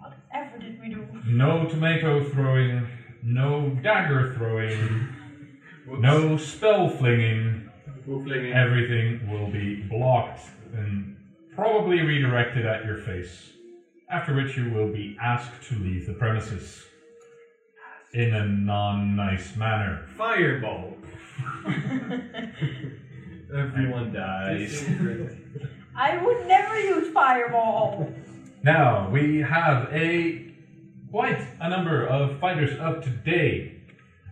Whatever 0.00 0.58
did 0.58 0.80
we 0.80 0.88
do? 0.88 1.06
No 1.24 1.68
tomato 1.68 2.28
throwing, 2.30 2.88
no 3.22 3.70
dagger 3.82 4.34
throwing, 4.36 5.08
no 5.86 6.36
spell 6.36 6.88
flinging. 6.88 7.68
Hooflinging. 8.06 8.54
Everything 8.54 9.30
will 9.30 9.48
be 9.48 9.82
blocked 9.82 10.40
and 10.74 11.16
probably 11.54 12.00
redirected 12.00 12.66
at 12.66 12.84
your 12.84 12.98
face. 12.98 13.50
After 14.10 14.34
which 14.34 14.56
you 14.56 14.70
will 14.70 14.88
be 14.88 15.16
asked 15.22 15.62
to 15.68 15.76
leave 15.76 16.06
the 16.06 16.12
premises 16.14 16.82
in 18.12 18.34
a 18.34 18.44
non 18.44 19.16
nice 19.16 19.56
manner. 19.56 20.06
Fireball. 20.16 20.96
Everyone 23.54 24.12
dies. 24.12 24.84
I 25.94 26.16
would 26.18 26.46
never 26.46 26.78
use 26.78 27.12
fireball. 27.12 28.12
Now 28.62 29.08
we 29.10 29.38
have 29.40 29.92
a 29.92 30.51
quite 31.12 31.46
a 31.60 31.68
number 31.68 32.06
of 32.06 32.40
fighters 32.40 32.80
up 32.80 33.04
today, 33.04 33.76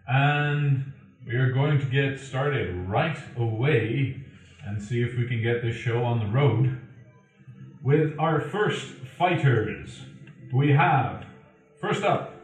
and 0.08 0.90
we 1.26 1.34
are 1.34 1.52
going 1.52 1.78
to 1.78 1.84
get 1.84 2.18
started 2.18 2.74
right 2.88 3.18
away 3.36 4.24
and 4.64 4.82
see 4.82 5.02
if 5.02 5.14
we 5.18 5.28
can 5.28 5.42
get 5.42 5.60
this 5.60 5.76
show 5.76 6.02
on 6.02 6.18
the 6.18 6.26
road 6.26 6.80
with 7.82 8.18
our 8.18 8.40
first 8.40 8.86
fighters. 9.18 10.00
We 10.54 10.72
have 10.72 11.26
first 11.82 12.02
up 12.02 12.34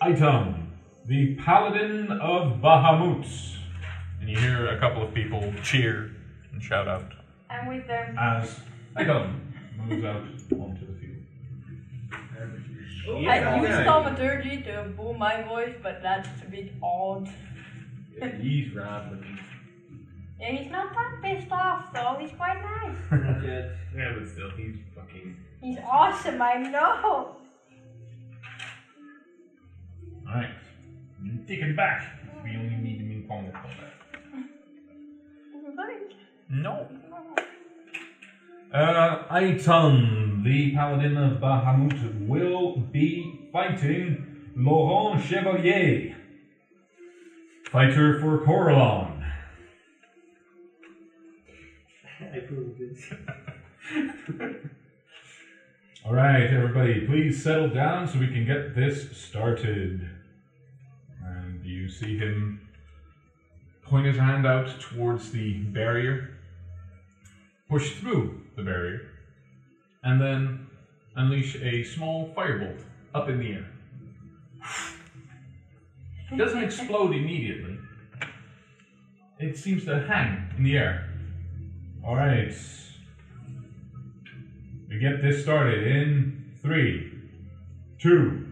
Aiton, 0.00 0.68
the 1.06 1.34
Paladin 1.34 2.12
of 2.12 2.60
Bahamut, 2.60 3.26
and 4.20 4.30
you 4.30 4.38
hear 4.38 4.68
a 4.68 4.78
couple 4.78 5.02
of 5.02 5.12
people 5.12 5.52
cheer 5.64 6.12
and 6.52 6.62
shout 6.62 6.86
out 6.86 7.12
I'm 7.50 7.66
with 7.66 7.88
them. 7.88 8.16
as 8.16 8.60
Aiton 8.96 9.34
moves 9.76 10.04
out 10.04 10.22
onto 10.52 10.86
the 10.86 10.92
field. 10.92 11.16
I 13.18 13.56
used 13.60 13.84
thaumaturgy 13.86 14.62
to 14.64 14.92
boom 14.96 15.18
my 15.18 15.42
voice, 15.42 15.74
but 15.82 16.02
that's 16.02 16.28
a 16.46 16.50
bit 16.50 16.72
odd. 16.82 17.28
Yeah, 18.16 18.28
he's 18.36 18.74
rattling. 18.74 19.38
Yeah, 20.40 20.52
he's 20.52 20.70
not 20.70 20.92
that 20.94 21.20
pissed 21.22 21.52
off 21.52 21.92
though. 21.92 22.16
He's 22.18 22.32
quite 22.32 22.62
nice. 22.62 22.96
Not 23.10 23.44
yet. 23.44 23.72
Yeah, 23.94 24.14
but 24.18 24.28
still, 24.28 24.50
he's 24.56 24.76
fucking. 24.94 25.36
He's 25.60 25.78
awesome. 25.86 26.40
I 26.40 26.54
know. 26.54 27.36
Alright. 30.26 30.50
Take 31.46 31.60
it 31.60 31.76
back. 31.76 32.02
We 32.42 32.56
only 32.56 32.76
need 32.76 33.00
him 33.00 33.10
in 33.10 33.28
combat 33.28 33.52
combat. 33.62 33.90
No. 36.48 36.88
Uh, 38.72 39.24
Aiton, 39.32 40.44
the 40.44 40.72
Paladin 40.76 41.16
of 41.16 41.40
Bahamut, 41.40 42.28
will 42.28 42.76
be 42.76 43.48
fighting 43.52 44.52
Laurent 44.54 45.20
Chevalier, 45.20 46.14
fighter 47.72 48.20
for 48.20 48.38
Corellon. 48.46 49.28
I 52.20 52.36
approve 52.36 52.68
of 52.68 52.78
this. 52.78 53.12
Alright, 56.06 56.52
everybody, 56.52 57.08
please 57.08 57.42
settle 57.42 57.70
down 57.70 58.06
so 58.06 58.20
we 58.20 58.28
can 58.28 58.46
get 58.46 58.76
this 58.76 59.16
started. 59.16 60.08
And 61.24 61.64
you 61.64 61.88
see 61.88 62.16
him 62.16 62.68
point 63.82 64.06
his 64.06 64.16
hand 64.16 64.46
out 64.46 64.78
towards 64.78 65.32
the 65.32 65.54
barrier, 65.54 66.38
push 67.68 67.96
through 67.96 68.39
the 68.56 68.62
barrier, 68.62 69.00
and 70.02 70.20
then 70.20 70.66
unleash 71.16 71.56
a 71.56 71.82
small 71.82 72.32
firebolt 72.36 72.82
up 73.14 73.28
in 73.28 73.38
the 73.38 73.52
air. 73.52 73.66
It 76.32 76.36
doesn't 76.36 76.62
explode 76.62 77.14
immediately. 77.14 77.78
It 79.38 79.56
seems 79.56 79.84
to 79.86 80.00
hang 80.00 80.52
in 80.56 80.64
the 80.64 80.76
air. 80.76 81.08
Alright. 82.04 82.54
We 84.88 84.98
get 84.98 85.22
this 85.22 85.42
started 85.42 85.86
in 85.86 86.56
three, 86.62 87.12
two, 87.98 88.46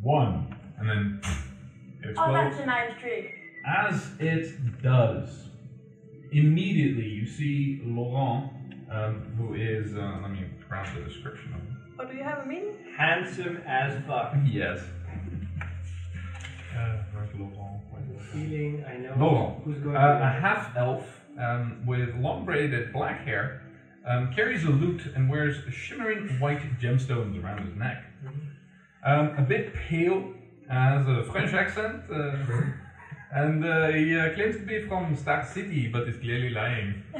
one, 0.00 0.54
and 0.78 0.88
then 0.88 1.20
it 2.02 2.14
Oh, 2.18 2.32
that's 2.32 2.58
a 2.60 2.66
nice 2.66 2.92
trick. 3.00 3.34
As 3.66 4.10
it 4.20 4.82
does, 4.82 5.48
immediately 6.30 7.06
you 7.06 7.26
see 7.26 7.80
Laurent, 7.84 8.52
um, 8.90 9.22
who 9.36 9.54
is, 9.54 9.94
uh, 9.96 10.18
let 10.22 10.30
me 10.30 10.44
grab 10.68 10.86
the 10.94 11.02
description 11.02 11.52
of 11.54 11.60
him. 11.60 11.76
Oh, 11.98 12.04
do 12.04 12.16
you 12.16 12.22
have 12.22 12.44
a 12.44 12.46
meaning? 12.46 12.74
Handsome 12.96 13.62
as 13.66 14.02
fuck. 14.06 14.34
Yes. 14.44 14.80
Uh, 16.76 16.98
where's 17.14 17.28
Laurent? 17.38 17.80
Where's 17.90 18.06
Laurent? 18.08 18.30
Feeling, 18.32 18.84
I 18.86 18.96
know 18.98 19.14
Laurent, 19.18 19.64
who's 19.64 19.78
going 19.78 19.96
uh, 19.96 20.18
to 20.18 20.24
a 20.26 20.40
half 20.40 20.76
elf 20.76 21.06
um, 21.40 21.82
with 21.86 22.14
long 22.16 22.44
braided 22.44 22.92
black 22.92 23.24
hair, 23.24 23.62
um, 24.06 24.32
carries 24.34 24.64
a 24.64 24.70
lute 24.70 25.02
and 25.14 25.28
wears 25.30 25.56
shimmering 25.72 26.28
white 26.38 26.78
gemstones 26.78 27.42
around 27.42 27.66
his 27.66 27.74
neck. 27.76 28.04
Um, 29.04 29.34
a 29.38 29.42
bit 29.42 29.72
pale, 29.74 30.32
has 30.68 31.06
a 31.08 31.24
French 31.24 31.52
accent, 31.54 32.02
uh, 32.12 32.36
and 33.36 33.64
uh, 33.64 33.88
he 33.88 34.16
uh, 34.18 34.34
claims 34.34 34.56
to 34.56 34.62
be 34.62 34.80
from 34.88 35.14
Star 35.14 35.44
City, 35.44 35.88
but 35.88 36.08
is 36.08 36.16
clearly 36.16 36.50
lying. 36.50 37.02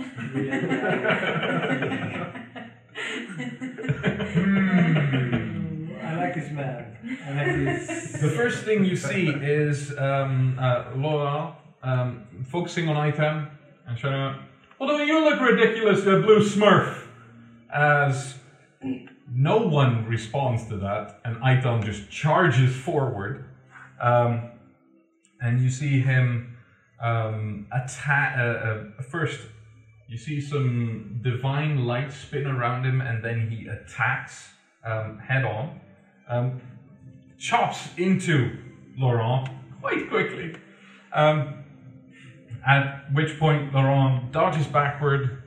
I 6.03 6.15
like 6.17 6.35
this 6.35 6.51
man. 6.53 6.97
I 7.27 7.33
like 7.35 7.55
this. 7.65 8.13
The 8.13 8.31
first 8.31 8.65
thing 8.65 8.87
you 8.87 8.97
see 8.97 9.29
is 9.29 9.97
um, 9.99 10.59
uh, 10.59 10.85
Laura 10.97 11.55
um, 11.83 12.27
focusing 12.51 12.89
on 12.89 12.97
Aiton 12.97 13.51
and 13.87 13.99
shouting 13.99 14.19
out, 14.19 14.41
Although 14.81 15.03
you 15.03 15.23
look 15.23 15.39
ridiculous, 15.39 16.03
you 16.07 16.23
blue 16.23 16.41
smurf! 16.41 17.03
As 17.75 18.37
no 19.31 19.59
one 19.59 20.07
responds 20.07 20.67
to 20.69 20.79
that, 20.79 21.21
and 21.27 21.37
Aiton 21.37 21.85
just 21.85 22.09
charges 22.09 22.75
forward. 22.75 23.45
Um, 24.01 24.51
and 25.41 25.61
you 25.61 25.71
see 25.71 26.01
him 26.01 26.57
um, 27.01 27.67
attack. 27.73 28.39
Uh, 28.39 28.43
uh, 28.43 29.03
first, 29.03 29.41
you 30.09 30.17
see 30.17 30.41
some 30.41 31.21
divine 31.23 31.85
light 31.85 32.13
spin 32.13 32.47
around 32.47 32.85
him, 32.85 33.01
and 33.01 33.25
then 33.25 33.51
he 33.51 33.67
attacks 33.67 34.49
um, 34.85 35.19
head 35.19 35.45
on. 35.45 35.81
Um, 36.29 36.61
chops 37.39 37.89
into 37.97 38.57
Laurent 38.97 39.49
quite 39.81 40.09
quickly. 40.09 40.57
Um, 41.13 41.65
at 42.67 43.13
which 43.13 43.39
point 43.39 43.73
Laurent 43.73 44.33
dodges 44.33 44.67
backward, 44.67 45.43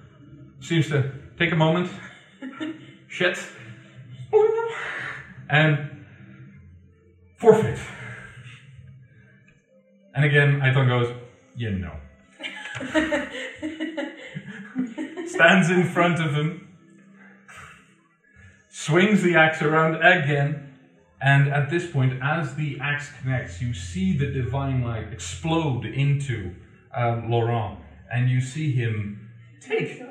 seems 0.61 0.87
to 0.89 1.11
take 1.37 1.51
a 1.51 1.55
moment, 1.55 1.91
shit, 3.07 3.37
and 5.49 6.05
forfeit. 7.37 7.79
And 10.15 10.25
again, 10.25 10.59
Aiton 10.61 10.87
goes, 10.87 11.13
you 11.55 11.71
know. 11.71 11.93
Stands 15.27 15.69
in 15.69 15.83
front 15.85 16.19
of 16.19 16.33
him, 16.33 16.67
swings 18.69 19.21
the 19.21 19.35
axe 19.35 19.61
around 19.61 19.95
again, 19.95 20.73
and 21.21 21.49
at 21.49 21.69
this 21.69 21.89
point, 21.91 22.19
as 22.23 22.55
the 22.55 22.77
axe 22.81 23.11
connects, 23.21 23.61
you 23.61 23.73
see 23.73 24.17
the 24.17 24.27
divine 24.27 24.83
light 24.83 25.11
explode 25.11 25.85
into 25.85 26.55
um, 26.95 27.29
Laurent, 27.29 27.79
and 28.11 28.29
you 28.29 28.41
see 28.41 28.71
him 28.71 29.29
take 29.61 30.01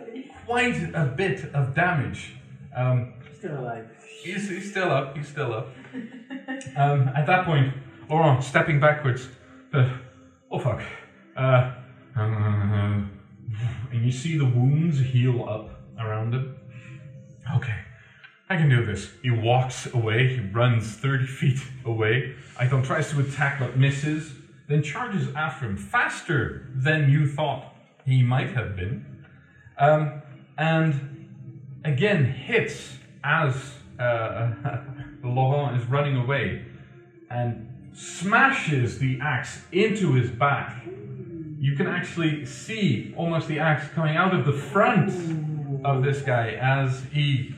quite 0.46 0.76
a 0.94 1.12
bit 1.16 1.52
of 1.54 1.74
damage. 1.74 2.34
Um, 2.76 3.14
Still 3.38 3.58
alive. 3.60 3.88
he's, 4.22 4.48
he's 4.48 4.70
still 4.70 4.90
up, 4.90 5.16
he's 5.16 5.28
still 5.28 5.52
up. 5.52 5.68
Um, 6.76 7.08
at 7.16 7.26
that 7.26 7.44
point, 7.44 7.72
Laurent 8.10 8.42
stepping 8.44 8.78
backwards. 8.80 9.28
Uh, 9.72 9.88
oh 10.50 10.58
fuck. 10.58 10.80
Uh, 11.36 11.72
and 12.14 13.10
you 13.92 14.10
see 14.10 14.36
the 14.36 14.44
wounds 14.44 14.98
heal 14.98 15.44
up 15.48 15.80
around 15.98 16.34
him. 16.34 16.56
Okay, 17.56 17.78
I 18.48 18.56
can 18.56 18.68
do 18.68 18.84
this. 18.84 19.10
He 19.22 19.30
walks 19.30 19.92
away, 19.92 20.36
he 20.36 20.40
runs 20.40 20.96
30 20.96 21.26
feet 21.40 21.60
away. 21.84 22.34
Aiton 22.56 22.84
tries 22.84 23.10
to 23.10 23.20
attack 23.20 23.58
but 23.60 23.76
misses, 23.76 24.32
then 24.68 24.82
charges 24.82 25.28
after 25.34 25.66
him 25.66 25.76
faster 25.76 26.70
than 26.74 27.10
you 27.10 27.26
thought 27.28 27.74
he 28.04 28.22
might 28.22 28.50
have 28.50 28.74
been. 28.76 29.04
Um, 29.78 30.22
and 30.56 31.28
again 31.84 32.24
hits 32.24 32.96
as 33.22 33.54
uh, 33.98 34.50
Laurent 35.22 35.80
is 35.80 35.86
running 35.88 36.16
away 36.16 36.64
and 37.30 37.67
smashes 37.98 38.98
the 39.00 39.18
axe 39.20 39.62
into 39.72 40.14
his 40.14 40.30
back. 40.30 40.84
You 41.58 41.74
can 41.76 41.88
actually 41.88 42.46
see 42.46 43.12
almost 43.16 43.48
the 43.48 43.58
axe 43.58 43.88
coming 43.92 44.16
out 44.16 44.32
of 44.32 44.46
the 44.46 44.52
front 44.52 45.10
of 45.84 46.04
this 46.04 46.22
guy 46.22 46.52
as 46.52 47.02
he 47.12 47.54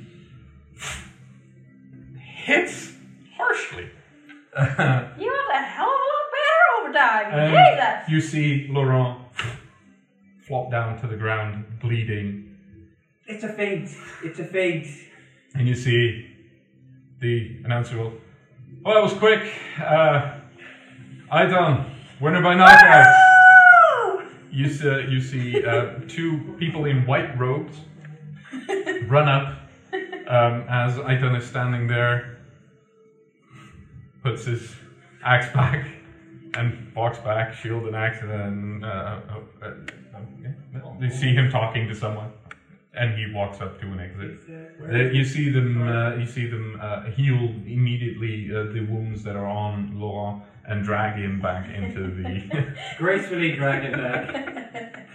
hits 2.17 2.93
harshly. 3.37 3.91
You 4.53 4.57
got 4.57 5.55
a 5.55 5.63
hell 5.63 5.87
of 5.87 6.01
a 6.01 6.09
lot 6.11 6.27
better 6.33 6.65
over 6.81 6.93
time. 6.93 7.51
Jesus! 7.51 8.11
you 8.11 8.21
see 8.21 8.69
Laurent 8.71 9.19
flop 10.47 10.71
down 10.71 10.99
to 11.03 11.07
the 11.07 11.17
ground, 11.17 11.65
bleeding, 11.81 12.57
It's 13.27 13.45
a 13.45 13.53
feint. 13.53 13.91
It's 14.25 14.39
a 14.39 14.45
feint. 14.45 14.87
and 15.55 15.69
you 15.69 15.75
see 15.75 16.27
the 17.21 17.61
announcer 17.65 17.99
will, 17.99 18.15
Well, 18.83 18.95
that 18.95 19.03
was 19.03 19.13
quick. 19.13 19.53
Uh, 19.79 20.39
Aiton. 21.31 21.91
Winner 22.21 22.43
by 22.43 22.55
knockout. 22.55 23.15
You 24.51 24.69
see, 24.69 25.07
you 25.09 25.21
see 25.21 25.65
uh, 25.65 26.01
two 26.09 26.57
people 26.59 26.87
in 26.87 27.07
white 27.07 27.39
robes 27.39 27.77
run 29.07 29.29
up 29.29 29.57
um, 30.29 30.65
as 30.69 30.95
Aiton 30.97 31.37
is 31.37 31.47
standing 31.47 31.87
there, 31.87 32.39
puts 34.23 34.47
his 34.47 34.75
axe 35.25 35.53
back, 35.55 35.87
and 36.55 36.93
walks 36.95 37.19
back, 37.19 37.55
shield 37.55 37.87
and 37.87 37.97
axe, 37.97 38.19
and 38.23 38.31
then 38.31 38.85
uh, 38.85 39.21
uh, 39.31 39.67
uh, 39.67 39.71
uh, 40.17 40.93
you 41.01 41.11
see 41.11 41.35
him 41.35 41.51
talking 41.51 41.87
to 41.89 41.95
someone, 41.95 42.33
and 42.95 43.17
he 43.17 43.33
walks 43.33 43.61
up 43.61 43.81
to 43.81 43.87
an 43.87 44.01
exit. 44.01 44.41
Uh, 44.83 44.97
you 45.13 45.25
see 45.25 45.49
them. 45.49 45.83
Uh, 45.83 46.15
you 46.17 46.27
see 46.27 46.47
them 46.47 46.79
uh, 46.81 47.05
heal 47.05 47.39
immediately 47.67 48.51
uh, 48.51 48.65
the 48.73 48.81
wounds 48.81 49.23
that 49.25 49.37
are 49.37 49.47
on 49.47 49.99
Laurent 50.01 50.43
and 50.67 50.85
drag 50.85 51.17
him 51.17 51.41
back 51.41 51.69
into 51.75 52.01
the. 52.01 52.75
Gracefully 52.99 53.53
drag 53.53 53.83
him 53.85 53.93
back. 53.93 55.07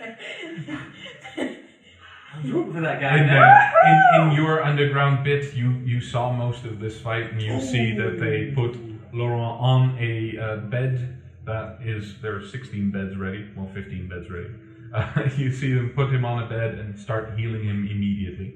I'm 2.33 2.51
rooting 2.51 2.73
for 2.73 2.81
that 2.81 2.99
guy 2.99 3.19
in, 3.19 3.27
now. 3.27 3.43
uh, 3.43 4.21
in, 4.21 4.29
in 4.29 4.35
your 4.35 4.61
underground 4.61 5.23
bit, 5.23 5.53
you, 5.53 5.71
you 5.85 6.01
saw 6.01 6.31
most 6.31 6.65
of 6.65 6.79
this 6.79 6.99
fight, 6.99 7.31
and 7.31 7.41
you 7.41 7.61
see 7.61 7.95
that 7.95 8.19
they 8.19 8.51
put 8.53 8.77
Laurent 9.13 9.61
on 9.61 9.97
a 9.99 10.37
uh, 10.37 10.57
bed 10.57 11.17
that 11.45 11.79
is 11.81 12.19
there 12.21 12.35
are 12.35 12.45
16 12.45 12.91
beds 12.91 13.15
ready, 13.15 13.47
well 13.55 13.69
15 13.73 14.09
beds 14.09 14.29
ready. 14.29 14.49
Uh, 14.95 15.29
you 15.37 15.51
see 15.51 15.73
them 15.73 15.91
put 15.93 16.09
him 16.09 16.23
on 16.23 16.43
a 16.43 16.47
bed 16.47 16.75
and 16.75 16.97
start 16.97 17.37
healing 17.37 17.65
him 17.65 17.85
immediately. 17.85 18.53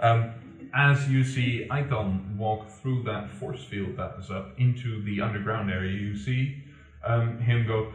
Um, 0.00 0.34
as 0.74 1.08
you 1.08 1.24
see 1.24 1.66
Aiton 1.70 2.36
walk 2.36 2.68
through 2.68 3.04
that 3.04 3.30
force 3.30 3.64
field 3.64 3.96
that 3.96 4.16
is 4.20 4.30
up 4.30 4.52
into 4.58 5.02
the 5.04 5.22
underground 5.22 5.70
area, 5.70 5.92
you 5.92 6.14
see 6.16 6.62
um, 7.04 7.38
him 7.38 7.66
go, 7.66 7.92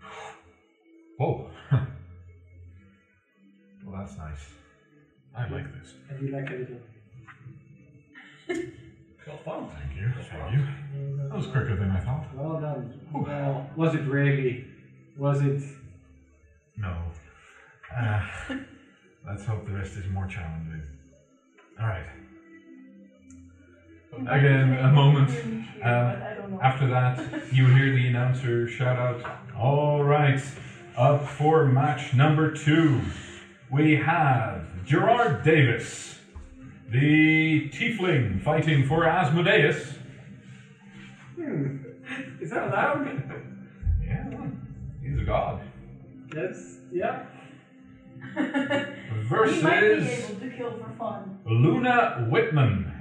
"Whoa, 1.18 1.50
well 1.72 1.88
that's 3.98 4.16
nice. 4.16 4.46
I 5.36 5.48
like 5.48 5.66
this." 5.80 5.94
I 6.08 6.12
do 6.14 6.28
like 6.28 6.48
little. 6.48 6.78
Felt 9.24 9.44
fun. 9.44 9.68
Thank 9.68 9.96
you. 9.98 10.12
Thank 10.30 10.52
you. 10.54 10.64
That 11.28 11.36
was 11.36 11.46
quicker 11.46 11.74
than 11.76 11.90
I 11.90 11.98
thought. 12.00 12.24
Well 12.34 12.60
done. 12.60 13.00
Well, 13.12 13.68
was 13.76 13.94
it 13.96 14.02
really? 14.02 14.64
Was 15.18 15.42
it? 15.42 15.60
No. 16.78 16.96
Uh, 17.96 18.22
let's 19.26 19.44
hope 19.44 19.66
the 19.66 19.72
rest 19.72 19.96
is 19.96 20.06
more 20.10 20.26
challenging. 20.26 20.82
All 21.80 21.86
right. 21.86 22.06
Again, 24.28 24.72
a 24.78 24.92
moment. 24.92 25.30
Um, 25.82 26.58
after 26.62 26.88
that, 26.88 27.18
you 27.52 27.66
hear 27.66 27.94
the 27.94 28.06
announcer 28.08 28.68
shout 28.68 28.98
out, 28.98 29.22
All 29.56 30.02
right, 30.02 30.40
up 30.96 31.26
for 31.26 31.64
match 31.66 32.14
number 32.14 32.52
two, 32.52 33.00
we 33.70 33.96
have 33.96 34.84
Gerard 34.84 35.44
Davis, 35.44 36.18
the 36.90 37.68
tiefling 37.70 38.42
fighting 38.42 38.86
for 38.86 39.04
Asmodeus. 39.04 39.94
Hmm. 41.36 41.76
Is 42.40 42.50
that 42.50 42.68
allowed? 42.68 43.06
Yeah, 44.04 44.46
he's 45.02 45.20
a 45.20 45.24
god. 45.24 45.60
That's 46.30 46.78
yeah. 46.92 47.26
He 48.38 48.44
might 48.44 48.84
be 49.20 49.28
Versus 49.28 49.64
able 50.30 50.40
to 50.40 50.50
kill 50.56 50.70
for 50.78 50.90
fun. 50.98 51.38
Luna 51.46 52.26
Whitman. 52.30 52.92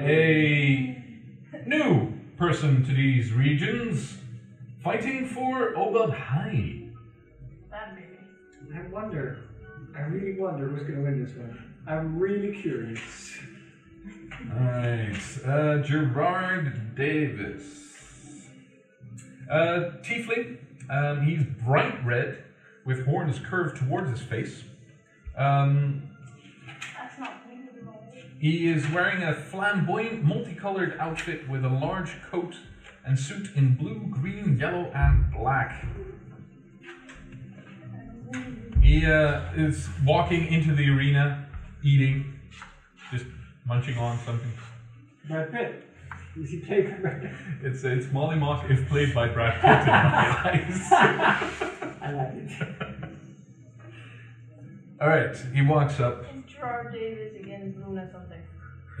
a 0.00 1.02
new 1.66 2.12
person 2.36 2.84
to 2.84 2.92
these 2.94 3.32
regions, 3.32 4.18
fighting 4.82 5.26
for 5.26 5.72
Obad-Hai. 5.74 6.82
That 7.70 7.94
maybe. 7.94 8.78
I 8.78 8.88
wonder. 8.88 9.38
I 9.96 10.00
really 10.02 10.38
wonder 10.38 10.68
who's 10.68 10.82
going 10.82 10.96
to 10.96 11.02
win 11.02 11.24
this 11.24 11.34
one. 11.36 11.72
I'm 11.86 12.18
really 12.18 12.56
curious. 12.60 13.38
Alright, 14.52 15.16
uh, 15.46 15.78
Gerard 15.78 16.94
Davis. 16.94 17.84
Uh, 19.50 19.90
Tiefling, 20.02 20.58
um, 20.90 21.22
he's 21.22 21.44
bright 21.64 22.04
red 22.04 22.44
with 22.84 23.06
horns 23.06 23.38
curved 23.38 23.78
towards 23.78 24.10
his 24.10 24.20
face. 24.20 24.64
Um, 25.36 26.10
he 28.38 28.68
is 28.68 28.88
wearing 28.90 29.22
a 29.22 29.34
flamboyant, 29.34 30.22
multicolored 30.22 30.96
outfit 30.98 31.48
with 31.48 31.64
a 31.64 31.68
large 31.68 32.20
coat 32.30 32.54
and 33.06 33.18
suit 33.18 33.50
in 33.54 33.74
blue, 33.74 34.06
green, 34.10 34.58
yellow, 34.58 34.90
and 34.94 35.32
black. 35.32 35.84
He 38.82 39.06
uh, 39.06 39.40
is 39.56 39.88
walking 40.04 40.46
into 40.52 40.74
the 40.74 40.90
arena, 40.90 41.46
eating, 41.82 42.38
just 43.10 43.24
munching 43.66 43.96
on 43.96 44.18
something. 44.18 44.52
Brad 45.26 45.50
Pitt. 45.50 45.88
Is 46.36 46.50
he 46.50 46.58
playing 46.58 46.90
by 46.90 46.96
Brad 46.96 47.20
Pitt? 47.22 47.30
It's 47.62 47.84
it's 47.84 48.12
Molly 48.12 48.36
Moss 48.36 48.64
if 48.68 48.88
played 48.88 49.14
by 49.14 49.28
Brad 49.28 49.54
Pitt 49.60 49.80
in 49.80 49.86
my 49.86 49.94
eyes. 50.50 50.92
I 52.02 52.10
like 52.10 52.34
it. 52.34 52.50
All 55.00 55.08
right, 55.08 55.36
he 55.54 55.62
walks 55.62 56.00
up. 56.00 56.24
It's 56.34 56.52
Gerard 56.52 56.92
Davis 56.92 57.34
against 57.38 57.78
Luna 57.78 58.08
something. 58.10 58.40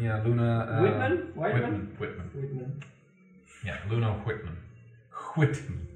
Yeah, 0.00 0.22
Luna. 0.24 0.60
Uh, 0.60 0.82
Whitman? 0.82 1.32
Whitman? 1.34 1.96
Whitman. 1.98 1.98
Whitman. 1.98 2.30
Whitman. 2.34 2.82
Yeah, 3.64 3.78
Luna 3.90 4.12
Whitman. 4.24 4.56
Whitman. 5.36 5.88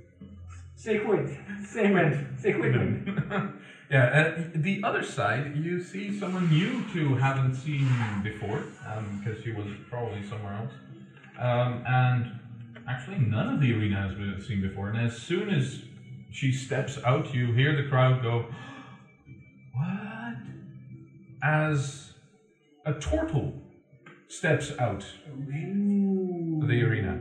Say 0.74 0.98
quit. 1.00 1.28
Say 1.64 1.88
man. 1.88 2.36
Say 2.40 2.54
Whitman. 2.54 3.60
yeah, 3.90 4.34
uh, 4.38 4.42
the 4.54 4.80
other 4.84 5.02
side, 5.02 5.56
you 5.56 5.82
see 5.82 6.16
someone 6.18 6.48
you 6.52 6.84
two 6.92 7.14
haven't 7.16 7.54
seen 7.54 7.88
before, 8.22 8.62
because 9.18 9.42
she 9.42 9.52
was 9.52 9.66
probably 9.90 10.22
somewhere 10.24 10.54
else. 10.54 10.72
Um, 11.38 11.84
and 11.86 12.40
actually, 12.88 13.18
none 13.18 13.54
of 13.54 13.60
the 13.60 13.72
arena 13.74 13.96
has 14.08 14.14
been 14.14 14.40
seen 14.46 14.60
before. 14.60 14.88
And 14.88 14.98
as 14.98 15.16
soon 15.16 15.48
as 15.50 15.82
she 16.30 16.52
steps 16.52 16.98
out, 17.04 17.32
you 17.34 17.52
hear 17.52 17.76
the 17.80 17.88
crowd 17.88 18.22
go, 18.22 18.46
What? 19.74 20.36
As 21.42 22.12
a 22.84 22.94
turtle 22.94 23.52
steps 24.28 24.72
out 24.78 25.04
of 25.26 26.68
the 26.68 26.82
arena. 26.82 27.18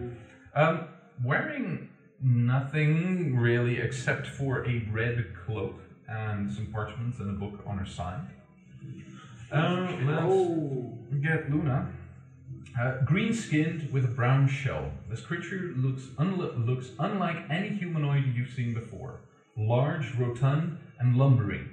Um, 0.56 0.88
wearing 1.24 1.90
nothing 2.22 3.38
really 3.38 3.78
except 3.80 4.26
for 4.28 4.66
a 4.68 4.80
red 4.92 5.26
cloak 5.46 5.80
and 6.10 6.52
some 6.52 6.68
parchments 6.68 7.20
and 7.20 7.30
a 7.30 7.34
book 7.34 7.62
on 7.68 7.78
her 7.78 7.86
side. 7.86 8.22
Uh, 9.52 9.88
let's 10.04 10.24
Oh. 10.24 10.98
get 11.22 11.50
Luna. 11.52 11.90
Uh, 12.80 13.02
green 13.06 13.34
skinned 13.34 13.92
with 13.92 14.06
a 14.06 14.08
brown 14.08 14.48
shell. 14.48 14.92
This 15.10 15.22
creature 15.22 15.74
looks, 15.76 16.04
unli- 16.20 16.64
looks 16.64 16.92
unlike 17.00 17.50
any 17.50 17.70
humanoid 17.70 18.26
you've 18.36 18.54
seen 18.54 18.76
before. 18.76 19.22
Large, 19.58 20.14
rotund, 20.14 20.78
and 21.00 21.16
lumbering. 21.16 21.72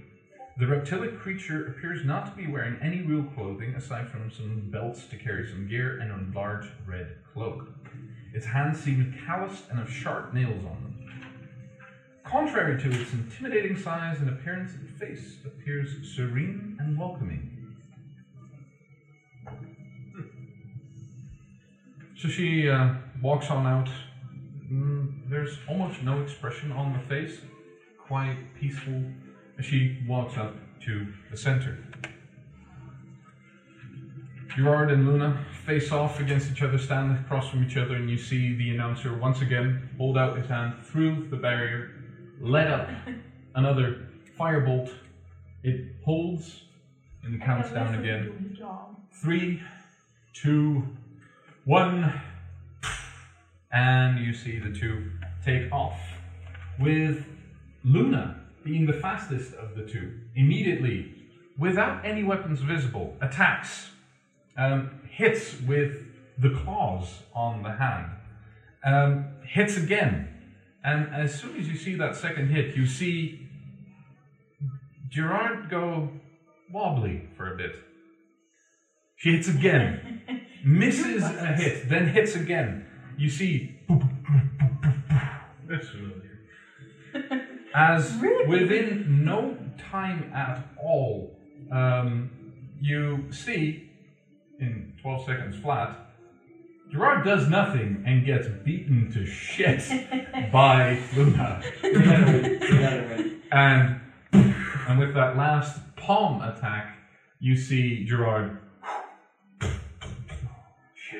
The 0.56 0.64
reptilic 0.64 1.18
creature 1.18 1.66
appears 1.66 2.06
not 2.06 2.24
to 2.26 2.32
be 2.42 2.50
wearing 2.50 2.78
any 2.80 3.02
real 3.02 3.24
clothing 3.34 3.74
aside 3.74 4.08
from 4.08 4.30
some 4.30 4.70
belts 4.70 5.04
to 5.08 5.16
carry 5.16 5.46
some 5.46 5.68
gear 5.68 5.98
and 5.98 6.10
a 6.10 6.38
large 6.38 6.68
red 6.86 7.16
cloak. 7.34 7.68
Its 8.32 8.46
hands 8.46 8.80
seem 8.80 9.14
calloused 9.26 9.68
and 9.68 9.78
have 9.78 9.90
sharp 9.90 10.32
nails 10.32 10.64
on 10.64 10.82
them. 10.82 11.10
Contrary 12.24 12.80
to 12.80 12.90
its 12.90 13.12
intimidating 13.12 13.76
size 13.76 14.20
and 14.20 14.30
appearance, 14.30 14.72
its 14.72 14.98
face 14.98 15.36
appears 15.44 16.14
serene 16.16 16.78
and 16.80 16.98
welcoming. 16.98 17.53
So 22.24 22.30
she 22.30 22.70
uh, 22.70 22.88
walks 23.20 23.50
on 23.50 23.66
out. 23.66 23.90
Mm, 24.72 25.28
there's 25.28 25.58
almost 25.68 26.02
no 26.02 26.22
expression 26.22 26.72
on 26.72 26.94
the 26.94 26.98
face, 27.00 27.38
quite 27.98 28.38
peaceful. 28.58 29.04
as 29.58 29.66
She 29.66 29.98
walks 30.08 30.38
up 30.38 30.54
to 30.86 31.06
the 31.30 31.36
center. 31.36 31.76
Gerard 34.56 34.90
and 34.90 35.06
Luna 35.06 35.44
face 35.66 35.92
off 35.92 36.18
against 36.18 36.50
each 36.50 36.62
other, 36.62 36.78
stand 36.78 37.12
across 37.18 37.50
from 37.50 37.62
each 37.62 37.76
other, 37.76 37.96
and 37.96 38.08
you 38.08 38.16
see 38.16 38.56
the 38.56 38.70
announcer 38.70 39.14
once 39.18 39.42
again 39.42 39.90
hold 39.98 40.16
out 40.16 40.38
his 40.38 40.48
hand 40.48 40.82
through 40.82 41.28
the 41.28 41.36
barrier, 41.36 41.90
let 42.40 42.68
up 42.68 42.88
another 43.54 44.08
firebolt. 44.40 44.90
It 45.62 45.96
holds 46.02 46.62
and 47.22 47.42
counts 47.42 47.70
down 47.70 47.94
again. 47.94 48.56
Three, 49.12 49.60
two, 50.32 50.88
one, 51.64 52.20
and 53.72 54.18
you 54.18 54.34
see 54.34 54.58
the 54.58 54.70
two 54.70 55.10
take 55.44 55.72
off. 55.72 55.98
With 56.78 57.24
Luna 57.84 58.40
being 58.64 58.86
the 58.86 58.92
fastest 58.92 59.54
of 59.54 59.74
the 59.74 59.82
two, 59.82 60.20
immediately, 60.34 61.14
without 61.58 62.04
any 62.04 62.22
weapons 62.22 62.60
visible, 62.60 63.16
attacks, 63.20 63.90
um, 64.56 64.90
hits 65.10 65.60
with 65.62 66.02
the 66.38 66.50
claws 66.50 67.22
on 67.34 67.62
the 67.62 67.72
hand, 67.72 68.10
um, 68.84 69.26
hits 69.46 69.76
again, 69.76 70.28
and 70.84 71.14
as 71.14 71.38
soon 71.38 71.56
as 71.58 71.68
you 71.68 71.76
see 71.76 71.94
that 71.94 72.16
second 72.16 72.48
hit, 72.48 72.76
you 72.76 72.86
see 72.86 73.48
Gerard 75.08 75.70
go 75.70 76.10
wobbly 76.70 77.28
for 77.36 77.54
a 77.54 77.56
bit. 77.56 77.76
She 79.24 79.32
hits 79.32 79.48
again, 79.48 80.20
misses 80.66 81.22
a 81.24 81.54
hit, 81.54 81.88
then 81.88 82.08
hits 82.08 82.36
again. 82.36 82.84
You 83.16 83.30
see 83.30 83.80
That's 85.66 85.88
familiar. 85.88 86.42
as 87.74 88.14
Really? 88.16 88.46
within 88.46 89.24
no 89.24 89.56
time 89.78 90.30
at 90.34 90.68
all, 90.78 91.38
um, 91.72 92.28
you 92.82 93.32
see 93.32 93.88
in 94.60 94.92
12 95.00 95.24
seconds 95.24 95.56
flat, 95.56 95.96
Gerard 96.92 97.24
does 97.24 97.48
nothing 97.48 98.04
and 98.06 98.26
gets 98.26 98.46
beaten 98.62 99.10
to 99.12 99.24
shit 99.24 99.88
by 100.52 101.00
Luna. 101.16 101.62
We 101.82 101.92
gotta 101.94 102.26
win. 102.26 102.58
We 102.60 102.78
gotta 102.78 103.06
win. 103.08 103.42
And 103.50 104.00
and 104.86 104.98
with 104.98 105.14
that 105.14 105.34
last 105.38 105.80
palm 105.96 106.42
attack, 106.42 106.98
you 107.40 107.56
see 107.56 108.04
Gerard 108.04 108.58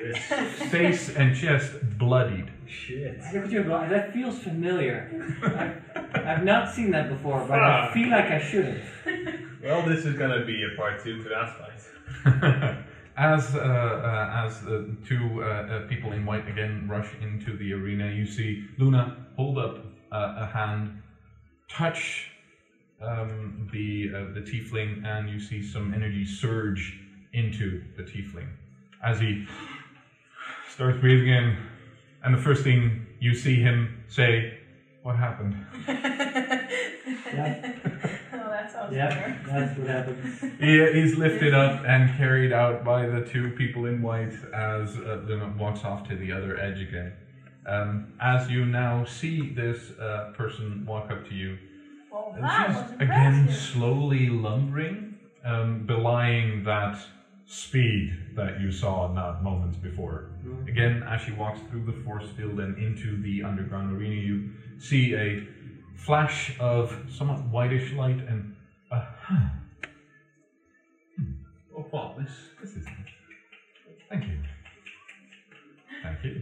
Shit. 0.03 0.17
face 0.69 1.09
and 1.09 1.35
chest 1.35 1.73
bloodied. 1.97 2.51
Shit. 2.67 3.19
I 3.21 3.31
look 3.33 3.45
at 3.45 3.51
you 3.51 3.63
that 3.63 4.13
feels 4.13 4.39
familiar. 4.39 5.09
I've, 5.95 6.15
I've 6.25 6.43
not 6.43 6.69
seen 6.69 6.91
that 6.91 7.09
before, 7.09 7.45
but 7.47 7.59
I 7.59 7.85
Fuck. 7.85 7.93
feel 7.93 8.09
like 8.09 8.25
I 8.25 8.39
should 8.39 8.65
have. 8.65 9.39
Well, 9.63 9.85
this 9.85 10.05
is 10.05 10.15
gonna 10.17 10.45
be 10.45 10.63
a 10.63 10.77
part 10.77 11.03
two 11.03 11.23
to 11.23 11.29
that 11.29 11.57
fight. 11.57 12.77
as 13.17 13.55
uh, 13.55 13.59
uh, 13.59 14.45
as 14.45 14.61
the 14.61 14.95
two 15.07 15.41
uh, 15.43 15.45
uh, 15.45 15.87
people 15.87 16.11
in 16.11 16.25
white 16.25 16.47
again 16.47 16.87
rush 16.89 17.09
into 17.21 17.57
the 17.57 17.73
arena, 17.73 18.09
you 18.09 18.25
see 18.25 18.67
Luna 18.77 19.25
hold 19.35 19.57
up 19.57 19.77
uh, 20.11 20.35
a 20.37 20.45
hand, 20.45 21.01
touch 21.69 22.31
um, 23.01 23.69
the 23.71 24.11
uh, 24.13 24.33
the 24.33 24.41
tiefling, 24.41 25.05
and 25.05 25.29
you 25.29 25.39
see 25.39 25.63
some 25.63 25.93
energy 25.93 26.25
surge 26.25 26.99
into 27.33 27.83
the 27.97 28.03
tiefling 28.03 28.49
as 29.03 29.19
he 29.19 29.45
starts 30.75 30.99
breathing 30.99 31.29
in. 31.29 31.57
And 32.23 32.35
the 32.35 32.41
first 32.41 32.63
thing 32.63 33.05
you 33.19 33.33
see 33.33 33.55
him 33.61 34.03
say, 34.07 34.57
"What 35.03 35.15
happened?" 35.15 35.55
Yeah. 37.33 37.73
oh, 38.33 38.49
that 38.49 38.71
sounds 38.71 38.95
Yeah, 38.95 39.09
fair. 39.09 39.41
that's 39.45 39.77
what 39.77 39.87
happens. 39.87 40.41
He 40.59 40.77
is 40.79 41.17
lifted 41.17 41.53
up 41.53 41.83
and 41.85 42.15
carried 42.17 42.53
out 42.53 42.83
by 42.83 43.05
the 43.07 43.21
two 43.21 43.51
people 43.51 43.85
in 43.85 44.01
white 44.01 44.33
as 44.53 44.95
uh, 44.97 45.21
Luna 45.25 45.53
walks 45.57 45.83
off 45.83 46.07
to 46.07 46.15
the 46.15 46.31
other 46.31 46.57
edge 46.57 46.79
again. 46.79 47.13
Um, 47.67 48.13
as 48.21 48.49
you 48.49 48.65
now 48.65 49.05
see 49.05 49.53
this 49.53 49.91
uh, 49.99 50.31
person 50.35 50.85
walk 50.85 51.11
up 51.11 51.27
to 51.27 51.33
you, 51.33 51.57
Well, 52.11 52.35
that 52.39 52.67
she's 52.67 52.75
was 52.75 52.91
again 53.01 53.51
slowly 53.51 54.29
lumbering, 54.29 55.15
um, 55.43 55.85
belying 55.85 56.63
that 56.63 56.97
speed 57.45 58.17
that 58.35 58.59
you 58.59 58.71
saw 58.71 59.11
not 59.13 59.43
moments 59.43 59.77
before. 59.77 60.29
Mm-hmm. 60.45 60.67
Again, 60.67 61.03
as 61.03 61.21
she 61.21 61.31
walks 61.31 61.59
through 61.69 61.85
the 61.85 62.03
force 62.03 62.27
field 62.35 62.59
and 62.59 62.77
into 62.77 63.21
the 63.21 63.43
underground 63.43 63.95
arena, 63.95 64.15
you 64.15 64.49
see 64.79 65.15
a 65.15 65.47
flash 65.95 66.55
of 66.59 66.95
somewhat 67.09 67.39
whitish 67.49 67.93
light 67.93 68.17
and 68.27 68.55
a 68.91 68.99
huh. 68.99 69.49
Hmm. 71.17 71.31
Oh, 71.77 71.83
fuck, 71.91 72.17
this. 72.17 72.31
This 72.61 72.75
is. 72.77 72.87
Thank 74.09 74.25
you. 74.25 74.39
Thank 76.03 76.23
you. 76.23 76.41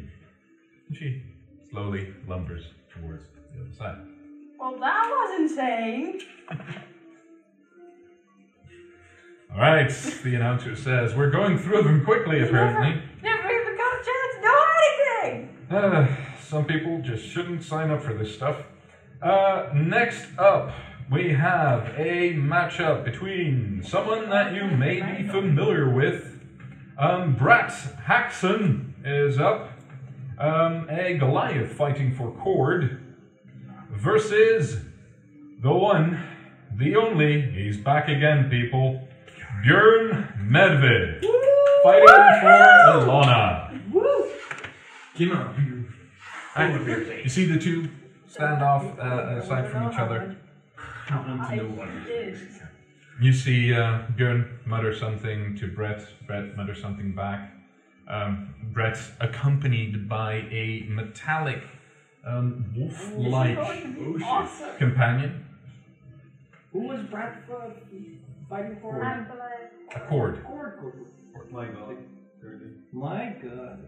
And 0.88 0.98
she 0.98 1.24
slowly 1.72 2.14
lumbers 2.28 2.64
towards 2.94 3.24
the 3.54 3.62
other 3.62 3.74
side. 3.78 3.98
Well, 4.60 4.78
that 4.80 5.10
was 5.10 5.42
insane. 5.42 6.20
All 9.54 9.60
right, 9.60 9.90
the 10.24 10.36
announcer 10.36 10.76
says 10.76 11.14
we're 11.16 11.30
going 11.30 11.60
through 11.60 11.84
them 11.84 12.04
quickly. 12.04 12.42
Apparently, 12.42 13.02
Never 13.22 13.52
even 13.52 13.78
got 13.78 13.94
a 13.94 14.04
chance 14.04 14.36
to 14.36 14.42
know 14.42 14.64
anything! 15.30 15.68
uh, 15.70 16.16
some 16.44 16.66
people 16.66 17.02
just 17.02 17.24
shouldn't 17.26 17.64
sign 17.64 17.92
up 17.92 18.02
for 18.02 18.14
this 18.16 18.34
stuff. 18.34 18.64
Uh, 19.22 19.70
next 19.76 20.26
up, 20.40 20.72
we 21.12 21.34
have 21.34 21.94
a 21.98 22.34
matchup 22.34 23.06
between 23.06 23.84
someone 23.86 24.28
that 24.32 24.54
you 24.56 24.66
may 24.66 25.00
be 25.02 25.28
familiar 25.28 25.88
with. 25.88 26.40
Um, 26.98 27.36
Brett 27.36 27.72
Haxon 28.06 28.96
is 29.06 29.38
up. 29.40 29.70
Um, 30.40 30.88
a 30.90 31.16
Goliath 31.20 31.72
fighting 31.74 32.16
for 32.16 32.32
Kord 32.32 33.00
versus 33.92 34.78
the 35.62 35.72
one, 35.72 36.20
the 36.76 36.96
only, 36.96 37.42
he's 37.52 37.78
back 37.78 38.08
again, 38.10 38.50
people. 38.50 39.03
Björn 39.64 40.28
Medved 40.50 41.24
fighting 41.84 42.08
for 42.42 42.52
Alana. 42.92 43.70
Come 45.18 45.32
on. 45.32 45.94
You 47.24 47.30
see 47.30 47.46
the 47.46 47.58
two 47.60 47.90
stand 48.28 48.62
off 48.62 48.84
uh, 49.00 49.40
aside 49.42 49.70
from 49.70 49.92
each 49.92 49.98
other. 49.98 50.36
I 51.10 51.60
did. 52.06 52.40
You 53.22 53.32
see 53.32 53.74
uh, 53.74 54.00
Björn 54.18 54.66
mutter 54.66 54.94
something 54.94 55.56
to 55.58 55.68
Brett. 55.68 56.06
Brett 56.28 56.58
mutter 56.58 56.76
something 56.76 57.14
back. 57.16 57.52
Um, 58.10 58.54
Brett 58.74 58.98
accompanied 59.22 60.10
by 60.10 60.34
a 60.52 60.86
metallic 60.90 61.64
um, 62.26 62.66
wolf-like 62.76 63.58
Awesome. 63.58 64.78
companion. 64.78 65.46
Who 66.74 66.88
was 66.88 67.02
Brett 67.04 67.44
uh, 67.50 67.70
fighting 68.54 68.78
for? 68.82 69.04
I'm 69.04 69.26
glad. 69.26 69.70
A 69.96 70.00
Kord. 70.08 70.44
Kord, 70.46 70.80
Kord, 70.80 70.94
Kord. 71.36 71.52
My 71.52 71.66
god. 71.66 71.98
My 72.92 73.36
god. 73.42 73.80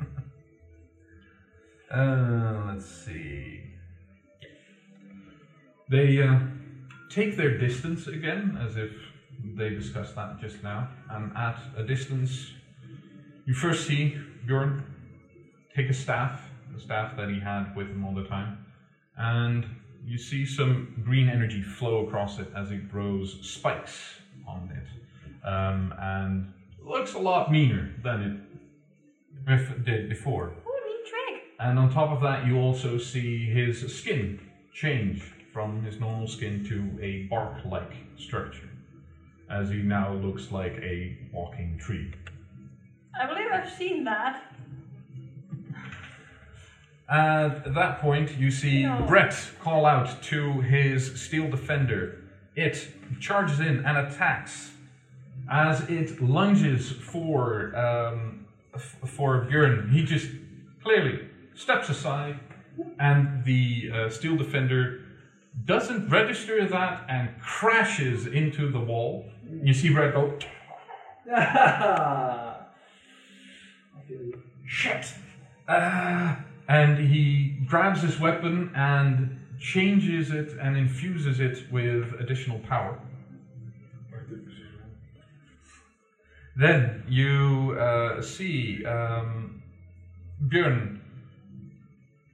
Uh, 1.90 2.64
let's 2.66 2.84
see. 2.84 3.62
They 5.88 6.20
uh, 6.20 6.38
take 7.08 7.38
their 7.38 7.56
distance 7.56 8.06
again, 8.06 8.58
as 8.60 8.76
if 8.76 8.90
they 9.56 9.70
discussed 9.70 10.14
that 10.14 10.38
just 10.38 10.62
now. 10.62 10.90
And 11.08 11.34
at 11.34 11.58
a 11.78 11.82
distance, 11.82 12.52
you 13.46 13.54
first 13.54 13.86
see 13.86 14.18
Bjorn 14.46 14.84
take 15.74 15.88
a 15.88 15.94
staff, 15.94 16.42
the 16.74 16.78
staff 16.78 17.16
that 17.16 17.30
he 17.30 17.40
had 17.40 17.74
with 17.74 17.86
him 17.86 18.04
all 18.04 18.14
the 18.14 18.28
time, 18.28 18.66
and 19.16 19.64
you 20.08 20.16
see 20.16 20.46
some 20.46 20.94
green 21.04 21.28
energy 21.28 21.60
flow 21.60 22.06
across 22.06 22.38
it 22.38 22.48
as 22.56 22.70
it 22.70 22.90
grows 22.90 23.36
spikes 23.42 24.14
on 24.46 24.70
it. 24.74 25.46
Um, 25.46 25.94
and 25.98 26.46
looks 26.82 27.12
a 27.12 27.18
lot 27.18 27.50
meaner 27.52 27.92
than 28.02 28.46
it 29.46 29.84
did 29.84 30.08
before. 30.08 30.46
Ooh, 30.46 30.86
neat 30.86 31.06
trick. 31.06 31.42
And 31.60 31.78
on 31.78 31.92
top 31.92 32.10
of 32.10 32.22
that, 32.22 32.46
you 32.46 32.58
also 32.58 32.96
see 32.96 33.44
his 33.44 33.94
skin 33.94 34.40
change 34.72 35.22
from 35.52 35.82
his 35.82 36.00
normal 36.00 36.26
skin 36.26 36.64
to 36.68 37.02
a 37.02 37.26
bark 37.28 37.64
like 37.66 37.92
structure, 38.16 38.70
as 39.50 39.68
he 39.68 39.76
now 39.76 40.14
looks 40.14 40.50
like 40.50 40.72
a 40.82 41.18
walking 41.32 41.76
tree. 41.78 42.12
I 43.20 43.26
believe 43.26 43.50
I've 43.52 43.72
seen 43.72 44.04
that. 44.04 44.47
And 47.08 47.52
at 47.52 47.74
that 47.74 48.00
point, 48.00 48.36
you 48.38 48.50
see 48.50 48.82
No. 48.82 49.04
Brett 49.06 49.34
call 49.60 49.86
out 49.86 50.22
to 50.24 50.60
his 50.60 51.18
steel 51.20 51.48
defender. 51.50 52.16
It 52.54 52.88
charges 53.20 53.60
in 53.60 53.84
and 53.86 53.96
attacks. 53.96 54.72
As 55.50 55.88
it 55.88 56.20
lunges 56.20 56.90
for 56.92 57.74
um, 57.74 58.46
for 59.06 59.46
Björn, 59.46 59.90
he 59.90 60.04
just 60.04 60.28
clearly 60.82 61.20
steps 61.54 61.88
aside, 61.88 62.38
and 62.98 63.42
the 63.44 63.90
uh, 63.94 64.10
steel 64.10 64.36
defender 64.36 65.00
doesn't 65.64 66.10
register 66.10 66.66
that 66.68 67.06
and 67.08 67.30
crashes 67.40 68.26
into 68.26 68.70
the 68.70 68.80
wall. 68.80 69.24
You 69.62 69.72
see 69.72 69.88
Brett 69.88 70.12
go, 70.12 70.38
shit. 74.66 75.14
Ah. 75.66 76.44
And 76.68 76.98
he 76.98 77.56
grabs 77.66 78.02
his 78.02 78.20
weapon 78.20 78.70
and 78.74 79.40
changes 79.58 80.30
it 80.30 80.52
and 80.60 80.76
infuses 80.76 81.40
it 81.40 81.70
with 81.72 82.12
additional 82.20 82.58
power. 82.60 82.98
Then 86.54 87.04
you 87.08 87.76
uh, 87.78 88.20
see 88.20 88.84
um, 88.84 89.62
Björn 90.44 90.98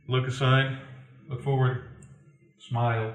look 0.09 0.27
aside, 0.27 0.79
look 1.29 1.43
forward, 1.43 1.83
smile, 2.59 3.15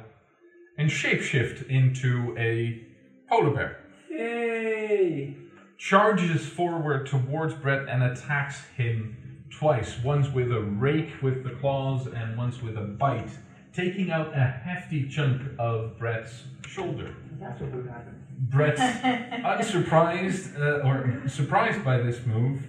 and 0.77 0.89
shapeshift 0.89 1.67
into 1.67 2.35
a 2.37 2.83
polar 3.27 3.51
bear 3.51 3.79
Yay! 4.09 5.35
charges 5.77 6.45
forward 6.45 7.07
towards 7.07 7.53
Brett 7.55 7.87
and 7.89 8.03
attacks 8.03 8.61
him 8.77 9.18
twice. 9.49 9.97
Once 10.03 10.29
with 10.29 10.51
a 10.51 10.61
rake 10.61 11.21
with 11.21 11.43
the 11.43 11.51
claws, 11.51 12.07
and 12.07 12.37
once 12.37 12.61
with 12.61 12.77
a 12.77 12.81
bite, 12.81 13.31
taking 13.73 14.11
out 14.11 14.33
a 14.33 14.43
hefty 14.43 15.07
chunk 15.07 15.41
of 15.57 15.97
Brett's 15.97 16.43
shoulder. 16.67 17.15
That's 17.39 17.59
what 17.61 17.71
would 17.71 17.87
happen. 17.87 18.15
Brett, 18.39 18.77
unsurprised 19.43 20.57
uh, 20.57 20.87
or 20.87 21.23
surprised 21.27 21.83
by 21.83 21.97
this 21.97 22.25
move, 22.25 22.61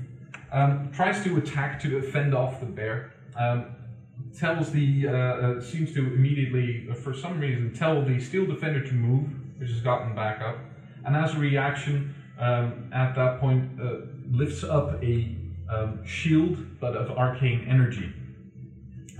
um, 0.52 0.90
tries 0.92 1.22
to 1.24 1.36
attack 1.38 1.80
to 1.82 2.02
fend 2.02 2.34
off 2.34 2.60
the 2.60 2.66
bear. 2.66 3.12
Um, 3.36 3.76
tells 4.38 4.70
the 4.72 5.08
uh, 5.08 5.12
uh, 5.12 5.60
seems 5.60 5.92
to 5.94 6.00
immediately, 6.00 6.88
uh, 6.90 6.94
for 6.94 7.14
some 7.14 7.40
reason, 7.40 7.72
tell 7.72 8.02
the 8.02 8.20
steel 8.20 8.46
defender 8.46 8.84
to 8.86 8.92
move, 8.92 9.28
which 9.58 9.70
has 9.70 9.80
gotten 9.80 10.14
back 10.14 10.40
up, 10.40 10.58
and 11.04 11.16
as 11.16 11.34
a 11.34 11.38
reaction, 11.38 12.14
um, 12.38 12.90
at 12.92 13.14
that 13.14 13.40
point, 13.40 13.80
uh, 13.80 14.06
lifts 14.30 14.64
up 14.64 15.02
a 15.02 15.36
um, 15.70 16.04
shield, 16.04 16.58
but 16.80 16.96
of 16.96 17.10
arcane 17.16 17.66
energy. 17.68 18.12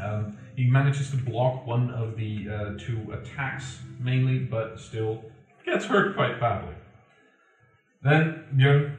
Um, 0.03 0.39
he 0.57 0.67
manages 0.67 1.11
to 1.11 1.17
block 1.17 1.67
one 1.67 1.91
of 1.91 2.17
the 2.17 2.49
uh, 2.49 2.79
two 2.79 3.13
attacks 3.13 3.79
mainly, 3.99 4.39
but 4.39 4.79
still 4.79 5.23
gets 5.65 5.85
hurt 5.85 6.15
quite 6.15 6.41
badly. 6.41 6.75
Then 8.03 8.45
Björn 8.55 8.97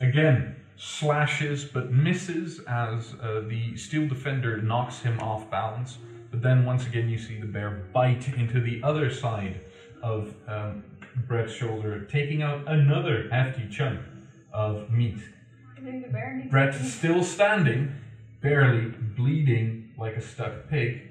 again 0.00 0.56
slashes 0.76 1.64
but 1.64 1.90
misses 1.90 2.60
as 2.60 3.14
uh, 3.22 3.42
the 3.46 3.76
steel 3.76 4.08
defender 4.08 4.62
knocks 4.62 5.00
him 5.00 5.20
off 5.20 5.50
balance. 5.50 5.98
But 6.30 6.42
then 6.42 6.64
once 6.64 6.86
again, 6.86 7.08
you 7.08 7.18
see 7.18 7.38
the 7.38 7.46
bear 7.46 7.70
bite 7.92 8.28
into 8.28 8.60
the 8.60 8.80
other 8.82 9.10
side 9.10 9.60
of 10.02 10.32
um, 10.46 10.84
Brett's 11.26 11.52
shoulder, 11.52 12.04
taking 12.04 12.42
out 12.42 12.68
another 12.68 13.28
hefty 13.30 13.68
chunk 13.68 14.00
of 14.52 14.88
meat. 14.90 15.18
I 15.80 15.82
think 15.82 16.06
the 16.06 16.12
bear 16.12 16.34
needs 16.34 16.50
Brett 16.50 16.74
to- 16.74 16.84
still 16.84 17.24
standing, 17.24 17.92
barely 18.42 18.92
bleeding 19.16 19.90
like 19.96 20.16
a 20.16 20.20
stuck 20.20 20.68
pig, 20.68 21.02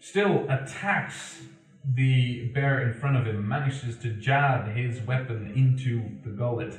still 0.00 0.48
attacks 0.48 1.42
the 1.84 2.48
bear 2.48 2.80
in 2.80 2.94
front 2.94 3.16
of 3.16 3.26
him, 3.26 3.46
manages 3.46 3.96
to 3.98 4.10
jab 4.10 4.74
his 4.74 5.00
weapon 5.02 5.52
into 5.54 6.18
the 6.24 6.30
gullet. 6.30 6.78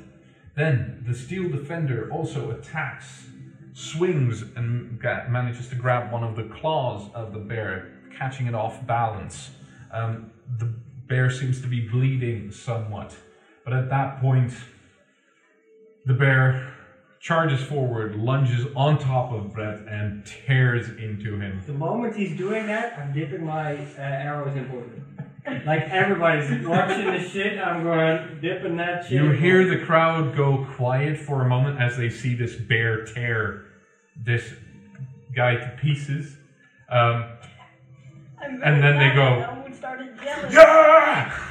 Then 0.56 1.04
the 1.08 1.14
steel 1.14 1.50
defender 1.50 2.10
also 2.12 2.52
attacks, 2.52 3.28
swings, 3.74 4.44
and 4.56 5.00
manages 5.30 5.68
to 5.70 5.76
grab 5.76 6.12
one 6.12 6.24
of 6.24 6.36
the 6.36 6.44
claws 6.44 7.10
of 7.14 7.34
the 7.34 7.40
bear, 7.40 7.92
catching 8.18 8.48
it 8.48 8.56
off 8.56 8.86
balance. 8.86 9.52
Um, 9.92 10.32
the 10.58 10.66
bear 11.08 11.30
seems 11.30 11.62
to 11.62 11.68
be 11.68 11.88
bleeding 11.88 12.52
somewhat, 12.52 13.16
but 13.64 13.74
at 13.74 13.90
that 13.90 14.22
point, 14.22 14.54
the 16.06 16.14
bear 16.14 16.74
charges 17.22 17.62
forward, 17.62 18.16
lunges 18.16 18.66
on 18.76 18.98
top 18.98 19.32
of 19.32 19.54
Brett, 19.54 19.80
and 19.88 20.26
tears 20.26 20.90
into 20.90 21.40
him. 21.40 21.62
The 21.68 21.74
moment 21.74 22.16
he's 22.16 22.36
doing 22.36 22.66
that, 22.66 22.98
I'm 22.98 23.14
dipping 23.14 23.46
my 23.46 23.76
uh, 23.76 24.02
arrows 24.02 24.56
in 24.56 24.66
poison. 24.66 25.06
Like 25.66 25.82
everybody's 25.90 26.66
watching 26.66 27.06
the 27.06 27.28
shit, 27.28 27.60
I'm 27.60 27.84
going 27.84 28.40
dipping 28.42 28.78
that 28.78 29.04
shit. 29.06 29.14
You 29.14 29.32
hear 29.32 29.68
the 29.68 29.84
crowd 29.86 30.36
go 30.36 30.68
quiet 30.76 31.18
for 31.18 31.44
a 31.44 31.48
moment 31.48 31.80
as 31.80 31.98
they 31.98 32.10
see 32.10 32.36
this 32.36 32.56
bear 32.56 33.06
tear 33.06 33.66
this 34.16 34.54
guy 35.36 35.56
to 35.56 35.78
pieces. 35.82 36.38
Um, 36.90 37.26
and 38.42 38.84
then 38.84 38.98
they 38.98 39.16
go, 39.16 39.40
that 39.40 39.50
Elmwood 39.50 39.76
started 39.76 40.18
yelling. 40.24 40.52
yeah! 40.52 41.48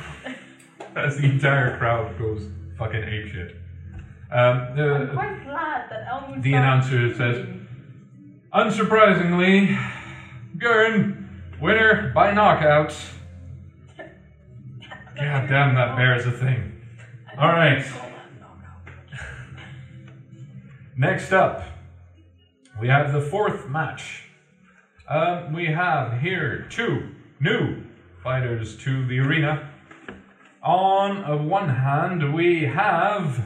as 0.96 1.16
the 1.16 1.24
entire 1.24 1.76
crowd 1.78 2.18
goes 2.18 2.48
fucking 2.76 3.02
apeshit. 3.02 3.59
Um, 4.32 4.58
I'm 4.58 4.76
the, 4.76 5.10
quite 5.12 5.44
glad 5.44 5.90
that 5.90 6.06
Elmwood 6.08 6.42
the 6.42 6.54
announcer 6.54 7.12
says, 7.14 7.46
unsurprisingly, 8.54 9.76
Björn, 10.56 11.28
winner 11.60 12.12
by 12.14 12.32
knockout. 12.32 12.94
God 13.96 15.48
damn, 15.48 15.74
that 15.74 15.96
bear 15.96 16.16
is 16.16 16.26
a 16.26 16.30
thing. 16.30 16.80
All 17.36 17.48
right. 17.48 17.84
Next 20.96 21.32
up, 21.32 21.64
we 22.80 22.88
have 22.88 23.12
the 23.12 23.20
fourth 23.20 23.68
match. 23.68 24.24
Um, 25.08 25.52
we 25.52 25.66
have 25.66 26.20
here 26.20 26.66
two 26.70 27.08
new 27.40 27.82
fighters 28.22 28.76
to 28.84 29.06
the 29.06 29.18
arena. 29.18 29.70
On 30.62 31.48
one 31.48 31.70
hand, 31.70 32.34
we 32.34 32.64
have, 32.64 33.42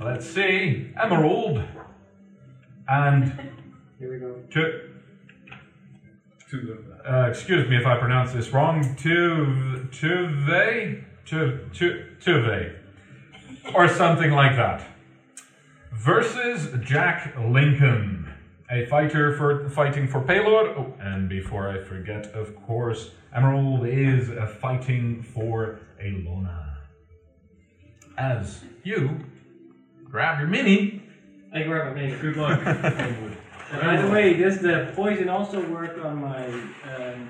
let's 0.00 0.28
see, 0.28 0.92
Emerald 1.00 1.62
and 2.88 3.32
Here 3.98 4.12
we 4.12 4.18
go. 4.18 4.36
To 4.50 4.90
the 6.50 7.12
uh, 7.12 7.28
excuse 7.28 7.68
me 7.68 7.76
if 7.76 7.86
I 7.86 7.98
pronounce 7.98 8.32
this 8.32 8.50
wrong. 8.50 8.82
Tuve, 8.96 9.90
Tuve, 9.90 11.04
Tu- 11.24 11.68
Tu- 11.72 12.04
Tuve, 12.20 12.74
or 13.74 13.88
something 13.88 14.30
like 14.30 14.56
that. 14.56 14.82
Versus 15.92 16.72
Jack 16.84 17.34
Lincoln, 17.38 18.32
a 18.70 18.86
fighter 18.86 19.36
for 19.36 19.68
fighting 19.70 20.06
for 20.06 20.20
Pelor. 20.20 20.76
Oh, 20.76 20.94
and 21.00 21.28
before 21.28 21.68
I 21.68 21.82
forget, 21.82 22.26
of 22.26 22.54
course, 22.64 23.10
Emerald 23.34 23.86
is 23.86 24.30
uh, 24.30 24.46
fighting 24.46 25.22
for 25.22 25.80
Elona. 26.00 26.76
As 28.18 28.62
you 28.84 29.24
grab 30.10 30.38
your 30.38 30.48
mini. 30.48 31.02
I 31.52 31.62
grab 31.62 31.92
a 31.92 31.94
mini. 31.94 32.16
good 32.18 32.36
luck. 32.36 32.60
And 32.64 33.36
by 33.80 34.00
the 34.00 34.10
way, 34.10 34.34
does 34.34 34.58
the 34.58 34.92
poison 34.94 35.28
also 35.28 35.60
work 35.68 35.98
on 36.04 36.20
my 36.20 36.46
um, 36.46 37.28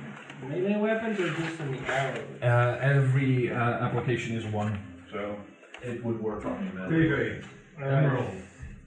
melee 0.48 0.78
weapons 0.78 1.19
or 1.20 1.28
just 1.31 1.61
on 1.61 1.73
the 1.73 1.93
arrows? 1.93 2.43
Uh, 2.43 2.78
every 2.81 3.53
uh, 3.53 3.57
application 3.57 4.36
is 4.36 4.44
one, 4.47 4.81
so 5.11 5.36
it 5.82 6.05
would 6.05 6.20
work 6.20 6.44
on 6.44 6.66
you, 6.66 6.78
man. 6.78 6.90
David, 6.90 7.44
Emerald. 7.81 8.31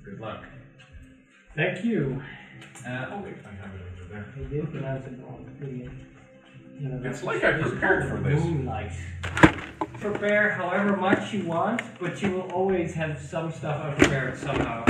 Good 0.03 0.19
luck. 0.19 0.43
Thank 1.55 1.83
you. 1.83 2.21
Uh, 2.85 3.05
oh 3.11 3.21
wait, 3.21 3.35
I 3.45 3.55
have 3.61 3.75
it 3.75 3.81
over 4.01 4.13
there. 4.13 4.25
I 4.35 4.49
did 4.49 4.71
pronounce 4.71 5.05
it 5.07 5.19
wrong. 5.23 5.45
Didn't 6.79 6.93
I? 6.93 6.95
You 6.97 7.03
know, 7.03 7.09
It's 7.09 7.23
like 7.23 7.43
I 7.43 7.49
it's 7.51 7.69
prepared 7.69 8.09
for 8.09 8.17
this. 8.17 8.43
Moonlight. 8.43 8.91
Prepare 9.99 10.51
however 10.51 10.95
much 10.95 11.33
you 11.33 11.45
want, 11.45 11.81
but 11.99 12.21
you 12.21 12.31
will 12.31 12.51
always 12.51 12.93
have 12.93 13.21
some 13.21 13.51
stuff 13.51 13.83
unprepared 13.83 14.37
somehow. 14.37 14.85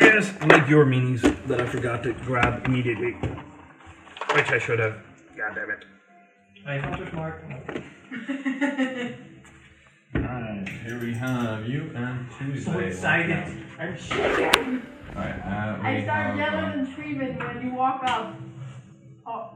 Yes, 0.00 0.32
like 0.46 0.68
your 0.68 0.86
minis 0.86 1.20
that 1.46 1.60
I 1.60 1.66
forgot 1.66 2.02
to 2.04 2.12
grab 2.14 2.64
immediately, 2.66 3.12
which 4.34 4.50
I 4.50 4.58
should 4.58 4.78
have. 4.78 4.96
God 5.36 5.54
damn 5.54 5.70
it! 5.70 5.84
I 6.66 6.78
hunter's 6.78 7.12
mark. 7.12 7.44
Alright, 10.16 10.68
here 10.68 11.00
we 11.00 11.12
have 11.14 11.68
you 11.68 11.90
and 11.94 12.26
Tuesday. 12.38 12.72
So 12.72 12.78
excited. 12.78 13.64
I'm 13.78 13.96
shaking. 13.98 14.82
Alright, 15.14 15.40
uh, 15.44 15.78
we 15.82 15.86
I 15.88 16.02
start 16.02 16.26
have, 16.26 16.36
yelling 16.38 16.64
uh, 16.64 16.72
and 16.78 16.88
screaming 16.92 17.38
when 17.38 17.62
you 17.62 17.74
walk 17.74 18.02
up. 18.04 18.34
Oh. 19.26 19.50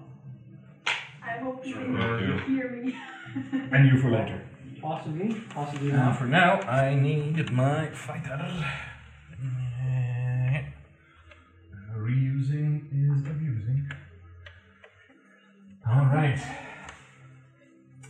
I 1.30 1.38
hope 1.38 1.64
you 1.66 1.74
can 1.74 1.96
Sure. 1.96 2.40
hear 2.48 2.70
me. 2.70 2.96
and 3.72 3.86
you 3.88 4.00
for 4.00 4.10
later. 4.10 4.40
Possibly, 4.82 5.34
possibly 5.50 5.90
And 5.90 5.98
not. 5.98 6.18
for 6.18 6.24
now, 6.24 6.60
I 6.62 6.94
need 6.94 7.52
my 7.52 7.86
fighters. 7.88 8.64
Reusing 11.96 12.86
is 12.92 13.26
abusing. 13.26 13.90
All 15.88 16.06
right. 16.06 16.40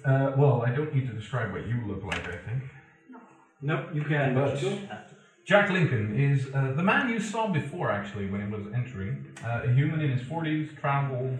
Uh, 0.04 0.32
well, 0.36 0.62
I 0.66 0.70
don't 0.70 0.94
need 0.94 1.06
to 1.08 1.12
describe 1.14 1.52
what 1.52 1.66
you 1.66 1.76
look 1.86 2.02
like. 2.04 2.26
I 2.28 2.36
think 2.36 2.62
No. 3.10 3.18
Nope, 3.62 3.90
you 3.94 4.02
can, 4.02 4.34
But- 4.34 4.52
but 4.54 4.62
you 4.62 4.70
don't 4.70 4.86
have 4.88 5.08
to. 5.08 5.14
Jack 5.44 5.70
Lincoln 5.70 6.14
is 6.14 6.48
uh, 6.54 6.72
the 6.76 6.82
man 6.82 7.08
you 7.08 7.18
saw 7.18 7.48
before, 7.48 7.90
actually, 7.90 8.26
when 8.30 8.40
he 8.46 8.52
was 8.54 8.66
entering. 8.72 9.26
Uh, 9.44 9.62
a 9.64 9.72
human 9.72 10.00
in 10.00 10.10
his 10.16 10.22
forties, 10.26 10.70
traveled. 10.80 11.38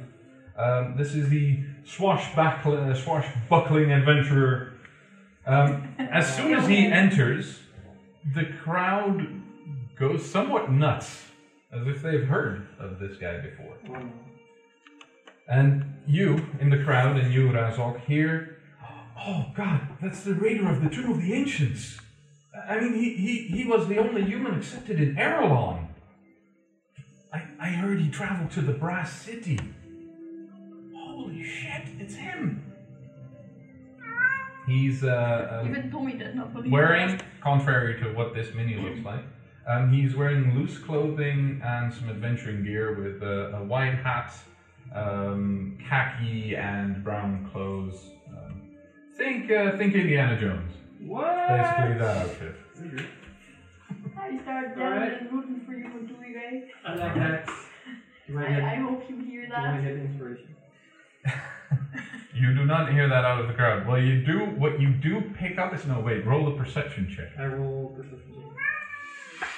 Um, 0.61 0.95
this 0.97 1.15
is 1.15 1.29
the 1.31 1.61
swashbuckling, 1.85 2.95
swashbuckling 2.95 3.91
adventurer. 3.91 4.75
Um, 5.47 5.95
as 5.99 6.35
soon 6.37 6.53
as 6.53 6.69
he 6.69 6.87
enters, 6.87 7.61
the 8.35 8.45
crowd 8.63 9.27
goes 9.99 10.29
somewhat 10.29 10.71
nuts, 10.71 11.23
as 11.73 11.87
if 11.87 12.03
they've 12.03 12.27
heard 12.27 12.69
of 12.79 12.99
this 12.99 13.17
guy 13.17 13.39
before. 13.39 13.77
And 15.49 15.85
you, 16.07 16.47
in 16.61 16.69
the 16.69 16.85
crowd, 16.85 17.17
and 17.17 17.33
you, 17.33 17.49
Razok, 17.49 18.01
hear, 18.05 18.59
Oh 19.27 19.47
God, 19.55 19.81
that's 20.01 20.23
the 20.23 20.35
raider 20.35 20.69
of 20.71 20.83
the 20.83 20.89
Tomb 20.89 21.13
of 21.13 21.21
the 21.21 21.35
Ancients. 21.35 21.99
I 22.69 22.81
mean, 22.81 22.95
he, 22.95 23.15
he, 23.15 23.49
he 23.49 23.69
was 23.69 23.87
the 23.87 23.99
only 23.99 24.25
human 24.25 24.55
accepted 24.55 25.01
in 25.01 25.17
Erelon. 25.17 25.89
I, 27.33 27.43
I 27.61 27.69
heard 27.69 28.01
he 28.01 28.11
traveled 28.11 28.51
to 28.53 28.63
the 28.63 28.73
Brass 28.73 29.13
City. 29.13 29.59
Holy 31.41 31.51
shit, 31.51 31.83
it's 31.99 32.15
him! 32.17 32.63
He's 34.67 35.03
uh, 35.03 35.61
um, 35.63 35.71
Even 35.71 35.91
Tommy 35.91 36.13
does 36.13 36.35
not 36.35 36.53
believe 36.53 36.71
wearing, 36.71 37.17
that. 37.17 37.25
contrary 37.41 37.99
to 38.03 38.13
what 38.13 38.35
this 38.35 38.55
mini 38.55 38.77
looks 38.77 39.03
like, 39.03 39.25
um, 39.67 39.91
he's 39.91 40.15
wearing 40.15 40.55
loose 40.55 40.77
clothing 40.77 41.63
and 41.65 41.93
some 41.93 42.11
adventuring 42.11 42.63
gear 42.63 42.95
with 42.95 43.23
uh, 43.23 43.57
a 43.57 43.65
wide 43.65 43.95
hat, 43.95 44.35
um, 44.95 45.79
khaki 45.89 46.57
and 46.57 47.03
brown 47.03 47.49
clothes. 47.51 48.11
Um, 48.29 48.63
think, 49.17 49.51
uh, 49.51 49.79
think 49.79 49.95
Indiana 49.95 50.39
Jones. 50.39 50.75
What? 51.01 51.49
Basically 51.49 51.99
that 51.99 52.17
outfit. 52.19 52.57
I 54.19 54.39
start 54.43 54.77
yelling 54.77 54.93
Alright. 54.93 55.21
and 55.23 55.33
rooting 55.33 55.63
for 55.65 55.73
you 55.73 55.87
and 55.87 56.07
Dewey 56.07 56.35
Ray. 56.37 56.71
I 56.87 56.95
like 56.97 57.15
that. 57.15 57.49
Do 58.29 58.39
I 58.39 58.43
I, 58.45 58.49
get, 58.51 58.79
hope 58.83 59.05
you 59.09 59.17
hear 59.25 59.47
do 59.47 59.55
I 59.55 59.73
that. 59.73 59.83
get 59.83 59.93
inspiration? 59.93 60.55
You 62.35 62.55
do 62.55 62.65
not 62.65 62.91
hear 62.93 63.09
that 63.09 63.25
out 63.25 63.41
of 63.41 63.49
the 63.49 63.55
crowd. 63.55 63.87
Well, 63.87 64.01
you 64.01 64.25
do. 64.25 64.39
What 64.59 64.81
you 64.81 64.91
do 64.95 65.21
pick 65.35 65.59
up 65.59 65.75
is 65.75 65.85
no 65.85 66.01
wait. 66.01 66.25
Roll 66.25 66.49
a 66.49 66.57
perception 66.57 67.07
check. 67.15 67.29
I 67.39 67.45
roll 67.47 67.93
perception. 67.95 68.35
check. 68.35 69.49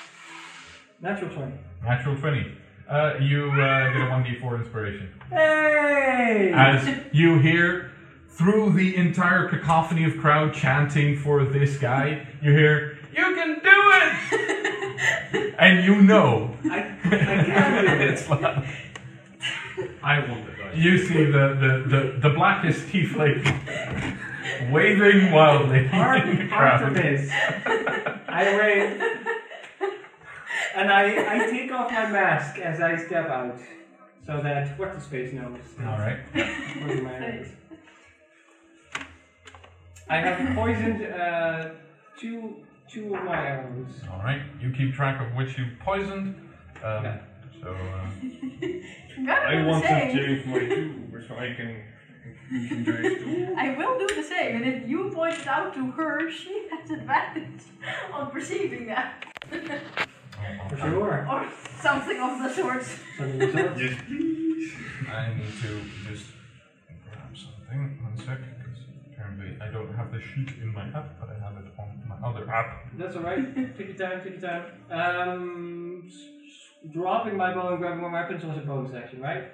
Natural 1.01 1.31
20. 1.31 1.53
Natural 1.85 2.17
twenty. 2.17 2.53
Uh, 2.89 3.15
you 3.21 3.51
uh, 3.51 3.93
get 3.93 4.03
a 4.03 4.11
one 4.11 4.23
d 4.25 4.37
four 4.41 4.57
inspiration. 4.57 5.09
Hey! 5.31 6.53
as 6.55 6.89
you 7.13 7.39
hear 7.39 7.93
through 8.29 8.73
the 8.73 8.97
entire 8.97 9.49
cacophony 9.49 10.05
of 10.05 10.19
crowd 10.19 10.53
chanting 10.55 11.17
for 11.19 11.45
this 11.45 11.77
guy, 11.79 12.27
you 12.43 12.53
hear, 12.53 12.99
You 13.15 13.35
can 13.35 13.61
do 13.63 13.93
it! 15.35 15.55
and 15.59 15.85
you 15.85 16.03
know. 16.03 16.57
I, 16.65 16.79
I 16.79 17.09
can 17.09 17.85
do 17.85 17.91
it. 17.93 18.01
it's 18.11 18.29
loud. 18.29 18.67
I 20.03 20.19
want 20.29 20.47
the 20.47 20.52
dice. 20.52 20.52
You 20.75 20.99
see 20.99 21.25
the, 21.27 21.57
the, 21.61 21.97
the, 21.97 22.19
the 22.29 22.31
blackest 22.35 22.87
tiefling 22.89 23.43
waving 24.71 25.31
wildly 25.33 25.79
in 25.79 25.85
the 25.85 25.89
Hard, 25.91 26.23
hard 26.23 26.39
to 26.39 26.49
crowd. 26.49 26.93
miss. 26.93 27.31
I 28.29 28.57
wave. 28.57 29.03
And 30.75 30.91
I, 30.91 31.35
I 31.45 31.51
take 31.51 31.71
off 31.71 31.91
my 31.91 32.09
mask 32.11 32.59
as 32.59 32.81
I 32.81 32.97
step 32.97 33.29
out. 33.29 33.59
So 34.27 34.41
that 34.43 34.79
what's 34.79 34.95
his 34.97 35.07
face 35.07 35.33
knows. 35.35 35.59
Where 35.77 37.03
my 37.03 37.13
arrow. 37.13 37.47
I 40.09 40.17
have 40.19 40.55
poisoned 40.55 41.05
uh, 41.05 41.71
two 42.19 42.57
two 42.89 43.15
of 43.15 43.25
my 43.25 43.37
arrows. 43.47 43.89
Alright. 44.11 44.43
You 44.61 44.71
keep 44.73 44.95
track 44.95 45.21
of 45.21 45.35
which 45.37 45.59
you 45.59 45.67
poisoned. 45.81 46.35
Um, 46.83 47.05
Yeah. 47.05 47.19
So, 47.63 47.69
uh, 47.71 47.75
I'm 49.17 49.27
gonna 49.27 49.41
I 49.41 49.55
do 49.57 49.63
the 49.63 49.69
want 49.69 49.83
to 49.85 49.89
same. 49.89 50.17
change 50.17 50.47
my 50.47 50.59
two 50.59 51.25
so 51.29 51.35
I 51.37 51.55
can 51.55 51.83
use 52.51 52.71
you 52.71 52.85
guys. 52.85 53.55
I 53.57 53.75
will 53.77 53.99
do 53.99 54.07
the 54.15 54.23
same, 54.23 54.57
and 54.57 54.65
if 54.67 54.89
you 54.89 55.11
point 55.11 55.39
it 55.39 55.47
out 55.47 55.73
to 55.75 55.91
her, 55.93 56.31
she 56.31 56.69
has 56.71 56.91
advantage 56.91 57.63
on 58.13 58.31
perceiving 58.31 58.87
that. 58.87 59.25
For 60.71 60.77
sure. 60.77 61.27
or 61.31 61.47
something 61.81 62.19
of 62.21 62.39
the 62.43 62.53
sort. 62.53 62.83
Something 63.17 63.43
of 63.43 63.53
the 63.53 63.63
sort. 63.63 63.79
Yes, 63.79 63.95
please. 64.09 64.73
I 65.09 65.29
need 65.35 65.53
to 65.63 65.81
just 66.11 66.27
grab 67.05 67.37
something. 67.37 67.99
One 68.03 68.17
sec. 68.17 68.39
'cause 68.39 68.81
Apparently, 69.13 69.57
I 69.61 69.69
don't 69.71 69.95
have 69.95 70.11
the 70.11 70.21
sheet 70.21 70.49
in 70.61 70.73
my 70.75 70.83
app, 70.89 71.21
but 71.21 71.29
I 71.31 71.35
have 71.45 71.57
it 71.63 71.71
on 71.79 72.03
my 72.09 72.17
other 72.27 72.51
app. 72.51 72.87
That's 72.99 73.15
alright. 73.17 73.55
Take 73.79 73.97
your 73.97 74.09
time, 74.09 74.21
take 74.25 74.41
your 74.41 74.51
time. 74.51 74.65
Um, 74.91 76.05
s- 76.09 76.15
s- 76.15 76.42
dropping 76.91 77.37
my 77.37 77.55
bow 77.55 77.69
and 77.69 77.79
grabbing 77.79 78.03
my 78.03 78.13
weapons 78.13 78.45
was 78.45 78.59
a 78.59 78.61
bonus 78.61 78.95
action, 78.95 79.21
right? 79.21 79.45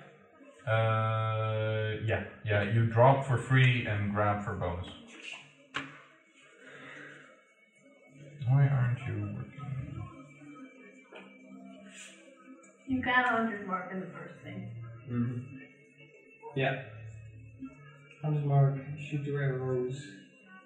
Uh, 0.66 1.96
yeah, 2.04 2.24
yeah. 2.44 2.62
You 2.62 2.86
drop 2.86 3.26
for 3.26 3.36
free 3.38 3.86
and 3.86 4.12
grab 4.12 4.44
for 4.44 4.54
bonus. 4.54 4.86
Why 8.48 8.66
aren't 8.66 8.98
you 9.06 9.34
working? 9.34 10.02
You 12.86 13.02
can 13.02 13.24
hundred 13.24 13.66
mark 13.66 13.92
in 13.92 14.00
the 14.00 14.06
first 14.06 14.34
thing. 14.42 14.68
Mhm. 15.10 15.44
Yeah. 16.54 16.82
Hunter's 18.22 18.44
mark, 18.44 18.78
shoot 18.98 19.22
your 19.22 19.42
arrows, 19.42 20.02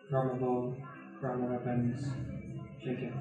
grab 0.09 0.33
my 0.33 0.39
bow, 0.39 0.77
grab 1.21 1.39
my 1.39 1.47
weapons, 1.57 2.09
Check 2.83 2.99
it. 2.99 3.13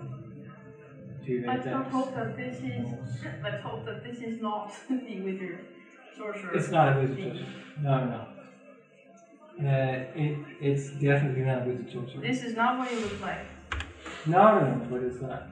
To 1.26 1.32
evade 1.38 1.48
Let's 1.48 1.66
not 1.68 1.88
hope 1.88 2.16
that 2.16 2.36
this 2.36 2.56
is. 2.58 2.88
Let's 3.44 3.64
hope 3.64 3.86
that 3.86 4.04
this 4.04 4.20
is 4.20 4.42
not 4.42 4.72
the 4.90 5.22
wizard 5.22 5.60
sorcerer. 6.18 6.54
It's 6.56 6.72
not 6.72 6.98
a 6.98 7.02
wizard 7.02 7.18
thing. 7.18 7.38
sorcerer. 7.38 7.48
No, 7.82 8.06
no. 8.06 8.28
Uh, 9.60 10.06
it, 10.16 10.38
it's 10.60 10.90
definitely 10.94 11.44
not 11.44 11.62
a 11.62 11.66
wizard 11.66 11.92
sorcerer. 11.92 12.22
This 12.22 12.44
is 12.44 12.56
not 12.56 12.80
what 12.80 12.92
it 12.92 13.00
looks 13.00 13.22
like. 13.22 13.46
No, 14.26 14.60
no, 14.60 14.76
no, 14.76 14.86
but 14.90 15.04
it's 15.04 15.22
not. 15.22 15.48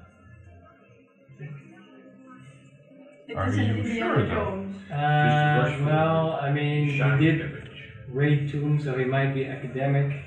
It 3.27 3.35
Are 3.35 3.47
isn't 3.47 3.63
you 3.63 3.75
Indiana 3.75 4.15
sure, 4.15 4.27
though? 4.27 4.33
Jones. 4.33 4.91
Uh, 4.91 5.77
well, 5.85 6.39
I 6.41 6.51
mean, 6.51 6.89
he 6.89 6.97
did 6.97 7.41
image. 7.41 7.83
raid 8.09 8.49
tomb, 8.49 8.79
so 8.81 8.97
he 8.97 9.05
might 9.05 9.33
be 9.35 9.45
academic. 9.45 10.23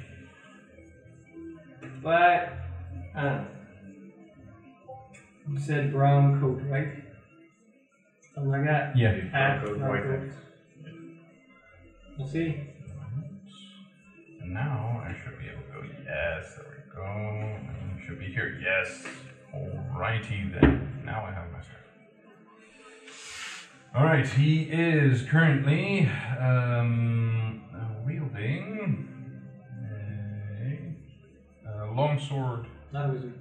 But, 2.00 2.52
I 3.16 3.22
don't 3.22 3.36
know. 3.38 3.46
You 5.48 5.58
said 5.58 5.92
brown 5.92 6.40
coat, 6.40 6.60
right? 6.68 6.88
Something 8.34 8.50
like 8.52 8.64
that. 8.64 8.96
Yeah. 8.96 9.12
Hat, 9.30 9.62
Brown 9.62 9.66
coat, 9.66 9.78
brown 9.78 9.90
white 9.90 10.02
coat. 10.04 10.20
hat. 10.20 10.34
We'll 12.18 12.28
see. 12.28 12.60
And 14.40 14.54
now 14.54 15.02
I 15.04 15.14
should 15.22 15.38
be 15.38 15.46
able 15.46 15.62
to 15.62 15.88
go, 15.88 15.94
yes, 16.04 16.54
there 16.56 16.66
we 16.68 16.94
go. 16.94 17.04
And 17.04 17.98
you 17.98 18.06
should 18.06 18.18
be 18.18 18.26
here, 18.26 18.58
yes. 18.62 19.04
Alrighty 19.54 20.60
then. 20.60 21.02
Now 21.04 21.24
I 21.24 21.32
have 21.32 21.50
my 21.52 21.60
stuff. 21.60 21.76
Alright, 23.94 24.26
he 24.28 24.62
is 24.62 25.22
currently 25.28 26.08
um, 26.40 27.62
uh, 27.74 27.78
wielding 28.06 29.08
a, 31.66 31.68
a 31.68 31.92
longsword, 31.92 32.66
Not 32.92 33.10
a 33.10 33.12
wizard. 33.12 33.34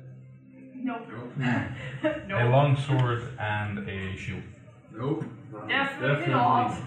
Nope. 0.83 1.07
a 1.39 2.23
nope. 2.27 2.51
longsword 2.51 3.23
and 3.39 3.87
a 3.87 4.17
shield. 4.17 4.41
Nope. 4.95 5.25
Definitely 5.67 6.33
not. 6.33 6.77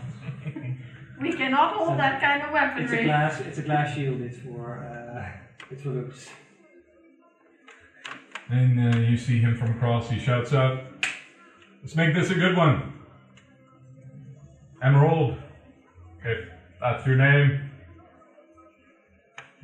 We 1.20 1.32
cannot 1.32 1.76
hold 1.76 1.98
that 2.00 2.20
kind 2.20 2.42
of 2.42 2.48
It's 2.48 2.90
a 2.90 2.92
weaponry. 2.96 3.04
glass. 3.04 3.40
It's 3.40 3.58
a 3.58 3.62
glass 3.62 3.94
shield. 3.94 4.20
It's 4.20 4.38
for. 4.38 4.78
Uh, 4.78 5.28
it's 5.70 5.82
for 5.82 5.90
looks. 5.90 6.28
And 8.50 8.94
uh, 8.94 8.98
you 8.98 9.16
see 9.16 9.38
him 9.38 9.56
from 9.56 9.70
across, 9.70 10.10
he 10.10 10.18
shouts 10.18 10.52
out, 10.52 10.80
Let's 11.82 11.94
make 11.94 12.14
this 12.14 12.30
a 12.30 12.34
good 12.34 12.56
one. 12.56 12.92
Emerald, 14.82 15.38
if 16.24 16.48
that's 16.80 17.06
your 17.06 17.16
name. 17.16 17.70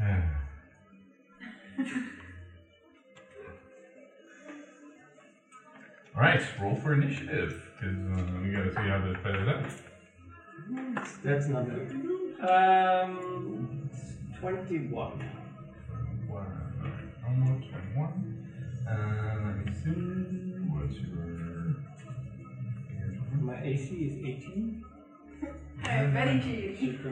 Alright, 6.14 6.42
roll 6.60 6.74
for 6.74 6.94
initiative, 6.94 7.62
because 7.78 7.96
uh, 7.96 8.40
we 8.42 8.50
gotta 8.50 8.70
see 8.72 8.80
how 8.88 9.00
this 9.00 9.16
plays 9.22 9.48
out. 9.48 9.64
That's 11.24 11.46
not 11.48 11.64
good. 11.68 11.90
Um, 12.48 13.88
twenty-one. 14.38 15.24
One, 16.28 16.92
almost 17.26 17.68
21. 17.70 18.46
Uh, 18.88 18.92
let 19.46 19.66
me 19.66 19.72
see, 19.72 19.90
what's 20.70 20.96
your. 20.96 21.76
My 23.40 23.62
AC 23.62 23.94
is 23.94 24.14
eighteen. 24.26 24.84
I'm 25.84 26.12
very 26.12 26.40
cheap. 26.40 26.78
Super. 26.78 27.08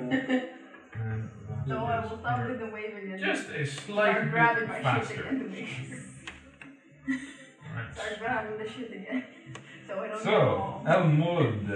And 1.01 1.31
that 1.49 1.69
So 1.69 1.77
I 1.79 2.05
is 2.05 2.11
will 2.11 2.19
stop 2.19 2.39
your- 2.39 2.49
with 2.49 2.59
the 2.59 2.67
waving 2.67 3.13
and 3.13 3.21
Just 3.21 3.49
a 3.51 3.65
start 3.65 3.87
slight 3.87 4.31
grabbing 4.31 4.67
bit 4.69 4.83
my 4.83 4.95
shit 4.99 5.07
faster. 5.07 5.21
again 5.23 5.39
to 5.39 5.49
me. 5.49 5.69
Alright. 7.79 7.95
Start 7.95 8.19
grabbing 8.19 8.59
the 8.59 8.69
shit 8.71 8.91
again. 8.93 9.25
So 9.87 9.99
I 10.01 10.09
don't 10.09 10.23
So, 10.23 10.81
get 10.85 10.95
Elmwood, 10.97 11.71
uh, 11.71 11.75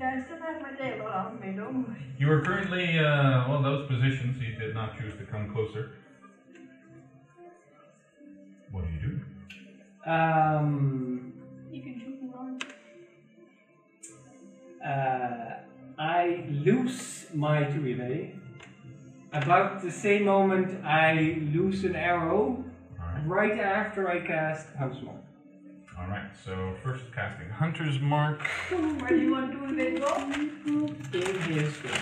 Yeah, 0.00 0.14
I 0.20 0.24
still 0.24 0.36
have 0.38 0.60
my 0.60 0.72
table 0.72 1.06
on 1.06 1.40
me, 1.40 1.52
don't 1.56 1.86
worry. 1.88 2.02
you 2.18 2.30
are 2.30 2.40
currently, 2.42 2.98
uh, 2.98 3.48
well, 3.48 3.62
those 3.62 3.86
positions, 3.88 4.42
you 4.42 4.54
did 4.56 4.74
not 4.74 4.98
choose 4.98 5.14
to 5.18 5.24
come 5.24 5.52
closer. 5.52 5.92
What 8.70 8.84
do 8.86 8.90
you 8.92 9.00
do? 10.04 10.10
Um, 10.10 11.32
You 11.70 11.82
can 11.82 12.00
shoot 12.00 12.22
me 12.22 12.30
on. 12.36 12.58
uh, 14.86 15.60
I 15.98 16.44
lose 16.50 17.26
my 17.32 17.64
two 17.64 17.86
evade. 17.86 18.40
About 19.32 19.80
the 19.82 19.90
same 19.90 20.24
moment, 20.24 20.84
I 20.84 21.38
lose 21.52 21.84
an 21.84 21.96
arrow. 21.96 22.64
Alright. 23.24 23.50
Right 23.50 23.58
after 23.60 24.08
I 24.08 24.20
cast 24.20 24.68
Hunter's 24.78 25.02
Mark. 25.02 25.16
Alright, 25.98 26.30
so 26.44 26.74
first 26.82 27.04
casting 27.14 27.48
Hunter's 27.48 28.00
Mark. 28.00 28.42
Where 28.70 29.08
do 29.10 29.18
you 29.20 29.32
want 29.32 29.52
to 29.52 29.64
evade 29.72 30.00
go? 30.00 30.14
In 31.18 31.40
his 31.52 31.72
face. 31.76 32.00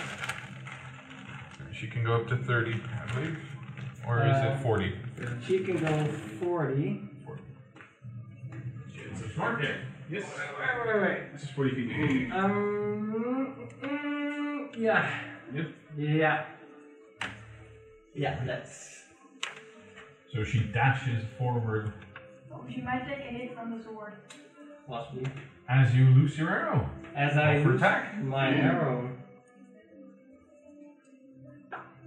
She 1.73 1.87
can 1.89 2.05
go 2.05 2.15
up 2.17 2.29
to 2.29 2.37
30, 2.37 2.75
I 2.75 3.13
believe. 3.15 3.39
Or 4.07 4.25
is 4.25 4.33
Uh, 4.33 4.57
it 4.59 4.63
40? 4.63 4.95
She 5.47 5.59
can 5.61 5.79
go 5.79 6.05
40. 6.41 7.03
40. 7.27 7.43
It's 9.11 9.21
a 9.23 9.29
smart 9.31 9.61
game. 9.61 9.75
Yes. 10.11 10.25
Wait, 10.59 10.95
wait, 10.95 11.03
wait. 11.03 11.33
This 11.33 11.43
is 11.45 11.51
40 11.51 11.71
feet. 11.75 12.33
Um, 12.33 13.69
mm, 13.83 14.77
yeah. 14.79 15.11
Yep. 15.55 15.67
Yeah. 15.97 16.45
Yeah, 18.15 18.45
that's. 18.45 19.02
So 20.33 20.45
she 20.45 20.61
dashes 20.73 21.25
forward 21.39 21.93
Oh, 22.55 22.65
she 22.73 22.81
might 22.83 23.07
take 23.07 23.19
a 23.21 23.33
hit 23.33 23.55
from 23.55 23.77
the 23.77 23.83
sword. 23.83 24.15
Possibly. 24.87 25.25
as 25.69 25.95
you 25.95 26.07
loose 26.09 26.37
your 26.37 26.51
arrow. 26.51 26.89
As 27.17 27.37
I 27.37 27.55
Roll 27.55 27.63
for 27.63 27.69
lose 27.71 27.81
attack. 27.81 28.19
my 28.23 28.49
arrow. 28.55 29.11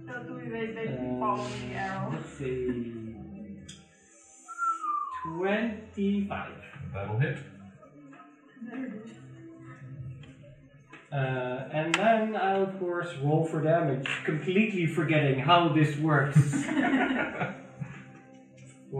So 0.06 0.22
do 0.22 0.36
evade 0.38 0.74
basically 0.76 1.06
Uh, 1.16 1.18
follow 1.18 1.44
the 1.48 1.74
arrow. 1.74 2.10
Let's 2.12 2.32
see. 2.38 3.14
25. 5.34 6.50
That'll 6.94 7.18
hit. 7.18 7.38
There 8.70 8.84
it 8.86 8.92
is. 9.04 9.10
Uh, 11.12 11.68
and 11.72 11.94
then 11.94 12.36
I'll, 12.36 12.64
of 12.64 12.78
course, 12.78 13.08
roll 13.22 13.44
for 13.44 13.62
damage, 13.62 14.08
completely 14.24 14.86
forgetting 14.86 15.40
how 15.40 15.68
this 15.70 15.96
works. 15.98 16.38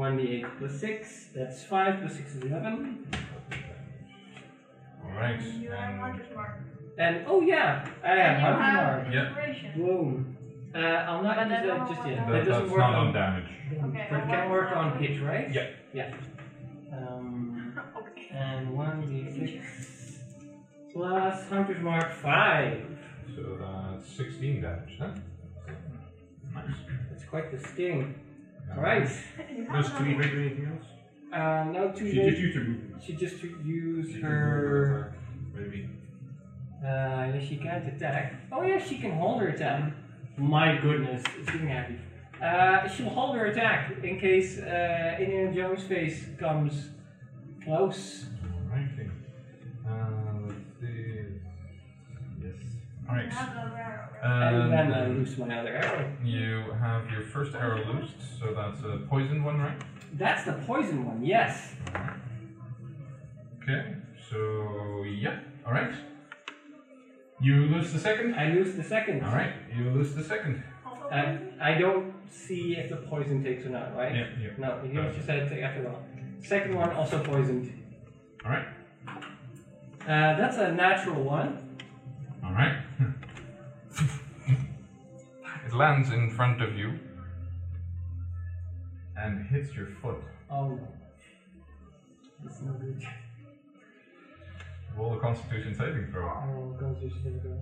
1d8 0.06 0.58
plus 0.58 0.78
6, 0.80 1.28
that's 1.34 1.64
5 1.64 2.00
plus 2.00 2.16
6 2.16 2.34
is 2.34 2.42
11. 2.42 3.06
Alright. 5.04 5.40
You 5.40 5.70
have 5.70 5.90
and- 5.90 6.00
Hunter's 6.00 6.34
Mark. 6.34 6.60
And, 6.98 7.24
oh 7.26 7.40
yeah, 7.40 7.88
I 8.04 8.08
have 8.08 8.18
And 8.18 8.40
you 8.40 8.46
Hunter's 8.46 8.66
have 8.66 9.04
Mark. 9.04 9.14
Yeah. 9.14 9.26
inspiration. 9.26 9.72
Boom. 9.80 10.36
Uh, 10.74 10.78
I'll 10.78 11.22
not 11.22 11.36
But 11.36 11.42
use 11.44 11.48
that 11.50 11.62
that 11.62 11.66
don't 11.66 11.88
just 11.88 11.98
work 12.00 12.08
yet. 12.08 12.18
on- 12.18 12.26
That 12.30 12.32
That, 12.32 12.44
doesn't 12.44 12.62
that's 12.64 12.70
work 12.72 12.80
not 12.80 12.94
on, 12.94 13.06
on 13.06 13.12
damage. 13.14 13.50
Okay, 13.72 14.06
but 14.10 14.18
it 14.20 14.26
can 14.26 14.50
work 14.50 14.76
on 14.76 14.98
hit, 15.02 15.22
right? 15.22 15.50
Yeah. 15.50 15.66
Yeah. 15.94 16.14
Um, 16.92 17.78
Okay. 17.96 18.28
and 18.32 18.68
1d6 18.76 19.62
plus 20.92 21.48
Hunter's 21.48 21.82
Mark 21.82 22.12
5. 22.12 22.98
So 23.34 23.42
that's 23.58 24.08
16 24.12 24.60
damage 24.62 24.96
huh? 24.98 25.08
Nice. 26.54 26.74
That's 27.10 27.24
quite 27.24 27.50
the 27.50 27.58
sting. 27.68 28.14
Alright. 28.74 29.08
You 29.56 29.64
have 29.64 29.82
Does 29.84 29.90
another 29.90 30.04
two 30.04 30.10
evade 30.10 30.30
do 30.32 30.40
anything 30.40 30.66
else? 30.66 30.86
Uh, 31.32 31.64
no, 31.72 31.92
two 31.92 32.10
She 32.10 32.16
just 32.22 32.38
used 32.38 32.56
her 32.56 32.64
movement. 32.64 33.02
She 33.04 33.12
just 33.14 33.40
to 33.40 33.46
use 33.64 34.06
She 34.08 34.12
can 34.14 34.22
her. 34.22 35.14
attack, 35.14 35.20
Maybe. 35.54 35.88
Uh, 36.84 36.86
yeah, 37.34 37.40
she 37.40 37.56
can't 37.56 37.86
attack. 37.86 38.34
Oh 38.52 38.62
yeah, 38.62 38.78
she 38.78 38.98
can 38.98 39.12
hold 39.12 39.40
her 39.40 39.48
attack. 39.48 39.92
My 40.36 40.76
goodness, 40.78 41.22
it's 41.38 41.50
getting 41.50 41.68
happy. 41.68 41.98
Uh, 42.42 42.86
she'll 42.86 43.08
hold 43.08 43.34
her 43.36 43.46
attack 43.46 43.92
in 44.04 44.20
case 44.20 44.58
uh, 44.58 45.16
Indiana 45.18 45.54
Jones' 45.54 45.82
face 45.84 46.26
comes 46.38 46.90
close. 47.64 48.26
Alrighty. 48.70 49.10
Uh, 49.88 50.46
let's 50.46 50.54
see. 50.80 51.24
Yes. 52.42 52.54
Alright. 53.08 53.32
Have 53.32 53.52
another 53.52 53.76
arrow. 53.78 54.05
And 54.22 54.72
then 54.72 54.92
I 54.92 55.04
Um, 55.04 55.16
lose 55.18 55.36
my 55.38 55.58
other 55.58 55.70
arrow. 55.74 56.10
you 56.24 56.62
have 56.80 57.10
your 57.10 57.22
first 57.22 57.54
arrow 57.54 57.82
loosed, 57.84 58.20
so 58.40 58.54
that's 58.54 58.82
a 58.82 58.98
poisoned 59.08 59.44
one, 59.44 59.58
right? 59.60 59.76
That's 60.14 60.44
the 60.44 60.52
poison 60.54 61.04
one, 61.04 61.22
yes. 61.24 61.74
Okay. 63.62 63.94
So 64.30 65.02
yeah. 65.04 65.38
Alright. 65.66 65.92
You 67.40 67.54
lose 67.66 67.92
the 67.92 67.98
second. 67.98 68.34
I 68.34 68.52
lose 68.52 68.74
the 68.76 68.82
second. 68.82 69.22
Alright. 69.22 69.52
You 69.76 69.90
lose 69.90 70.14
the 70.14 70.22
second. 70.22 70.62
Also, 70.86 71.04
Uh, 71.10 71.36
I 71.60 71.74
don't 71.74 72.14
see 72.30 72.76
if 72.76 72.88
the 72.90 72.96
poison 72.96 73.42
takes 73.44 73.66
or 73.66 73.70
not, 73.70 73.94
right? 73.96 74.14
Yeah. 74.14 74.26
Yeah. 74.40 74.50
No, 74.58 74.82
you 74.84 75.02
just 75.12 75.26
said 75.26 75.48
take 75.48 75.62
after 75.62 75.86
all. 75.88 76.02
Second 76.40 76.74
one 76.76 76.90
also 76.90 77.22
poisoned. 77.22 77.70
Alright. 78.44 78.66
Uh, 79.08 80.36
that's 80.40 80.56
a 80.58 80.72
natural 80.72 81.22
one. 81.24 81.76
Alright. 82.44 82.76
it 85.66 85.72
lands 85.74 86.10
in 86.10 86.30
front 86.30 86.62
of 86.62 86.76
you. 86.76 86.98
and 89.18 89.46
hits 89.46 89.74
your 89.74 89.86
foot. 89.86 90.22
Oh 90.50 90.68
no. 90.68 90.88
That's 92.44 92.60
not 92.62 92.80
good. 92.80 93.02
Roll 94.96 95.16
a 95.16 95.20
Constitution 95.20 95.74
saving 95.74 96.10
throw. 96.12 96.26
Oh, 96.28 96.76
Constitution 96.78 97.20
saving 97.24 97.40
throw. 97.40 97.58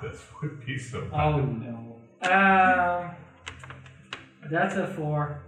this 0.02 0.24
would 0.40 0.64
be 0.64 0.78
so. 0.78 1.02
bad. 1.02 1.20
Oh 1.20 1.40
no. 1.40 1.96
Um, 2.22 3.10
that's 4.50 4.76
a 4.76 4.86
four. 4.86 5.42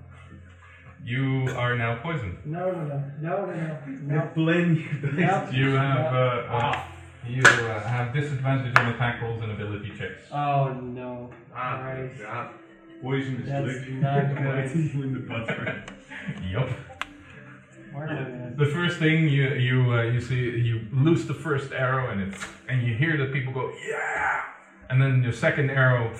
You 1.04 1.48
are 1.56 1.76
now 1.76 1.96
poisoned. 2.02 2.38
No, 2.44 2.70
no, 2.70 2.84
no, 2.84 3.02
no, 3.20 3.46
no, 3.46 3.54
no. 3.54 4.14
no. 4.16 4.30
Blend 4.34 4.76
you 4.78 5.12
No. 5.12 5.48
You 5.52 5.70
have 5.72 6.12
No. 6.12 6.18
uh, 6.18 6.56
uh, 6.56 6.82
you 7.26 7.42
uh, 7.42 7.80
have 7.80 8.12
disadvantage 8.14 8.76
on 8.76 8.86
attack 8.94 9.22
rolls 9.22 9.42
and 9.42 9.52
ability 9.52 9.92
checks. 9.98 10.22
Oh 10.32 10.72
no. 10.72 11.30
Ah, 11.54 11.78
Alright. 11.78 12.10
yeah. 12.20 12.48
Poison 13.02 13.36
is 13.42 13.48
That's 13.48 13.66
lick. 13.66 13.88
not 13.92 14.36
good. 14.42 14.72
did 14.72 14.94
you 14.94 15.02
in 15.02 15.14
the 15.14 15.20
butter? 15.20 15.84
Yup. 16.50 16.68
Where 17.92 18.52
The 18.56 18.66
first 18.66 18.98
thing 18.98 19.28
you 19.28 19.48
you 19.54 19.92
uh, 19.92 20.02
you 20.02 20.20
see 20.20 20.42
you 20.68 20.86
loose 20.92 21.24
the 21.24 21.34
first 21.34 21.72
arrow 21.72 22.10
and 22.10 22.20
it's 22.22 22.44
and 22.68 22.86
you 22.86 22.94
hear 22.94 23.16
the 23.16 23.26
people 23.32 23.52
go 23.52 23.72
yeah, 23.88 24.42
and 24.90 25.00
then 25.02 25.22
your 25.22 25.32
second 25.32 25.70
arrow, 25.70 26.12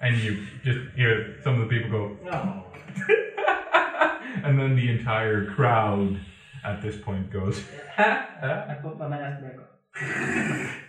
and 0.00 0.16
you 0.18 0.46
just 0.62 0.78
hear 0.94 1.36
some 1.42 1.60
of 1.60 1.68
the 1.68 1.74
people 1.74 1.90
go, 1.90 2.16
No. 2.24 2.64
and 4.44 4.58
then 4.58 4.76
the 4.76 4.88
entire 4.90 5.46
crowd 5.52 6.20
at 6.64 6.80
this 6.82 6.96
point 7.00 7.30
goes. 7.30 7.62
I 7.98 8.76
put 8.82 8.98
my 8.98 9.08
mask 9.08 9.42
back 9.42 9.56
on. 9.58 10.70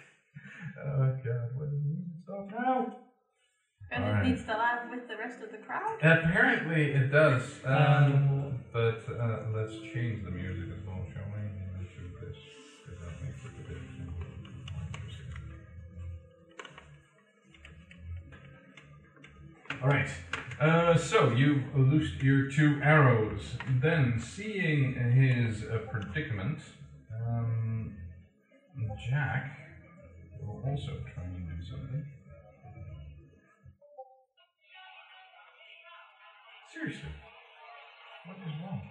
Oh 0.81 1.13
god, 1.26 1.49
what 1.55 1.67
is 1.67 1.84
it? 1.85 1.99
Stop. 2.23 2.47
No. 2.51 2.95
And 3.91 4.03
Alright. 4.05 4.26
it 4.26 4.30
needs 4.30 4.43
to 4.45 4.51
laugh 4.51 4.89
with 4.89 5.07
the 5.09 5.17
rest 5.17 5.41
of 5.41 5.51
the 5.51 5.57
crowd. 5.57 5.97
Apparently 6.01 6.91
it 6.93 7.11
does. 7.11 7.43
Um, 7.65 7.76
Um, 7.76 8.59
but 8.71 9.01
uh, 9.09 9.39
let's 9.53 9.73
change 9.93 10.23
the 10.23 10.31
music 10.31 10.69
as 10.71 10.85
well, 10.88 11.03
shall 11.13 11.26
we? 11.34 11.41
Let's 11.77 11.91
do 11.97 12.03
this 12.26 12.38
because 12.85 12.99
that 13.03 13.13
makes 13.26 13.43
it 13.43 13.51
a 13.59 13.67
bit 13.67 13.77
more 14.05 14.84
interesting. 14.93 15.30
All 19.84 19.89
right. 19.89 20.09
Uh, 20.60 20.98
so 20.98 21.31
you've 21.31 21.64
loosed 21.73 22.22
your 22.22 22.52
two 22.52 22.81
arrows. 22.84 23.56
Then, 23.81 24.19
seeing 24.19 24.94
his 24.94 25.64
uh, 25.64 25.77
predicament, 25.90 26.60
um, 27.14 27.95
Jack 29.10 29.57
will 30.41 30.61
also 30.68 30.98
try 31.14 31.23
and 31.23 31.48
do 31.48 31.65
something. 31.65 32.06
Seriously, 36.73 37.10
what 38.26 38.38
is 38.45 38.53
wrong? 38.61 38.81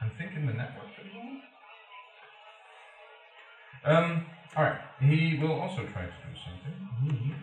I'm 0.00 0.10
thinking 0.16 0.46
the 0.46 0.54
network 0.54 0.86
is 0.98 1.14
wrong. 1.14 1.42
Um. 3.84 4.26
All 4.56 4.64
right. 4.64 4.80
He 5.00 5.38
will 5.40 5.60
also 5.60 5.82
try 5.92 6.02
to 6.02 6.08
do 6.08 6.34
something. 6.44 7.34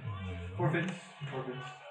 Forfeits. 0.58 0.94
Forfeits. 1.32 1.87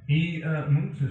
He 0.07 0.43
uh, 0.43 0.69
moves 0.69 0.99
his 1.01 1.11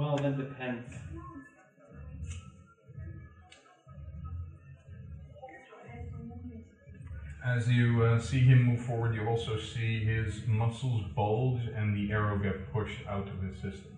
Well, 0.00 0.16
that 0.16 0.38
depends. 0.38 0.94
As 7.44 7.68
you 7.68 8.02
uh, 8.02 8.18
see 8.18 8.38
him 8.38 8.62
move 8.62 8.80
forward, 8.80 9.14
you 9.14 9.28
also 9.28 9.58
see 9.58 10.02
his 10.02 10.46
muscles 10.46 11.02
bulge 11.14 11.60
and 11.76 11.94
the 11.94 12.14
arrow 12.14 12.38
get 12.38 12.72
pushed 12.72 13.06
out 13.06 13.28
of 13.28 13.42
his 13.42 13.56
system. 13.56 13.94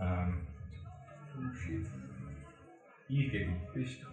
Um, 0.00 0.42
Oh 1.38 1.50
shit. 1.64 1.86
He's 3.08 3.30
getting 3.30 3.60
pissed 3.72 4.02
off. 4.02 4.08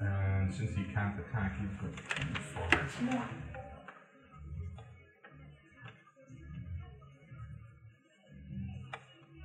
and 0.00 0.52
since 0.52 0.74
he 0.74 0.82
can't 0.92 1.14
attack, 1.20 1.56
he's 1.60 1.70
going 1.80 1.94
to 1.94 2.26
move 2.26 3.20
forward. 3.20 3.53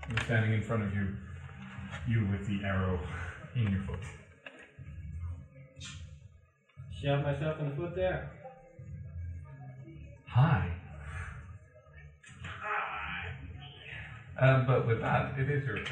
He's 0.10 0.26
standing 0.26 0.54
in 0.54 0.62
front 0.64 0.84
of 0.84 0.94
you, 0.94 1.08
you 2.08 2.28
with 2.32 2.48
the 2.48 2.66
arrow 2.66 3.00
in 3.56 3.72
your 3.72 3.82
foot. 3.82 4.00
Shot 7.02 7.24
myself 7.24 7.60
in 7.60 7.70
the 7.70 7.76
foot 7.76 7.96
there. 7.96 8.32
Hi. 10.28 10.72
Uh, 14.40 14.66
but 14.66 14.88
with 14.88 15.02
that, 15.02 15.38
it 15.38 15.50
is 15.50 15.66
your 15.66 15.78
turn. 15.78 15.88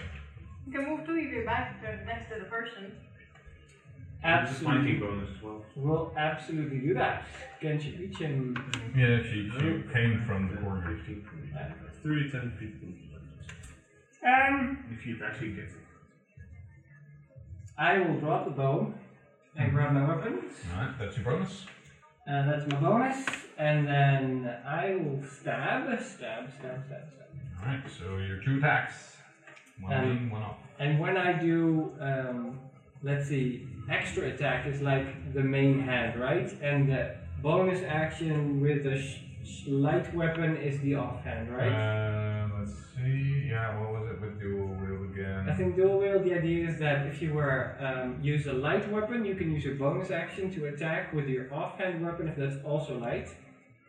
You 0.65 0.71
can 0.71 0.89
move 0.89 1.05
two 1.05 1.11
of 1.11 1.17
your 1.17 1.45
back 1.45 1.81
to 1.81 2.05
next 2.05 2.29
to 2.29 2.39
the 2.39 2.45
person. 2.45 2.93
There's 4.23 4.49
a 4.49 4.53
fighting 4.53 4.63
Absolutely. 4.63 4.93
bonus 4.95 5.29
as 5.35 5.43
well. 5.43 5.65
We'll 5.75 6.13
absolutely 6.17 6.79
do 6.79 6.93
that. 6.95 7.23
Can 7.61 7.79
she 7.79 7.95
reach 7.97 8.17
him? 8.17 8.55
Yeah, 8.95 9.21
she, 9.21 9.49
she 9.53 9.83
came 9.93 10.23
from 10.25 10.49
the 10.49 10.61
corner. 10.61 10.97
3, 12.01 12.31
10, 12.31 12.51
15. 12.59 13.06
Um, 14.27 14.83
If 14.91 15.03
he 15.03 15.15
actually 15.23 15.51
gets 15.53 15.73
it. 15.73 15.79
I 17.77 17.99
will 17.99 18.19
drop 18.19 18.45
the 18.45 18.51
bow 18.51 18.93
and 19.55 19.71
grab 19.71 19.93
my 19.93 20.07
weapons. 20.07 20.51
Alright, 20.73 20.97
that's 20.99 21.15
your 21.17 21.25
bonus. 21.25 21.65
And 22.25 22.49
that's 22.49 22.69
my 22.71 22.79
bonus. 22.79 23.25
And 23.57 23.87
then 23.87 24.53
I 24.65 24.95
will 24.95 25.23
stab, 25.23 25.85
stab, 26.01 26.51
stab, 26.51 26.83
stab, 26.85 26.85
stab. 26.87 27.61
Alright, 27.61 27.83
so 27.89 28.17
your 28.17 28.41
two 28.41 28.57
attacks. 28.57 29.15
One 29.79 29.93
Um, 29.93 30.03
in, 30.11 30.29
one 30.29 30.41
off. 30.43 30.57
And 30.79 30.99
when 30.99 31.17
I 31.17 31.33
do, 31.33 31.91
um, 32.01 32.59
let's 33.03 33.27
see, 33.29 33.67
extra 33.89 34.23
attack 34.33 34.65
is 34.67 34.81
like 34.81 35.33
the 35.33 35.43
main 35.43 35.79
hand, 35.79 36.19
right? 36.19 36.51
And 36.61 36.89
the 36.89 37.15
bonus 37.41 37.81
action 37.83 38.59
with 38.59 38.83
the 38.83 38.99
sh- 38.99 39.19
sh- 39.45 39.67
light 39.67 40.13
weapon 40.13 40.57
is 40.57 40.79
the 40.81 40.95
offhand, 40.95 41.49
right? 41.55 41.71
Let's 42.67 42.79
see. 42.95 43.47
Yeah, 43.49 43.79
what 43.79 43.91
was 43.93 44.11
it 44.11 44.21
with 44.21 44.39
dual 44.39 44.67
wield 44.67 45.11
again? 45.11 45.49
I 45.49 45.53
think 45.55 45.75
dual 45.75 45.99
wield, 45.99 46.23
the 46.23 46.33
idea 46.33 46.67
is 46.67 46.79
that 46.79 47.07
if 47.07 47.21
you 47.21 47.33
were 47.33 47.75
um, 47.79 48.19
use 48.21 48.47
a 48.47 48.53
light 48.53 48.89
weapon, 48.91 49.25
you 49.25 49.35
can 49.35 49.51
use 49.51 49.63
your 49.63 49.75
bonus 49.75 50.11
action 50.11 50.53
to 50.55 50.65
attack 50.65 51.13
with 51.13 51.27
your 51.27 51.53
offhand 51.53 52.05
weapon 52.05 52.27
if 52.27 52.35
that's 52.35 52.63
also 52.63 52.97
light. 52.97 53.29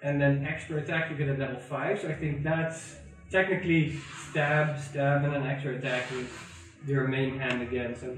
And 0.02 0.20
then 0.20 0.46
extra 0.46 0.76
attack, 0.76 1.10
you 1.10 1.16
get 1.16 1.28
a 1.28 1.34
level 1.34 1.58
5. 1.58 2.00
So 2.02 2.08
I 2.08 2.14
think 2.14 2.44
that's 2.44 2.96
technically 3.30 3.98
stab, 4.30 4.78
stab, 4.78 5.24
and 5.24 5.34
then 5.34 5.46
extra 5.46 5.74
attack 5.76 6.10
with 6.12 6.30
your 6.86 7.08
main 7.08 7.38
hand 7.38 7.62
again. 7.62 7.96
So, 7.96 8.16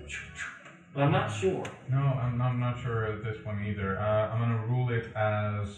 I'm 0.97 1.13
not 1.13 1.29
sure. 1.29 1.65
No, 1.89 1.99
I'm 1.99 2.37
not, 2.37 2.51
I'm 2.51 2.61
not 2.61 2.81
sure 2.83 3.07
of 3.07 3.25
this 3.25 3.43
one 3.45 3.65
either. 3.65 3.99
Uh, 3.99 4.29
I'm 4.31 4.41
gonna 4.41 4.67
rule 4.67 4.91
it 4.91 5.15
as 5.17 5.69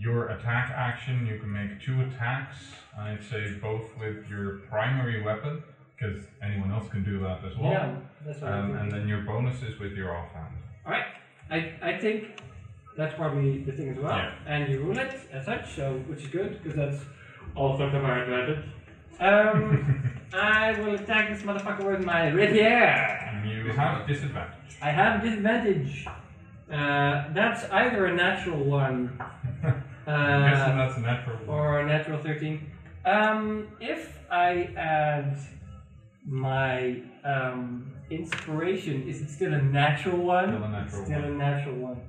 your 0.00 0.28
attack 0.30 0.72
action. 0.74 1.26
You 1.26 1.38
can 1.38 1.52
make 1.52 1.80
two 1.80 2.00
attacks. 2.00 2.56
I'd 2.98 3.22
say 3.22 3.52
both 3.60 3.84
with 3.98 4.26
your 4.28 4.58
primary 4.70 5.22
weapon, 5.22 5.62
because 5.98 6.24
anyone 6.42 6.72
else 6.72 6.88
can 6.88 7.04
do 7.04 7.18
that 7.20 7.44
as 7.44 7.56
well. 7.56 7.70
Yeah, 7.70 7.94
that's 8.26 8.40
what 8.40 8.50
Um, 8.52 8.58
I'm 8.58 8.70
and 8.70 8.78
thinking. 8.90 8.98
then 9.00 9.08
your 9.08 9.20
bonus 9.22 9.62
is 9.62 9.78
with 9.78 9.92
your 9.92 10.16
offhand. 10.16 10.54
Alright, 10.84 11.04
I, 11.50 11.72
I 11.82 11.98
think 11.98 12.40
that's 12.96 13.14
probably 13.14 13.58
the 13.62 13.72
thing 13.72 13.90
as 13.90 13.98
well. 13.98 14.16
Yeah. 14.16 14.32
And 14.46 14.68
you 14.68 14.80
rule 14.80 14.98
it 14.98 15.14
as 15.32 15.44
such, 15.44 15.74
so 15.74 15.94
which 16.08 16.20
is 16.22 16.28
good, 16.28 16.62
because 16.62 16.76
that's 16.76 17.04
also 17.54 17.90
to 17.90 18.00
my 18.00 18.18
advantage. 18.22 18.64
Um, 19.20 20.12
I 20.32 20.72
will 20.80 20.94
attack 20.94 21.28
this 21.34 21.42
motherfucker 21.42 21.84
with 21.84 22.04
my 22.06 22.28
rapier. 22.28 22.64
And 22.66 23.48
you 23.50 23.70
have 23.72 24.06
disadvantage. 24.06 24.54
I 24.80 24.90
have 24.90 25.22
disadvantage. 25.22 26.06
Uh, 26.70 27.32
that's 27.34 27.64
either 27.70 28.06
a 28.06 28.14
natural 28.14 28.62
one 28.64 29.16
I'm 29.20 29.39
guessing 30.06 30.14
Uh, 30.14 30.76
that's 30.76 30.96
a 30.96 31.00
natural 31.00 31.36
one. 31.46 31.48
or 31.58 31.80
a 31.80 31.86
natural 31.86 32.18
13. 32.20 32.70
Um, 33.04 33.68
if 33.80 34.18
I 34.30 34.70
add 34.76 35.38
my 36.26 37.00
um, 37.24 37.90
inspiration, 38.10 39.08
is 39.08 39.22
it 39.22 39.30
still 39.30 39.54
a 39.54 39.62
natural 39.62 40.18
one? 40.18 40.48
Still 40.50 40.64
a 40.64 40.68
natural 40.68 41.04
Still 41.04 41.22
one. 41.22 41.30
a 41.30 41.34
natural 41.34 41.74
one. 41.76 42.00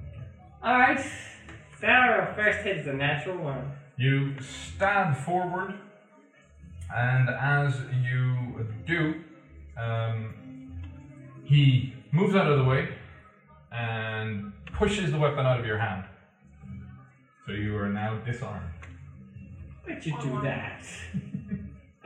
Alright. 0.64 1.02
Sarah, 1.80 2.34
first 2.36 2.60
hit 2.60 2.78
is 2.78 2.88
a 2.88 2.94
natural 2.94 3.38
one. 3.44 3.72
You 3.98 4.40
stand 4.42 5.18
forward, 5.18 5.74
and 6.96 7.30
as 7.30 7.76
you 8.04 8.68
do, 8.86 9.16
um, 9.78 10.34
he 11.44 11.94
moves 12.12 12.36
out 12.36 12.48
of 12.52 12.58
the 12.60 12.64
way 12.66 12.90
and 13.72 14.52
pushes 14.74 15.12
the 15.12 15.18
weapon 15.18 15.46
out 15.46 15.60
of 15.60 15.66
your 15.66 15.78
hand. 15.78 16.04
So 17.46 17.54
you 17.54 17.76
are 17.78 17.90
now 17.90 18.20
disarmed. 18.20 18.70
Why'd 19.86 20.06
you 20.06 20.16
do 20.22 20.42
that? 20.44 20.84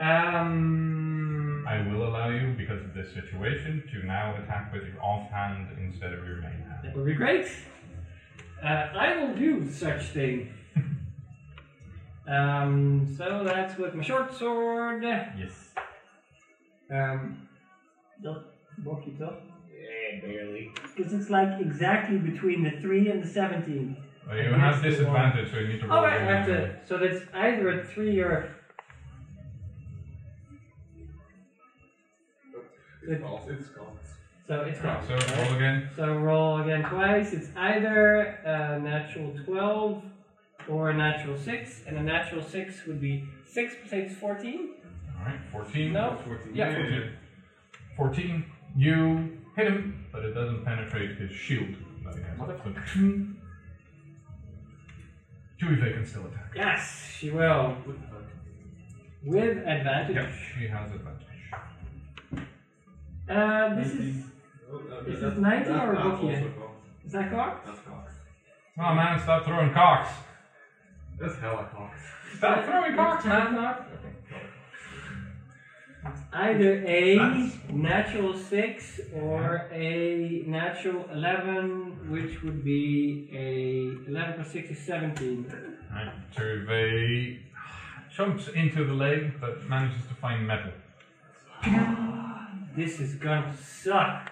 um. 0.00 1.64
I 1.68 1.86
will 1.88 2.06
allow 2.08 2.28
you, 2.28 2.54
because 2.56 2.80
of 2.80 2.94
this 2.94 3.12
situation, 3.12 3.82
to 3.92 4.06
now 4.06 4.36
attack 4.36 4.72
with 4.72 4.84
your 4.84 5.02
offhand 5.02 5.68
instead 5.78 6.12
of 6.12 6.24
your 6.24 6.36
main 6.36 6.52
hand. 6.52 6.84
That 6.84 6.96
would 6.96 7.06
be 7.06 7.14
great. 7.14 7.48
Uh, 8.62 8.66
I 8.66 9.16
will 9.16 9.34
do 9.34 9.70
such 9.70 10.02
thing. 10.10 10.54
um, 12.28 13.12
so 13.18 13.42
that's 13.44 13.76
with 13.78 13.94
my 13.94 14.02
short 14.02 14.32
sword. 14.34 15.02
Yes. 15.02 15.74
Um, 16.90 17.48
does 18.22 18.42
walk 18.84 19.02
it 19.06 19.20
up? 19.20 19.42
Yeah, 19.68 20.20
barely. 20.20 20.72
Because 20.94 21.12
it's 21.12 21.28
like 21.28 21.60
exactly 21.60 22.18
between 22.18 22.62
the 22.62 22.80
3 22.80 23.10
and 23.10 23.22
the 23.22 23.28
17. 23.28 23.96
Well, 24.26 24.36
you 24.36 24.52
have 24.54 24.82
the 24.82 24.90
disadvantage, 24.90 25.52
so 25.52 25.58
you 25.58 25.68
need 25.68 25.80
to 25.80 25.86
roll. 25.86 25.98
Oh, 25.98 26.02
right, 26.02 26.20
I 26.20 26.24
have 26.24 26.46
to. 26.46 26.76
So 26.84 26.98
that's 26.98 27.22
either 27.32 27.80
a 27.80 27.84
3 27.84 28.20
or 28.20 28.32
a. 28.32 28.48
It's 33.08 33.22
false. 33.22 33.42
It's 33.48 33.68
false. 33.68 33.88
So 34.48 34.60
it's 34.62 34.82
not. 34.82 35.04
So 35.06 35.14
roll 35.36 35.54
again. 35.54 35.88
So 35.94 36.14
roll 36.16 36.60
again 36.62 36.82
twice. 36.84 37.32
It's 37.32 37.48
either 37.56 38.20
a 38.44 38.80
natural 38.80 39.32
12 39.44 40.02
or 40.68 40.90
a 40.90 40.94
natural 40.94 41.36
6. 41.36 41.82
And 41.86 41.96
a 41.98 42.02
natural 42.02 42.42
6 42.42 42.86
would 42.86 43.00
be 43.00 43.24
6 43.48 43.74
plus 43.80 43.92
8 43.92 44.04
is 44.06 44.16
14. 44.16 44.70
Alright, 45.20 45.40
14. 45.52 45.92
No. 45.92 46.18
14. 46.24 46.54
Yeah, 46.54 46.70
Yeah, 46.70 46.88
yeah. 46.88 47.00
14. 47.96 48.44
You 48.76 49.38
hit 49.56 49.68
him, 49.68 50.04
but 50.12 50.24
it 50.24 50.32
doesn't 50.34 50.64
penetrate 50.64 51.16
his 51.16 51.30
shield. 51.30 51.74
that 52.04 52.14
he 52.16 52.22
has 52.22 52.38
up. 55.56 55.60
So, 55.60 55.66
Tuive 55.66 55.92
can 55.94 56.04
still 56.06 56.26
attack. 56.26 56.52
Yes, 56.54 57.14
she 57.18 57.30
will. 57.30 57.76
With 59.24 59.58
advantage. 59.58 60.14
Yep, 60.16 60.28
she 60.58 60.66
has 60.68 60.90
advantage. 60.92 61.26
Uh, 63.28 63.74
this 63.74 63.92
is. 63.94 64.24
Oh, 64.70 64.78
Is 65.06 65.20
that- 65.20 65.30
this 65.30 65.38
90 65.38 65.68
that- 65.70 65.88
or 65.88 65.94
that's 65.94 66.04
Bookie? 66.20 66.34
also 66.36 66.48
cocked. 66.58 66.86
Is 67.04 67.12
that 67.12 67.30
cocked? 67.30 67.66
That's 67.66 67.80
cocked. 67.80 68.12
Oh 68.78 68.94
man, 68.94 69.18
stop 69.20 69.44
throwing 69.44 69.72
cocks. 69.72 70.10
That's 71.18 71.38
hella 71.38 71.68
cocked. 71.72 71.98
Stop 72.36 72.64
throwing 72.64 72.94
cocks, 72.94 73.24
man. 73.24 73.54
Cocked? 73.54 73.85
Okay, 76.06 76.20
got 76.30 76.52
it. 76.52 76.58
Either 76.58 76.84
a 76.86 77.72
natural 77.72 78.36
6 78.36 79.00
or 79.14 79.68
a 79.72 80.42
natural 80.46 81.08
11, 81.12 82.10
which 82.10 82.42
would 82.42 82.64
be 82.64 83.28
a 83.32 84.10
11 84.10 84.34
plus 84.34 84.52
6 84.52 84.70
is 84.70 84.78
17. 84.80 85.52
Alright, 85.90 86.12
Tuive 86.34 87.38
jumps 88.14 88.48
into 88.48 88.84
the 88.84 88.92
leg, 88.92 89.40
but 89.40 89.62
manages 89.68 90.02
to 90.08 90.14
find 90.14 90.46
metal. 90.46 90.72
This 92.74 93.00
is 93.00 93.14
gonna 93.14 93.54
suck. 93.56 94.30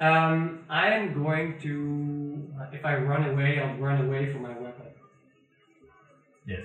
Um, 0.00 0.64
I 0.68 0.90
am 0.90 1.12
going 1.12 1.58
to. 1.62 2.48
If 2.72 2.84
I 2.84 2.96
run 2.96 3.28
away, 3.30 3.60
I'll 3.60 3.76
run 3.78 4.06
away 4.06 4.32
from 4.32 4.42
my 4.42 4.50
weapon. 4.50 4.86
Yes. 6.46 6.62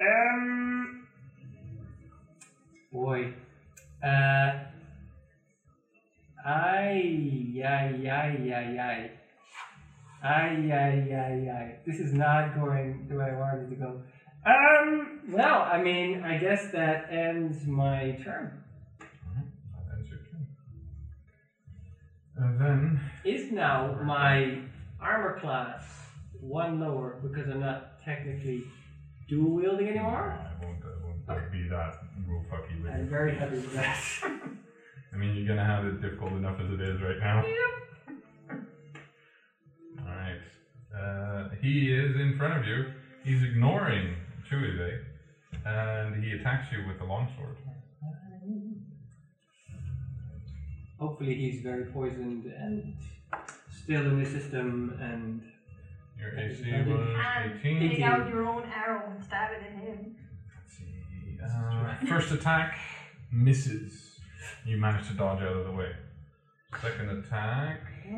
Um. 0.00 1.06
Boy. 2.92 3.34
Uh. 4.02 4.52
Ay, 6.44 7.62
ay, 7.62 8.08
ay, 8.08 8.52
ay, 8.52 8.78
ay. 8.78 9.10
Ay, 10.22 10.72
ay, 10.72 11.12
ay, 11.12 11.48
ay. 11.48 11.74
This 11.86 12.00
is 12.00 12.14
not 12.14 12.54
going 12.54 13.06
the 13.08 13.16
way 13.16 13.30
I 13.30 13.38
wanted 13.38 13.66
it 13.66 13.70
to 13.70 13.76
go. 13.76 14.02
Um, 14.46 15.20
well, 15.28 15.68
I 15.70 15.82
mean, 15.82 16.22
I 16.24 16.38
guess 16.38 16.70
that 16.72 17.12
ends 17.12 17.66
my 17.66 18.18
turn. 18.24 18.64
That 18.98 19.96
ends 19.96 20.08
your 20.08 20.18
turn. 20.18 20.46
And 22.36 22.60
then 22.60 23.00
Is 23.24 23.52
now 23.52 23.98
my 24.02 24.60
armor 24.98 25.38
class 25.40 25.84
one 26.40 26.80
lower 26.80 27.20
because 27.22 27.50
I'm 27.50 27.60
not 27.60 28.02
technically 28.02 28.64
dual 29.30 29.52
wielding 29.52 29.88
anymore? 29.88 30.36
I 30.36 30.64
won't, 30.64 30.78
I 30.84 31.32
won't 31.32 31.52
be 31.52 31.68
that 31.68 31.94
rule 32.26 32.44
fucky 32.52 32.82
with 32.82 32.92
I'm 32.92 33.04
you. 33.04 33.06
very 33.06 33.34
heavy 33.36 33.56
with 33.56 33.72
that. 33.74 33.98
I 35.12 35.16
mean, 35.16 35.36
you're 35.36 35.46
gonna 35.46 35.64
have 35.64 35.86
it 35.86 36.02
difficult 36.02 36.32
enough 36.32 36.58
as 36.60 36.70
it 36.72 36.80
is 36.80 37.00
right 37.00 37.18
now. 37.20 37.44
Alright. 40.00 40.40
Uh, 40.96 41.48
he 41.62 41.92
is 41.94 42.16
in 42.16 42.36
front 42.36 42.58
of 42.58 42.66
you. 42.66 42.86
He's 43.24 43.42
ignoring 43.42 44.16
Tuive. 44.50 45.04
And 45.64 46.22
he 46.24 46.32
attacks 46.32 46.72
you 46.72 46.86
with 46.88 46.98
the 46.98 47.04
longsword. 47.04 47.56
Hopefully, 50.98 51.34
he's 51.34 51.62
very 51.62 51.84
poisoned 51.86 52.46
and 52.46 52.94
still 53.70 54.02
in 54.02 54.22
the 54.22 54.28
system 54.28 54.98
and. 55.00 55.42
Your 56.20 56.38
AC 56.38 56.62
was 56.90 57.08
And 57.36 57.60
18. 57.60 57.90
take 57.90 58.00
out 58.02 58.28
your 58.28 58.46
own 58.46 58.64
arrow 58.64 59.10
and 59.10 59.24
stab 59.24 59.50
it 59.52 59.62
at 59.64 59.72
him. 59.82 60.16
Let's 60.54 60.76
see. 60.76 61.38
Uh, 61.42 61.94
first 62.06 62.30
attack 62.32 62.78
misses. 63.32 64.18
You 64.66 64.76
manage 64.76 65.08
to 65.08 65.14
dodge 65.14 65.42
out 65.42 65.56
of 65.56 65.64
the 65.66 65.72
way. 65.72 65.92
Second 66.80 67.10
attack 67.10 67.80
is 68.06 68.16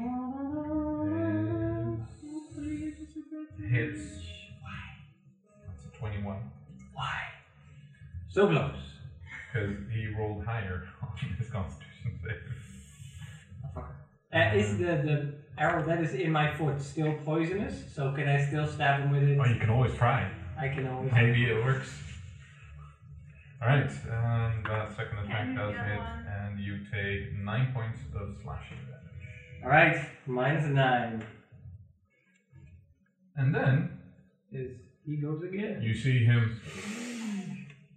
hits. 3.71 4.03
That's 5.67 5.95
a 5.95 5.99
21. 5.99 6.37
Why? 6.95 7.21
So 8.29 8.49
close. 8.49 8.75
Because 9.53 9.77
he 9.93 10.07
rolled 10.19 10.45
higher 10.45 10.83
on 11.03 11.17
his 11.39 11.49
constitution 11.51 12.19
save. 12.23 13.85
Uh, 14.35 14.57
is 14.57 14.79
the, 14.79 14.85
the 14.85 15.35
arrow 15.63 15.85
that 15.87 16.01
is 16.03 16.13
in 16.15 16.33
my 16.33 16.53
foot 16.55 16.81
still 16.83 17.15
poisonous? 17.25 17.75
So 17.95 18.13
can 18.13 18.29
I 18.29 18.45
still 18.49 18.67
stab 18.67 19.01
him 19.03 19.11
with 19.13 19.23
it? 19.29 19.39
Oh, 19.41 19.45
you 19.45 19.59
can 19.61 19.71
always 19.71 19.95
try. 19.95 20.29
I 20.61 20.69
can 20.69 20.87
always. 20.89 21.13
Maybe 21.13 21.45
it 21.45 21.65
works. 21.65 21.91
Alright, 23.63 23.91
um, 24.11 24.65
that 24.69 24.91
second 24.97 25.19
attack 25.19 25.47
And 25.47 25.57
does 25.57 25.73
the 25.73 25.85
hit, 25.85 25.99
one? 25.99 26.27
and 26.27 26.59
you 26.59 26.79
take 26.93 27.33
9 27.45 27.73
points 27.73 28.01
of 28.21 28.35
slashing 28.43 28.77
damage. 28.89 29.63
Alright, 29.63 29.97
minus 30.27 30.65
a 30.65 30.71
nine. 30.71 31.25
And 33.37 33.55
then 33.55 33.99
Is 34.51 34.73
he 35.07 35.17
goes 35.17 35.43
again. 35.45 35.81
You 35.81 35.95
see 35.95 36.25
him 36.25 36.61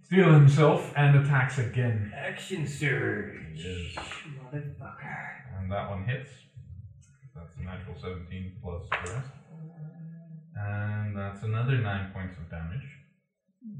steal 0.04 0.32
himself 0.32 0.92
and 0.96 1.16
attacks 1.18 1.58
again. 1.58 2.12
Action 2.16 2.64
surge. 2.66 3.36
Yes. 3.54 4.04
Motherfucker. 4.38 5.26
And 5.58 5.70
that 5.72 5.90
one 5.90 6.04
hits. 6.04 6.30
That's 7.36 7.54
a 7.58 7.62
natural 7.62 7.96
17 8.00 8.52
plus 8.62 8.82
the 8.90 8.96
rest. 9.12 9.28
And 10.58 11.14
that's 11.16 11.42
another 11.42 11.78
9 11.78 12.10
points 12.12 12.36
of 12.38 12.48
damage. 12.50 12.82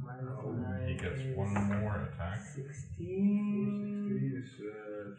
Minus 0.04 0.24
Oh, 0.44 0.50
nine 0.52 0.88
He 0.88 0.94
gets 0.94 1.20
is 1.20 1.36
one 1.36 1.52
more 1.54 2.08
attack. 2.12 2.40
16. 2.40 4.32
Is, 4.36 4.60
uh, 4.60 5.10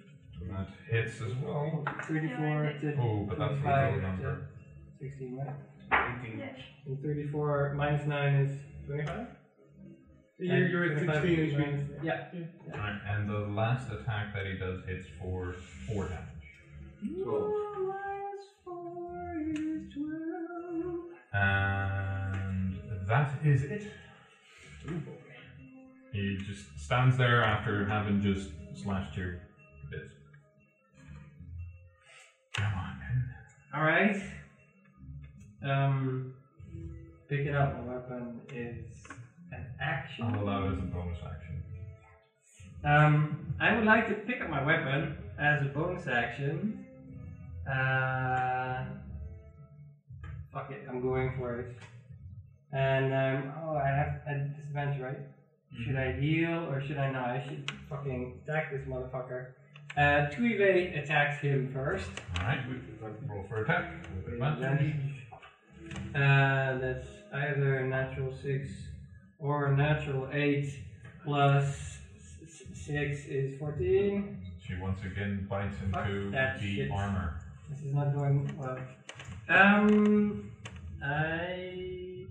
That 0.52 0.68
hits 0.90 1.22
as 1.22 1.34
well. 1.36 1.84
34 2.08 2.74
to 2.82 2.96
Oh, 3.00 3.26
but 3.28 3.38
that's 3.40 3.54
a 3.54 3.58
25 3.58 3.94
low 3.94 4.00
to 4.00 4.08
number. 4.08 4.48
16, 5.02 5.38
right? 5.38 5.56
18. 6.24 6.40
Yes. 6.40 6.60
And 6.86 7.02
34 7.02 7.74
minus 7.76 8.06
9 8.08 8.34
is 8.36 8.60
25? 8.86 9.28
You're, 10.40 10.68
you're 10.68 10.84
at 10.86 10.92
25 11.04 11.22
16 11.24 11.40
HP. 11.40 11.58
minus- 11.58 11.90
Yeah. 12.04 12.28
Alright, 12.74 13.02
and 13.08 13.28
the 13.30 13.40
last 13.40 13.92
attack 13.92 14.34
that 14.36 14.46
he 14.46 14.58
does 14.60 14.86
hits 14.86 15.08
for 15.20 15.54
4 15.88 16.08
damage. 16.10 16.28
12. 17.24 17.52
And 21.34 22.80
that 23.08 23.34
is 23.44 23.64
it. 23.64 23.92
He 26.12 26.38
just 26.38 26.80
stands 26.80 27.18
there 27.18 27.44
after 27.44 27.86
having 27.86 28.22
just 28.22 28.50
slashed 28.82 29.18
you 29.18 29.34
to 29.34 29.88
bits. 29.90 30.14
Alright. 33.76 34.22
Um, 35.64 36.34
picking 37.28 37.54
up 37.54 37.78
a 37.78 37.82
weapon 37.84 38.42
is 38.54 38.86
an 39.52 39.66
action. 39.80 40.26
I'll 40.26 40.44
allow 40.44 40.68
it 40.68 40.74
as 40.74 40.80
a 40.80 40.82
bonus 40.84 41.20
action. 41.24 41.64
Um, 42.84 43.54
I 43.60 43.76
would 43.76 43.86
like 43.86 44.08
to 44.08 44.14
pick 44.14 44.42
up 44.42 44.50
my 44.50 44.64
weapon 44.64 45.18
as 45.38 45.62
a 45.62 45.66
bonus 45.66 46.08
action. 46.08 46.86
Uh, 47.70 48.86
fuck 50.58 50.72
it, 50.72 50.86
I'm 50.90 51.02
going 51.02 51.34
for 51.38 51.60
it. 51.60 51.76
And 52.74 53.14
um, 53.14 53.54
oh, 53.64 53.78
I 53.78 53.88
have 53.88 54.22
a 54.28 54.48
disadvantage, 54.56 55.02
right? 55.02 55.18
Should 55.86 55.96
I 55.96 56.14
heal 56.14 56.68
or 56.72 56.82
should 56.86 56.98
I 56.98 57.12
not? 57.12 57.30
I 57.30 57.44
should 57.48 57.72
fucking 57.90 58.40
attack 58.44 58.72
this 58.72 58.88
motherfucker. 58.88 59.48
Uh, 59.96 60.28
evade 60.38 60.96
attacks 60.96 61.42
him 61.42 61.72
first. 61.74 62.10
Alright, 62.40 62.60
roll 63.28 63.46
for 63.48 63.64
attack 63.64 63.94
with 64.26 64.34
advantage. 64.34 64.96
Uh, 66.14 66.78
that's 66.80 67.08
either 67.34 67.78
a 67.80 67.88
natural 67.88 68.34
six 68.42 68.70
or 69.40 69.68
a 69.68 69.78
natural 69.78 70.28
eight 70.34 70.74
plus 71.24 71.66
s- 71.66 72.38
s- 72.44 72.64
six 72.74 73.26
is 73.26 73.58
fourteen. 73.58 74.38
She 74.66 74.76
once 74.76 75.00
again 75.04 75.48
bites 75.50 75.76
into 75.84 76.32
the 76.32 76.60
shit. 76.60 76.92
armor. 76.92 77.40
This 77.70 77.80
is 77.82 77.94
not 77.94 78.14
going 78.14 78.54
well. 78.58 78.78
Um, 79.50 80.52
I. 81.04 82.26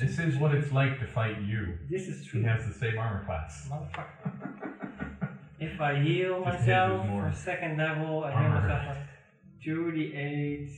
This 0.00 0.18
is 0.18 0.36
what 0.36 0.54
it's 0.54 0.72
like 0.72 0.98
to 1.00 1.06
fight 1.06 1.40
you. 1.42 1.78
This 1.90 2.08
is 2.08 2.26
true. 2.26 2.40
He 2.40 2.46
true. 2.46 2.54
has 2.54 2.66
the 2.66 2.74
same 2.74 2.98
armor 2.98 3.24
class. 3.24 3.68
Motherfucker. 3.70 4.42
If 5.58 5.80
I 5.80 6.02
heal 6.02 6.44
Just 6.44 6.60
myself 6.60 7.02
hit 7.02 7.10
more 7.10 7.30
for 7.30 7.36
second 7.36 7.78
level, 7.78 8.24
I 8.24 8.30
heal 8.30 8.38
armor. 8.40 8.68
myself 8.68 8.96
for 9.64 9.70
2d8 9.70 10.70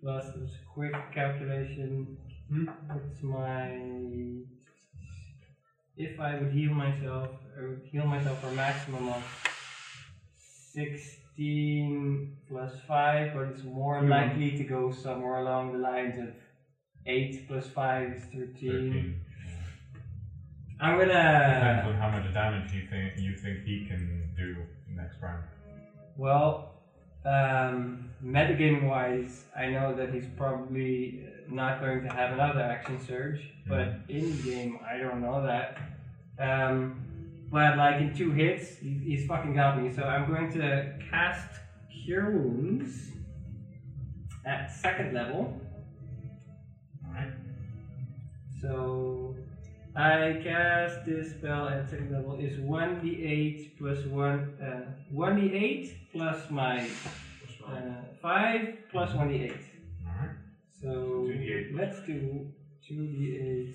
plus 0.00 0.24
this 0.36 0.50
quick 0.72 0.94
calculation. 1.12 2.16
What's 2.48 3.22
my. 3.22 3.78
If 5.98 6.18
I 6.18 6.38
would 6.38 6.52
heal 6.52 6.72
myself, 6.72 7.28
I 7.58 7.62
would 7.68 7.82
heal 7.90 8.06
myself 8.06 8.40
for 8.40 8.48
a 8.48 8.52
maximum 8.52 9.08
of 9.08 9.22
16 11.46 12.32
plus 12.48 12.72
5, 12.86 13.34
but 13.34 13.46
it's 13.48 13.62
more 13.64 14.00
Hmm. 14.00 14.08
likely 14.08 14.56
to 14.56 14.64
go 14.64 14.90
somewhere 14.90 15.38
along 15.40 15.72
the 15.72 15.78
lines 15.78 16.18
of 16.18 16.34
8 17.04 17.46
plus 17.46 17.66
5 17.68 18.12
is 18.12 18.24
13. 18.24 18.70
13. 18.70 19.20
I'm 20.80 20.98
gonna. 20.98 21.06
Depends 21.06 21.86
on 21.88 21.94
how 21.96 22.10
much 22.10 22.32
damage 22.34 22.72
you 22.72 22.86
think 22.86 23.18
you 23.18 23.36
think 23.36 23.64
he 23.64 23.84
can 23.86 24.30
do 24.36 24.56
next 24.94 25.20
round. 25.22 25.42
Well, 26.16 26.68
um, 27.24 28.10
metagame 28.22 28.86
wise, 28.86 29.44
I 29.56 29.66
know 29.70 29.94
that 29.94 30.12
he's 30.12 30.26
probably 30.36 31.24
not 31.48 31.80
going 31.80 32.02
to 32.02 32.14
have 32.14 32.32
another 32.32 32.60
action 32.60 33.00
surge, 33.00 33.40
but 33.66 33.88
in 34.08 34.36
game, 34.42 34.78
I 34.86 34.98
don't 34.98 35.20
know 35.22 35.42
that. 35.42 35.78
Um, 36.38 37.00
but 37.50 37.76
like 37.76 38.00
in 38.00 38.14
two 38.14 38.32
hits, 38.32 38.78
he, 38.78 39.00
he's 39.04 39.26
fucking 39.26 39.54
got 39.54 39.80
me. 39.80 39.92
So 39.92 40.02
I'm 40.02 40.28
going 40.28 40.52
to 40.54 40.98
cast 41.10 41.48
Cure 42.04 42.30
Wounds 42.30 43.12
at 44.44 44.70
second 44.70 45.14
level. 45.14 45.60
Alright. 47.06 47.32
So 48.60 49.36
I 49.94 50.40
cast 50.42 51.06
this 51.06 51.30
spell 51.30 51.68
at 51.68 51.88
second 51.88 52.12
level 52.12 52.38
is 52.38 52.58
1d8 52.58 53.78
plus 53.78 54.04
1 54.06 54.58
uh, 54.62 55.14
1d8 55.14 55.94
plus 56.12 56.50
my 56.50 56.88
uh, 57.66 57.80
5 58.22 58.74
plus 58.90 59.10
1d8. 59.12 59.56
Alright. 60.06 60.36
So 60.80 60.88
2d8. 60.88 61.76
let's 61.76 62.00
do 62.06 62.46
2d8. 62.90 63.74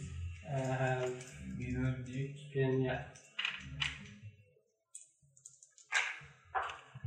I 0.54 0.60
have 0.60 1.26
These 1.58 1.78
are 1.78 1.96
the 2.06 2.30
in 2.54 2.82
yeah. 2.82 3.04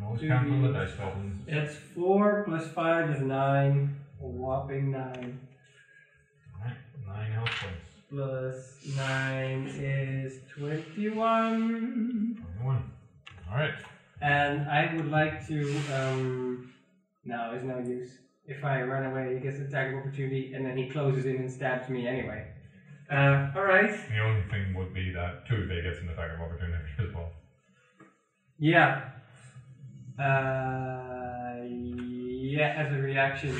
Always 0.03 0.21
Two 0.21 0.29
count 0.29 0.63
the 0.63 0.73
dice 0.73 0.93
goblins. 0.93 1.45
It's 1.47 1.77
4 1.95 2.45
plus 2.47 2.69
5 2.69 3.11
is 3.11 3.21
9. 3.23 3.97
A 4.21 4.27
whopping 4.27 4.91
9. 4.91 5.41
Alright. 6.59 6.77
Nine 7.07 7.33
health 7.33 7.51
points. 7.61 7.91
Plus 8.11 8.97
9 8.97 9.67
is 9.79 10.41
21. 10.57 12.39
Twenty-one. 12.41 12.91
Alright. 13.51 13.75
And 14.21 14.69
I 14.69 14.95
would 14.97 15.11
like 15.11 15.47
to, 15.49 15.77
um, 15.95 16.73
no, 17.25 17.53
it's 17.55 17.65
no 17.65 17.79
use. 17.79 18.11
If 18.47 18.65
I 18.65 18.83
run 18.83 19.07
away, 19.07 19.35
he 19.35 19.41
gets 19.41 19.59
an 19.59 19.67
attack 19.67 19.93
of 19.93 20.01
opportunity, 20.01 20.53
and 20.55 20.67
then 20.67 20.77
he 20.77 20.89
closes 20.91 21.25
in 21.25 21.37
and 21.37 21.51
stabs 21.51 21.89
me 21.89 22.07
anyway. 22.07 22.47
Uh, 23.11 23.51
alright. 23.57 23.91
The 24.11 24.21
only 24.21 24.43
thing 24.51 24.75
would 24.75 24.93
be 24.93 25.13
that 25.13 25.47
Tuive 25.47 25.83
gets 25.83 26.01
an 26.01 26.09
attack 26.09 26.35
of 26.35 26.41
opportunity 26.41 26.85
as 26.99 27.15
well. 27.15 27.31
Yeah. 28.59 29.11
Uh, 30.19 31.61
yeah, 31.67 32.75
as 32.87 32.93
a 32.93 33.01
reaction. 33.03 33.57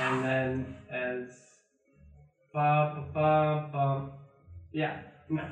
And 0.00 0.24
then 0.24 0.76
as. 0.90 1.28
Bum, 2.52 3.10
bum, 3.12 3.70
bum. 3.72 4.12
Yeah, 4.72 5.00
no. 5.28 5.42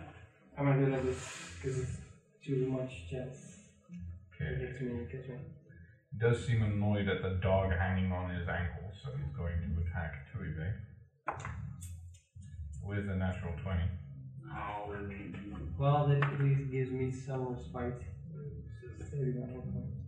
I'm 0.57 0.67
not 0.67 0.75
gonna 0.75 1.01
do 1.01 1.07
this, 1.09 1.51
because 1.61 1.79
it's 1.81 1.97
too 2.45 2.67
much 2.69 3.11
chance. 3.11 3.59
It 4.39 4.45
Okay. 4.45 4.67
gets 4.67 4.81
me, 4.81 5.01
it 5.01 5.11
gets 5.11 5.29
me. 5.29 5.35
He 6.13 6.19
does 6.19 6.47
seem 6.47 6.63
annoyed 6.63 7.09
at 7.09 7.23
the 7.23 7.41
dog 7.43 7.73
hanging 7.73 8.13
on 8.13 8.31
his 8.35 8.47
ankle, 8.49 8.91
so 9.03 9.11
he's 9.17 9.35
going 9.37 9.59
to 9.61 9.81
attack 9.83 10.27
Tuive 10.33 10.73
with 12.85 13.09
a 13.09 13.17
natural 13.17 13.55
20. 13.63 13.83
Well, 15.79 16.07
that 16.09 16.23
at 16.23 16.41
least 16.41 16.71
gives 16.71 16.91
me 16.91 17.11
some 17.11 17.49
respite. 17.55 18.03
31 19.11 19.63
points. 19.73 20.02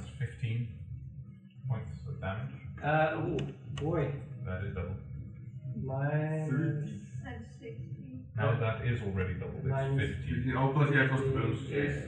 That's 0.00 0.12
15 0.18 0.68
points 1.68 1.96
of 2.08 2.20
damage. 2.20 2.54
Uh, 2.82 3.12
oh, 3.14 3.36
boy. 3.82 4.12
That 4.44 4.64
is 4.64 4.74
double. 4.74 4.96
Minus. 5.82 6.90
That's 7.24 7.44
60. 7.60 8.24
Now 8.36 8.58
that 8.58 8.86
is 8.86 9.02
already 9.02 9.34
double. 9.34 9.58
It's 9.58 9.66
Minus 9.66 10.16
50. 10.16 10.54
Oh, 10.56 10.72
plus 10.72 10.90
yeah, 10.94 11.08
plus 11.08 11.20
the 11.20 11.26
bonus. 11.26 11.60
is 11.68 12.04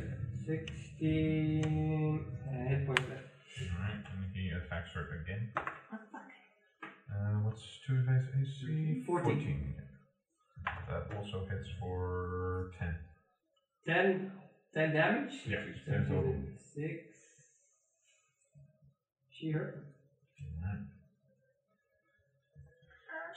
16 0.46 2.26
uh, 2.48 2.68
hit 2.68 2.86
points 2.86 3.02
left. 3.08 3.22
Alright, 3.60 4.04
and 4.12 4.34
he 4.34 4.50
attacks 4.50 4.90
her 4.94 5.22
again. 5.22 5.52
Uh, 5.56 7.44
what's 7.44 7.62
two 7.86 7.94
Tuive's 7.94 8.28
AC? 8.40 9.04
14. 9.06 9.74
That 10.88 11.16
also 11.16 11.46
hits 11.50 11.68
for 11.78 12.70
10. 12.78 12.94
10, 13.86 14.32
10 14.74 14.92
damage? 14.94 15.32
Yeah, 15.46 15.58
10 15.86 16.06
total. 16.08 16.34
6. 16.74 17.11
Alright. 19.44 19.74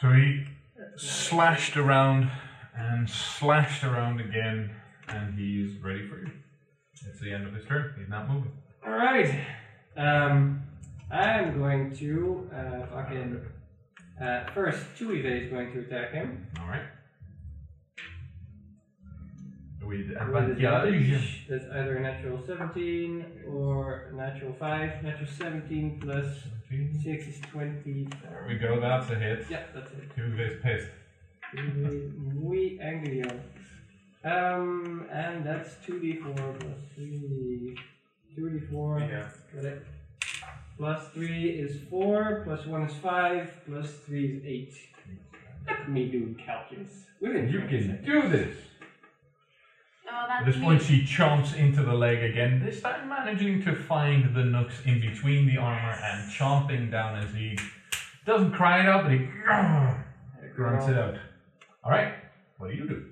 So 0.01 0.11
he 0.11 0.45
slashed 0.97 1.77
around 1.77 2.29
and 2.77 3.09
slashed 3.09 3.83
around 3.83 4.19
again, 4.19 4.71
and 5.07 5.39
he's 5.39 5.81
ready 5.81 6.07
for 6.07 6.17
you. 6.19 6.31
It's 7.07 7.21
the 7.21 7.31
end 7.31 7.47
of 7.47 7.53
his 7.53 7.65
turn. 7.65 7.95
He's 7.97 8.09
not 8.09 8.29
moving. 8.29 8.51
Alright. 8.85 9.39
Um, 9.97 10.63
I'm 11.11 11.57
going 11.57 11.95
to 11.97 12.49
uh, 12.53 12.85
fucking. 12.87 13.41
Uh, 14.21 14.45
first, 14.53 14.79
Tuive 14.97 15.25
is 15.25 15.51
going 15.51 15.71
to 15.73 15.79
attack 15.79 16.11
him. 16.13 16.47
Alright. 16.59 16.81
With 16.81 17.04
With 19.85 20.11
advantage. 20.19 21.47
That's 21.47 21.65
either 21.73 21.97
a 21.97 22.01
natural 22.01 22.39
17 22.45 23.25
or 23.47 24.09
a 24.11 24.15
natural 24.15 24.53
5. 24.53 25.03
Natural 25.03 25.29
17 25.37 25.99
plus 26.01 26.25
6 27.03 27.27
is 27.27 27.39
20. 27.51 28.07
There 28.23 28.45
we 28.47 28.55
go, 28.55 28.79
that's 28.79 29.09
a 29.11 29.15
hit. 29.15 29.45
Yeah, 29.49 29.63
that's 29.73 29.91
it. 29.91 30.15
Tuive's 30.15 30.61
pissed. 30.63 30.89
Muy 31.53 32.79
angry. 32.81 33.23
Um, 34.23 35.05
and 35.11 35.45
that's 35.45 35.75
2d4 35.87 36.59
plus 36.59 36.79
3. 36.95 37.77
2d4. 38.37 39.09
Yeah. 39.09 39.29
Got 39.53 39.65
it. 39.65 39.85
Plus 40.77 41.07
3 41.13 41.49
is 41.49 41.77
4, 41.89 42.41
plus 42.43 42.65
1 42.65 42.81
is 42.83 42.93
5, 42.95 43.51
plus 43.67 43.91
3 44.05 44.25
is 44.25 44.45
8. 44.45 44.73
Let 45.67 45.89
me 45.89 46.09
do 46.09 46.35
calculus. 46.43 47.05
You 47.21 47.31
can 47.31 48.03
do 48.03 48.27
this! 48.27 48.57
At 50.39 50.45
this 50.45 50.57
point, 50.57 50.81
she 50.81 51.01
chomps 51.03 51.55
into 51.55 51.83
the 51.83 51.93
leg 51.93 52.23
again, 52.23 52.61
this 52.63 52.81
time 52.81 53.07
managing 53.07 53.63
to 53.63 53.75
find 53.75 54.35
the 54.35 54.43
nooks 54.43 54.81
in 54.85 54.99
between 54.99 55.45
the 55.47 55.57
armor 55.57 55.91
and 56.03 56.31
chomping 56.31 56.91
down 56.91 57.17
as 57.17 57.33
he 57.33 57.57
doesn't 58.25 58.51
cry 58.51 58.81
it 58.81 58.85
out, 58.87 59.03
but 59.03 59.11
he 59.13 59.27
grunts 60.55 60.87
it 60.87 60.97
out. 60.97 61.15
Alright, 61.83 62.13
what 62.57 62.71
do 62.71 62.75
you 62.77 62.87
do? 62.87 63.05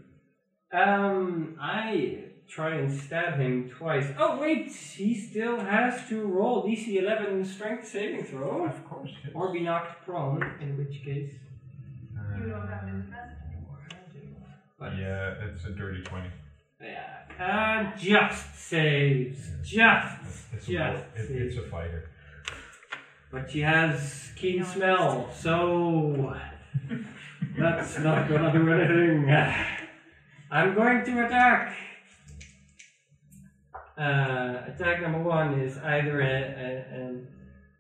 Um, 0.78 1.56
I 1.62 2.26
try 2.50 2.76
and 2.76 2.92
stab 2.92 3.40
him 3.40 3.70
twice. 3.70 4.08
Oh 4.18 4.40
wait, 4.40 4.68
he 4.72 5.14
still 5.16 5.60
has 5.60 6.08
to 6.10 6.26
roll 6.26 6.64
DC 6.66 6.96
11 7.00 7.46
strength 7.46 7.88
saving 7.88 8.24
throw, 8.26 8.66
Of 8.66 8.84
course. 8.90 9.12
Yes. 9.24 9.32
or 9.36 9.54
be 9.54 9.60
knocked 9.62 10.04
prone. 10.06 10.42
In 10.62 10.78
which 10.78 11.04
case, 11.04 11.34
You 12.38 12.50
don't 12.50 12.68
have 12.68 12.84
any 12.84 12.98
message 12.98 13.38
anymore. 13.48 13.80
but 14.80 14.98
Yeah, 14.98 15.36
it's 15.48 15.64
a 15.66 15.70
dirty 15.72 16.02
20. 16.02 16.28
Yeah, 16.84 17.94
uh, 17.94 17.98
just 17.98 18.56
saves, 18.56 19.40
just, 19.64 20.18
It's, 20.24 20.44
it's, 20.54 20.66
just 20.68 21.30
a, 21.30 21.34
it, 21.36 21.42
it's 21.42 21.58
a 21.58 21.62
fighter. 21.70 22.10
But 23.32 23.50
she 23.50 23.62
has 23.62 24.32
keen 24.36 24.64
smell, 24.64 25.32
so 25.34 26.36
that's 27.58 27.98
not 28.00 28.30
gonna 28.30 28.52
do 28.52 28.72
anything. 28.72 29.30
I'm 30.52 30.76
going 30.76 31.04
to 31.06 31.26
attack. 31.26 31.76
Uh, 33.98 34.62
attack 34.68 35.02
number 35.02 35.20
one 35.24 35.60
is 35.60 35.78
either 35.78 36.22
a, 36.22 36.26
a, 36.26 36.96
an 36.96 37.28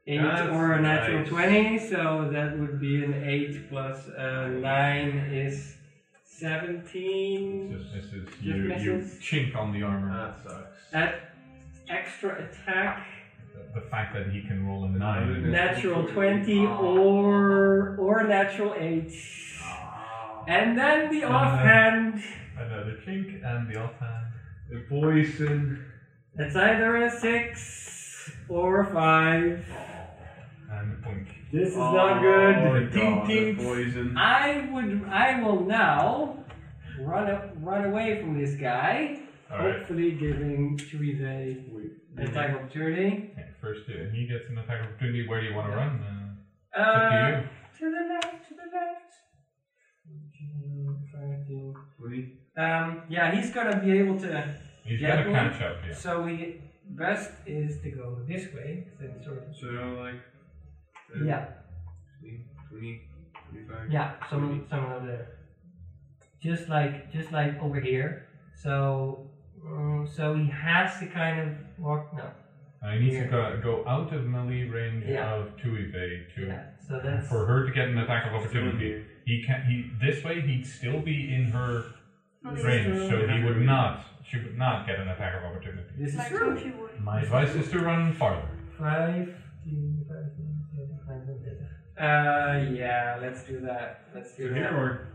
8 0.07 0.17
That's 0.21 0.49
or 0.51 0.73
a 0.73 0.81
natural 0.81 1.19
nice. 1.19 1.29
20, 1.29 1.79
so 1.79 2.29
that 2.31 2.57
would 2.57 2.79
be 2.79 3.03
an 3.03 3.13
8 3.13 3.69
plus 3.69 4.07
a 4.17 4.47
9 4.49 5.09
is 5.31 5.75
17. 6.39 7.71
Just 7.77 7.93
misses. 7.95 8.25
Just 8.29 8.41
You, 8.41 8.53
you 8.55 8.93
misses. 8.93 9.19
chink 9.19 9.55
on 9.55 9.71
the 9.73 9.83
armor. 9.83 10.09
Ah, 10.13 10.35
that 10.43 10.49
sucks. 10.51 10.93
At 10.93 11.15
extra 11.89 12.43
attack, 12.45 13.05
the, 13.53 13.79
the 13.81 13.85
fact 13.87 14.13
that 14.15 14.27
he 14.31 14.41
can 14.41 14.65
roll 14.67 14.85
a 14.85 14.89
9. 14.89 15.51
natural 15.51 16.05
ah. 16.09 16.13
20 16.13 16.65
or 16.65 17.95
or 17.97 18.23
natural 18.27 18.73
8. 18.77 19.11
Ah. 19.63 20.43
And 20.47 20.77
then 20.77 21.09
the 21.11 21.23
offhand, 21.23 22.21
Another 22.57 22.97
chink 23.05 23.43
and 23.45 23.67
the 23.73 23.79
offhand. 23.79 24.27
The 24.71 24.79
poison. 24.89 25.83
it's 26.37 26.55
either 26.55 26.95
a 27.05 27.11
6 27.11 28.31
or 28.49 28.81
a 28.81 28.85
5. 28.93 29.65
This 31.53 31.69
is 31.69 31.77
Oh, 31.77 31.91
not 31.93 32.21
good. 32.21 32.55
God, 32.55 32.91
Tink, 32.91 33.25
tink. 33.27 33.57
poison. 33.63 34.17
I 34.17 34.67
would 34.71 35.05
I 35.07 35.39
will 35.43 35.61
now 35.65 36.43
run 36.99 37.29
a, 37.29 37.51
run 37.61 37.85
away 37.85 38.19
from 38.21 38.31
this 38.41 38.55
guy, 38.55 39.19
Alright. 39.51 39.77
hopefully 39.77 40.11
giving 40.13 40.77
Tuive 40.79 41.21
an 42.17 42.27
attack 42.27 42.49
of 42.49 42.55
opportunity. 42.55 43.31
Okay, 43.33 43.49
first, 43.61 43.81
uh, 43.87 44.09
he 44.11 44.25
gets 44.27 44.49
an 44.49 44.57
attack 44.57 44.81
opportunity. 44.83 45.27
Where 45.27 45.41
do 45.41 45.47
you 45.47 45.53
want 45.55 45.69
to 45.69 45.75
run? 45.77 45.93
Uh, 46.75 46.79
Uh, 46.79 46.81
up 46.81 47.43
to 47.43 47.79
to 47.79 47.85
the 47.95 48.03
left, 48.13 48.47
to 48.47 48.53
the 48.55 48.67
left. 48.77 49.11
Fighting. 51.11 52.37
Um, 52.57 53.03
yeah, 53.09 53.29
he's 53.35 53.51
gonna 53.53 53.79
be 53.79 53.91
able 53.99 54.19
to. 54.21 54.55
He's 54.85 54.99
to 55.01 55.07
catch 55.07 55.61
up, 55.61 55.77
yeah. 55.87 55.93
So 55.93 56.23
we 56.23 56.61
best 56.89 57.31
is 57.45 57.79
to 57.83 57.91
go 57.91 58.05
this 58.27 58.51
way. 58.55 58.87
Then 58.99 59.21
sort 59.23 59.37
of. 59.37 59.55
So 59.55 59.67
like. 60.01 60.15
Uh, 61.15 61.23
Yeah, 61.23 61.45
20, 62.19 62.45
20, 62.69 63.01
25. 63.51 63.91
yeah. 63.91 64.11
Some 64.29 64.65
some 64.69 64.85
over 64.85 65.05
there. 65.05 65.27
Just 66.41 66.67
like 66.69 67.11
just 67.11 67.31
like 67.31 67.59
over 67.61 67.79
here. 67.79 68.27
So 68.55 69.29
um, 69.65 70.07
so 70.11 70.33
he 70.35 70.47
has 70.49 70.99
to 70.99 71.05
kind 71.07 71.39
of 71.39 71.47
walk. 71.77 72.13
No. 72.15 72.23
Uh, 72.83 72.91
he 72.95 72.99
needs 72.99 73.15
Here. 73.15 73.25
to 73.25 73.31
go, 73.31 73.59
go 73.63 73.87
out 73.89 74.11
of 74.11 74.25
melee 74.25 74.63
range 74.63 75.05
Yeah. 75.07 75.33
of 75.35 75.55
two 75.61 75.75
evade 75.77 76.27
to 76.35 76.47
Yeah. 76.47 76.63
So 76.85 76.99
that's 77.01 77.29
for 77.29 77.45
her 77.45 77.65
to 77.65 77.71
get 77.71 77.87
an 77.87 77.97
attack 77.97 78.27
of 78.27 78.33
opportunity. 78.33 79.05
He 79.25 79.41
can 79.41 79.63
he 79.65 79.89
this 80.05 80.21
way 80.23 80.41
he'd 80.41 80.65
still 80.65 80.99
be 80.99 81.33
in 81.33 81.45
her 81.51 81.85
range, 82.43 83.09
so 83.09 83.25
he 83.25 83.41
would 83.41 83.61
not 83.61 84.03
she 84.25 84.37
would 84.37 84.57
not 84.57 84.85
get 84.85 84.99
an 84.99 85.07
attack 85.07 85.37
of 85.37 85.43
opportunity. 85.49 85.87
this 85.97 86.11
is 86.11 86.17
Like 86.17 86.27
true. 86.27 86.55
Toshi 86.57 86.77
would. 86.77 86.99
My 86.99 87.21
advice 87.21 87.55
is 87.55 87.69
to 87.71 87.79
run 87.79 88.11
farther. 88.13 88.49
Five. 88.77 89.33
Uh, 91.99 92.65
yeah. 92.73 93.17
Let's 93.21 93.43
do 93.43 93.59
that. 93.61 94.01
Let's 94.15 94.35
do 94.35 94.43
So 94.43 94.49
that. 94.49 94.55
here 94.57 94.77
or 94.77 95.07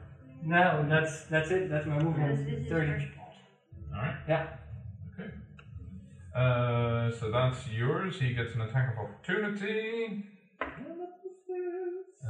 No, 0.44 0.86
that's 0.88 1.24
that's 1.24 1.50
it. 1.50 1.68
That's 1.70 1.86
my 1.86 1.96
This 1.96 2.04
movement. 2.04 2.48
is 2.48 2.68
Thirty. 2.68 2.86
your 2.90 3.00
Alright? 3.94 4.14
Yeah. 4.28 4.46
Okay. 5.18 5.30
Uh, 6.34 7.10
so 7.10 7.30
that's 7.30 7.66
yours. 7.68 8.20
He 8.20 8.34
gets 8.34 8.54
an 8.54 8.60
attack 8.62 8.92
of 8.94 8.98
opportunity. 9.04 10.24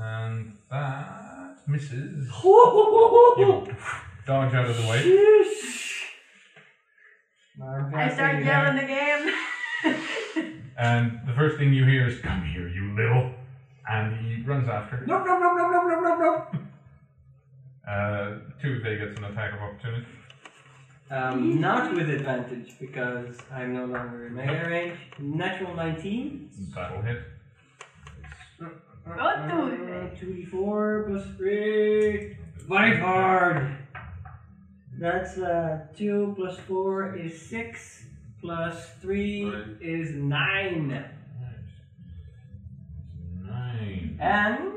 And 0.01 0.53
that 0.71 1.57
misses. 1.67 2.29
You 2.45 3.67
dodge 4.27 4.55
out 4.55 4.67
of 4.69 4.77
the 4.77 4.87
way. 4.89 5.01
I 7.95 8.09
start 8.13 8.45
yelling 8.45 8.79
again. 8.79 9.33
And 10.79 11.19
the 11.27 11.33
first 11.35 11.57
thing 11.59 11.73
you 11.73 11.85
hear 11.85 12.07
is, 12.07 12.21
Come 12.21 12.45
here, 12.45 12.69
you 12.69 12.95
little. 12.95 13.33
And 13.91 14.17
he 14.17 14.43
runs 14.43 14.69
after. 14.69 15.03
Nope, 15.07 15.23
nope, 15.27 15.39
nope, 15.41 15.53
nope, 15.57 15.71
nope, 15.73 15.85
nope, 15.89 16.19
nope, 16.19 16.49
nope. 16.53 16.63
Uh, 17.89 18.39
Tuive 18.63 18.83
gets 18.99 19.19
an 19.19 19.25
attack 19.25 19.55
of 19.55 19.61
opportunity. 19.61 20.07
Um, 21.11 21.59
not 21.59 21.95
with 21.95 22.11
advantage 22.11 22.75
because 22.79 23.39
I'm 23.51 23.73
no 23.73 23.87
longer 23.87 24.27
in 24.27 24.35
melee 24.35 24.69
range. 24.69 24.99
Natural 25.19 25.75
19. 25.75 26.51
That'll 26.75 27.01
hit. 27.01 27.23
What 29.05 29.49
do 29.49 29.69
it? 29.69 30.21
2d4 30.21 31.07
plus 31.07 31.27
3. 31.39 32.37
Fight 32.69 32.99
hard! 32.99 33.75
That's 34.99 35.39
uh, 35.39 35.87
2 35.97 36.35
plus 36.37 36.59
4 36.69 37.15
is 37.17 37.41
6. 37.49 38.05
Plus 38.43 38.91
3 39.01 39.45
Nine. 39.45 39.79
is 39.81 40.11
9. 40.11 41.05
And 44.21 44.73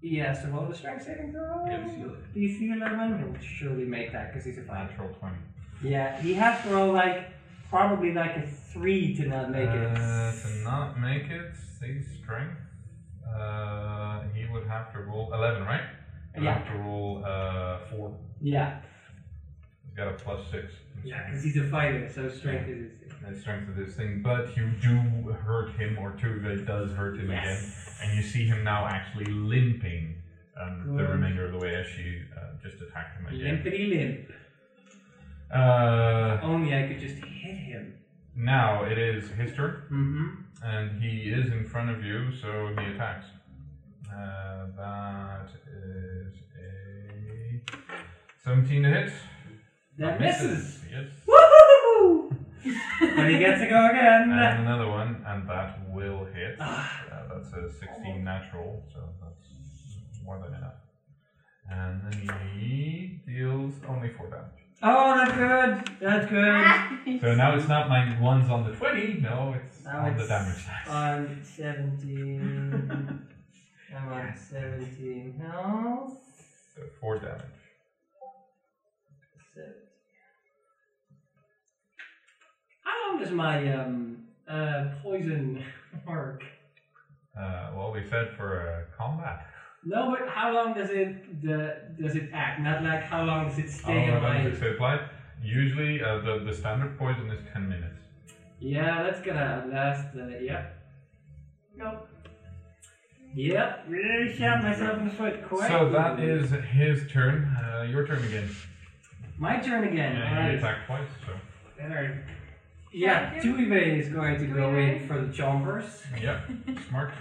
he 0.00 0.16
has 0.16 0.40
to 0.42 0.48
roll 0.48 0.66
the 0.66 0.74
strength 0.74 1.04
saving 1.04 1.32
throw. 1.32 1.64
Yeah, 1.66 1.78
DC 2.34 2.72
11. 2.74 3.18
He'll 3.18 3.40
surely 3.40 3.84
make 3.84 4.12
that 4.12 4.32
because 4.32 4.44
he's 4.44 4.58
a 4.58 4.62
fighter. 4.62 4.88
Natural 4.90 5.08
20. 5.20 5.36
Yeah, 5.82 6.20
he 6.20 6.34
has 6.34 6.62
to 6.64 6.70
roll 6.70 6.92
like 6.92 7.28
probably 7.68 8.12
like 8.12 8.36
a 8.36 8.46
three 8.46 9.14
to 9.16 9.26
not 9.26 9.50
make 9.50 9.68
Uh, 9.68 9.72
it. 9.72 10.42
to 10.42 10.64
not 10.64 11.00
make 11.00 11.24
it, 11.30 11.54
see 11.56 12.00
strength. 12.02 12.56
Uh, 13.34 14.22
he 14.34 14.44
would 14.52 14.66
have 14.66 14.92
to 14.92 14.98
roll 15.00 15.32
11, 15.32 15.62
right? 15.64 15.80
He 16.34 16.40
would 16.40 16.44
Yeah. 16.46 16.58
have 16.58 16.66
to 16.68 16.74
roll 16.78 17.22
uh, 17.24 17.78
4. 17.90 18.16
Yeah, 18.40 18.80
He's 19.84 19.94
got 19.96 20.08
a 20.08 20.12
plus 20.16 20.40
6. 20.50 20.72
yeah, 21.04 21.26
because 21.26 21.42
he's 21.42 21.56
a 21.56 21.64
fighter, 21.68 22.08
so 22.08 22.28
strength 22.28 22.68
is 22.68 22.90
his. 23.00 23.01
The 23.28 23.38
strength 23.38 23.68
of 23.68 23.76
this 23.76 23.94
thing, 23.94 24.20
but 24.22 24.56
you 24.56 24.70
do 24.80 24.96
hurt 25.32 25.70
him, 25.76 25.96
or 25.98 26.12
Tuive 26.12 26.66
does 26.66 26.92
hurt 26.92 27.16
him 27.18 27.30
again, 27.30 27.72
and 28.02 28.16
you 28.16 28.22
see 28.22 28.44
him 28.46 28.62
now 28.64 28.86
actually 28.86 29.26
limping 29.26 30.16
um, 30.60 30.96
the 30.96 31.04
remainder 31.04 31.46
of 31.46 31.52
the 31.52 31.58
way 31.58 31.74
as 31.76 31.86
she 31.86 32.20
uh, 32.36 32.40
just 32.62 32.82
attacked 32.82 33.16
him 33.18 33.26
again. 33.26 33.62
Limpity 33.64 33.88
limp. 33.90 34.30
Uh, 35.54 36.38
Only 36.42 36.74
I 36.74 36.88
could 36.88 36.98
just 37.00 37.16
hit 37.24 37.56
him. 37.56 37.94
now 38.34 38.84
it 38.84 38.98
is 38.98 39.28
his 39.30 39.54
turn, 39.54 39.82
Mm-hmm. 39.92 40.64
and 40.66 41.02
he 41.02 41.30
is 41.30 41.52
in 41.52 41.64
front 41.64 41.90
of 41.90 42.02
you, 42.04 42.32
so 42.34 42.74
he 42.78 42.84
attacks. 42.94 43.26
Uh, 44.10 44.66
that 44.76 45.48
is 45.66 46.34
a 46.58 47.72
17 48.44 48.82
to 48.82 48.88
hit. 48.88 49.12
That 49.98 50.20
misses. 50.20 50.80
Yes. 50.90 51.06
Woohoo! 51.26 51.51
But 53.16 53.28
he 53.30 53.38
gets 53.38 53.60
to 53.60 53.66
go 53.68 53.88
again. 53.90 54.30
And 54.30 54.60
another 54.66 54.88
one, 54.88 55.24
and 55.26 55.48
that 55.48 55.78
will 55.92 56.24
hit. 56.26 56.56
Ah. 56.60 57.02
Uh, 57.10 57.34
that's 57.34 57.52
a 57.52 57.70
16 57.70 58.24
natural, 58.24 58.82
so 58.92 59.00
that's 59.20 60.24
more 60.24 60.38
than 60.42 60.54
enough. 60.54 60.74
And 61.70 62.02
then 62.04 62.50
he 62.58 63.20
deals 63.26 63.74
only 63.88 64.10
4 64.10 64.30
damage. 64.30 64.62
Oh, 64.84 65.16
that's 65.16 65.36
good. 65.36 65.98
That's 66.00 66.30
good. 66.30 67.20
So 67.20 67.34
now 67.34 67.54
it's 67.56 67.68
not 67.68 67.88
my 67.88 68.20
ones 68.20 68.48
on 68.50 68.64
the 68.68 68.76
20, 68.76 69.20
no, 69.20 69.54
it's 69.56 69.84
Now 69.84 70.06
on 70.06 70.16
the 70.16 70.20
it's 70.20 70.28
damage 70.28 70.56
stats. 70.56 70.90
On 70.90 71.40
17. 71.42 73.28
I'm 73.96 74.08
on 74.08 74.34
17 74.36 75.40
health. 75.40 76.18
So 76.74 76.82
4 77.00 77.18
damage. 77.18 77.40
Seven. 79.54 79.72
How 83.12 83.18
does 83.18 83.30
my 83.30 83.72
um 83.74 84.16
uh 84.48 84.84
poison 85.02 85.62
work? 86.06 86.42
Uh, 87.38 87.70
well, 87.76 87.92
we 87.92 88.02
said 88.08 88.30
for 88.38 88.50
uh, 88.70 88.96
combat. 88.96 89.46
No, 89.84 90.14
but 90.18 90.28
how 90.28 90.52
long 90.52 90.72
does 90.72 90.88
it 90.90 91.42
the 91.42 91.76
does 92.00 92.16
it 92.16 92.30
act? 92.32 92.60
Not 92.60 92.82
like 92.82 93.02
how 93.02 93.24
long 93.24 93.48
does 93.48 93.58
it 93.58 93.66
How 93.70 93.76
stay 93.82 94.10
long 94.10 94.16
on 94.16 94.22
my 94.22 94.42
does 94.48 94.62
it 94.62 94.72
apply? 94.74 95.00
Usually, 95.42 96.02
uh, 96.02 96.18
the, 96.20 96.38
the 96.46 96.54
standard 96.54 96.96
poison 96.98 97.28
is 97.30 97.40
10 97.52 97.68
minutes. 97.68 97.98
Yeah, 98.60 99.02
that's 99.02 99.20
gonna 99.20 99.66
last. 99.70 100.06
Uh, 100.16 100.28
yep, 100.40 100.78
Nope. 101.76 102.08
yep. 103.34 103.84
Really 103.88 104.34
shot 104.34 104.62
myself 104.62 104.98
in 105.00 105.08
the 105.08 105.14
foot. 105.14 105.46
Quite. 105.48 105.68
So 105.68 105.90
that 105.90 106.18
easily. 106.20 106.60
is 106.60 106.64
his 106.70 107.10
turn. 107.12 107.44
Uh, 107.44 107.82
your 107.82 108.06
turn 108.06 108.24
again. 108.24 108.48
My 109.38 109.58
turn 109.58 109.84
again. 109.84 110.16
Yeah, 110.16 110.28
he 110.28 110.36
Alright. 110.36 110.54
attacked 110.58 110.86
twice, 110.86 111.08
so. 111.26 111.32
Alright. 111.82 112.10
Yeah, 112.92 113.40
Tuive 113.40 113.98
is 114.00 114.08
going 114.10 114.38
to 114.38 114.46
go 114.46 114.74
in 114.76 115.06
for 115.08 115.20
the 115.20 115.32
chompers. 115.32 115.84
Yep, 116.20 116.50
smart. 116.88 117.12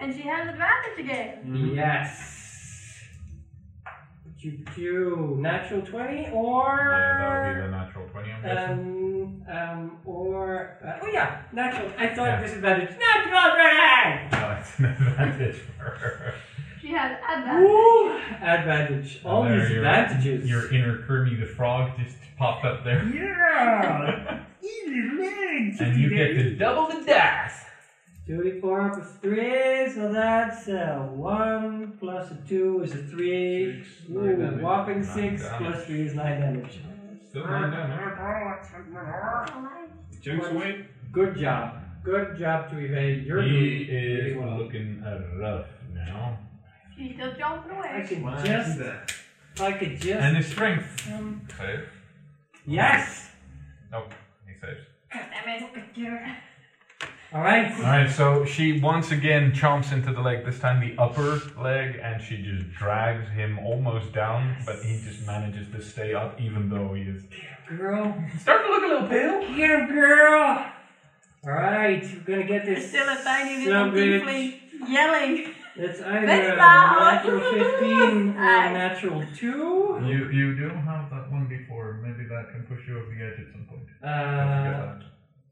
And 0.00 0.12
she 0.14 0.22
has 0.22 0.48
advantage 0.48 0.98
again. 0.98 1.72
Yes. 1.74 2.38
Choo 4.40 4.58
choo. 4.74 5.36
Natural 5.40 5.82
20 5.82 6.30
or. 6.32 6.76
Yeah, 6.80 7.18
that 7.20 7.46
would 7.46 7.54
be 7.54 7.60
the 7.60 7.68
natural 7.70 8.08
20, 8.08 8.32
I'm 8.32 8.42
guessing. 8.42 9.44
Um, 9.48 9.56
um, 9.56 9.98
or. 10.04 10.78
Uh, 10.84 10.98
oh, 11.00 11.06
yeah, 11.12 11.42
natural. 11.52 11.88
I 11.96 12.08
thought 12.08 12.26
Yeah. 12.26 12.40
disadvantage. 12.42 12.90
Natural 12.98 13.54
20! 14.32 14.42
No, 14.42 14.56
it's 14.58 14.78
an 14.80 14.84
advantage 14.86 15.56
for 15.78 15.84
her. 15.84 16.34
She 16.92 16.98
has 16.98 17.12
advantage. 17.26 17.70
Woo! 17.70 18.18
Advantage. 18.42 19.20
All 19.24 19.44
these 19.44 19.70
your- 19.70 19.78
advantages. 19.78 20.50
Your 20.50 20.70
inner 20.74 20.98
Kermie 21.08 21.40
the 21.40 21.46
Frog 21.46 21.92
just 21.98 22.16
popped 22.36 22.66
up 22.66 22.84
there. 22.84 23.02
Yeah! 23.08 24.44
Easy 24.62 25.00
legs! 25.18 25.80
and 25.80 25.98
you 25.98 26.10
get 26.10 26.34
to 26.34 26.54
double 26.56 26.88
the 26.94 27.02
dice. 27.06 27.64
24 28.26 28.90
plus 28.90 29.08
3, 29.22 29.90
so 29.94 30.12
that's 30.12 30.68
uh, 30.68 31.08
1 31.14 31.96
plus 31.98 32.30
a 32.30 32.34
2 32.46 32.82
is 32.82 32.92
a 32.92 32.96
3. 33.04 33.82
Six, 33.82 34.10
Ooh, 34.10 34.36
damage. 34.36 34.60
whopping 34.60 35.00
Nine 35.00 35.38
6 35.38 35.42
damage. 35.44 35.72
plus 35.72 35.84
3 35.86 36.00
is 36.02 36.14
9 36.14 36.40
damage. 36.40 36.78
Still 37.30 37.46
nine 37.46 37.70
damage. 37.70 38.68
Chunks 40.22 40.46
away. 40.48 40.84
Good 41.10 41.38
job. 41.38 41.78
Good 42.04 42.36
job 42.38 42.70
to 42.70 42.76
evade. 42.78 43.24
You're 43.24 43.40
He 43.44 43.86
doing 43.86 43.88
is 43.88 44.58
looking 44.58 45.02
rough 45.40 45.66
now. 45.94 46.38
She's 46.96 47.14
still 47.14 47.32
jumping 47.38 47.72
I 47.72 47.78
away. 47.98 48.06
can 48.08 48.22
Why 48.22 48.44
just. 48.44 48.78
that? 48.78 49.12
I 49.60 49.72
could 49.72 50.00
just. 50.00 50.20
And 50.20 50.36
his 50.36 50.46
strength. 50.46 51.10
um, 51.12 51.46
Save. 51.58 51.88
yes! 52.66 53.30
Nope, 53.90 54.12
he 54.46 54.52
saves. 54.60 54.80
Damn 55.12 55.62
it. 55.96 56.36
Alright. 57.34 57.72
Alright, 57.72 58.10
so 58.10 58.44
she 58.44 58.78
once 58.80 59.10
again 59.10 59.52
chomps 59.52 59.90
into 59.92 60.12
the 60.12 60.20
leg, 60.20 60.44
this 60.44 60.58
time 60.58 60.80
the 60.86 61.00
upper 61.02 61.40
leg, 61.58 61.98
and 62.02 62.22
she 62.22 62.42
just 62.42 62.70
drags 62.72 63.26
him 63.30 63.58
almost 63.60 64.12
down, 64.12 64.56
but 64.66 64.76
he 64.82 65.00
just 65.02 65.26
manages 65.26 65.66
to 65.72 65.82
stay 65.82 66.12
up 66.14 66.38
even 66.40 66.68
though 66.68 66.92
he 66.94 67.02
is 67.02 67.22
Girl. 67.68 68.14
starting 68.38 68.66
to 68.66 68.72
look 68.72 68.82
a 68.84 68.86
little 68.86 69.08
pale. 69.08 69.40
Get 69.56 69.70
him, 69.70 69.88
girl! 69.94 70.66
Alright, 71.46 72.04
we're 72.14 72.20
gonna 72.36 72.46
get 72.46 72.66
There's 72.66 72.78
this. 72.80 72.88
still 72.90 73.08
a 73.08 73.16
tiny 73.24 73.64
son 73.64 73.72
little 73.72 73.88
of 73.88 73.94
a 73.94 73.98
bitch. 73.98 74.88
yelling. 74.88 75.54
It's 75.76 76.00
either 76.00 76.52
a 76.52 76.56
natural 76.56 77.40
15 77.40 78.36
or 78.36 78.40
a 78.42 78.72
natural 78.72 79.24
2. 79.34 79.46
You 80.04 80.28
you 80.30 80.54
do 80.56 80.68
have 80.68 81.08
that 81.10 81.30
one 81.30 81.46
before, 81.48 81.94
maybe 82.04 82.28
that 82.28 82.50
can 82.52 82.62
push 82.68 82.86
you 82.86 82.98
over 82.98 83.06
the 83.14 83.22
edge 83.24 83.40
at 83.40 83.52
some 83.52 83.64
point. 83.66 83.88
Uh, 84.04 85.02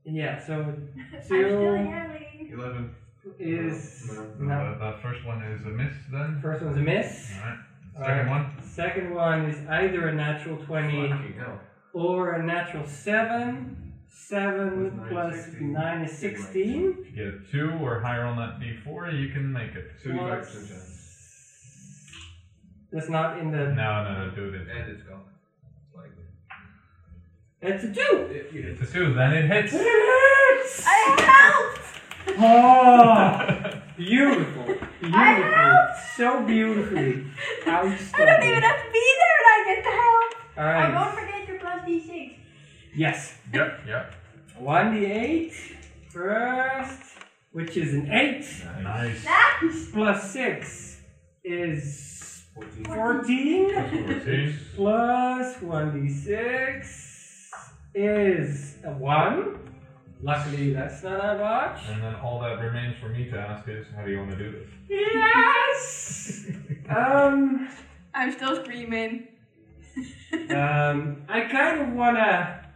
yeah, 0.04 0.38
so 0.44 0.60
I'm 0.62 1.22
still 1.22 1.48
2. 1.48 2.54
Eleven. 2.54 2.94
is. 3.38 4.10
No, 4.12 4.22
No, 4.40 4.46
No. 4.46 4.70
that, 4.70 4.80
that 4.80 5.02
first 5.02 5.24
one 5.24 5.42
is 5.42 5.64
a 5.66 5.68
miss 5.70 5.94
then. 6.12 6.38
First 6.42 6.64
one's 6.64 6.76
a 6.76 6.80
miss. 6.80 7.32
Alright. 7.38 7.58
Alright. 7.96 8.06
Second 8.06 8.30
one. 8.30 8.62
Second 8.62 9.14
one 9.14 9.40
is 9.50 9.68
either 9.68 10.08
a 10.08 10.14
natural 10.14 10.56
20 10.56 11.08
Fucking 11.10 11.34
hell. 11.38 11.60
or 11.92 12.32
a 12.32 12.42
natural 12.44 12.86
7. 12.86 13.89
7 14.10 14.96
nine, 14.96 15.08
plus 15.08 15.34
16. 15.46 15.72
9 15.72 16.00
is 16.04 16.18
16. 16.18 16.96
If 17.00 17.16
you 17.16 17.16
get 17.16 17.26
a 17.34 17.38
two 17.50 17.70
or 17.84 18.00
higher 18.00 18.24
on 18.24 18.36
that 18.36 18.58
D4, 18.60 19.18
you 19.20 19.28
can 19.30 19.52
make 19.52 19.74
it. 19.74 19.86
Seventy-five 20.02 20.42
Plus- 20.42 20.46
percent 20.54 20.68
chance. 20.68 20.96
That's 22.92 23.08
not 23.08 23.38
in 23.38 23.52
the. 23.52 23.58
No, 23.72 24.02
no, 24.04 24.26
no, 24.26 24.30
do 24.34 24.44
it. 24.52 24.66
And 24.68 24.90
it's 24.90 25.02
gone. 25.04 25.22
Like. 25.94 26.10
It's 27.62 27.84
a 27.84 27.92
2! 27.92 28.00
It, 28.30 28.46
It's 28.52 28.80
a 28.82 28.92
two, 28.92 29.14
then 29.14 29.32
it 29.34 29.46
hits. 29.46 29.72
It 29.74 29.78
hits! 29.80 30.84
I 30.86 30.98
helped! 31.20 31.76
Oh! 32.42 33.82
Beautiful. 33.96 34.64
Beautiful. 34.64 35.10
helped! 35.10 35.98
So 36.16 36.42
beautifully. 36.44 37.24
I 37.66 37.82
don't 37.82 38.42
even 38.44 38.62
have 38.62 38.80
to 38.86 38.90
be 38.92 39.06
there 39.20 39.36
and 39.38 39.48
I 39.50 39.62
get 39.66 39.78
to 39.84 39.90
help. 39.90 40.34
Oh, 40.56 40.62
Alright. 40.62 40.94
don't 40.94 41.14
forget 41.18 41.48
your 41.48 41.58
plus 41.58 41.80
d6. 41.86 42.19
Yes. 42.94 43.34
Yep, 43.52 43.80
yep. 43.86 44.14
1d8 44.60 45.52
first, 46.10 47.02
which 47.52 47.76
is 47.76 47.94
an 47.94 48.10
8, 48.10 48.44
Nice. 48.82 49.24
Nice. 49.24 49.90
plus 49.92 50.30
6 50.32 51.00
is 51.44 52.44
14. 52.54 52.84
14, 52.84 54.22
See? 54.24 54.54
plus 54.76 55.56
1d6 55.56 57.48
is 57.94 58.76
a 58.84 58.90
1. 58.92 59.56
Luckily, 60.22 60.74
that's 60.74 61.02
not 61.02 61.18
a 61.36 61.40
watch. 61.40 61.80
And 61.88 62.02
then 62.02 62.14
all 62.16 62.40
that 62.40 62.60
remains 62.60 62.94
for 63.00 63.08
me 63.08 63.30
to 63.30 63.38
ask 63.38 63.66
is, 63.68 63.86
how 63.96 64.04
do 64.04 64.10
you 64.10 64.18
want 64.18 64.30
to 64.32 64.36
do 64.36 64.52
this? 64.52 64.68
Yes! 64.88 66.46
um, 66.90 67.68
I'm 68.12 68.30
still 68.32 68.62
screaming. 68.62 69.28
um, 70.50 71.22
I 71.28 71.48
kind 71.50 71.80
of 71.80 71.92
wanna. 71.94 72.66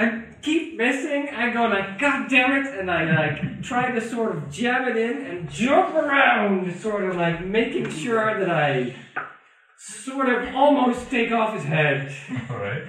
I 0.00 0.22
keep 0.40 0.78
missing. 0.78 1.28
I 1.28 1.50
go 1.50 1.66
like, 1.66 1.98
God 1.98 2.30
damn 2.30 2.64
it, 2.64 2.78
and 2.78 2.90
I 2.90 3.04
like 3.14 3.62
try 3.62 3.90
to 3.90 4.00
sort 4.00 4.34
of 4.34 4.50
jam 4.50 4.88
it 4.88 4.96
in 4.96 5.26
and 5.26 5.50
jump 5.50 5.94
around, 5.94 6.74
sort 6.80 7.04
of 7.04 7.16
like 7.16 7.44
making 7.44 7.90
sure 7.90 8.40
that 8.40 8.50
I 8.50 8.96
sort 9.76 10.30
of 10.30 10.54
almost 10.54 11.10
take 11.10 11.32
off 11.32 11.54
his 11.54 11.64
head. 11.64 12.14
Alright. 12.50 12.84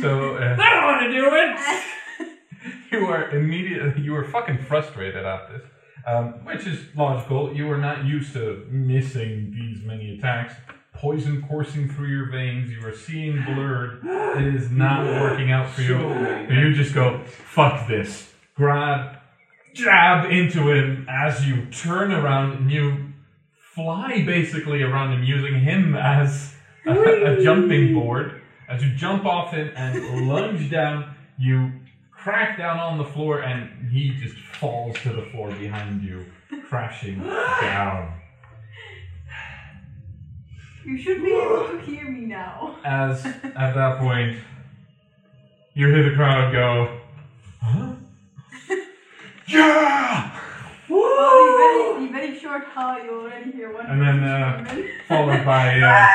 So, 0.00 0.36
uh, 0.36 0.56
I 0.60 0.70
don't 0.70 0.84
want 0.84 1.02
to 1.02 1.12
do 1.12 1.30
it. 1.32 2.32
you 2.92 3.06
are 3.06 3.30
immediately, 3.30 4.02
you 4.02 4.16
are 4.16 4.24
fucking 4.24 4.64
frustrated 4.64 5.24
at 5.24 5.48
this. 5.48 5.62
Um, 6.08 6.44
which 6.44 6.66
is 6.66 6.80
logical. 6.96 7.54
You 7.54 7.70
are 7.70 7.78
not 7.78 8.04
used 8.04 8.32
to 8.32 8.66
missing 8.70 9.52
these 9.52 9.84
many 9.84 10.16
attacks. 10.16 10.54
Poison 11.00 11.42
coursing 11.48 11.88
through 11.88 12.08
your 12.08 12.30
veins. 12.30 12.70
You 12.70 12.86
are 12.86 12.94
seeing 12.94 13.42
blurred. 13.44 14.04
It 14.04 14.54
is 14.54 14.70
not 14.70 15.06
working 15.06 15.50
out 15.50 15.70
for 15.70 15.80
you. 15.80 15.96
And 15.96 16.54
you 16.54 16.74
just 16.74 16.94
go, 16.94 17.24
fuck 17.24 17.88
this. 17.88 18.30
Grab, 18.54 19.16
jab 19.72 20.30
into 20.30 20.70
him 20.70 21.06
as 21.08 21.46
you 21.46 21.64
turn 21.70 22.12
around 22.12 22.52
and 22.52 22.70
you 22.70 23.12
fly 23.74 24.22
basically 24.26 24.82
around 24.82 25.14
him 25.14 25.24
using 25.24 25.60
him 25.60 25.94
as 25.94 26.54
a, 26.86 26.92
a 27.38 27.42
jumping 27.42 27.94
board. 27.94 28.42
As 28.68 28.82
you 28.84 28.94
jump 28.94 29.24
off 29.24 29.52
him 29.52 29.72
and 29.74 30.28
lunge 30.28 30.70
down, 30.70 31.14
you 31.38 31.72
crack 32.10 32.58
down 32.58 32.78
on 32.78 32.98
the 32.98 33.04
floor 33.04 33.40
and 33.40 33.90
he 33.90 34.10
just 34.10 34.36
falls 34.36 34.98
to 35.00 35.14
the 35.14 35.22
floor 35.30 35.50
behind 35.52 36.02
you, 36.02 36.26
crashing 36.68 37.20
down. 37.20 38.19
You 40.84 40.96
should 40.96 41.22
be 41.22 41.32
able 41.32 41.68
to 41.68 41.78
hear 41.86 42.08
me 42.10 42.20
now. 42.20 42.76
As 42.84 43.24
at 43.26 43.52
that 43.74 43.98
point, 44.00 44.38
you 45.74 45.88
hear 45.88 46.10
the 46.10 46.16
crowd 46.16 46.52
go, 46.52 46.98
huh? 47.60 47.92
yeah! 49.48 50.40
Well, 50.88 51.46
the 51.46 51.56
very, 51.56 52.06
the 52.06 52.12
very 52.12 52.38
short 52.38 52.64
high 52.64 53.04
you 53.04 53.20
already 53.20 53.52
hear 53.52 53.72
one 53.72 53.86
And 53.86 54.00
then, 54.02 54.24
uh. 54.24 54.64
Followed 55.06 55.44
by, 55.44 55.80
uh, 55.80 56.06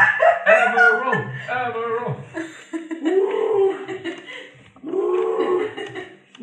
ever 0.46 1.02
roll, 1.04 1.26
ever 1.50 1.86
roll. 2.00 2.16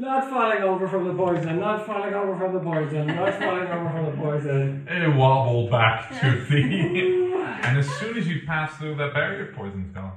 Not 0.03 0.29
falling 0.29 0.65
over 0.65 0.89
from 0.89 1.07
the 1.07 1.15
poison. 1.15 1.61
Not 1.61 1.87
falling 1.87 2.13
over 2.13 2.37
from 2.37 2.55
the 2.55 2.59
poison. 2.59 3.07
Not 3.07 3.35
falling 3.35 3.69
over 3.69 3.89
from 3.89 4.07
the 4.07 4.17
poison. 4.21 4.89
It 4.91 5.15
wobble 5.15 5.71
back 5.71 6.11
to 6.21 6.45
the. 6.51 6.61
and 7.63 7.79
as 7.79 7.89
soon 7.89 8.19
as 8.19 8.27
you 8.27 8.41
pass 8.45 8.77
through 8.79 8.97
that 8.97 9.15
barrier, 9.15 9.53
poison's 9.55 9.95
gone. 9.95 10.17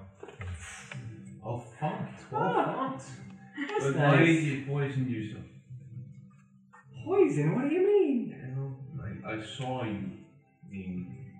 Oh, 1.45 1.63
fuck. 1.79 1.99
12 2.29 2.43
ah, 2.43 2.73
fonts. 2.75 3.11
That's 3.69 3.85
But 3.85 3.95
why 3.95 4.15
nice. 4.15 4.25
did 4.25 4.43
you 4.43 4.65
poison 4.65 5.07
yourself? 5.07 5.45
Poison? 7.05 7.55
What 7.55 7.69
do 7.69 7.75
you 7.75 7.85
mean? 7.85 8.35
You 8.41 8.55
know, 8.55 9.27
I, 9.29 9.33
I 9.35 9.45
saw 9.45 9.83
you 9.83 10.09
being. 10.71 11.31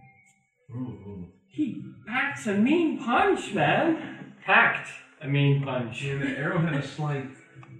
Ooh, 0.69 0.77
ooh. 0.77 1.25
He 1.47 1.83
packs 2.07 2.45
a 2.45 2.53
mean 2.53 2.99
punch, 2.99 3.55
man. 3.55 4.35
Packed 4.45 4.89
a 5.19 5.27
mean 5.27 5.63
punch. 5.63 6.03
And 6.03 6.21
the 6.21 6.37
arrow 6.37 6.59
had 6.59 6.75
a 6.75 6.87
slight. 6.87 7.25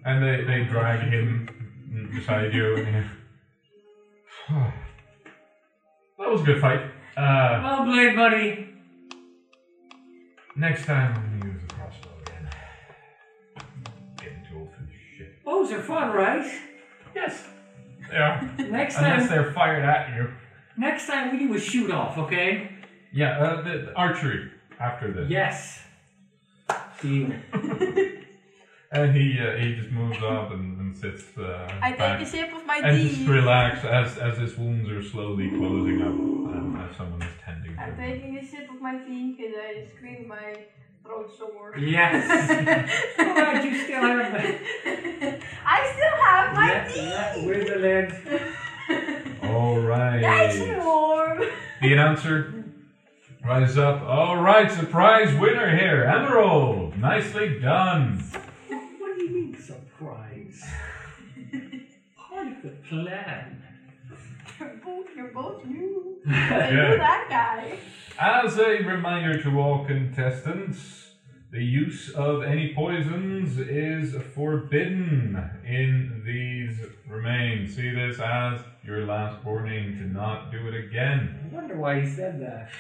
And 0.05 0.23
they, 0.23 0.43
they 0.43 0.63
drag 0.65 0.99
him 1.09 2.09
beside 2.13 2.53
you. 2.53 2.75
and- 2.77 3.09
that 4.49 6.29
was 6.29 6.41
a 6.41 6.43
good 6.45 6.61
fight. 6.61 6.81
Uh, 7.17 7.61
Well 7.63 7.85
played, 7.85 8.15
buddy. 8.15 8.69
next 10.55 10.85
time 10.85 11.13
I'm 11.15 11.39
gonna 11.39 11.53
use 11.53 11.63
a 11.63 11.73
crossbow 11.73 12.09
again. 12.27 12.49
Getting 14.17 14.43
too 14.49 14.57
old 14.59 14.69
for 14.75 14.81
this 14.83 14.95
shit. 15.17 15.43
Bows 15.43 15.71
are 15.71 15.81
fun, 15.81 16.11
right? 16.15 16.45
Yes, 17.15 17.43
are. 18.13 18.41
Next 18.59 18.97
Unless 18.97 19.19
time, 19.21 19.27
they're 19.29 19.51
fired 19.53 19.83
at 19.85 20.15
you. 20.15 20.29
next 20.77 21.07
time 21.07 21.31
we 21.31 21.39
do 21.47 21.55
a 21.55 21.59
shoot 21.59 21.89
off, 21.89 22.17
okay? 22.17 22.69
Yeah, 23.11 23.39
uh, 23.39 23.61
the, 23.63 23.69
the 23.87 23.93
archery. 23.95 24.51
after 24.79 25.11
this. 25.11 25.29
Yes. 25.29 25.81
Deal. 27.01 27.31
And 28.91 29.15
he 29.15 29.39
uh, 29.39 29.57
he 29.57 29.75
just 29.75 29.91
moves 29.91 30.17
up 30.23 30.51
and, 30.51 30.79
and 30.79 30.97
sits 30.97 31.23
uh, 31.37 31.67
I 31.81 31.91
back 31.93 32.19
take 32.19 32.27
a 32.27 32.29
sip 32.29 32.53
of 32.53 32.65
my 32.65 32.77
and 32.77 33.09
just 33.09 33.27
relax 33.27 33.83
as 33.83 34.17
as 34.17 34.37
his 34.37 34.55
wounds 34.57 34.89
are 34.89 35.03
slowly 35.03 35.49
closing 35.49 36.01
up 36.01 36.07
um, 36.09 36.87
as 36.89 36.95
someone 36.95 37.21
is 37.21 37.33
tending 37.43 37.75
to 37.75 37.81
I'm 37.81 37.95
him. 37.95 37.97
taking 37.97 38.37
a 38.37 38.45
sip 38.45 38.69
of 38.69 38.79
my 38.81 38.97
tea 38.99 39.35
because 39.37 39.55
I 39.57 39.85
screamed 39.95 40.27
my 40.27 40.55
throat 41.03 41.31
sore. 41.37 41.75
Yes. 41.77 42.29
Alright, 43.19 43.65
you 43.65 43.83
still 43.83 44.01
have 44.01 44.31
the. 44.31 45.39
I 45.65 45.91
still 45.93 46.23
have 46.23 46.53
my 46.55 46.67
Yeah, 46.67 46.87
tea. 46.87 47.09
yeah, 47.09 47.45
with 47.45 47.67
the 47.67 47.75
lid. 47.75 49.43
All 49.43 49.79
right. 49.79 50.19
Nice 50.21 50.59
and 50.61 50.83
warm. 50.85 51.41
The 51.81 51.93
announcer 51.93 52.63
rises 53.43 53.77
up. 53.77 54.01
All 54.03 54.37
right, 54.37 54.71
surprise 54.71 55.37
winner 55.39 55.75
here, 55.75 56.03
Emerald. 56.03 56.97
Nicely 56.97 57.59
done. 57.59 58.23
Surprise? 60.55 61.81
Part 62.17 62.47
of 62.47 62.61
the 62.63 62.69
plan. 62.89 63.61
You're 64.59 64.79
both, 64.83 65.05
you're 65.15 65.27
both 65.31 65.65
new. 65.65 66.01
Yeah. 66.27 66.71
You're 66.71 66.97
that 66.97 67.27
guy. 67.29 67.77
As 68.19 68.57
a 68.57 68.83
reminder 68.83 69.41
to 69.43 69.59
all 69.59 69.85
contestants, 69.85 71.11
the 71.51 71.63
use 71.63 72.09
of 72.11 72.41
any 72.43 72.73
poisons 72.73 73.59
is 73.59 74.15
forbidden 74.33 75.37
in 75.65 76.23
these 76.25 76.79
remains. 77.07 77.75
See 77.75 77.91
this 77.91 78.19
as 78.19 78.61
your 78.83 79.05
last 79.05 79.45
warning 79.45 79.97
to 79.97 80.05
not 80.07 80.51
do 80.51 80.67
it 80.67 80.73
again. 80.73 81.39
I 81.51 81.55
wonder 81.55 81.77
why 81.77 82.01
he 82.01 82.09
said 82.09 82.41
that. 82.41 82.71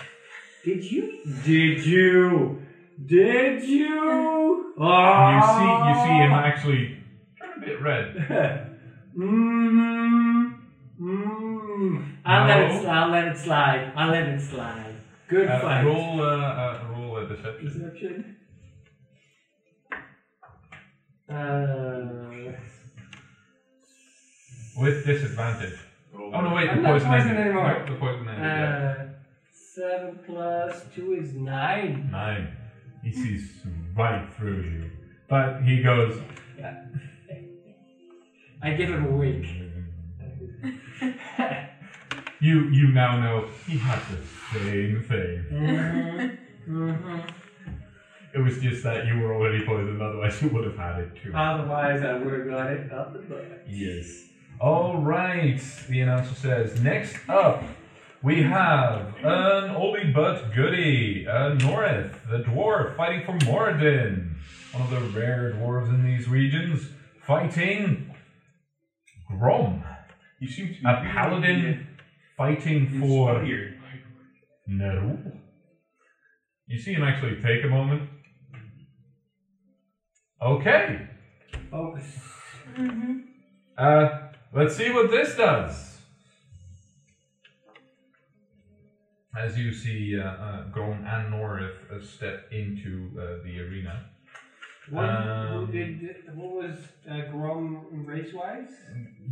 Did 0.63 0.83
you? 0.91 1.19
Did 1.43 1.85
you? 1.85 2.63
Did 3.05 3.63
you? 3.63 4.73
Oh. 4.79 5.31
You 5.35 5.41
see, 5.41 5.99
you 5.99 6.05
see 6.05 6.23
him 6.23 6.31
actually 6.31 6.87
turn 6.87 7.04
a 7.55 7.59
bit 7.59 7.81
red. 7.81 8.15
Mmm. 9.17 10.53
Mmm. 11.01 12.11
I'll 12.25 12.47
let 12.47 12.71
it. 12.71 12.81
Slide. 12.81 12.91
I'll 12.95 13.09
let 13.11 13.27
it 13.27 13.37
slide. 13.37 13.93
I'll 13.95 14.11
let 14.11 14.27
it 14.27 14.41
slide. 14.41 14.95
Good 15.27 15.47
Uh, 15.49 15.59
fight. 15.59 15.83
roll, 15.85 16.21
uh, 16.21 16.25
uh, 16.25 16.79
roll 16.91 17.17
a 17.17 17.27
deception. 17.27 17.71
Perception. 17.71 18.35
Uh. 21.29 22.51
With 24.77 25.05
disadvantage. 25.05 25.79
Roll 26.13 26.31
Oh 26.35 26.41
no, 26.41 26.53
wait, 26.53 26.65
the 26.65 26.71
I'm 26.73 26.81
not 26.83 26.91
poison 26.91 27.09
poison 27.09 27.29
ended. 27.29 27.45
anymore. 27.47 27.79
No, 27.85 27.93
the 27.93 27.99
poison 27.99 28.27
ended. 28.27 28.43
yeah. 28.43 28.95
Uh. 28.99 29.05
Seven 29.53 30.19
plus 30.25 30.85
two 30.95 31.13
is 31.13 31.33
nine. 31.33 32.09
Nine. 32.11 32.55
He 33.03 33.11
sees 33.11 33.51
right 33.95 34.27
through 34.37 34.61
you. 34.63 34.89
But 35.29 35.61
he 35.63 35.81
goes, 35.83 36.19
I 38.65 38.73
give 38.73 38.89
him 38.89 39.05
a 39.05 39.11
wink. 39.11 39.45
You 42.41 42.67
you 42.69 42.89
now 42.89 43.19
know 43.19 43.47
he 43.65 43.77
had 43.77 43.99
the 44.11 44.59
same 44.59 45.01
thing. 45.01 45.45
mm-hmm. 45.51 46.71
Mm-hmm. 46.71 47.19
It 48.33 48.39
was 48.39 48.59
just 48.59 48.83
that 48.83 49.07
you 49.07 49.19
were 49.19 49.33
already 49.33 49.65
poisoned, 49.65 50.01
otherwise 50.01 50.41
you 50.41 50.49
would 50.49 50.65
have 50.65 50.77
had 50.77 50.99
it 50.99 51.15
too. 51.15 51.33
Otherwise, 51.33 52.03
I 52.03 52.17
would 52.17 52.33
have 52.33 52.47
got 52.47 52.71
it 52.71 52.91
out 52.91 53.13
the 53.13 53.19
butt. 53.19 53.63
Yes. 53.67 54.25
All 54.59 54.97
right. 54.97 55.59
The 55.89 56.01
announcer 56.01 56.35
says, 56.35 56.81
next 56.81 57.17
up, 57.29 57.63
we 58.21 58.43
have 58.43 59.15
an 59.23 59.73
oldie 59.73 60.13
but 60.13 60.53
goodie, 60.53 61.25
uh, 61.27 61.55
Norith, 61.55 62.13
the 62.29 62.39
dwarf 62.39 62.97
fighting 62.97 63.25
for 63.25 63.37
Moradin, 63.45 64.33
one 64.73 64.83
of 64.83 64.89
the 64.89 65.19
rare 65.19 65.53
dwarves 65.53 65.89
in 65.89 66.05
these 66.05 66.27
regions, 66.27 66.89
fighting 67.21 68.14
Grom, 69.27 69.83
You 70.39 70.47
seem 70.47 70.67
to 70.67 70.73
be 70.73 70.79
a 70.85 71.11
paladin 71.13 71.87
fighting 72.37 72.87
for 72.99 73.41
inspired. 73.43 73.79
Nerull. 74.69 75.39
You 76.67 76.79
see 76.79 76.93
him 76.93 77.03
actually 77.03 77.41
take 77.41 77.63
a 77.63 77.67
moment. 77.67 78.09
Okay. 80.41 81.07
Focus. 81.71 82.19
Mm-hmm. 82.75 83.19
Uh, 83.77 84.09
let's 84.53 84.75
see 84.75 84.91
what 84.91 85.09
this 85.11 85.35
does. 85.35 85.97
As 89.37 89.57
you 89.57 89.73
see 89.73 90.19
uh, 90.19 90.23
uh, 90.23 90.63
Grom 90.69 91.05
and 91.05 91.33
Norith 91.33 91.91
uh, 91.91 92.03
step 92.03 92.47
into 92.51 93.11
uh, 93.19 93.43
the 93.43 93.59
arena, 93.59 94.05
What, 94.89 95.05
Um, 95.05 95.71
did, 95.71 96.15
what 96.35 96.51
was 96.63 96.77
uh, 97.09 97.21
Grom 97.31 98.05
race 98.05 98.33
wise? 98.33 98.69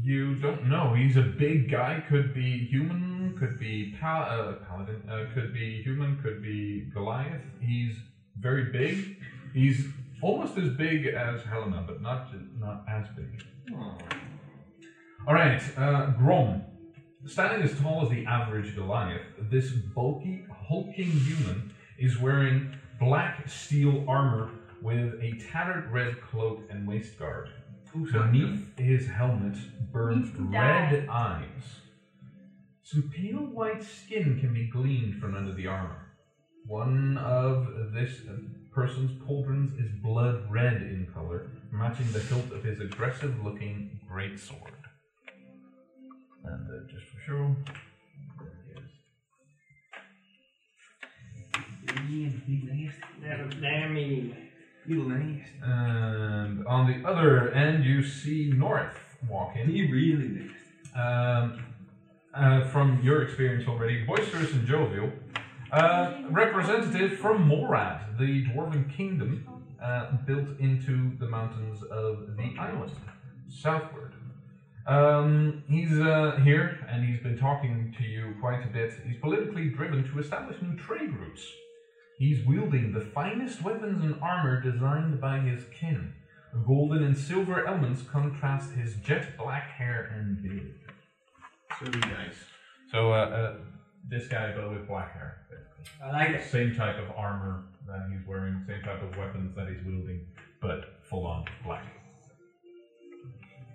you 0.01 0.35
don't 0.35 0.65
know. 0.67 0.93
He's 0.93 1.15
a 1.17 1.21
big 1.21 1.69
guy. 1.69 2.03
Could 2.09 2.33
be 2.33 2.65
human. 2.65 3.35
Could 3.37 3.59
be 3.59 3.95
pal- 3.99 4.23
uh, 4.23 4.53
paladin. 4.65 5.07
Uh, 5.07 5.25
could 5.33 5.53
be 5.53 5.81
human. 5.83 6.17
Could 6.23 6.41
be 6.41 6.89
Goliath. 6.93 7.41
He's 7.61 7.95
very 8.39 8.71
big. 8.71 9.17
He's 9.53 9.85
almost 10.21 10.57
as 10.57 10.69
big 10.69 11.05
as 11.07 11.43
Helena, 11.43 11.83
but 11.85 12.01
not 12.01 12.29
not 12.59 12.83
as 12.89 13.05
big. 13.15 13.43
All 15.27 15.33
right, 15.33 15.61
uh, 15.77 16.07
Grom. 16.17 16.63
Standing 17.25 17.61
as 17.61 17.79
tall 17.79 18.03
as 18.03 18.09
the 18.09 18.25
average 18.25 18.75
Goliath, 18.75 19.21
this 19.49 19.71
bulky, 19.71 20.45
hulking 20.67 21.09
human 21.11 21.73
is 21.97 22.19
wearing 22.19 22.75
black 22.99 23.47
steel 23.47 24.03
armor 24.09 24.49
with 24.83 25.13
a 25.21 25.39
tattered 25.51 25.89
red 25.91 26.21
cloak 26.21 26.61
and 26.69 26.85
waist 26.85 27.17
guard. 27.17 27.49
Beneath 27.93 28.77
his 28.77 29.07
helmet 29.07 29.55
burns 29.91 30.25
Needs 30.25 30.37
to 30.37 30.43
red 30.43 31.07
eyes. 31.09 31.79
Some 32.83 33.09
pale 33.15 33.45
white 33.45 33.83
skin 33.83 34.39
can 34.39 34.53
be 34.53 34.67
gleaned 34.67 35.21
from 35.21 35.35
under 35.35 35.53
the 35.53 35.67
armor. 35.67 36.11
One 36.67 37.17
of 37.17 37.93
this 37.93 38.11
person's 38.73 39.11
pauldrons 39.23 39.79
is 39.79 39.89
blood 40.01 40.43
red 40.49 40.81
in 40.81 41.07
color, 41.13 41.51
matching 41.71 42.11
the 42.11 42.19
hilt 42.19 42.51
of 42.51 42.63
his 42.63 42.81
aggressive 42.81 43.43
looking 43.43 43.99
greatsword. 44.11 44.73
And 46.43 46.67
uh, 46.67 46.91
just 46.91 47.05
for 47.05 47.19
show, 47.25 47.55
there 48.39 48.53
he 52.07 52.25
is. 52.25 52.93
Never 53.21 53.49
damn 53.61 53.93
me. 53.93 54.33
And 55.61 56.65
on 56.67 56.87
the 56.87 57.07
other 57.07 57.51
end, 57.51 57.85
you 57.85 58.03
see 58.03 58.51
Norith 58.51 58.95
walk 59.29 59.55
in. 59.55 59.69
He 59.69 59.91
really 59.91 60.27
nice. 60.27 60.49
Um, 60.95 61.65
uh, 62.33 62.67
from 62.69 63.01
your 63.03 63.21
experience 63.23 63.67
already, 63.67 64.03
boisterous 64.05 64.51
and 64.53 64.65
jovial. 64.65 65.11
Uh, 65.71 66.21
representative 66.29 67.17
from 67.17 67.47
Morad, 67.47 68.17
the 68.19 68.45
dwarven 68.45 68.95
kingdom 68.95 69.63
uh, 69.83 70.11
built 70.25 70.59
into 70.59 71.17
the 71.17 71.27
mountains 71.27 71.81
of 71.83 72.35
the 72.37 72.55
island, 72.59 72.91
southward. 73.49 74.13
Um, 74.85 75.63
he's 75.67 75.97
uh, 75.97 76.39
here 76.43 76.85
and 76.89 77.05
he's 77.05 77.19
been 77.21 77.37
talking 77.37 77.95
to 77.97 78.03
you 78.03 78.35
quite 78.41 78.63
a 78.63 78.67
bit. 78.67 78.93
He's 79.05 79.17
politically 79.19 79.69
driven 79.69 80.03
to 80.11 80.19
establish 80.19 80.61
new 80.61 80.75
trade 80.75 81.15
routes. 81.17 81.41
He's 82.17 82.45
wielding 82.45 82.91
the 82.93 83.01
finest 83.01 83.61
weapons 83.61 84.03
and 84.03 84.21
armor 84.21 84.61
designed 84.61 85.19
by 85.19 85.39
his 85.39 85.63
kin. 85.77 86.13
Golden 86.65 87.03
and 87.03 87.17
silver 87.17 87.65
elements 87.65 88.03
contrast 88.03 88.71
his 88.73 88.95
jet 88.97 89.37
black 89.37 89.69
hair 89.71 90.11
and 90.15 90.41
beard. 90.41 90.75
So 91.79 91.85
nice. 91.91 92.35
So, 92.91 93.11
uh, 93.11 93.15
uh, 93.15 93.55
this 94.07 94.27
guy, 94.27 94.53
but 94.55 94.69
with 94.71 94.87
black 94.87 95.11
hair. 95.13 95.39
I 96.03 96.11
like 96.11 96.29
it. 96.29 96.43
Same 96.49 96.75
type 96.75 96.97
of 96.99 97.09
armor 97.17 97.65
that 97.87 98.07
he's 98.11 98.25
wearing, 98.27 98.63
same 98.67 98.81
type 98.83 99.01
of 99.01 99.17
weapons 99.17 99.55
that 99.55 99.67
he's 99.67 99.83
wielding, 99.85 100.21
but 100.61 100.99
full 101.09 101.25
on 101.25 101.45
black. 101.65 101.85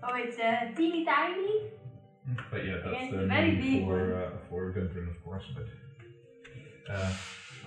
Oh, 0.04 0.14
it's 0.14 0.38
a 0.38 0.72
teeny 0.76 1.04
tiny. 1.04 1.62
But 2.50 2.64
yeah, 2.64 2.76
that's 2.84 2.92
Yes, 2.92 3.10
the 3.10 3.26
very 3.26 3.50
name 3.52 3.60
big 3.60 3.84
for 3.84 3.98
one. 4.14 4.22
uh, 4.22 4.30
for 4.48 4.72
Gundren, 4.72 5.10
of 5.10 5.24
course. 5.24 5.44
But 5.54 6.94
uh, 6.94 7.12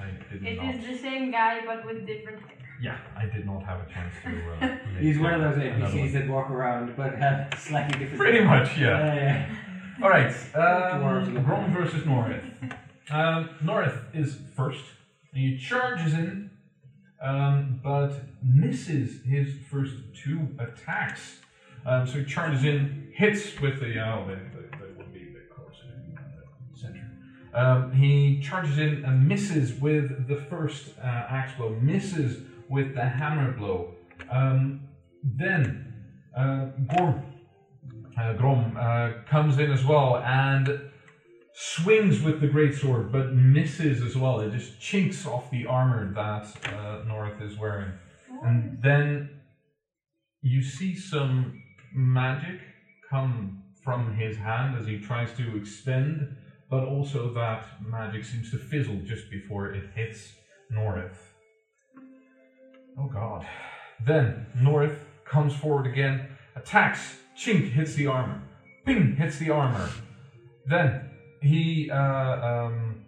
I 0.02 0.34
did 0.34 0.46
It 0.46 0.58
not. 0.58 0.76
is 0.76 0.88
the 0.88 0.98
same 0.98 1.32
guy 1.32 1.62
but 1.66 1.86
with 1.86 2.06
different 2.06 2.40
hair. 2.40 2.58
Yeah, 2.82 2.98
I 3.16 3.26
did 3.26 3.46
not 3.46 3.64
have 3.64 3.82
a 3.82 3.94
chance 3.94 4.14
to. 4.24 4.30
Uh, 4.30 4.60
make 4.94 5.04
He's 5.04 5.20
one 5.20 5.34
of 5.36 5.42
those 5.42 5.64
another 5.64 5.86
NPCs 5.86 6.00
one. 6.00 6.14
that 6.14 6.28
walk 6.30 6.50
around 6.50 6.96
but 6.98 7.16
have 7.16 7.54
slightly 7.60 8.00
different. 8.00 8.20
Pretty 8.20 8.44
much, 8.44 8.78
yeah. 8.78 9.14
yeah. 9.16 9.56
All 10.02 10.10
right, 10.10 10.32
Dwarves 10.32 11.28
um, 11.28 11.36
look 11.36 11.46
Grom 11.46 11.72
versus 11.74 12.04
Norith. 12.04 12.44
Um, 13.12 13.50
Norith 13.64 14.00
is 14.16 14.38
first. 14.56 14.84
And 15.34 15.42
He 15.44 15.58
charges 15.58 16.14
in, 16.14 16.50
um, 17.22 17.80
but 17.84 18.14
misses 18.44 19.22
his 19.24 19.54
first 19.70 19.94
two 20.16 20.48
attacks. 20.58 21.38
Um, 21.86 22.08
so 22.08 22.20
he 22.20 22.26
charges 22.26 22.64
in, 22.64 23.12
hits 23.14 23.60
with 23.60 23.80
the. 23.80 24.00
Oh, 24.00 24.26
they, 24.28 24.34
they, 24.34 24.61
Um, 27.54 27.92
he 27.92 28.40
charges 28.42 28.78
in 28.78 29.04
and 29.06 29.28
misses 29.28 29.74
with 29.74 30.28
the 30.28 30.38
first 30.50 30.98
uh, 31.00 31.06
axe 31.06 31.54
blow, 31.58 31.70
misses 31.82 32.44
with 32.70 32.96
the 32.96 33.04
hammer 33.04 33.52
blow. 33.52 33.96
Um, 34.30 34.82
then 35.24 35.94
uh, 36.38 36.68
Gorm, 36.96 37.24
uh, 38.18 38.34
Grom 38.34 38.78
uh, 38.80 39.24
comes 39.30 39.60
in 39.60 39.72
as 39.72 39.86
well 39.86 40.18
and 40.18 40.82
swings 41.54 42.22
with 42.22 42.40
the 42.40 42.48
great 42.48 42.76
sword, 42.76 43.12
but 43.12 43.34
misses 43.34 44.02
as 44.02 44.16
well. 44.16 44.40
It 44.40 44.52
just 44.52 44.80
chinks 44.80 45.26
off 45.26 45.52
the 45.52 45.66
armor 45.66 46.14
that 46.14 46.48
uh, 46.74 47.04
Norith 47.06 47.42
is 47.42 47.58
wearing. 47.58 47.92
And 48.44 48.82
then 48.82 49.30
you 50.42 50.64
see 50.64 50.96
some 50.96 51.62
magic 51.94 52.62
come 53.10 53.64
from 53.84 54.16
his 54.16 54.38
hand 54.38 54.78
as 54.80 54.88
he 54.88 55.00
tries 55.00 55.34
to 55.34 55.58
extend, 55.58 56.36
but 56.72 56.86
also 56.86 57.34
that 57.34 57.66
magic 57.86 58.24
seems 58.24 58.50
to 58.50 58.58
fizzle 58.58 58.96
just 59.06 59.30
before 59.30 59.74
it 59.74 59.84
hits 59.94 60.32
Norith. 60.74 61.18
Oh 62.98 63.08
god. 63.08 63.46
Then 64.04 64.48
Norith 64.58 64.98
comes 65.26 65.54
forward 65.54 65.86
again, 65.86 66.30
attacks, 66.56 67.18
chink 67.38 67.72
hits 67.72 67.94
the 67.96 68.08
armor, 68.08 68.42
ping 68.86 69.18
hits 69.18 69.38
the 69.38 69.50
armor. 69.50 69.90
Then 70.66 71.10
he 71.42 71.92
uh, 71.92 72.48
um, 72.50 73.06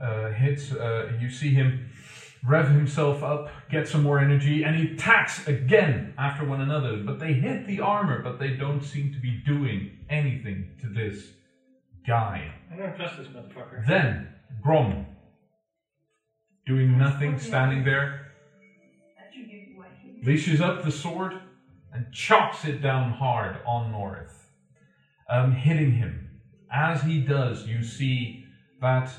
uh, 0.00 0.28
hits, 0.30 0.72
uh, 0.72 1.12
you 1.20 1.30
see 1.30 1.52
him 1.52 1.90
rev 2.46 2.68
himself 2.68 3.24
up, 3.24 3.48
get 3.68 3.88
some 3.88 4.04
more 4.04 4.20
energy, 4.20 4.62
and 4.62 4.76
he 4.76 4.92
attacks 4.92 5.48
again 5.48 6.14
after 6.18 6.44
one 6.44 6.60
another. 6.60 6.98
But 6.98 7.18
they 7.18 7.32
hit 7.32 7.66
the 7.66 7.80
armor, 7.80 8.22
but 8.22 8.38
they 8.38 8.50
don't 8.50 8.82
seem 8.82 9.12
to 9.12 9.18
be 9.18 9.42
doing 9.44 9.98
anything 10.08 10.76
to 10.82 10.88
this 10.88 11.30
guy. 12.06 12.52
I 12.72 12.76
don't 12.76 12.96
trust 12.96 13.18
this 13.18 13.28
motherfucker. 13.28 13.86
Then 13.86 14.28
Grom, 14.62 15.06
doing 16.66 16.98
nothing, 16.98 17.38
standing 17.38 17.84
there, 17.84 18.32
That 19.16 19.32
should 19.34 19.46
give 19.50 19.68
you 19.68 19.76
what 19.76 19.88
he 20.02 20.24
leashes 20.24 20.60
up 20.60 20.84
the 20.84 20.90
sword 20.90 21.34
and 21.92 22.12
chops 22.12 22.64
it 22.64 22.82
down 22.82 23.12
hard 23.12 23.58
on 23.66 23.92
Norith, 23.92 24.34
um, 25.30 25.52
hitting 25.52 25.92
him. 25.92 26.40
As 26.70 27.02
he 27.02 27.20
does, 27.20 27.66
you 27.66 27.84
see 27.84 28.44
that 28.80 29.10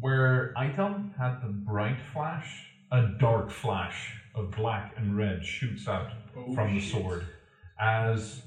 where 0.00 0.54
Aiton 0.56 1.16
had 1.18 1.42
the 1.42 1.48
bright 1.48 1.98
flash, 2.12 2.66
a 2.90 3.08
dark 3.20 3.50
flash 3.50 4.14
of 4.34 4.50
black 4.52 4.94
and 4.96 5.16
red 5.16 5.44
shoots 5.44 5.86
out 5.86 6.10
from 6.54 6.74
the 6.74 6.80
sword. 6.80 7.26
As 7.78 8.42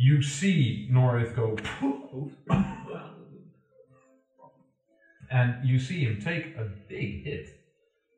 you 0.00 0.22
see 0.22 0.88
Norith 0.90 1.36
go, 1.36 1.58
and 5.30 5.62
you 5.62 5.78
see 5.78 6.04
him 6.06 6.18
take 6.24 6.56
a 6.56 6.64
big 6.88 7.22
hit. 7.24 7.48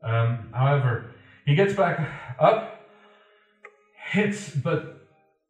Um, 0.00 0.50
however, 0.54 1.10
he 1.44 1.56
gets 1.56 1.74
back 1.74 1.98
up, 2.38 2.86
hits, 4.12 4.50
but 4.50 5.08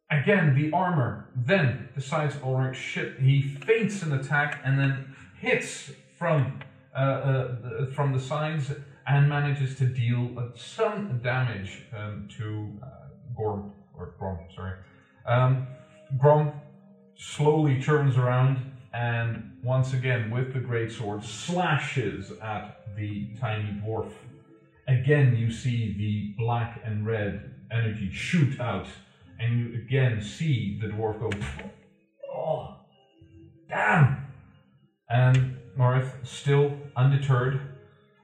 again 0.09 0.55
the 0.55 0.71
armor 0.75 1.29
then 1.35 1.89
decides, 1.93 2.35
all 2.43 2.55
right, 2.57 2.75
shit. 2.75 3.19
He 3.19 3.41
feints 3.43 4.01
an 4.01 4.11
attack 4.13 4.59
and 4.65 4.79
then 4.79 5.15
hits 5.39 5.91
from 6.17 6.59
uh, 6.95 6.99
uh, 6.99 7.47
the- 7.61 7.91
from 7.95 8.11
the 8.11 8.19
sides 8.19 8.71
and 9.05 9.29
manages 9.29 9.77
to 9.77 9.85
deal 9.85 10.51
some 10.55 11.19
damage 11.23 11.83
um, 11.95 12.27
to 12.37 12.71
uh, 12.81 12.87
Gorm 13.37 13.71
or 13.95 14.15
Grom. 14.17 14.39
Sorry, 14.55 14.73
um, 15.27 15.67
Grom 16.17 16.53
slowly 17.15 17.81
turns 17.81 18.17
around 18.17 18.71
and 18.93 19.57
once 19.63 19.93
again 19.93 20.29
with 20.29 20.53
the 20.53 20.59
great 20.59 20.91
sword 20.91 21.23
slashes 21.23 22.31
at 22.41 22.95
the 22.95 23.33
tiny 23.39 23.81
dwarf. 23.81 24.11
Again, 24.87 25.35
you 25.35 25.49
see 25.49 25.95
the 25.97 26.43
black 26.43 26.81
and 26.83 27.05
red 27.05 27.55
energy 27.71 28.11
shoot 28.11 28.59
out, 28.59 28.87
and 29.39 29.57
you 29.57 29.81
again 29.81 30.21
see 30.21 30.77
the 30.79 30.87
dwarf 30.87 31.19
go, 31.19 31.31
Oh, 32.31 32.75
damn! 33.69 34.27
And 35.09 35.57
Norith, 35.77 36.27
still 36.27 36.77
undeterred, 36.95 37.59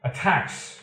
attacks, 0.04 0.80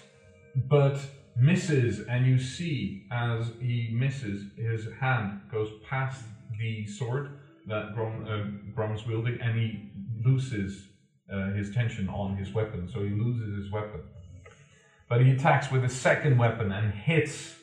but 0.68 0.98
misses, 1.36 2.00
and 2.08 2.26
you 2.26 2.38
see 2.38 3.04
as 3.12 3.50
he 3.60 3.90
misses, 3.92 4.46
his 4.56 4.88
hand 4.98 5.42
goes 5.50 5.70
past 5.88 6.22
the 6.58 6.86
sword 6.86 7.30
that 7.66 7.94
Grom, 7.94 8.24
uh, 8.28 8.74
Grom's 8.74 9.06
wielding, 9.06 9.40
and 9.40 9.58
he 9.58 9.90
loses 10.24 10.88
uh, 11.32 11.52
his 11.52 11.74
tension 11.74 12.08
on 12.08 12.36
his 12.36 12.52
weapon, 12.52 12.88
so 12.92 13.02
he 13.02 13.10
loses 13.10 13.56
his 13.56 13.72
weapon. 13.72 14.00
But 15.08 15.24
he 15.24 15.32
attacks 15.32 15.70
with 15.70 15.84
a 15.84 15.88
second 15.88 16.38
weapon 16.38 16.72
and 16.72 16.92
hits, 16.92 17.54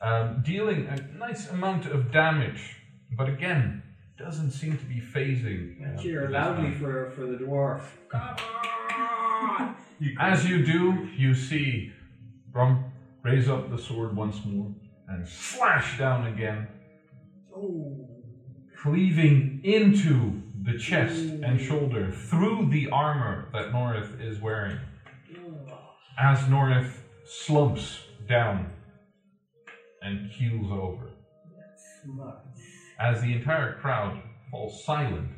um, 0.00 0.42
dealing 0.44 0.86
a 0.88 1.00
nice 1.18 1.48
amount 1.50 1.86
of 1.86 2.10
damage, 2.12 2.76
but 3.16 3.28
again, 3.28 3.82
doesn't 4.18 4.50
seem 4.52 4.76
to 4.78 4.84
be 4.84 5.00
phasing. 5.00 5.98
uh, 5.98 6.00
Cheer 6.00 6.28
loudly 6.30 6.72
for, 6.74 7.10
for 7.10 7.26
the 7.26 7.36
dwarf. 7.38 7.82
Come 8.08 8.20
on! 8.20 9.76
As 10.20 10.48
you 10.48 10.64
do, 10.64 11.08
you 11.16 11.34
see 11.34 11.92
Grom 12.52 12.84
raise 13.22 13.48
up 13.48 13.70
the 13.70 13.78
sword 13.78 14.16
once 14.16 14.44
more 14.44 14.72
and 15.08 15.26
slash 15.26 15.98
down 15.98 16.26
again, 16.26 16.66
cleaving 18.82 19.60
into 19.62 20.42
the 20.64 20.76
chest 20.76 21.14
mm. 21.14 21.48
and 21.48 21.60
shoulder 21.60 22.10
through 22.10 22.68
the 22.68 22.88
armor 22.90 23.48
that 23.52 23.72
Norith 23.72 24.20
is 24.20 24.40
wearing. 24.40 24.78
As 26.18 26.40
Norith 26.40 26.92
slumps 27.24 28.00
down 28.28 28.70
and 30.02 30.30
keels 30.32 30.70
over, 30.70 31.10
as 33.00 33.22
the 33.22 33.32
entire 33.32 33.74
crowd 33.74 34.20
falls 34.50 34.84
silent, 34.84 35.28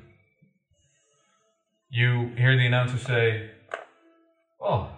you 1.91 2.33
hear 2.37 2.57
the 2.57 2.67
announcer 2.67 2.99
say, 2.99 3.51
Oh, 4.61 4.89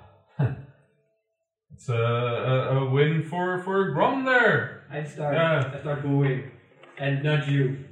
it's 1.74 1.88
a, 1.88 1.94
a, 1.94 2.78
a 2.78 2.90
win 2.90 3.24
for, 3.24 3.60
for 3.64 3.90
Grom 3.90 4.24
there. 4.24 4.84
I'd 4.90 5.08
start. 5.08 5.34
Yeah. 5.34 5.72
I 5.74 5.80
start 5.80 6.02
booing 6.02 6.50
and 6.98 7.22
nudge 7.22 7.48
you 7.48 7.84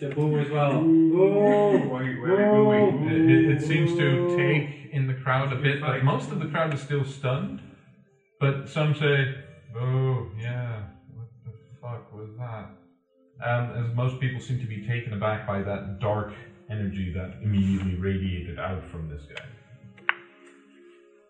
to 0.00 0.08
boo 0.10 0.38
as 0.40 0.50
well. 0.50 0.82
Boo! 0.82 1.88
Why, 1.88 2.02
why 2.14 2.28
are 2.28 2.52
booing? 2.52 3.08
It, 3.08 3.30
it, 3.30 3.56
it 3.56 3.62
seems 3.62 3.96
to 3.98 4.36
take 4.36 4.92
in 4.92 5.06
the 5.06 5.14
crowd 5.14 5.52
a 5.52 5.56
bit, 5.56 5.80
but 5.80 6.02
most 6.02 6.30
of 6.30 6.40
the 6.40 6.46
crowd 6.46 6.74
is 6.74 6.80
still 6.80 7.04
stunned. 7.04 7.62
But 8.40 8.68
some 8.68 8.94
say, 8.94 9.34
"Oh, 9.76 10.28
yeah, 10.36 10.82
what 11.08 11.28
the 11.44 11.52
fuck 11.80 12.12
was 12.12 12.30
that?" 12.38 12.70
Um, 13.42 13.70
as 13.72 13.94
most 13.94 14.20
people 14.20 14.40
seem 14.40 14.60
to 14.60 14.66
be 14.66 14.86
taken 14.86 15.12
aback 15.12 15.46
by 15.46 15.62
that 15.62 15.98
dark 15.98 16.32
energy 16.70 17.12
that 17.14 17.34
immediately 17.42 17.94
radiated 17.94 18.58
out 18.58 18.84
from 18.90 19.08
this 19.08 19.22
guy. 19.28 19.44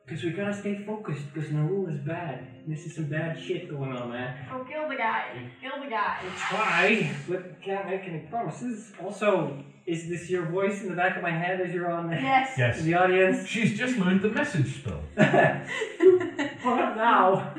Because 0.06 0.22
we 0.22 0.30
gotta 0.30 0.52
stay 0.52 0.84
focused, 0.84 1.32
because 1.32 1.48
Nerull 1.50 1.88
is 1.88 1.98
bad. 2.00 2.46
This 2.68 2.84
is 2.84 2.94
some 2.94 3.06
bad 3.06 3.38
shit 3.40 3.70
going 3.70 3.90
on, 3.92 4.10
man. 4.10 4.36
Go 4.50 4.62
kill 4.64 4.86
the 4.88 4.96
guy. 4.96 5.50
Kill 5.62 5.82
the 5.82 5.88
guy. 5.88 6.18
Try, 6.36 7.10
but 7.26 7.62
can't 7.62 7.88
make 7.88 8.02
any 8.04 8.18
promises. 8.20 8.92
Also, 9.02 9.64
is 9.86 10.06
this 10.08 10.28
your 10.28 10.44
voice 10.46 10.82
in 10.82 10.90
the 10.90 10.94
back 10.94 11.16
of 11.16 11.22
my 11.22 11.30
head 11.30 11.58
as 11.60 11.72
you're 11.72 11.90
on 11.90 12.10
the, 12.10 12.16
Yes. 12.16 12.52
Yes, 12.58 12.80
in 12.80 12.84
the 12.86 12.94
audience? 12.94 13.46
she's 13.46 13.78
just 13.78 13.96
learned 13.96 14.20
the 14.20 14.28
message 14.28 14.76
spell. 14.76 15.00
Hold 15.16 16.78
up 16.80 16.96
now. 16.96 17.54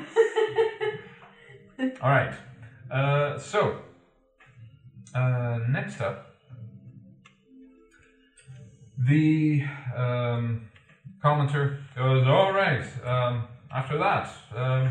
All 2.00 2.10
right. 2.10 2.34
Uh, 2.90 3.38
so, 3.38 3.80
uh, 5.16 5.58
next 5.68 6.00
up, 6.00 6.34
the 8.98 9.64
um, 9.96 10.68
commenter 11.22 11.78
goes, 11.96 12.26
All 12.26 12.52
right, 12.52 12.84
um, 13.04 13.44
after 13.74 13.98
that, 13.98 14.30
um, 14.54 14.90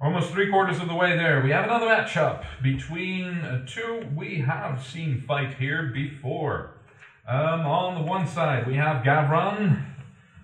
almost 0.00 0.30
three 0.30 0.50
quarters 0.50 0.80
of 0.80 0.88
the 0.88 0.94
way 0.94 1.16
there, 1.16 1.42
we 1.42 1.50
have 1.50 1.64
another 1.64 1.86
matchup 1.86 2.44
between 2.62 3.26
uh, 3.38 3.64
two 3.66 4.06
we 4.16 4.38
have 4.40 4.84
seen 4.84 5.20
fight 5.20 5.54
here 5.54 5.90
before. 5.92 6.72
Um, 7.28 7.60
on 7.66 7.94
the 7.94 8.02
one 8.02 8.26
side, 8.26 8.66
we 8.66 8.74
have 8.74 9.04
Gavron, 9.04 9.84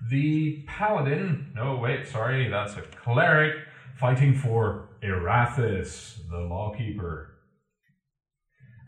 the 0.09 0.63
paladin. 0.67 1.53
No, 1.55 1.77
wait, 1.77 2.07
sorry, 2.07 2.49
that's 2.49 2.77
a 2.77 2.83
cleric 2.83 3.57
fighting 3.99 4.35
for 4.35 4.89
Erathis, 5.03 6.19
the 6.31 6.39
lawkeeper. 6.39 7.33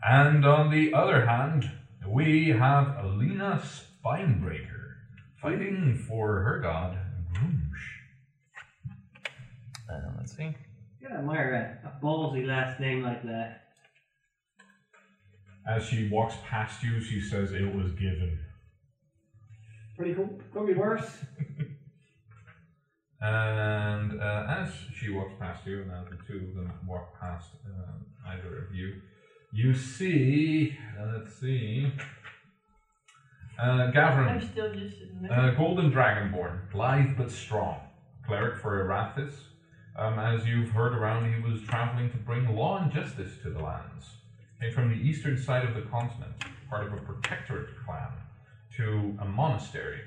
And 0.01 0.45
on 0.45 0.69
the 0.69 0.93
other 0.93 1.25
hand, 1.25 1.69
we 2.07 2.49
have 2.49 2.95
Alina 3.03 3.61
Spinebreaker 3.61 4.78
fighting 5.41 6.03
for 6.07 6.41
her 6.41 6.59
god, 6.59 6.97
Gruumsh. 7.33 7.85
Uh, 9.91 10.11
let's 10.17 10.35
see. 10.35 10.55
You 10.99 11.07
gotta 11.07 11.19
admire 11.19 11.81
a, 11.83 11.87
a 11.87 12.05
ballsy 12.05 12.45
last 12.45 12.79
name 12.79 13.03
like 13.03 13.23
that. 13.23 13.63
As 15.67 15.83
she 15.85 16.09
walks 16.09 16.35
past 16.47 16.83
you, 16.83 17.01
she 17.01 17.21
says 17.21 17.51
it 17.51 17.75
was 17.75 17.91
given. 17.93 18.39
Pretty 19.97 20.13
cool. 20.13 20.39
Could 20.53 20.67
be 20.67 20.73
worse. 20.73 21.09
And 23.21 24.19
uh, 24.21 24.45
as 24.49 24.71
she 24.95 25.09
walks 25.09 25.33
past 25.39 25.65
you, 25.67 25.81
and 25.81 25.91
as 25.91 26.05
the 26.05 26.17
two 26.25 26.47
of 26.47 26.55
them 26.55 26.71
walk 26.87 27.19
past 27.19 27.49
um, 27.65 28.05
either 28.27 28.59
of 28.59 28.73
you, 28.73 28.93
you 29.51 29.73
see, 29.73 30.77
uh, 30.97 31.17
let's 31.17 31.35
see, 31.39 31.91
uh, 33.61 33.65
I'm 33.65 33.91
Gavrin, 33.91 34.51
still 34.51 34.73
just 34.73 34.95
uh, 35.29 35.51
Golden 35.51 35.91
Dragonborn, 35.91 36.73
lithe 36.73 37.17
but 37.17 37.31
strong, 37.31 37.79
cleric 38.25 38.61
for 38.61 38.85
Erathis. 38.85 39.33
Um, 39.97 40.17
as 40.17 40.45
you've 40.47 40.69
heard 40.69 40.93
around, 40.93 41.33
he 41.33 41.41
was 41.41 41.61
traveling 41.63 42.09
to 42.11 42.17
bring 42.17 42.47
law 42.55 42.81
and 42.81 42.91
justice 42.91 43.33
to 43.43 43.49
the 43.49 43.59
lands. 43.59 44.05
Came 44.61 44.71
from 44.71 44.89
the 44.89 44.95
eastern 44.95 45.37
side 45.37 45.65
of 45.65 45.75
the 45.75 45.81
continent, 45.81 46.33
part 46.69 46.87
of 46.87 46.93
a 46.93 46.97
protectorate 46.97 47.69
clan, 47.85 48.11
to 48.77 49.17
a 49.21 49.25
monastery. 49.25 49.99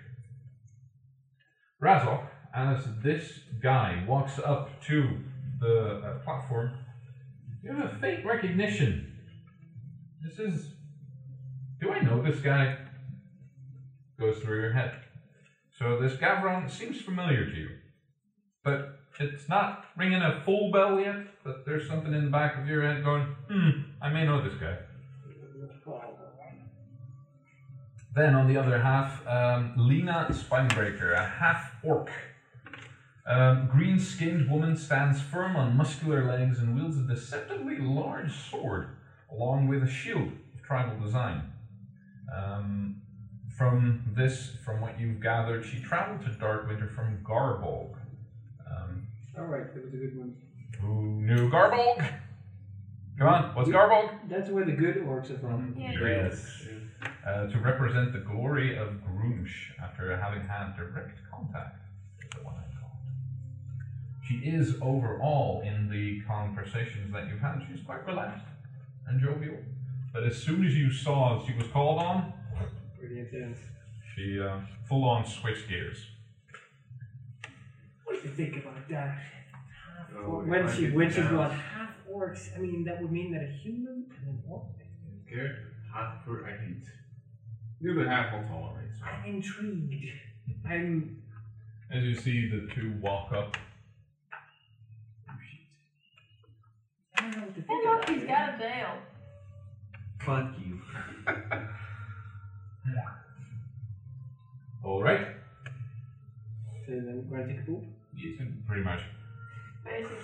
Razok, 1.83 2.27
as 2.55 2.85
this 3.03 3.41
guy 3.63 4.03
walks 4.07 4.39
up 4.39 4.83
to 4.85 5.19
the 5.61 5.97
uh, 5.97 6.19
platform, 6.25 6.73
you 7.63 7.73
have 7.73 7.93
a 7.93 7.99
faint 7.99 8.25
recognition. 8.25 9.13
This 10.23 10.39
is. 10.39 10.69
Do 11.81 11.93
I 11.93 12.01
know 12.01 12.23
this 12.23 12.41
guy? 12.41 12.77
Goes 14.19 14.39
through 14.39 14.61
your 14.61 14.73
head. 14.73 14.93
So 15.79 16.01
this 16.01 16.15
Gavron 16.15 16.71
seems 16.71 17.01
familiar 17.01 17.51
to 17.51 17.57
you, 17.57 17.71
but 18.63 19.01
it's 19.19 19.49
not 19.49 19.87
ringing 19.97 20.23
a 20.23 20.43
full 20.45 20.71
bell 20.71 21.01
yet. 21.01 21.17
But 21.45 21.65
there's 21.67 21.89
something 21.89 22.13
in 22.13 22.25
the 22.25 22.31
back 22.31 22.59
of 22.59 22.69
your 22.69 22.83
head 22.83 23.03
going, 23.03 23.25
hmm, 23.51 23.71
I 24.01 24.11
may 24.11 24.25
know 24.25 24.43
this 24.43 24.55
guy. 24.55 24.77
Then 28.15 28.35
on 28.35 28.47
the 28.47 28.59
other 28.59 28.79
half, 28.79 29.27
um, 29.27 29.73
Lena 29.77 30.29
Spinebreaker, 30.31 31.15
a 31.15 31.25
half 31.25 31.73
orc. 31.83 32.11
Um, 33.27 33.69
Green 33.71 33.99
skinned 33.99 34.51
woman 34.51 34.77
stands 34.77 35.21
firm 35.21 35.57
on 35.57 35.77
muscular 35.77 36.25
legs 36.25 36.59
and 36.59 36.77
wields 36.77 36.99
a 36.99 37.03
deceptively 37.03 37.79
large 37.79 38.33
sword, 38.33 38.89
along 39.31 39.69
with 39.69 39.83
a 39.83 39.89
shield 39.89 40.33
of 40.55 40.63
tribal 40.63 40.99
design. 41.01 41.53
Um, 42.37 43.02
from 43.57 44.03
this, 44.17 44.53
from 44.65 44.81
what 44.81 44.99
you've 44.99 45.21
gathered, 45.21 45.65
she 45.65 45.81
traveled 45.81 46.23
to 46.23 46.31
Darkwinter 46.39 46.93
from 46.95 47.19
Garbolg. 47.23 47.95
Um, 48.67 49.07
Alright, 49.39 49.75
that 49.75 49.85
was 49.85 49.95
a 49.95 49.97
good 49.97 50.17
one. 50.19 50.37
who 50.81 51.21
knew 51.21 51.51
Garbolg? 51.51 51.99
Come 53.19 53.29
on, 53.29 53.55
what's 53.55 53.69
Garbolg? 53.69 54.11
That's 54.29 54.49
where 54.51 54.65
the 54.65 54.73
good 54.73 54.97
orcs 55.07 55.31
are 55.31 55.39
from. 55.39 55.75
Yeah. 55.79 55.93
Yes. 56.01 56.63
Uh, 57.27 57.47
to 57.47 57.59
represent 57.59 58.13
the 58.13 58.21
glory 58.21 58.77
of 58.77 58.89
Gruumsh 59.07 59.53
after 59.83 60.17
having 60.17 60.47
had 60.47 60.77
direct 60.77 61.19
contact 61.31 61.77
with 62.19 62.31
the 62.31 62.41
one 62.45 62.55
I 62.55 62.81
called. 62.81 62.93
She 64.27 64.37
is 64.37 64.77
overall 64.81 65.63
in 65.65 65.89
the 65.91 66.21
conversations 66.23 67.13
that 67.13 67.29
you've 67.29 67.41
had, 67.41 67.63
she's 67.71 67.85
quite 67.85 68.05
relaxed 68.07 68.47
and 69.07 69.21
jovial. 69.21 69.59
But 70.13 70.25
as 70.25 70.37
soon 70.37 70.65
as 70.65 70.75
you 70.77 70.91
saw 70.93 71.45
she 71.47 71.53
was 71.55 71.67
called 71.69 71.99
on, 72.01 72.33
Pretty 73.03 73.19
intense. 73.19 73.59
she 74.15 74.41
uh, 74.41 74.61
full 74.89 75.03
on 75.09 75.27
switched 75.27 75.69
gears. 75.69 76.07
What 78.05 78.23
do 78.23 78.29
you 78.29 78.33
think 78.33 78.59
about 78.65 78.89
that? 78.91 79.19
Oh, 80.17 80.45
when 80.47 80.73
she 80.73 80.83
did 80.83 80.95
when 80.95 81.09
she's 81.09 81.17
that. 81.17 81.33
got 81.33 81.51
half 81.51 81.91
orcs, 82.09 82.57
I 82.57 82.61
mean 82.61 82.85
that 82.85 83.03
would 83.03 83.11
mean 83.11 83.33
that 83.33 83.43
a 83.43 83.47
human 83.49 84.07
and 84.21 84.29
an 84.29 84.43
orc. 84.49 84.63
Good. 85.29 85.57
Half 85.93 86.25
per 86.25 86.47
I 86.47 86.53
hate. 86.65 86.85
The 87.81 87.91
other 87.91 88.09
half 88.09 88.33
I'll 88.35 88.45
tolerate. 88.45 88.91
So. 88.97 89.05
I'm 89.05 89.35
intrigued. 89.35 90.05
I'm 90.65 91.21
As 91.91 92.05
you 92.05 92.15
see 92.15 92.49
the 92.49 92.73
two 92.73 92.95
walk 93.01 93.33
up, 93.33 93.57
I 97.17 97.23
don't 97.23 97.37
know 97.37 97.43
what 97.47 97.55
to 97.57 97.63
think 97.63 97.67
Hey, 97.83 97.89
look, 97.89 98.07
that. 98.07 98.11
he's 98.15 98.25
got 98.29 98.55
a 98.55 98.59
tail. 98.59 98.99
Fuck 100.21 100.55
you. 100.65 100.81
alright? 104.85 105.27
So 106.87 106.93
then 106.93 107.27
we're 107.31 107.39
gonna 107.39 107.53
take 107.53 107.63
a 107.63 107.67
poop. 107.67 107.85
Pretty 108.67 108.83
much. 108.83 109.01
Basically. 109.85 110.17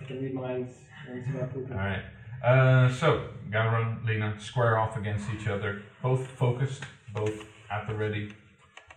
I 0.00 0.04
can 0.04 0.22
read 0.22 0.34
minds 0.34 0.74
when 1.06 1.18
it's 1.18 1.28
about 1.28 1.52
pooping. 1.52 1.76
Alright. 1.76 2.02
Uh, 2.44 2.92
so, 2.92 3.28
Gavron, 3.50 4.04
Lena 4.06 4.38
square 4.38 4.78
off 4.78 4.96
against 4.96 5.28
each 5.30 5.48
other, 5.48 5.82
both 6.02 6.26
focused, 6.26 6.84
both 7.12 7.44
at 7.70 7.86
the 7.88 7.94
ready. 7.94 8.32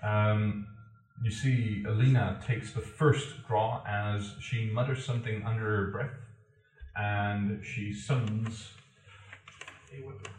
Um, 0.04 0.68
you 1.24 1.32
see, 1.32 1.84
Alina 1.88 2.40
takes 2.46 2.72
the 2.72 2.82
first 2.82 3.46
draw 3.48 3.84
as 3.88 4.34
she 4.40 4.70
mutters 4.72 5.06
something 5.06 5.44
under 5.44 5.64
her 5.64 5.92
breath, 5.92 6.14
and 6.96 7.64
she 7.64 7.94
summons 7.94 8.72
a 9.92 10.06
weapon. 10.06 10.32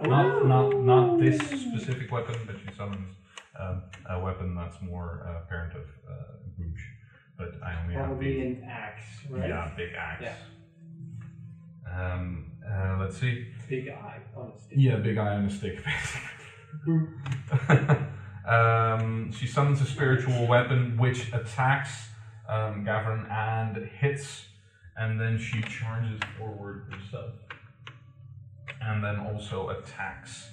Not, 0.00 0.46
not, 0.46 0.80
not 0.80 1.20
this 1.20 1.38
specific 1.38 2.10
weapon, 2.10 2.34
but 2.46 2.56
she 2.58 2.74
summons 2.76 3.14
um, 3.58 3.82
a 4.08 4.20
weapon 4.20 4.54
that's 4.54 4.80
more 4.82 5.26
uh, 5.28 5.48
parent 5.48 5.74
of 5.74 5.86
uh, 6.08 6.14
Rouge. 6.58 6.82
But 7.36 7.54
I 7.64 7.80
only 7.82 7.94
have 7.94 8.04
the 8.04 8.14
Probably 8.14 8.40
an 8.40 8.64
axe, 8.68 9.04
right? 9.28 9.48
yeah, 9.48 9.70
big 9.76 9.90
axe. 9.96 10.22
Yeah. 10.22 12.14
Um, 12.14 12.52
uh, 12.68 12.96
let's 13.00 13.18
see. 13.18 13.48
Big 13.68 13.88
eye 13.88 14.20
on 14.36 14.52
a 14.54 14.58
stick. 14.58 14.78
Yeah, 14.78 14.96
big 14.96 15.18
eye 15.18 15.34
on 15.34 15.44
a 15.44 15.50
stick, 15.50 15.78
basically. 16.86 17.96
um, 18.48 19.32
she 19.32 19.46
summons 19.46 19.80
a 19.80 19.84
spiritual 19.86 20.46
weapon 20.46 20.96
which 20.96 21.32
attacks 21.32 22.08
um, 22.48 22.84
Gavin 22.84 23.26
and 23.30 23.76
hits, 23.98 24.46
and 24.96 25.20
then 25.20 25.38
she 25.38 25.62
charges 25.62 26.20
forward 26.38 26.86
herself. 26.90 27.32
And 28.84 29.02
then 29.02 29.18
also 29.20 29.68
attacks 29.68 30.48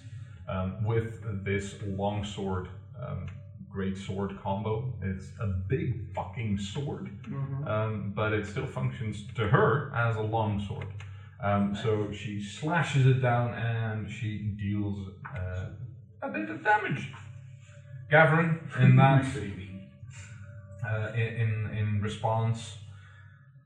um, 0.48 0.84
with 0.84 1.44
this 1.44 1.76
longsword, 1.84 2.68
um, 3.02 3.28
great 3.70 3.98
sword 3.98 4.38
combo. 4.42 4.94
It's 5.02 5.32
a 5.40 5.48
big 5.48 6.14
fucking 6.16 6.58
sword 6.58 7.10
Mhm. 7.28 7.68
um, 7.68 8.12
but 8.16 8.34
it 8.34 8.46
still 8.46 8.66
functions 8.66 9.26
to 9.36 9.48
her 9.48 9.92
as 9.96 10.16
a 10.16 10.22
longsword. 10.22 10.88
Um, 11.42 11.74
so 11.76 12.12
she 12.12 12.42
slashes 12.42 13.06
it 13.06 13.22
down 13.22 13.54
and 13.54 14.10
she 14.12 14.40
deals 14.60 14.98
uh, 15.36 15.66
a 16.22 16.30
bit 16.30 16.50
of 16.50 16.64
damage. 16.64 17.14
Gavin, 18.12 18.60
in 18.80 18.96
that, 18.98 19.24
uh, 20.86 21.12
in 21.16 21.70
in 21.80 22.02
response, 22.02 22.78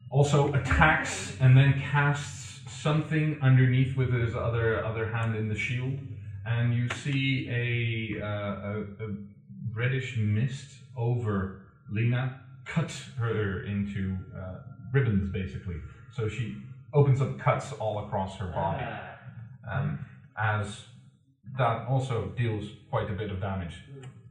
also 0.09 0.53
attacks 0.53 1.37
and 1.39 1.55
then 1.57 1.73
casts 1.79 2.42
something 2.81 3.37
underneath 3.41 3.95
with 3.95 4.11
his 4.11 4.35
other 4.35 4.83
other 4.83 5.05
hand 5.05 5.35
in 5.35 5.47
the 5.47 5.55
shield, 5.55 5.99
and 6.45 6.73
you 6.73 6.87
see 6.89 7.47
a, 7.49 8.23
uh, 8.23 8.27
a, 8.27 8.81
a 9.05 9.15
reddish 9.73 10.17
mist 10.17 10.67
over 10.97 11.61
Lena, 11.91 12.41
cuts 12.65 13.03
her 13.17 13.63
into 13.63 14.17
uh, 14.35 14.55
ribbons 14.91 15.31
basically. 15.31 15.75
So 16.15 16.27
she 16.27 16.57
opens 16.93 17.21
up 17.21 17.39
cuts 17.39 17.71
all 17.73 18.05
across 18.05 18.37
her 18.37 18.47
body, 18.47 18.85
Ah, 18.85 19.79
um, 19.79 20.05
as 20.37 20.85
that 21.57 21.87
also 21.87 22.33
deals 22.37 22.65
quite 22.89 23.09
a 23.09 23.13
bit 23.13 23.31
of 23.31 23.39
damage. 23.41 23.75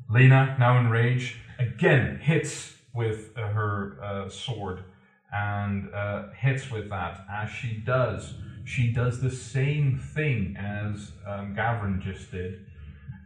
Lena, 0.09 0.57
now 0.59 0.79
in 0.79 0.91
rage, 0.91 1.39
again 1.59 2.19
hits 2.21 2.75
with 2.95 3.35
her 3.37 3.97
uh, 4.03 4.29
sword 4.29 4.85
and 5.33 5.93
uh, 5.95 6.25
hits 6.39 6.71
with 6.71 6.89
that. 6.91 7.25
As 7.31 7.49
she 7.51 7.75
does, 7.75 8.35
she 8.65 8.93
does 8.93 9.21
the 9.21 9.31
same 9.31 9.99
thing 9.99 10.57
as 10.59 11.13
um, 11.27 11.55
Gavrin 11.57 12.01
just 12.01 12.31
did, 12.31 12.65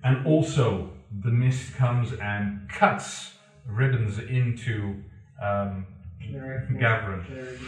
and 0.05 0.27
also 0.27 0.91
the 1.23 1.31
mist 1.31 1.75
comes 1.75 2.13
and 2.15 2.69
cuts 2.69 3.33
ribbons 3.67 4.19
into 4.19 5.03
um, 5.43 5.87
there 6.33 6.67
I- 6.71 6.73
Gavrin. 6.75 7.29
There 7.29 7.45
we 7.45 7.57
go. 7.59 7.65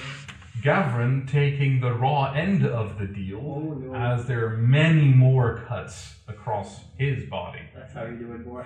Gavrin 0.63 1.31
taking 1.31 1.81
the 1.81 1.93
raw 1.93 2.33
end 2.33 2.67
of 2.67 2.99
the 2.99 3.07
deal, 3.07 3.39
Oh 3.41 3.75
no. 3.75 3.95
as 3.95 4.27
there 4.27 4.45
are 4.47 4.57
many 4.57 5.05
more 5.05 5.63
cuts 5.69 6.15
across 6.27 6.81
his 6.97 7.29
body. 7.31 7.61
That's 7.75 7.93
how 7.95 8.07
you 8.07 8.17
do 8.17 8.33
it, 8.33 8.45
boy. 8.45 8.65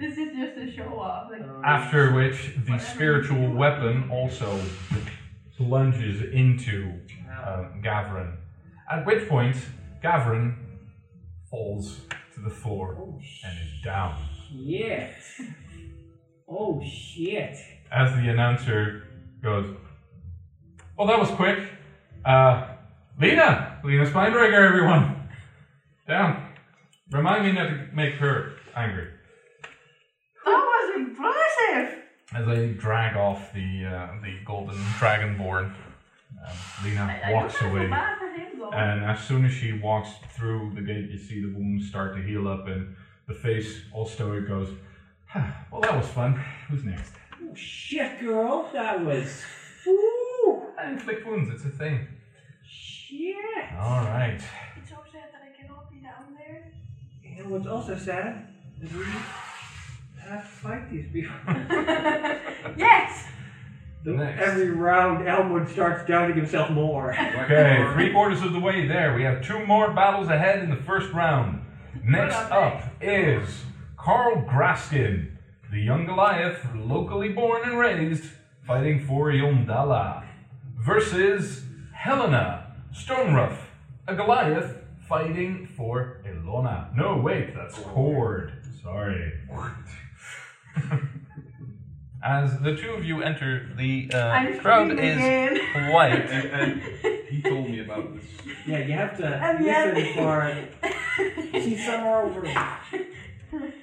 This 0.00 0.18
is 0.18 0.36
just 0.36 0.56
a 0.58 0.72
show 0.74 0.98
off. 0.98 1.30
Like, 1.30 1.42
Um, 1.42 1.62
After 1.64 2.12
which, 2.12 2.54
the 2.66 2.78
spiritual 2.78 3.52
weapon 3.52 4.10
also 4.10 4.60
plunges 5.56 6.20
into 6.32 6.92
wow. 7.28 7.68
um, 7.72 7.82
Gavrin. 7.82 8.36
At 8.90 9.06
which 9.06 9.28
point, 9.28 9.56
Gavrin 10.02 10.56
falls 11.50 12.00
to 12.34 12.40
the 12.40 12.50
floor 12.50 12.96
Oh 12.98 13.20
and 13.44 13.58
is 13.60 13.82
down. 13.84 14.16
shit. 14.50 15.14
Oh 16.48 16.82
shit. 16.84 17.56
As 17.92 18.12
the 18.16 18.28
announcer 18.28 19.04
goes, 19.42 19.76
Well, 20.98 21.06
that 21.06 21.18
was 21.18 21.30
quick. 21.30 21.58
Uh, 22.24 22.66
Lena! 23.20 23.78
Lena 23.84 24.04
Spinebreaker, 24.06 24.68
everyone! 24.68 25.28
Down. 26.08 26.48
Remind 27.12 27.44
me 27.44 27.52
not 27.52 27.68
to 27.68 27.86
make 27.94 28.14
her 28.14 28.54
angry. 28.74 29.08
Impressive. 30.96 31.98
As 32.34 32.46
they 32.46 32.68
drag 32.72 33.16
off 33.16 33.52
the 33.52 33.84
uh, 33.86 34.08
the 34.22 34.38
golden 34.44 34.76
dragonborn, 34.98 35.66
um, 35.66 36.56
Lena 36.84 37.20
I, 37.24 37.30
I 37.30 37.32
walks 37.32 37.60
don't 37.60 37.70
away. 37.70 37.86
bad 37.88 38.18
for 38.18 38.28
him 38.28 38.58
though. 38.58 38.70
And 38.70 39.04
as 39.04 39.20
soon 39.22 39.44
as 39.44 39.52
she 39.52 39.72
walks 39.72 40.10
through 40.32 40.72
the 40.74 40.80
gate, 40.80 41.10
you 41.10 41.18
see 41.18 41.40
the 41.42 41.52
wounds 41.54 41.86
start 41.88 42.16
to 42.16 42.22
heal 42.22 42.48
up, 42.48 42.66
and 42.66 42.94
the 43.28 43.34
face, 43.34 43.82
all 43.92 44.06
stoic, 44.06 44.48
goes, 44.48 44.68
"Ah, 45.34 45.64
Well, 45.70 45.80
that 45.82 45.96
was 45.96 46.08
fun. 46.08 46.42
Who's 46.68 46.84
next? 46.84 47.12
Oh, 47.42 47.54
shit, 47.54 48.20
girl. 48.20 48.68
That 48.72 49.04
was. 49.04 49.42
Ooh. 49.86 50.62
And 50.78 50.94
inflict 50.94 51.26
wounds, 51.26 51.50
it's 51.54 51.64
a 51.64 51.68
thing. 51.68 52.08
Shit. 52.66 53.36
Alright. 53.78 54.40
it's 54.76 54.90
so 54.90 54.96
sad 55.12 55.28
that 55.32 55.42
I 55.42 55.56
cannot 55.62 55.90
be 55.90 55.98
down 55.98 56.34
there. 56.36 56.72
You 57.22 57.44
know 57.44 57.50
what's 57.50 57.66
also 57.66 57.96
sad? 57.96 58.48
Is 60.24 60.30
we 60.30 60.36
have 60.36 60.42
to 60.42 60.48
fight 60.48 60.90
these 60.90 61.06
people. 61.12 61.34
yes. 62.76 63.26
The- 64.04 64.12
Next. 64.12 64.42
Every 64.42 64.70
round, 64.70 65.26
Elmwood 65.26 65.68
starts 65.68 66.06
doubting 66.06 66.36
himself 66.36 66.70
more. 66.70 67.12
Okay, 67.14 67.88
three 67.94 68.12
quarters 68.12 68.42
of 68.42 68.52
the 68.52 68.60
way 68.60 68.86
there. 68.86 69.14
We 69.14 69.22
have 69.22 69.42
two 69.42 69.64
more 69.64 69.92
battles 69.92 70.28
ahead 70.28 70.62
in 70.62 70.68
the 70.70 70.76
first 70.76 71.10
round. 71.12 71.64
Next 72.04 72.36
up 72.36 72.82
is 73.00 73.64
Carl 73.96 74.44
Graskin, 74.46 75.30
the 75.72 75.80
young 75.80 76.04
Goliath, 76.04 76.66
locally 76.74 77.30
born 77.30 77.62
and 77.64 77.78
raised, 77.78 78.24
fighting 78.66 79.06
for 79.06 79.30
Yondalla, 79.30 80.24
versus 80.76 81.64
Helena 81.94 82.76
Stoneruff, 82.92 83.56
a 84.06 84.14
Goliath 84.14 84.76
fighting 85.08 85.66
for 85.76 86.22
Elona. 86.26 86.94
No, 86.94 87.16
wait, 87.16 87.54
that's 87.54 87.78
oh. 87.78 87.82
Kord. 87.82 88.52
Sorry. 88.82 89.32
As 92.22 92.58
the 92.60 92.74
two 92.74 92.90
of 92.92 93.04
you 93.04 93.22
enter, 93.22 93.70
the 93.76 94.10
uh, 94.14 94.18
I'm 94.28 94.58
crowd 94.58 94.86
screaming 94.88 95.04
is 95.04 95.16
again. 95.18 95.92
white. 95.92 96.12
And, 96.30 96.48
and 96.50 96.82
he 97.28 97.42
told 97.42 97.68
me 97.68 97.80
about 97.80 98.14
this. 98.14 98.24
Yeah, 98.66 98.78
you 98.78 98.92
have 98.94 99.14
to 99.18 99.26
And 99.26 99.62
listen 99.62 99.96
yet- 99.96 100.14
for 100.16 100.44
it. 100.46 100.74
She's 101.62 101.84
somewhere 101.84 102.22
over 102.22 102.40
there. 102.40 102.78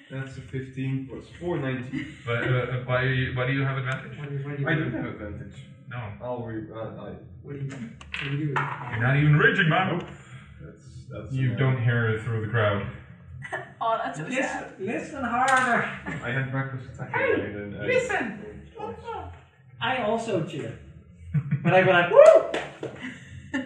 That's 0.10 0.38
a 0.38 0.42
15 0.42 1.08
plus 1.10 1.26
4, 1.40 1.60
19. 1.60 2.08
But 2.26 2.44
uh, 2.44 2.66
why, 2.86 3.06
why 3.36 3.46
do 3.48 3.54
you 3.54 3.64
have 3.64 3.78
advantage? 3.78 4.18
What 4.18 4.30
do 4.30 4.36
you, 4.36 4.44
what 4.44 4.58
do 4.58 4.62
you 4.64 4.68
I 4.70 4.74
do? 4.76 4.86
do 4.86 4.98
have 4.98 5.06
advantage. 5.06 5.54
No. 5.90 6.12
I'll 6.24 6.42
re. 6.44 6.64
Uh, 6.74 6.80
I, 6.80 7.14
What 7.44 7.54
do 7.54 7.60
you, 7.60 7.70
what 7.70 8.24
do 8.24 8.38
you 8.38 8.38
do? 8.38 8.46
You're 8.48 9.00
not 9.02 9.18
even 9.18 9.38
raging, 9.38 9.70
man. 9.70 10.00
that's, 10.62 10.84
that's 11.12 11.32
You 11.34 11.54
uh, 11.54 11.58
don't 11.58 11.82
hear 11.82 12.10
it 12.10 12.24
through 12.24 12.42
the 12.46 12.52
crowd. 12.52 12.88
oh, 13.82 14.00
that's 14.04 14.18
so 14.20 14.30
sad. 14.30 14.74
Listen, 14.80 14.86
listen 14.88 15.24
harder. 15.24 15.90
I 16.24 16.30
had 16.32 16.54
reckless 16.54 16.86
attack. 16.94 17.14
Hey, 17.14 17.34
and 17.42 17.74
then 17.74 17.82
I- 17.82 17.86
listen. 17.86 18.40
Twice. 18.76 18.96
I 19.80 20.04
also 20.04 20.46
cheer. 20.46 20.78
But 21.64 21.74
I 21.74 21.84
go 21.84 21.92
like, 21.92 22.12
woo! 22.12 23.62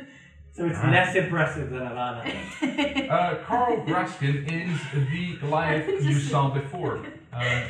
So 0.54 0.66
it's 0.68 0.82
less 0.84 1.14
impressive 1.16 1.70
than 1.70 1.82
Alana. 1.82 2.34
Uh, 3.10 3.36
Carl 3.46 3.86
Graskin 3.86 4.46
is 4.52 4.80
the 4.94 5.36
Goliath 5.38 5.88
you 6.04 6.20
saw 6.20 6.50
before. 6.50 7.06
Uh, 7.32 7.62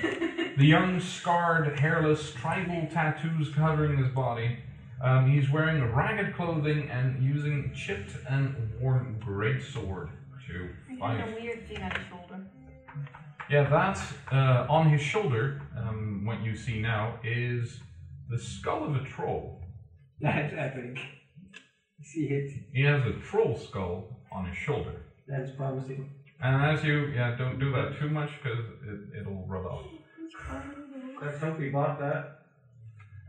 the 0.57 0.65
young, 0.65 0.99
scarred, 0.99 1.77
hairless, 1.79 2.31
tribal 2.33 2.87
tattoos 2.91 3.49
covering 3.53 3.97
his 3.97 4.07
body. 4.13 4.59
Um, 5.03 5.29
he's 5.29 5.49
wearing 5.51 5.83
ragged 5.93 6.35
clothing 6.35 6.89
and 6.89 7.21
using 7.21 7.73
chipped 7.75 8.11
and 8.29 8.55
worn 8.79 9.21
greatsword 9.25 10.09
to 10.47 10.69
He 10.95 11.01
fight. 11.01 11.19
has 11.19 11.29
a 11.29 11.41
weird 11.41 11.67
thing 11.67 11.81
on 11.83 11.91
his 11.91 12.07
shoulder. 12.07 12.45
Yeah, 13.49 13.69
that 13.69 14.01
uh, 14.31 14.65
on 14.69 14.89
his 14.89 15.01
shoulder, 15.01 15.61
um, 15.77 16.23
what 16.25 16.41
you 16.41 16.55
see 16.55 16.81
now, 16.81 17.19
is 17.23 17.79
the 18.29 18.39
skull 18.39 18.85
of 18.85 18.95
a 18.95 19.03
troll. 19.03 19.61
That's 20.21 20.53
epic. 20.57 20.97
See 22.01 22.27
it? 22.27 22.51
He 22.73 22.83
has 22.83 23.05
a 23.05 23.13
troll 23.19 23.57
skull 23.57 24.21
on 24.31 24.45
his 24.45 24.57
shoulder. 24.57 25.01
That 25.27 25.41
is 25.41 25.51
promising. 25.51 26.09
And 26.41 26.63
as 26.63 26.83
you, 26.83 27.07
yeah, 27.07 27.35
don't 27.35 27.59
do 27.59 27.71
that 27.71 27.99
too 27.99 28.09
much 28.09 28.29
because 28.41 28.59
it, 28.59 29.21
it'll 29.21 29.45
rub 29.47 29.65
off. 29.65 29.85
Let's 31.21 31.39
hope 31.39 31.59
we 31.59 31.69
bought 31.69 31.99
that. 31.99 32.39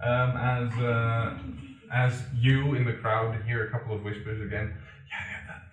Um, 0.04 0.36
as 0.36 0.72
uh, 0.78 1.38
as 1.92 2.22
you 2.38 2.74
in 2.74 2.84
the 2.84 2.92
crowd 2.92 3.42
hear 3.46 3.66
a 3.66 3.70
couple 3.70 3.94
of 3.96 4.02
whispers 4.02 4.40
again. 4.40 4.74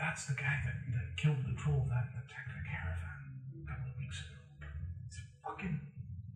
Yeah, 0.04 0.10
yeah, 0.10 0.16
that, 0.16 0.16
that's 0.16 0.26
the 0.26 0.34
guy 0.34 0.60
that, 0.66 0.76
that 0.94 1.18
killed 1.18 1.38
the 1.48 1.54
troll 1.56 1.86
that 1.90 2.06
attacked 2.12 2.50
the 2.50 2.64
caravan 2.70 3.64
a 3.64 3.68
couple 3.68 3.92
of 3.92 3.98
weeks 3.98 4.20
ago. 4.22 4.68
It's 5.08 5.18
a 5.18 5.48
fucking 5.48 5.80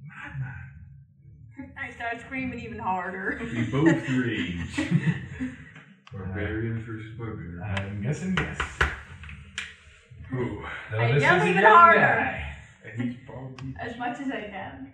madman. 0.08 1.72
I 1.78 1.92
start 1.92 2.22
screaming 2.22 2.60
even 2.60 2.80
harder. 2.80 3.40
We 3.42 3.64
both 3.66 4.10
rage. 4.10 4.90
Barbarian 6.14 6.84
versus 6.86 7.18
barbarian. 7.18 7.62
I'm 7.64 8.02
guessing 8.02 8.36
yes. 8.38 8.60
Ooh. 10.34 10.64
Though 10.92 11.00
I 11.00 11.12
this 11.12 11.22
yell 11.22 11.36
is 11.38 11.44
a 11.44 11.50
even 11.50 11.62
young 11.62 11.74
harder. 11.74 12.00
guy. 12.00 12.56
And 12.86 13.02
he's 13.02 13.16
probably. 13.26 13.76
As 13.80 13.98
much 13.98 14.20
as 14.22 14.28
I 14.32 14.42
can. 14.50 14.94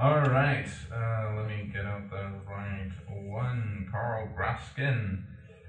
All 0.00 0.18
right, 0.18 0.66
uh, 0.92 1.34
let 1.36 1.46
me 1.46 1.70
get 1.72 1.84
out 1.86 2.10
the 2.10 2.32
right 2.50 2.90
one. 3.30 3.86
Carl 3.92 4.28
Graskin. 4.36 5.22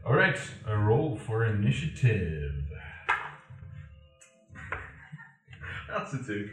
All 0.06 0.14
right, 0.14 0.38
a 0.68 0.78
roll 0.78 1.18
for 1.18 1.46
initiative. 1.46 2.54
That's 5.90 6.14
a 6.14 6.24
2. 6.24 6.50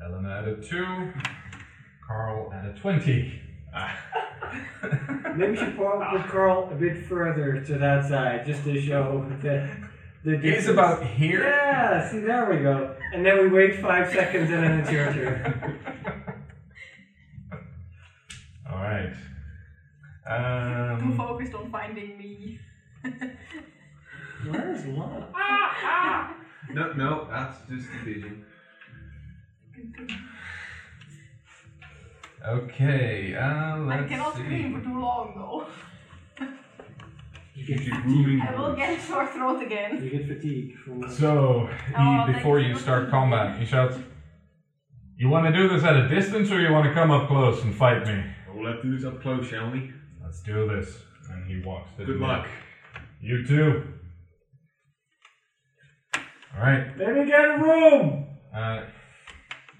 Helen 0.00 0.26
at 0.26 0.46
a 0.46 0.56
two. 0.56 1.12
Carl 2.06 2.52
at 2.52 2.64
a 2.64 2.72
twenty. 2.80 3.40
Ah. 3.74 3.98
Maybe 5.36 5.52
we 5.52 5.56
should 5.56 5.76
probably 5.76 6.22
curl 6.28 6.68
a 6.70 6.74
bit 6.74 7.04
further 7.06 7.60
to 7.64 7.78
that 7.78 8.08
side 8.08 8.46
just 8.46 8.62
to 8.64 8.80
show 8.80 9.26
the 9.42 9.68
the 10.24 10.38
He's 10.38 10.68
about 10.68 11.04
here. 11.04 11.42
Yeah, 11.42 12.08
see 12.08 12.20
there 12.20 12.48
we 12.48 12.62
go. 12.62 12.94
And 13.12 13.26
then 13.26 13.42
we 13.42 13.48
wait 13.48 13.80
five 13.80 14.10
seconds 14.12 14.50
and 14.50 14.62
then 14.62 14.80
it's 14.80 14.90
your 14.90 15.12
turn. 15.12 15.80
All 18.72 18.82
right. 18.82 19.12
Too 20.28 20.34
Um, 20.34 21.16
focused 21.16 21.54
on 21.54 21.70
finding 21.70 22.18
me. 22.18 22.58
Where's 24.46 24.84
Lana? 24.86 25.26
No, 26.74 26.92
no, 26.92 27.26
that's 27.30 27.56
just 27.68 27.88
a 27.94 28.04
vision. 28.04 28.44
okay. 32.46 33.34
Uh, 33.34 33.40
I 33.40 33.78
let's 33.78 34.08
cannot 34.08 34.34
see. 34.36 34.42
scream 34.42 34.74
for 34.78 34.84
too 34.84 35.00
long 35.00 35.32
though. 35.36 35.66
You 37.54 37.64
You 37.64 37.66
get 37.76 37.84
should 37.84 37.94
fatigue. 37.94 38.06
moving. 38.06 38.40
I 38.42 38.54
will 38.54 38.74
get 38.76 38.98
a 38.98 39.02
sore 39.02 39.26
throat 39.26 39.62
again. 39.62 40.02
You 40.02 40.10
get 40.10 40.28
fatigue 40.28 40.76
from 40.84 41.00
the 41.00 41.08
So, 41.10 41.68
he, 41.88 41.94
Oh, 41.96 42.26
before 42.32 42.56
thank 42.58 42.68
you 42.68 42.74
you. 42.74 42.78
start 42.78 43.10
combat, 43.10 43.58
he 43.58 43.64
shouts, 43.64 43.98
"You 45.16 45.28
want 45.28 45.46
to 45.46 45.52
do 45.52 45.68
this 45.68 45.82
at 45.84 45.96
a 45.96 46.06
distance, 46.08 46.50
or 46.52 46.60
you 46.60 46.70
want 46.72 46.86
to 46.86 46.92
come 46.94 47.10
up 47.10 47.28
close 47.28 47.64
and 47.64 47.74
fight 47.74 48.06
me?" 48.06 48.22
Well, 48.52 48.64
let's 48.64 48.82
do 48.82 48.94
this 48.94 49.04
up 49.04 49.20
close, 49.22 49.46
shall 49.48 49.70
we? 49.70 49.92
Let's 50.28 50.42
do 50.42 50.68
this. 50.68 50.94
And 51.30 51.46
he 51.50 51.62
walks 51.64 51.88
to 51.92 52.04
the 52.04 52.12
Good 52.12 52.20
net. 52.20 52.28
luck. 52.28 52.48
You 53.18 53.46
too. 53.46 53.82
All 56.14 56.60
right. 56.60 56.86
Let 56.98 57.14
me 57.14 57.24
get 57.24 57.40
a 57.46 57.56
room! 57.56 58.26
Uh, 58.54 58.82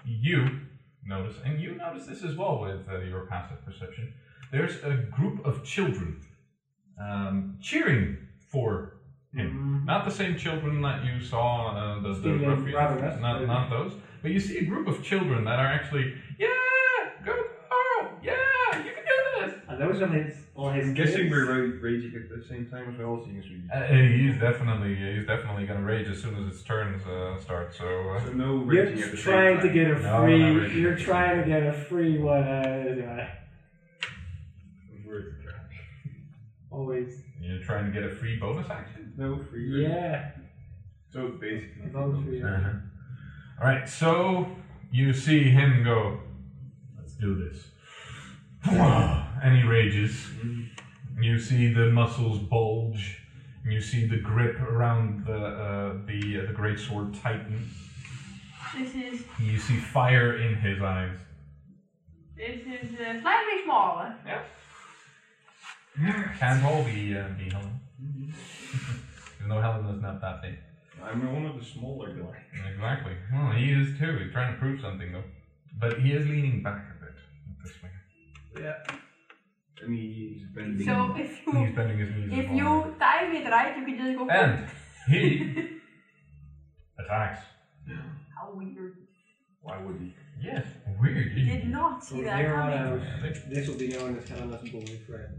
you 0.03 0.47
notice, 1.05 1.35
and 1.45 1.61
you 1.61 1.75
notice 1.75 2.07
this 2.07 2.23
as 2.23 2.35
well 2.35 2.61
with 2.61 2.81
uh, 2.91 2.97
your 3.01 3.27
passive 3.27 3.63
perception. 3.63 4.11
There's 4.51 4.83
a 4.83 4.95
group 5.11 5.45
of 5.45 5.63
children 5.63 6.19
um, 6.99 7.59
cheering 7.61 8.17
for 8.51 8.93
him. 9.31 9.83
Not 9.85 10.03
the 10.03 10.11
same 10.11 10.35
children 10.35 10.81
that 10.81 11.05
you 11.05 11.21
saw 11.21 11.75
uh, 11.75 12.01
the, 12.01 12.13
the 12.13 12.33
ruffians, 12.33 13.21
not 13.21 13.45
not 13.45 13.69
those, 13.69 13.93
but 14.23 14.31
you 14.31 14.39
see 14.39 14.57
a 14.57 14.65
group 14.65 14.87
of 14.87 15.03
children 15.03 15.43
that 15.45 15.59
are 15.59 15.67
actually, 15.67 16.15
yeah, 16.39 16.47
go, 17.23 17.35
oh, 17.71 18.07
yeah, 18.23 18.33
you 18.83 18.91
can 18.95 19.03
do 19.45 19.51
this. 19.51 19.59
Are 19.69 19.77
those 19.77 20.01
on 20.01 20.11
his 20.13 20.35
all 20.55 20.69
his 20.71 20.87
I'm 20.87 20.93
guessing 20.93 21.15
kids? 21.17 21.31
we're 21.31 21.45
ra- 21.45 21.77
raging 21.81 22.13
at 22.15 22.29
the 22.29 22.43
same 22.47 22.65
time 22.69 22.93
as 22.93 22.99
well, 22.99 23.21
seeing 23.23 23.37
as 23.37 23.45
we. 23.45 23.61
Uh, 23.73 23.85
he's 24.17 24.39
definitely 24.39 24.95
he's 24.95 25.25
definitely 25.27 25.65
gonna 25.65 25.81
rage 25.83 26.07
as 26.07 26.21
soon 26.21 26.35
as 26.35 26.53
its 26.53 26.63
turns 26.63 27.05
uh, 27.05 27.39
start. 27.39 27.73
So 27.75 27.85
uh, 28.11 28.25
So 28.25 28.31
no 28.33 28.63
You're 28.71 28.85
raging 28.85 29.03
at 29.03 29.11
the 29.11 29.17
trying 29.17 29.61
same 29.61 29.61
to 29.61 29.67
time. 29.67 29.73
get 29.73 29.87
a 29.91 29.99
No, 30.03 30.21
free. 30.23 30.39
not 30.39 30.61
really. 30.61 30.79
You're 30.81 30.95
trying 30.97 31.41
to 31.41 31.47
get 31.47 31.63
a 31.63 31.73
free 31.73 32.17
one. 32.19 32.43
Uh, 32.43 33.27
Worth 35.07 35.25
a 35.39 35.43
try. 35.43 35.53
always. 36.71 37.21
you're 37.41 37.61
trying 37.63 37.85
to 37.85 37.91
get 37.91 38.03
a 38.09 38.13
free 38.15 38.37
bonus 38.37 38.69
action. 38.69 39.13
No 39.17 39.37
free. 39.49 39.83
Yeah. 39.83 40.31
So 41.11 41.29
basically. 41.41 41.87
Bonus 41.91 42.23
free. 42.25 42.43
Uh-huh. 42.43 42.69
All 43.61 43.67
right, 43.67 43.89
so 43.89 44.47
you 44.91 45.11
see 45.13 45.43
him 45.49 45.83
go. 45.83 46.19
Let's 46.97 47.13
do 47.15 47.35
this. 47.49 47.65
And 49.43 49.57
he 49.57 49.63
rages. 49.63 50.27
You 51.19 51.37
see 51.39 51.73
the 51.73 51.87
muscles 51.87 52.39
bulge. 52.39 53.17
And 53.63 53.73
you 53.73 53.81
see 53.81 54.05
the 54.07 54.17
grip 54.17 54.59
around 54.61 55.25
the 55.25 55.35
uh, 55.35 55.93
the 56.05 56.41
uh, 56.43 56.47
the 56.47 56.53
great 56.53 56.79
sword 56.79 57.13
tighten. 57.13 57.69
This 58.77 58.95
is 58.95 59.23
You 59.39 59.57
see 59.57 59.75
fire 59.77 60.37
in 60.37 60.55
his 60.55 60.81
eyes. 60.81 61.17
this 62.37 62.61
is 62.61 62.99
uh, 62.99 63.19
slightly 63.21 63.63
smaller. 63.65 64.15
Yeah. 64.25 64.43
Can't 66.39 66.63
all 66.63 66.83
be 66.83 67.17
uh, 67.17 67.27
be 67.37 67.49
Helen. 67.49 67.79
no, 69.47 69.59
Helen 69.59 69.85
is 69.95 70.01
not 70.01 70.21
that 70.21 70.41
big. 70.41 70.57
I'm 71.03 71.33
one 71.33 71.45
of 71.45 71.59
the 71.59 71.65
smaller 71.65 72.13
guys. 72.13 72.41
Exactly. 72.73 73.13
Well, 73.33 73.51
he 73.51 73.71
is 73.71 73.97
too. 73.99 74.17
He's 74.19 74.31
trying 74.31 74.53
to 74.53 74.59
prove 74.59 74.79
something 74.81 75.11
though. 75.11 75.23
But 75.79 75.99
he 75.99 76.11
is 76.13 76.25
leaning 76.27 76.63
back 76.63 76.83
a 76.95 77.05
bit 77.05 77.15
this 77.63 77.73
way. 77.83 77.89
Yeah. 78.63 78.95
And 79.81 79.93
he's 79.95 80.43
bending. 80.53 80.85
So 80.85 81.13
if 81.17 81.29
He's 81.45 81.53
you 81.53 81.73
bending 81.75 81.97
his 81.99 82.09
knees. 82.09 82.29
if 82.31 82.45
as 82.45 82.51
well. 82.51 82.85
you 82.85 82.95
time 82.99 83.35
it 83.35 83.49
right, 83.49 83.77
you 83.77 83.85
can 83.85 83.97
just 83.97 84.17
go. 84.17 84.27
And 84.29 84.67
he 85.07 85.79
attacks. 86.99 87.41
How 88.35 88.51
weird! 88.53 88.95
Why 89.61 89.77
would 89.81 89.99
he? 89.99 90.13
Yes. 90.41 90.65
Weird. 91.01 91.31
You 91.37 91.45
did 91.45 91.67
not 91.69 92.03
see 92.03 92.15
From 92.17 92.25
that 92.25 92.45
coming. 92.45 93.01
Yeah, 93.23 93.33
this 93.49 93.67
will 93.67 93.75
be 93.75 93.87
known 93.89 94.17
as 94.17 94.27
Helena's 94.29 94.69
boyfriend. 94.69 95.33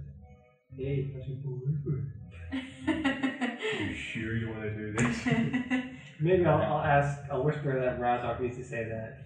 Hey, 0.76 1.10
that's 1.14 1.28
your 1.28 1.38
boyfriend. 1.38 2.12
You 3.80 3.94
sure 3.94 4.36
you 4.36 4.48
want 4.50 4.62
to 4.62 4.70
do 4.74 4.92
this? 4.92 5.24
Maybe 6.20 6.44
I'll, 6.44 6.60
I'll 6.60 6.82
ask, 6.82 7.20
I'll 7.30 7.44
whisper 7.44 7.78
that 7.80 8.00
Razok 8.00 8.40
needs 8.40 8.56
to 8.56 8.64
say 8.64 8.84
that. 8.84 9.18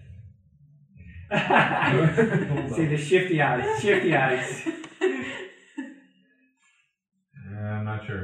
See 2.75 2.85
the 2.85 2.97
shifty 2.97 3.41
eyes, 3.41 3.81
shifty 3.81 4.15
eyes. 4.15 4.67
Uh, 7.51 7.57
I'm 7.57 7.85
not 7.85 8.05
sure. 8.05 8.23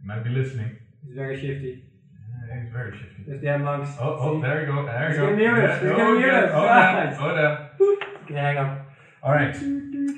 He 0.00 0.06
might 0.06 0.22
be 0.22 0.30
listening. 0.30 0.76
He's 1.04 1.14
very 1.14 1.36
shifty. 1.40 1.82
Uh, 1.82 2.60
he's 2.62 2.72
very 2.72 2.92
shifty. 2.96 3.24
Those 3.30 3.42
damn 3.42 3.64
monks. 3.64 3.90
Oh, 4.00 4.16
oh, 4.20 4.36
See? 4.36 4.42
there 4.42 4.60
you 4.60 4.66
go. 4.72 4.84
There 4.86 5.08
He's 5.08 5.16
you 5.16 5.22
go. 5.22 5.26
gonna 5.30 5.36
mute 5.36 5.64
us, 5.64 5.82
he's 5.82 5.90
oh, 5.90 5.96
gonna 5.96 6.18
mute 6.18 6.26
yeah. 6.26 6.40
us. 6.44 6.50
Oh, 6.54 6.64
Nice. 6.64 7.18
yeah. 7.18 7.68
Oh, 7.80 7.96
yeah. 8.00 8.26
Can 8.26 8.36
hang 8.36 8.56
up. 8.58 8.86
All 9.22 9.32
right. 9.32 9.56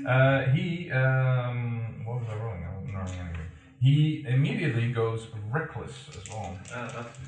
Uh, 0.07 0.53
he 0.53 0.91
um, 0.91 2.05
what 2.05 2.21
was 2.21 2.29
I 2.31 2.35
rolling? 2.37 2.65
I 2.65 2.75
wasn't 2.77 2.95
rolling 2.95 3.21
anything. 3.21 3.47
He 3.81 4.25
immediately 4.29 4.93
goes 4.93 5.29
reckless 5.51 5.93
as 6.11 6.29
well. 6.31 6.59
Uh, 6.75 6.89
that's 6.93 7.19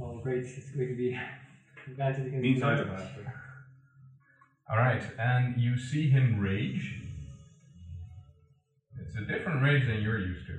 Oh, 0.00 0.20
great. 0.22 0.44
It's 0.44 0.70
going 0.70 0.88
to 0.88 0.94
be 0.94 1.18
advantage 1.88 2.26
against 2.28 2.42
means 2.42 2.60
the- 2.60 2.66
I 2.66 2.76
have 2.76 2.86
that. 2.86 3.10
All 4.70 4.76
right, 4.76 5.02
and 5.18 5.58
you 5.60 5.78
see 5.78 6.10
him 6.10 6.38
rage. 6.40 6.94
It's 9.00 9.16
a 9.16 9.22
different 9.22 9.62
rage 9.62 9.86
than 9.86 10.02
you're 10.02 10.18
used 10.18 10.46
to. 10.46 10.58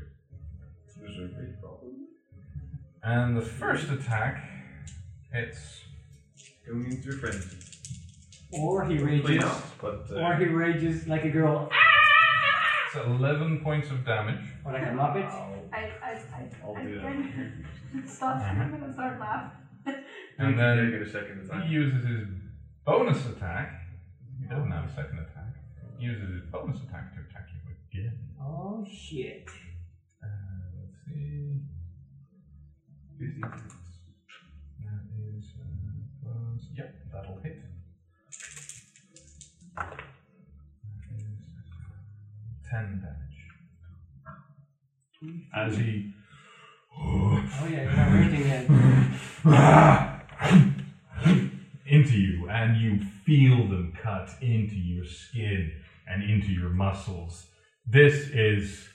There's 1.00 1.18
a 1.18 1.34
great 1.36 1.62
problem. 1.62 2.08
And 3.04 3.38
the 3.38 3.42
first 3.42 3.90
attack, 3.90 4.44
it's 5.34 5.76
Going 6.68 6.86
into 6.92 7.10
a 7.10 7.14
frenzy. 7.14 7.58
Or 8.52 8.86
he 8.86 8.98
rages. 9.00 9.42
not, 9.42 9.64
but. 9.82 10.06
Uh, 10.12 10.20
Or 10.22 10.36
he 10.36 10.46
rages 10.46 11.08
like 11.08 11.24
a 11.26 11.30
girl. 11.30 11.68
it's 12.88 12.96
11 13.08 13.62
points 13.64 13.90
of 13.90 14.06
damage. 14.06 14.44
Or 14.66 14.74
like 14.74 14.84
a 14.84 14.88
muppet. 14.88 15.26
I'll, 15.32 15.56
I 15.74 15.92
I 16.04 16.12
I, 16.12 16.50
I'll 16.64 16.76
I 16.78 16.84
do 16.84 16.96
that. 16.96 17.02
can 17.04 18.04
stop 18.08 18.40
screaming 18.42 18.82
and 18.84 18.94
start 18.94 19.20
laughing. 19.20 19.52
And 20.38 20.62
I 20.62 20.76
then 20.76 20.92
get 20.92 21.02
a 21.02 21.10
second 21.10 21.42
attack. 21.44 21.64
he 21.66 21.74
uses 21.74 22.06
his 22.06 22.28
bonus 22.86 23.26
attack. 23.28 23.79
Doesn't 24.50 24.72
have 24.72 24.86
a 24.86 24.94
second 24.96 25.20
attack. 25.20 25.54
He 26.00 26.06
uses 26.06 26.42
his 26.42 26.44
bonus 26.52 26.82
attack 26.82 27.14
to 27.14 27.20
attack 27.22 27.48
you 27.54 27.60
again. 28.02 28.18
Oh 28.42 28.84
shit. 28.90 29.48
Uh, 30.24 30.28
let's 30.80 30.98
see. 31.06 31.62
15 33.20 33.42
That 33.42 35.04
is 35.20 35.46
uh, 35.60 35.66
plus. 36.24 36.62
Yep, 36.76 36.96
that'll 37.14 37.40
hit. 37.44 37.62
That 39.76 40.02
is 41.16 41.70
ten 42.72 43.04
damage. 43.04 43.38
As 45.56 45.78
he 45.78 46.14
Oh 46.98 47.68
yeah, 47.70 47.84
you're 47.84 47.94
not 47.94 48.12
raging 48.14 48.46
yet. 50.66 50.76
Into 51.90 52.18
you, 52.18 52.48
and 52.50 52.78
you 52.78 53.00
feel 53.26 53.68
them 53.68 53.94
cut 54.02 54.30
into 54.42 54.76
your 54.76 55.06
skin 55.06 55.72
and 56.08 56.24
into 56.24 56.48
your 56.52 56.70
muscles. 56.70 57.48
This 57.88 58.30
is 58.30 58.88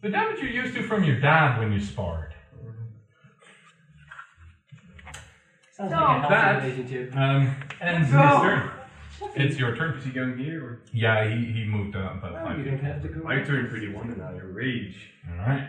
the 0.00 0.08
damage 0.08 0.40
you're 0.40 0.50
used 0.50 0.74
to 0.74 0.82
from 0.82 1.04
your 1.04 1.20
dad 1.20 1.58
when 1.58 1.72
you 1.72 1.80
sparred. 1.80 2.34
Sounds 5.72 5.90
So, 5.90 5.96
like 5.96 6.24
a 6.24 6.28
that- 6.28 6.62
healthy 6.62 6.66
relationship. 6.82 7.16
Um, 7.16 7.56
ends 7.80 7.80
Let's 7.80 8.06
his 8.10 8.12
go. 8.12 8.42
turn. 8.42 8.70
It's 9.36 9.58
your 9.58 9.76
turn. 9.76 9.96
Is 9.98 10.04
he 10.04 10.10
going 10.10 10.36
here 10.36 10.64
or? 10.64 10.80
Yeah, 10.92 11.28
he, 11.28 11.44
he 11.52 11.64
moved 11.64 11.94
uh, 11.96 12.00
about 12.18 12.32
Oh, 12.32 12.44
five 12.44 12.58
you 12.58 12.64
feet. 12.64 12.70
don't 12.70 12.84
have 12.84 13.02
to 13.02 13.08
go. 13.08 13.28
I 13.28 13.40
turned 13.40 13.70
pretty 13.70 13.88
one 13.88 14.10
and 14.10 14.20
I 14.22 14.32
rage. 14.32 14.96
Alright. 15.30 15.68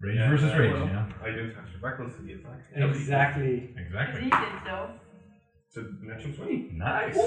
Rage 0.00 0.16
Yeah, 0.16 0.30
versus 0.30 0.52
uh, 0.52 0.58
rage, 0.58 0.72
well, 0.72 0.86
yeah. 0.86 1.06
I 1.22 1.30
don't 1.30 1.54
have 1.54 1.72
to 1.72 1.78
recklessly 1.82 2.34
attack. 2.34 2.60
Exactly. 2.74 3.74
Exactly. 3.76 4.22
He 4.24 4.30
did 4.30 4.40
so. 4.64 4.90
It's 5.76 5.84
a 5.86 6.04
natural 6.06 6.32
20. 6.32 6.70
Nice. 6.72 7.18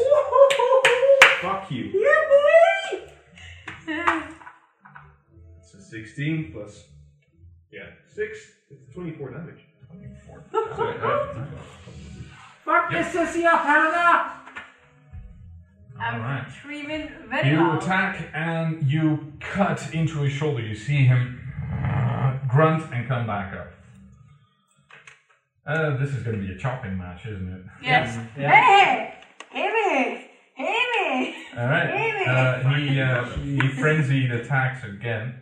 Fuck 1.41 1.69
you. 1.69 1.85
Yeah, 1.93 2.21
boy! 2.29 4.01
It's 5.59 5.73
a 5.75 5.81
16 5.81 6.51
plus. 6.51 6.85
Yeah, 7.71 7.81
6. 8.07 8.37
It's 8.71 8.93
24 8.93 9.31
damage. 9.31 9.59
So 10.51 10.65
I 10.83 10.91
have 10.93 11.47
Fuck 12.65 12.91
this 12.91 13.07
sissy 13.07 13.45
up, 13.45 13.63
Helena! 13.65 14.33
I'm 15.99 16.21
Alright. 16.21 16.51
screaming 16.51 17.09
very 17.29 17.49
You 17.51 17.57
loud. 17.57 17.83
attack 17.83 18.29
and 18.33 18.83
you 18.89 19.31
cut 19.39 19.93
into 19.93 20.19
his 20.19 20.33
shoulder. 20.33 20.61
You 20.61 20.75
see 20.75 21.05
him 21.05 21.39
uh, 21.83 22.37
grunt 22.47 22.91
and 22.93 23.07
come 23.07 23.27
back 23.27 23.53
up. 23.53 23.73
Uh, 25.69 25.95
this 25.97 26.09
is 26.15 26.23
going 26.23 26.41
to 26.41 26.47
be 26.47 26.51
a 26.51 26.57
chopping 26.57 26.97
match, 26.97 27.27
isn't 27.27 27.47
it? 27.47 27.61
Yes. 27.83 28.17
Yeah. 28.35 28.49
Hey! 28.49 29.13
Hey 29.51 29.67
me! 29.67 30.27
Hey 30.55 30.65
me! 30.65 31.35
All 31.55 31.67
right. 31.67 32.25
Uh, 32.27 32.69
he 32.69 32.99
uh, 32.99 33.23
he 33.37 33.67
frenzied 33.67 34.31
attacks 34.31 34.83
again. 34.83 35.39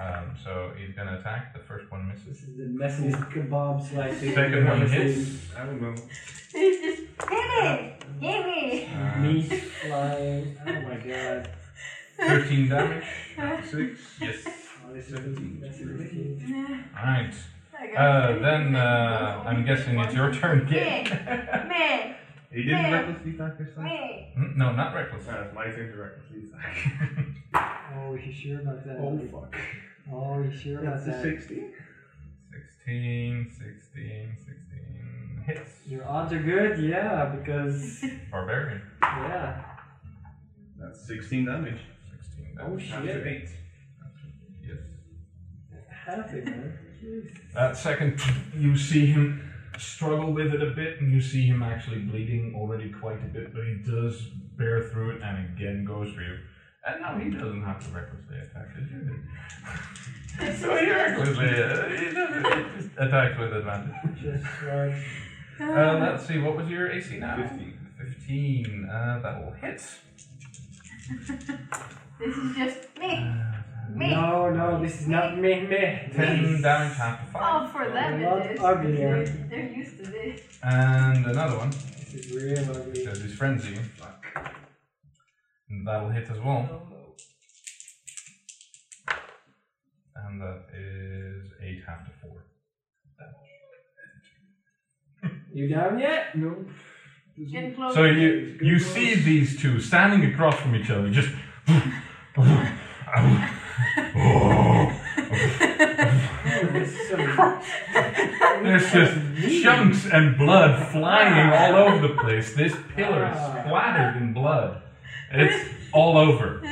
Um, 0.00 0.34
so 0.42 0.72
he's 0.78 0.94
gonna 0.94 1.18
attack. 1.18 1.54
The 1.54 1.60
first 1.60 1.90
one 1.90 2.06
misses. 2.08 2.40
This 2.40 2.48
is 2.48 2.56
the 2.56 2.64
messiest 2.64 3.32
kebab 3.32 3.88
slicing. 3.88 4.34
Second 4.34 4.58
I've 4.58 4.68
one 4.68 4.82
ever 4.82 4.90
hits. 4.90 5.16
seen. 5.16 5.38
I 5.56 5.64
don't 5.66 5.82
know. 5.82 5.94
He's 6.52 6.80
just, 6.80 7.02
hey 7.30 7.94
me! 8.20 8.20
Hey 8.20 8.44
me! 8.44 8.88
Uh, 8.94 9.18
Meat 9.20 9.62
flying. 9.62 10.56
Oh 10.66 10.80
my 10.82 10.96
god. 10.96 11.50
Thirteen 12.18 12.68
damage. 12.68 13.04
6. 13.70 14.00
Yes. 14.20 14.46
Oh, 14.86 14.92
this 14.92 15.08
is 15.08 15.12
this 15.60 15.80
is 15.80 15.86
ridiculous. 15.86 16.42
All 16.96 17.04
right. 17.04 17.34
I 17.82 17.86
got 17.88 17.96
Uh, 17.96 18.38
then 18.40 18.76
uh, 18.76 19.42
I'm 19.44 19.64
guessing 19.64 19.98
it's 19.98 20.14
your 20.14 20.32
turn 20.32 20.58
Me! 20.58 20.64
again. 20.64 21.68
Me! 21.68 22.14
He 22.50 22.62
didn't 22.64 22.80
Yeah. 22.80 22.90
recklessly 22.92 23.30
attack 23.34 23.58
this 23.58 23.74
time? 23.74 23.84
Me! 23.84 24.32
Hmm, 24.36 24.56
no, 24.58 24.72
not 24.72 24.94
reckless. 24.94 25.26
Ah, 25.28 25.40
it's 25.42 25.54
my 25.54 25.64
turn 25.64 25.90
to 25.90 25.96
recklessly 25.96 26.42
attack. 27.54 27.82
Oh, 27.94 28.14
you 28.14 28.32
sure 28.32 28.60
about 28.60 28.84
that? 28.84 28.96
Oh 28.98 29.18
fuck. 29.32 29.54
Oh, 30.12 30.38
you 30.42 30.50
sure 30.56 30.78
about 30.80 31.04
That's 31.04 31.06
a 31.08 31.10
that? 31.10 31.22
16. 31.22 31.72
16, 32.84 33.50
16, 33.50 34.36
16 34.36 35.42
hits. 35.46 35.70
Your 35.86 36.06
odds 36.06 36.32
are 36.32 36.42
good, 36.42 36.78
yeah, 36.78 37.34
because 37.36 38.04
Barbarian. 38.30 38.82
yeah. 39.02 39.64
That's 40.78 41.06
16 41.06 41.46
damage. 41.46 41.80
16 42.20 42.58
Oh 42.60 42.76
damage. 42.76 42.90
After 42.92 43.06
shit. 43.06 43.26
8. 43.26 43.48
Yes. 44.68 44.78
Half 46.04 46.32
it, 46.34 46.44
man. 46.44 46.78
Jeez. 47.02 47.30
That 47.54 47.76
second, 47.76 48.20
you 48.56 48.76
see 48.76 49.06
him 49.06 49.52
struggle 49.78 50.32
with 50.32 50.54
it 50.54 50.62
a 50.62 50.70
bit, 50.70 51.00
and 51.00 51.12
you 51.12 51.20
see 51.20 51.46
him 51.46 51.62
actually 51.62 52.00
bleeding 52.00 52.54
already 52.56 52.90
quite 52.90 53.22
a 53.22 53.28
bit, 53.28 53.52
but 53.54 53.64
he 53.64 53.74
does 53.74 54.20
bear 54.56 54.88
through 54.88 55.16
it 55.16 55.22
and 55.22 55.56
again 55.56 55.84
goes 55.84 56.12
for 56.14 56.20
you. 56.20 56.38
And 56.86 57.00
no, 57.00 57.18
he 57.18 57.30
doesn't 57.30 57.62
have 57.62 57.84
to 57.84 57.90
recklessly 57.90 58.38
attack, 58.38 58.74
did 58.74 58.90
you? 58.90 60.54
so 60.54 60.76
he 60.76 60.90
recklessly 60.90 61.46
uh, 61.46 61.88
he 61.88 62.14
doesn't, 62.14 62.76
just 62.76 62.88
attacks 62.98 63.38
with 63.38 63.52
advantage. 63.52 63.94
Just 64.20 64.62
right. 64.62 65.04
Uh, 65.60 65.98
let's 66.00 66.26
see, 66.26 66.38
what 66.38 66.56
was 66.56 66.68
your 66.68 66.90
AC 66.90 67.18
now? 67.18 67.36
15. 67.36 67.78
15. 67.98 68.88
Uh, 68.90 69.20
that 69.22 69.44
will 69.44 69.52
hit. 69.52 69.82
This 72.24 72.36
is 72.36 72.56
just 72.56 72.98
me! 73.00 73.16
Uh, 73.16 73.61
Me! 73.94 74.10
No, 74.10 74.50
no, 74.50 74.82
this 74.82 75.00
is 75.02 75.08
not 75.08 75.36
me, 75.38 75.60
me. 75.66 76.08
10 76.14 76.62
damage, 76.62 76.96
half 76.96 77.24
to 77.26 77.32
5. 77.32 77.42
Oh, 77.42 77.68
for 77.72 77.90
them 77.90 78.22
A 78.22 78.24
lot 78.30 78.46
it 78.46 78.52
is. 78.52 78.60
uglier. 78.60 79.24
They're, 79.24 79.46
they're 79.50 79.72
used 79.72 79.96
to 79.98 80.10
this. 80.10 80.40
And 80.62 81.26
another 81.26 81.58
one, 81.58 81.70
This 81.70 82.14
is 82.14 82.32
real 82.32 82.70
ugly. 82.70 82.92
because 83.04 83.20
he's 83.22 83.34
frenzy. 83.34 83.78
And 85.68 85.86
that'll 85.86 86.10
hit 86.10 86.30
as 86.30 86.38
well. 86.40 86.88
And 90.16 90.40
that 90.40 90.62
is 90.74 91.50
8 91.60 91.82
half 91.86 92.04
to 92.06 92.10
4 92.22 92.44
damage. 95.22 95.36
You 95.52 95.68
down 95.68 95.98
yet? 95.98 96.34
No. 96.36 96.64
Getting 97.50 97.74
close. 97.74 97.94
So 97.94 98.04
you 98.04 98.58
you 98.60 98.78
see 98.78 99.14
these 99.14 99.60
two 99.60 99.80
standing 99.80 100.24
across 100.32 100.54
from 100.56 100.74
each 100.76 100.90
other, 100.90 101.08
just. 101.10 101.30
There's 108.62 108.92
just 108.92 109.62
chunks 109.62 110.06
and 110.12 110.36
blood 110.38 110.88
flying 110.92 111.52
all 111.52 111.74
over 111.88 112.06
the 112.08 112.14
place. 112.14 112.54
This 112.54 112.74
pillar 112.94 113.26
is 113.26 113.36
splattered 113.36 114.22
in 114.22 114.32
blood. 114.32 114.82
It's 115.32 115.68
all 115.92 116.16
over. 116.18 116.62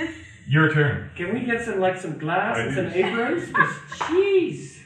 Your 0.48 0.72
turn. 0.72 1.10
Can 1.16 1.34
we 1.34 1.40
get 1.40 1.64
some 1.64 1.80
like 1.80 1.96
some 1.96 2.18
glass 2.18 2.56
I 2.56 2.60
and 2.62 2.74
do. 2.74 2.76
some 2.76 2.92
aprons? 2.92 3.52
'Cause 3.52 3.74
Jeez. 4.00 4.78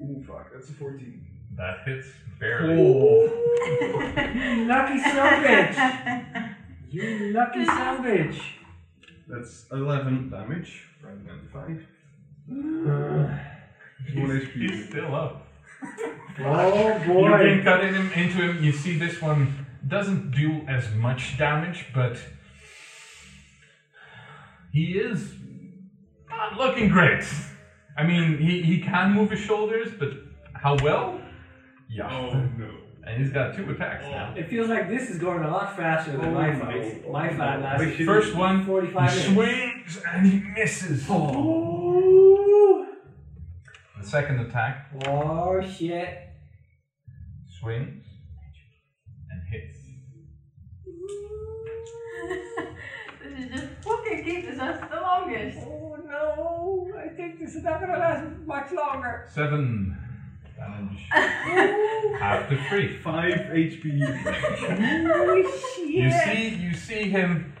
Ooh, 0.00 0.22
fuck, 0.26 0.52
that's 0.52 0.68
a 0.70 0.72
14. 0.74 1.26
That 1.56 1.78
hits 1.84 2.06
barely. 2.38 2.74
You 2.76 4.64
lucky 4.66 4.98
son 5.00 5.42
bitch. 5.44 6.54
You 6.90 7.32
lucky 7.34 7.64
son 7.64 8.04
bitch. 8.04 8.40
That's 9.26 9.66
11 9.72 10.30
damage 10.30 10.87
rather 11.02 11.16
than 11.26 11.48
5. 11.52 11.86
Uh, 12.50 13.38
1 14.14 14.50
He's 14.54 14.70
HP. 14.70 14.88
still 14.88 15.14
up. 15.14 15.46
oh 16.40 16.70
boy! 16.72 16.88
You've 16.96 17.06
boy. 17.06 17.38
been 17.38 17.62
cutting 17.62 17.94
him 17.94 18.10
into 18.12 18.38
him. 18.38 18.62
You 18.62 18.72
see 18.72 18.98
this 18.98 19.20
one 19.22 19.66
doesn't 19.86 20.32
do 20.32 20.62
as 20.66 20.92
much 20.94 21.38
damage, 21.38 21.86
but 21.94 22.16
he 24.72 24.98
is 24.98 25.34
not 26.28 26.56
looking 26.56 26.88
great. 26.88 27.24
I 27.96 28.04
mean, 28.04 28.38
he, 28.38 28.62
he 28.62 28.80
can 28.80 29.12
move 29.12 29.30
his 29.30 29.40
shoulders, 29.40 29.88
but 29.98 30.10
how 30.54 30.76
well? 30.82 31.20
Yeah. 31.88 32.10
Oh, 32.10 32.32
no. 32.58 32.70
And 33.08 33.22
he's 33.22 33.32
got 33.32 33.56
two 33.56 33.68
attacks 33.70 34.04
now. 34.04 34.34
It 34.36 34.50
feels 34.50 34.68
like 34.68 34.88
this 34.90 35.08
is 35.08 35.18
going 35.18 35.42
a 35.42 35.50
lot 35.50 35.74
faster 35.74 36.12
than 36.16 36.34
my 36.34 36.54
Oh, 36.54 36.58
fight. 36.60 37.06
no. 37.06 37.12
My 37.12 37.28
fight 37.30 37.60
lasted 37.62 38.04
First 38.06 38.34
one, 38.36 38.66
45 38.66 39.12
he 39.12 39.34
minutes. 39.34 39.94
swings 39.94 40.02
and 40.06 40.26
he 40.26 40.40
misses. 40.54 41.08
Ooh. 41.10 42.86
The 43.98 44.06
second 44.06 44.40
attack 44.40 44.90
Oh 45.06 45.58
shit. 45.62 46.18
swings 47.58 48.04
and 49.30 49.42
hits. 49.50 49.78
this 53.24 53.38
is 53.38 53.50
just 53.50 53.66
fucking 53.82 54.24
keeping 54.24 54.60
us 54.60 54.90
the 54.90 55.00
longest. 55.00 55.58
Oh 55.66 55.96
no, 56.06 56.90
I 56.98 57.08
think 57.08 57.38
this 57.40 57.54
is 57.54 57.64
not 57.64 57.80
gonna 57.80 57.98
last 57.98 58.26
much 58.46 58.70
longer. 58.72 59.26
Seven 59.32 59.96
damage. 60.58 62.18
Half 62.18 62.48
to 62.50 62.56
three. 62.68 62.96
5 62.98 63.32
HP. 63.34 63.84
Oh. 65.10 65.84
You 65.86 66.10
see, 66.10 66.48
you 66.48 66.74
see 66.74 67.08
him 67.10 67.52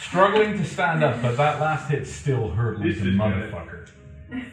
struggling 0.00 0.56
to 0.56 0.64
stand 0.64 1.02
up, 1.04 1.20
but 1.20 1.36
that 1.36 1.60
last 1.60 1.90
hit 1.90 2.06
still 2.06 2.50
hurt 2.50 2.78
like 2.78 2.88
This 2.88 2.96
a 2.96 3.00
is 3.00 3.04
good. 3.04 3.14
motherfucker. 3.18 3.88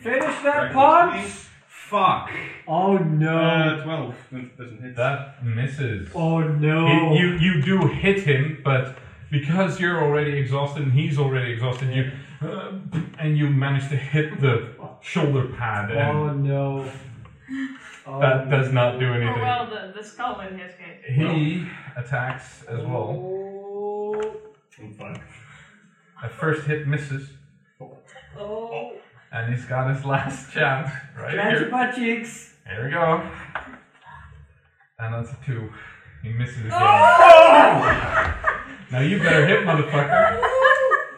Finish 0.02 0.42
that 0.44 0.74
Reckless 0.74 0.74
punch. 0.74 1.28
Fuck. 1.68 2.32
Oh 2.68 2.98
no. 2.98 3.38
Uh, 3.38 3.84
12. 3.84 4.16
That 4.32 4.58
doesn't 4.58 4.82
hit. 4.82 4.96
That 4.96 5.46
misses. 5.46 6.10
oh 6.16 6.40
no. 6.42 6.88
It- 7.14 7.20
you 7.20 7.28
you 7.38 7.62
do 7.62 7.88
hit 7.88 8.24
him, 8.24 8.62
but 8.64 8.98
because 9.32 9.80
you're 9.80 10.04
already 10.04 10.38
exhausted 10.38 10.84
and 10.84 10.92
he's 10.94 11.18
already 11.18 11.52
exhausted, 11.54 11.94
you 11.94 12.12
uh, 12.48 12.74
and 13.20 13.38
you 13.38 13.48
manage 13.50 13.88
to 13.90 13.96
hit 13.96 14.40
the 14.42 14.70
shoulder 15.02 15.48
pad, 15.58 15.92
and 15.92 16.00
Oh 16.18 16.34
no. 16.34 16.92
Oh, 18.06 18.20
that 18.20 18.50
does 18.50 18.72
not 18.72 19.00
do 19.00 19.06
Or 19.08 19.14
anything. 19.14 19.36
Oh, 19.38 19.42
well, 19.42 19.70
the, 19.70 19.94
the 20.00 20.04
skull 20.06 20.40
in 20.42 20.58
his 20.58 20.74
case. 20.76 21.04
He 21.08 21.66
attacks 21.98 22.64
as 22.70 22.80
well. 22.80 23.10
Oh. 23.20 24.36
I'm 24.80 24.94
fine. 24.94 25.22
The 26.22 26.30
first 26.30 26.66
hit 26.68 26.88
misses, 26.88 27.30
Oh. 28.40 28.94
and 29.32 29.54
he's 29.54 29.66
got 29.66 29.94
his 29.94 30.04
last 30.06 30.52
chance 30.54 30.90
right 31.20 31.36
Catch 31.36 31.52
your 31.54 31.60
here. 31.62 31.70
butt 31.70 31.96
cheeks. 31.96 32.54
Here 32.68 32.86
we 32.86 32.92
go. 32.92 33.30
And 35.00 35.14
that's 35.14 35.32
a 35.32 35.38
two. 35.46 35.70
He 36.24 36.30
misses 36.32 36.60
again. 36.66 36.72
Oh! 36.74 38.62
Now 38.92 39.02
you 39.02 39.18
better 39.20 39.46
hit, 39.46 39.66
motherfucker. 39.66 40.40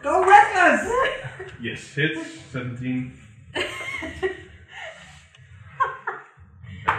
Go 0.02 0.24
reckless. 0.24 0.92
Yes, 1.60 1.94
hits. 1.94 2.20
17. 2.52 3.12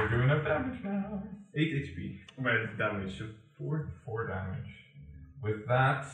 Better 0.09 0.19
do 0.19 0.23
enough 0.23 0.45
damage 0.45 0.79
now. 0.85 1.21
8 1.53 1.67
HP. 1.67 2.17
Well, 2.41 2.65
damage 2.77 3.19
of 3.19 3.27
4. 3.57 3.91
Four 4.05 4.27
damage. 4.27 4.69
With 5.43 5.67
that, 5.67 6.05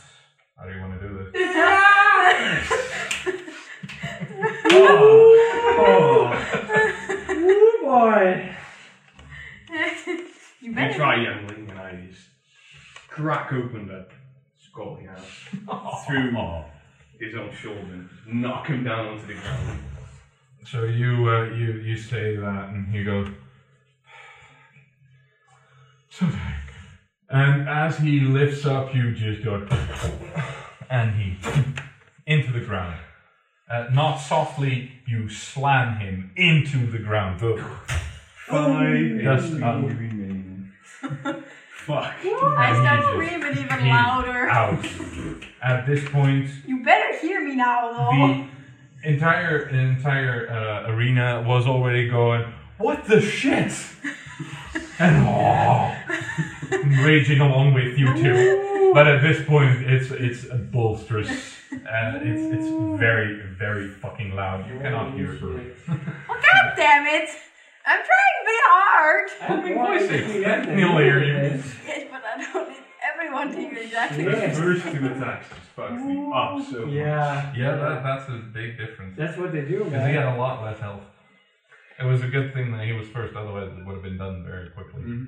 how 0.57 0.65
do 0.65 0.73
you 0.73 0.81
want 0.81 0.99
to 0.99 1.07
do 1.07 1.13
this? 1.31 1.35
Oh! 4.75 6.33
Ooh 7.30 7.77
boy. 7.83 8.55
you 10.61 10.72
You 10.72 10.93
try, 10.93 11.22
youngling, 11.23 11.69
and 11.69 11.80
I 11.80 11.95
just 12.07 12.22
crack 13.07 13.53
open 13.53 13.88
that 13.89 14.07
skull 14.59 14.95
he 14.99 15.05
has 15.05 15.23
through 16.07 16.31
his 17.19 17.35
own 17.35 17.51
shoulder 17.53 18.09
and 18.25 18.41
knock 18.41 18.65
him 18.67 18.83
down 18.83 19.09
onto 19.09 19.27
the 19.27 19.35
ground. 19.35 19.80
So 20.65 20.85
you 20.85 21.30
uh, 21.30 21.43
you 21.51 21.73
you 21.73 21.95
say 21.97 22.35
that, 22.35 22.69
and 22.69 22.91
you 22.93 23.03
go. 23.03 23.27
So 26.19 26.27
thank. 26.27 26.40
And 27.30 27.67
as 27.67 27.98
he 27.98 28.19
lifts 28.19 28.66
up, 28.67 28.93
you 28.93 29.14
just 29.14 29.43
go, 29.43 29.66
and 30.90 31.16
he 31.19 31.38
into 32.27 32.51
the 32.53 32.59
ground. 32.59 33.00
Uh, 33.72 33.88
not 33.92 34.17
softly, 34.17 34.92
you 35.08 35.27
slam 35.27 35.98
him 35.98 36.32
into 36.35 36.85
the 36.85 37.00
ground. 37.00 37.40
Go. 37.42 37.58
Five 38.45 39.22
Just 39.24 39.53
HP 39.53 39.64
up. 39.64 39.83
remain. 39.90 40.72
Fuck. 41.01 42.14
I 42.24 42.74
start 42.75 43.00
Jesus. 43.00 43.11
screaming 43.14 43.58
even 43.66 43.88
louder. 43.90 44.48
Out. 44.50 44.85
At 45.64 45.88
this 45.88 46.08
point, 46.09 46.48
You 46.67 46.83
better 46.83 47.17
hear 47.17 47.42
me 47.42 47.56
now, 47.56 47.92
though. 47.92 48.45
the 49.01 49.09
entire 49.09 49.67
entire 49.69 50.48
uh, 50.51 50.92
arena 50.92 51.43
was 51.48 51.66
already 51.66 52.08
going, 52.09 52.45
"What 52.77 53.06
the 53.06 53.19
shit?" 53.19 53.74
And 54.99 55.25
oh, 55.27 55.95
raging 57.03 57.39
along 57.39 57.73
with 57.73 57.97
you 57.97 58.13
two. 58.13 58.91
But 58.93 59.07
at 59.07 59.22
this 59.22 59.45
point, 59.47 59.81
it's 59.89 60.11
it's 60.11 60.45
bolsterous. 60.45 61.57
Uh, 61.73 62.19
it's 62.22 62.53
it's 62.53 62.99
very 62.99 63.41
very 63.57 63.89
fucking 63.89 64.35
loud. 64.35 64.69
You 64.69 64.80
cannot 64.80 65.13
hear 65.13 65.27
her. 65.27 65.61
Oh, 65.89 65.95
God 66.27 66.73
damn 66.75 67.07
it! 67.07 67.30
I'm 67.85 67.99
trying 67.99 68.39
very 68.45 68.63
hard. 68.69 69.30
Booming 69.47 69.75
voices. 69.75 70.35
Yeah. 70.41 70.65
Neil 70.75 70.97
hear 70.99 71.23
you. 71.23 71.33
Yes, 71.33 72.07
but 72.11 72.22
I 72.23 72.53
don't 72.53 72.69
need 72.69 72.77
everyone 73.13 73.51
to 73.51 73.57
hear 73.59 73.73
exactly. 73.83 74.23
Yeah. 74.25 74.47
The 74.47 74.53
first 74.55 74.83
two 74.83 75.05
attacks 75.07 75.49
just 75.49 75.61
fucked 75.75 75.93
me 75.93 76.31
up 76.33 76.61
so 76.72 76.85
much. 76.85 76.93
Yeah. 76.93 77.53
Yeah, 77.57 77.75
that 77.75 78.03
that's 78.03 78.30
a 78.30 78.38
big 78.53 78.77
difference. 78.77 79.17
That's 79.17 79.38
what 79.38 79.51
they 79.51 79.61
do, 79.61 79.80
Because 79.80 79.91
he 79.91 79.97
man. 79.97 80.13
had 80.13 80.35
a 80.35 80.38
lot 80.38 80.63
less 80.63 80.80
health. 80.80 81.01
It 81.99 82.05
was 82.05 82.23
a 82.23 82.27
good 82.27 82.53
thing 82.53 82.72
that 82.72 82.85
he 82.85 82.93
was 82.93 83.07
first, 83.07 83.35
otherwise 83.35 83.72
it 83.77 83.85
would 83.85 83.93
have 83.93 84.03
been 84.03 84.17
done 84.17 84.43
very 84.45 84.69
quickly. 84.69 85.01
Mhm. 85.01 85.27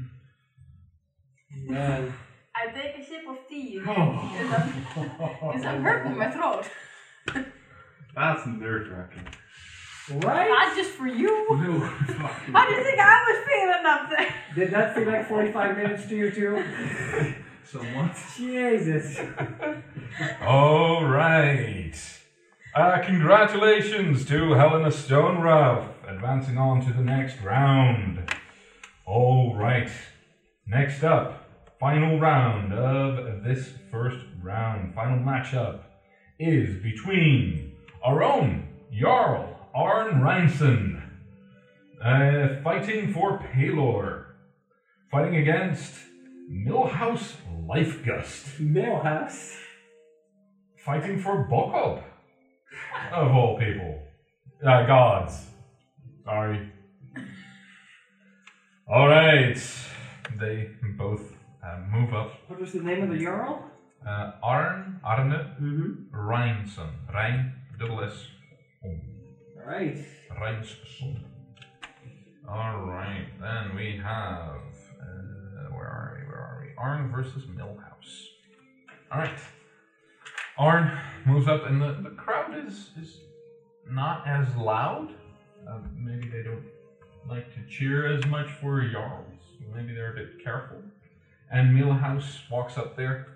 Man. 1.68 2.14
I 2.56 2.68
take 2.68 2.98
a 2.98 3.06
sip 3.06 3.28
of 3.30 3.38
tea 3.50 3.78
again 3.78 3.86
because 4.32 4.54
I'm, 4.54 5.52
because 5.52 5.64
hurting 5.84 6.18
my 6.18 6.32
throat. 6.32 6.66
That's 8.16 8.46
nerve 8.48 8.90
wracking. 8.90 9.28
Right? 10.22 10.48
Not 10.48 10.76
just 10.76 10.92
for 10.92 11.08
you. 11.08 11.46
No. 11.56 11.80
How 11.80 12.68
do 12.68 12.76
you 12.76 12.84
think 12.84 13.00
I 13.00 13.24
was 13.28 13.40
feeling 13.48 13.86
up 13.86 14.10
there? 14.10 14.34
Did 14.56 14.72
that 14.72 14.96
feel 14.96 15.08
like 15.08 15.28
45 15.28 15.78
minutes 15.78 16.06
to 16.08 16.16
you 16.16 16.32
too? 16.32 16.64
Somewhat. 17.64 18.16
Jesus. 18.38 19.20
All 20.42 21.04
right. 21.04 21.94
Uh, 22.74 23.02
congratulations 23.04 24.26
to 24.26 24.54
Helena 24.54 24.90
Stoneruff 24.90 25.95
advancing 26.08 26.58
on 26.58 26.86
to 26.86 26.94
the 26.94 27.02
next 27.02 27.42
round. 27.42 28.32
All 29.06 29.56
right. 29.56 29.90
Next 30.68 31.04
up, 31.04 31.50
final 31.80 32.20
round 32.20 32.74
of 32.74 33.44
this 33.44 33.70
first 33.92 34.26
round. 34.42 34.96
Final 34.96 35.20
matchup 35.20 35.82
is 36.40 36.82
between 36.82 37.74
our 38.04 38.24
own 38.24 38.68
Jarl 38.92 39.56
Arn 39.74 40.22
Reinson, 40.22 41.02
uh, 42.02 42.62
fighting 42.64 43.14
for 43.14 43.40
Pelor, 43.40 44.26
fighting 45.12 45.36
against 45.36 45.94
Millhouse 46.50 47.34
Lifegust 47.68 48.60
Millhouse. 48.60 49.56
fighting 50.78 51.20
for 51.20 51.48
Boccob, 51.50 52.04
of 53.12 53.32
all 53.32 53.58
people. 53.58 54.02
Uh, 54.64 54.86
gods. 54.86 55.48
Sorry. 56.26 56.72
All 58.92 59.08
right. 59.08 59.58
they 60.40 60.70
both 60.98 61.22
uh, 61.64 61.78
move 61.92 62.14
up. 62.14 62.32
What 62.48 62.60
was 62.60 62.72
the 62.74 62.82
name 62.82 63.04
of 63.04 63.10
the 63.10 63.18
Jarl? 63.24 63.64
Uh, 64.06 64.32
Arn, 64.44 65.00
Arne 65.04 65.32
Mm-hmm. 65.62 66.16
Reinson. 66.16 66.90
Rein, 67.14 67.54
double 67.80 68.04
S. 68.04 68.14
Right. 69.66 69.98
Reinsson. 70.40 71.24
Alright, 72.48 73.26
then 73.42 73.76
we 73.76 74.00
have. 74.04 74.62
Uh, 75.02 75.74
where 75.74 75.88
are 75.88 76.20
we? 76.22 76.28
Where 76.28 76.38
are 76.40 76.62
we? 76.64 76.70
Arn 76.78 77.12
versus 77.12 77.44
Millhouse. 77.46 78.28
Alright. 79.12 79.40
Arn 80.58 80.98
moves 81.26 81.48
up, 81.48 81.66
and 81.66 81.82
the, 81.82 81.98
the 82.08 82.16
crowd 82.16 82.56
is, 82.68 82.90
is 83.02 83.18
not 83.90 84.28
as 84.28 84.48
loud. 84.56 85.10
Uh, 85.68 85.80
maybe 85.98 86.30
they 86.30 86.44
don't 86.44 86.66
like 87.30 87.54
to 87.54 87.62
cheer 87.70 88.08
as 88.16 88.26
much 88.28 88.50
for 88.62 88.88
Jarls. 88.88 89.26
Maybe 89.74 89.94
they're 89.94 90.14
a 90.14 90.16
bit 90.16 90.44
careful. 90.44 90.78
And 91.52 91.76
Millhouse 91.76 92.50
walks 92.50 92.78
up 92.78 92.96
there. 92.96 93.28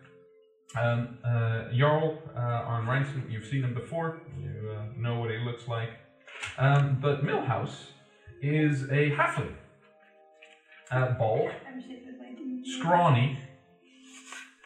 Um, 0.79 1.17
uh, 1.23 1.71
Jarl 1.73 2.19
uh, 2.35 2.39
Arn 2.39 2.85
Reinson, 2.85 3.29
you've 3.31 3.45
seen 3.45 3.63
him 3.63 3.73
before. 3.73 4.21
You 4.39 4.71
uh, 4.71 4.83
know 4.97 5.19
what 5.19 5.31
he 5.31 5.37
looks 5.37 5.67
like. 5.67 5.89
Um, 6.57 6.99
but 7.01 7.23
Millhouse 7.23 7.87
is 8.41 8.83
a 8.83 9.11
halfling. 9.11 9.53
Uh, 10.91 11.11
bald, 11.13 11.51
I'm 11.67 11.81
shit 11.81 12.03
with 12.05 12.15
my 12.19 12.33
teeth. 12.35 12.65
scrawny, 12.79 13.37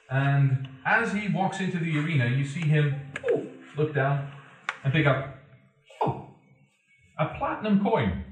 and 0.09 0.69
as 0.85 1.11
he 1.11 1.27
walks 1.27 1.59
into 1.59 1.79
the 1.79 1.97
arena, 1.97 2.27
you 2.27 2.45
see 2.45 2.61
him 2.61 2.95
oh, 3.29 3.45
look 3.75 3.93
down 3.93 4.31
and 4.83 4.93
pick 4.93 5.05
up 5.05 5.37
a 7.17 7.27
platinum 7.37 7.83
coin 7.83 8.23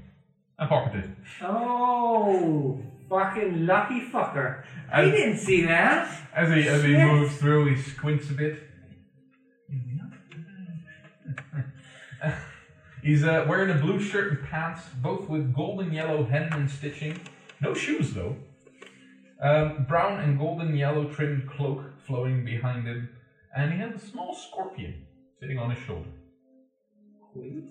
and 0.58 0.68
pocketed. 0.68 1.14
Oh, 1.42 2.80
fucking 3.08 3.66
lucky 3.66 4.00
fucker. 4.02 4.64
I 4.92 5.02
And- 5.02 5.12
didn't 5.12 5.38
see 5.38 5.62
that. 5.66 6.08
As 6.34 6.48
he 6.50 6.66
as 6.68 6.82
he 6.82 6.92
Shit. 6.94 7.06
moves 7.06 7.36
through, 7.36 7.74
he 7.74 7.76
squints 7.80 8.30
a 8.30 8.34
bit. 8.34 8.68
He's 13.02 13.24
uh, 13.24 13.44
wearing 13.48 13.70
a 13.76 13.80
blue 13.80 13.98
shirt 14.00 14.30
and 14.30 14.48
pants, 14.48 14.82
both 15.02 15.28
with 15.28 15.52
golden 15.52 15.92
yellow 15.92 16.24
hem 16.24 16.52
and 16.52 16.70
stitching. 16.70 17.18
No 17.60 17.74
shoes 17.74 18.14
though. 18.14 18.36
Um, 19.42 19.86
brown 19.88 20.20
and 20.20 20.38
golden 20.38 20.76
yellow 20.76 21.08
trimmed 21.08 21.50
cloak 21.50 21.98
flowing 22.06 22.44
behind 22.44 22.86
him, 22.86 23.08
and 23.56 23.72
he 23.72 23.78
has 23.80 23.94
a 24.00 24.06
small 24.06 24.34
scorpion 24.36 25.04
sitting 25.40 25.58
on 25.58 25.70
his 25.74 25.82
shoulder. 25.84 26.10
Wait. 27.34 27.64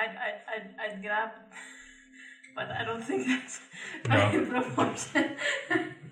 I'd, 0.00 0.16
I'd, 0.16 0.40
I'd, 0.54 0.92
I'd 0.94 1.02
grab, 1.02 1.30
but 2.56 2.70
I 2.70 2.84
don't 2.84 3.02
think 3.02 3.26
that's 3.26 3.60
No. 4.08 4.16
my 4.52 4.60
proportion. 4.62 5.36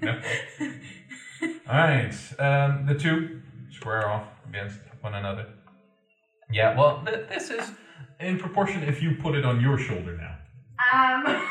No. 0.03 0.21
Alright, 1.69 2.15
um, 2.39 2.87
the 2.87 2.95
two 2.95 3.41
square 3.71 4.09
off 4.09 4.25
against 4.49 4.79
one 5.01 5.15
another. 5.15 5.47
Yeah, 6.51 6.77
well, 6.77 7.03
th- 7.07 7.29
this 7.29 7.51
is 7.51 7.71
in 8.21 8.39
proportion 8.39 8.83
if 8.83 9.03
you 9.03 9.17
put 9.23 9.35
it 9.35 9.45
on 9.45 9.61
your 9.61 9.79
shoulder 9.79 10.17
now. 10.17 10.37
um, 10.95 11.45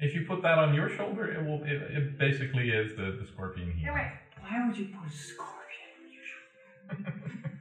If 0.00 0.14
you 0.14 0.24
put 0.26 0.42
that 0.42 0.58
on 0.58 0.74
your 0.74 0.88
shoulder, 0.90 1.30
it 1.32 1.44
will. 1.44 1.62
It, 1.64 1.80
it 1.96 2.18
basically 2.18 2.70
is 2.70 2.94
the, 2.96 3.16
the 3.20 3.26
scorpion 3.32 3.72
here. 3.72 3.90
anyway, 3.90 4.12
Why 4.40 4.66
would 4.66 4.76
you 4.76 4.86
put 4.86 5.08
a 5.08 5.12
scorpion 5.12 5.88
on 6.04 6.12
your 6.12 6.22
shoulder? 7.04 7.60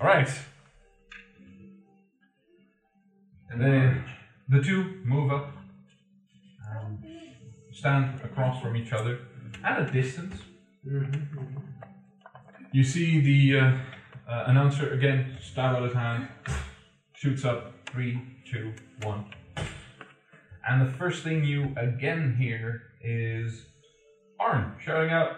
All 0.00 0.06
right. 0.06 0.28
The 3.58 3.94
the 4.48 4.62
two 4.62 5.00
move 5.04 5.32
up, 5.32 5.52
um, 6.70 7.02
stand 7.72 8.20
across 8.22 8.60
from 8.60 8.76
each 8.76 8.92
other 8.92 9.20
at 9.62 9.80
a 9.80 9.92
distance. 9.92 10.34
You 12.72 12.82
see 12.82 13.20
the 13.20 13.60
uh, 13.60 13.78
uh, 14.28 14.44
announcer 14.48 14.92
again 14.92 15.36
stab 15.40 15.76
out 15.76 15.82
his 15.84 15.92
hand, 15.92 16.28
shoots 17.14 17.44
up. 17.44 17.72
Three, 17.86 18.20
two, 18.50 18.72
one. 19.02 19.26
And 20.68 20.84
the 20.84 20.92
first 20.92 21.22
thing 21.22 21.44
you 21.44 21.72
again 21.76 22.34
hear 22.36 22.82
is 23.00 23.66
Arn 24.40 24.74
shouting 24.84 25.10
out, 25.10 25.36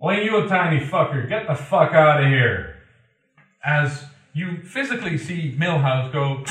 Well, 0.00 0.16
you 0.16 0.44
a 0.44 0.48
tiny 0.48 0.84
fucker, 0.84 1.28
get 1.28 1.46
the 1.46 1.54
fuck 1.54 1.92
out 1.92 2.24
of 2.24 2.26
here. 2.26 2.76
As 3.64 4.04
you 4.32 4.62
physically 4.64 5.16
see 5.16 5.54
Millhouse 5.56 6.12
go, 6.12 6.44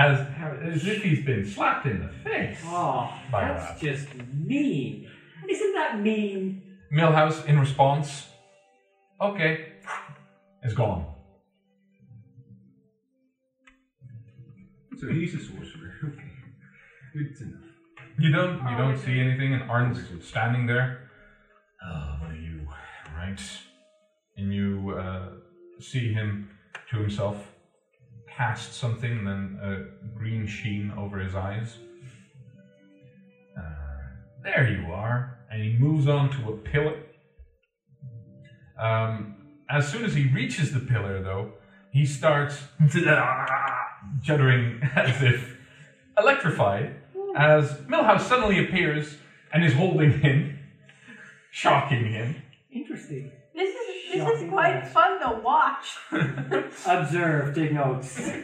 as, 0.00 0.26
as 0.62 0.86
if 0.86 1.02
he's 1.02 1.24
been 1.24 1.44
slapped 1.44 1.86
in 1.86 2.00
the 2.00 2.08
face. 2.30 2.58
Oh, 2.64 3.12
By 3.30 3.48
that's 3.48 3.80
that. 3.80 3.80
just 3.80 4.08
mean. 4.34 5.08
Isn't 5.48 5.74
that 5.74 6.00
mean? 6.00 6.62
Millhouse, 6.92 7.44
in 7.46 7.58
response, 7.58 8.26
okay, 9.20 9.72
is 10.62 10.74
gone. 10.74 11.06
So 14.98 15.08
he's 15.08 15.34
a 15.34 15.38
sorcerer. 15.38 15.88
Okay. 16.02 16.30
Good 17.12 17.36
to 17.38 17.44
know. 17.44 17.56
You 18.18 18.32
don't 18.32 18.70
you 18.70 18.76
don't 18.78 18.96
see 18.96 19.18
anything, 19.20 19.52
and 19.52 19.68
Arn's 19.70 19.98
standing 20.24 20.66
there. 20.66 21.10
Uh, 21.84 22.16
what 22.20 22.30
are 22.30 22.36
you? 22.36 22.66
Right, 23.14 23.40
and 24.38 24.54
you 24.54 24.94
uh, 24.96 25.28
see 25.80 26.12
him 26.12 26.48
to 26.90 26.98
himself 26.98 27.49
cast 28.40 28.72
something, 28.72 29.18
and 29.18 29.26
then 29.26 29.58
a 29.62 30.18
green 30.18 30.46
sheen 30.46 30.90
over 30.96 31.18
his 31.18 31.34
eyes. 31.34 31.76
Uh, 33.54 33.60
there 34.42 34.66
you 34.66 34.90
are, 34.90 35.36
and 35.50 35.62
he 35.62 35.74
moves 35.74 36.08
on 36.08 36.30
to 36.30 36.54
a 36.54 36.56
pillar. 36.56 36.96
Um, 38.78 39.36
as 39.68 39.86
soon 39.86 40.06
as 40.06 40.14
he 40.14 40.26
reaches 40.28 40.72
the 40.72 40.80
pillar, 40.80 41.22
though, 41.22 41.52
he 41.92 42.06
starts 42.06 42.62
juddering 42.80 44.90
as 44.96 45.22
if 45.22 45.58
electrified 46.18 46.94
as 47.36 47.72
Millhouse 47.90 48.22
suddenly 48.22 48.64
appears 48.64 49.18
and 49.52 49.62
is 49.62 49.74
holding 49.74 50.20
him, 50.20 50.58
shocking 51.50 52.06
him. 52.06 52.36
Interesting. 52.72 53.32
This 54.12 54.22
is 54.28 54.32
Shocking 54.34 54.50
quite 54.50 54.76
eyes. 54.82 54.92
fun 54.92 55.20
to 55.20 55.40
watch. 55.40 55.86
Observe, 56.86 57.54
take 57.54 57.72
notes. 57.72 58.20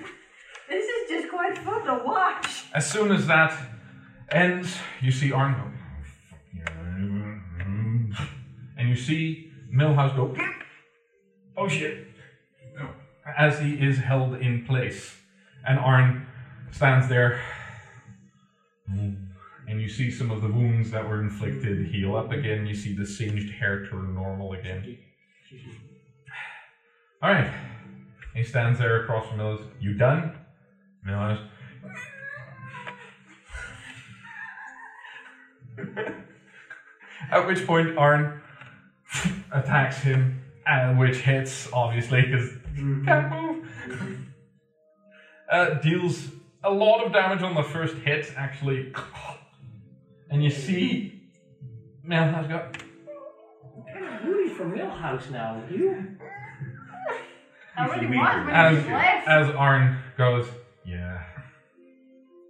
This 0.69 0.85
is 0.85 1.09
just 1.09 1.31
quite 1.31 1.57
fun 1.59 1.85
to 1.87 2.03
watch. 2.05 2.65
As 2.75 2.91
soon 2.91 3.13
as 3.13 3.29
that 3.29 3.57
ends, 4.33 4.77
you 5.01 5.13
see 5.13 5.31
Arn 5.31 5.53
go, 5.55 5.63
"Oh, 5.63 6.03
fuck 6.29 6.41
you." 6.53 8.13
and 8.77 8.89
you 8.89 8.97
see 8.97 9.53
Millhouse 9.73 10.17
go, 10.17 10.35
oh 11.57 11.69
shit, 11.69 12.09
as 13.39 13.61
he 13.61 13.75
is 13.75 13.99
held 13.99 14.35
in 14.35 14.65
place. 14.67 15.17
And 15.65 15.79
Arn 15.79 16.27
stands 16.73 17.09
there, 17.09 17.41
and 18.89 19.81
you 19.81 19.89
see 19.89 20.11
some 20.11 20.31
of 20.33 20.43
the 20.43 20.49
wounds 20.49 20.91
that 20.91 21.09
were 21.09 21.21
inflicted 21.23 21.87
heal 21.89 22.17
up 22.17 22.33
again. 22.33 22.67
You 22.67 22.75
see 22.75 22.93
the 22.95 23.07
singed 23.07 23.53
hair 23.55 23.87
turn 23.87 24.15
normal 24.15 24.53
again. 24.53 24.99
All 27.23 27.31
right. 27.31 27.53
He 28.35 28.45
stands 28.45 28.79
there 28.79 29.03
across 29.03 29.29
from 29.29 29.39
Mills. 29.39 29.61
You 29.81 29.95
done? 29.95 30.37
Mills. 31.05 31.39
At 37.31 37.47
which 37.47 37.67
point 37.67 37.97
Arn 37.97 38.41
attacks 39.53 39.99
him, 39.99 40.43
and 40.67 40.99
which 40.99 41.19
hits 41.19 41.69
obviously 41.73 42.23
because 42.23 42.51
can't 43.05 43.31
move. 43.31 43.67
Uh, 45.51 45.75
deals 45.75 46.29
a 46.65 46.71
lot 46.71 47.05
of 47.05 47.13
damage 47.13 47.43
on 47.43 47.55
the 47.55 47.63
first 47.63 47.95
hit, 47.97 48.33
actually, 48.37 48.93
and 50.31 50.43
you 50.43 50.51
see 50.51 51.23
Millhouse 52.07 52.49
go. 52.49 52.71
I'm 54.61 54.71
rooting 54.71 54.87
for 54.89 54.95
Millhouse 54.97 55.31
now. 55.31 55.63
You? 55.71 56.17
I 57.77 57.87
really 57.87 58.07
was 58.07 58.47
when 58.47 58.51
As, 58.55 58.85
he 58.85 58.91
left. 58.91 59.29
as 59.29 59.51
Arn 59.55 59.99
goes, 60.17 60.47
yeah, 60.87 61.23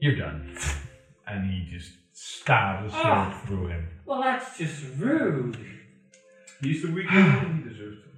you're 0.00 0.14
done, 0.16 0.56
and 1.26 1.50
he 1.50 1.64
just 1.68 1.92
stabs 2.12 2.88
a 2.88 2.90
sword 2.90 3.04
Ah. 3.06 3.42
through 3.46 3.66
him. 3.68 3.88
Well, 4.04 4.22
that's 4.22 4.56
just 4.58 4.84
rude. 4.98 5.58
He's 6.60 6.82
the 6.82 6.92
weak 6.92 7.10
one. 7.10 7.62
He 7.64 7.68
deserves 7.68 7.96
to. 7.98 8.08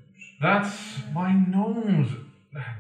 That's 0.43 0.71
why 1.15 1.33
gnomes. 1.49 2.11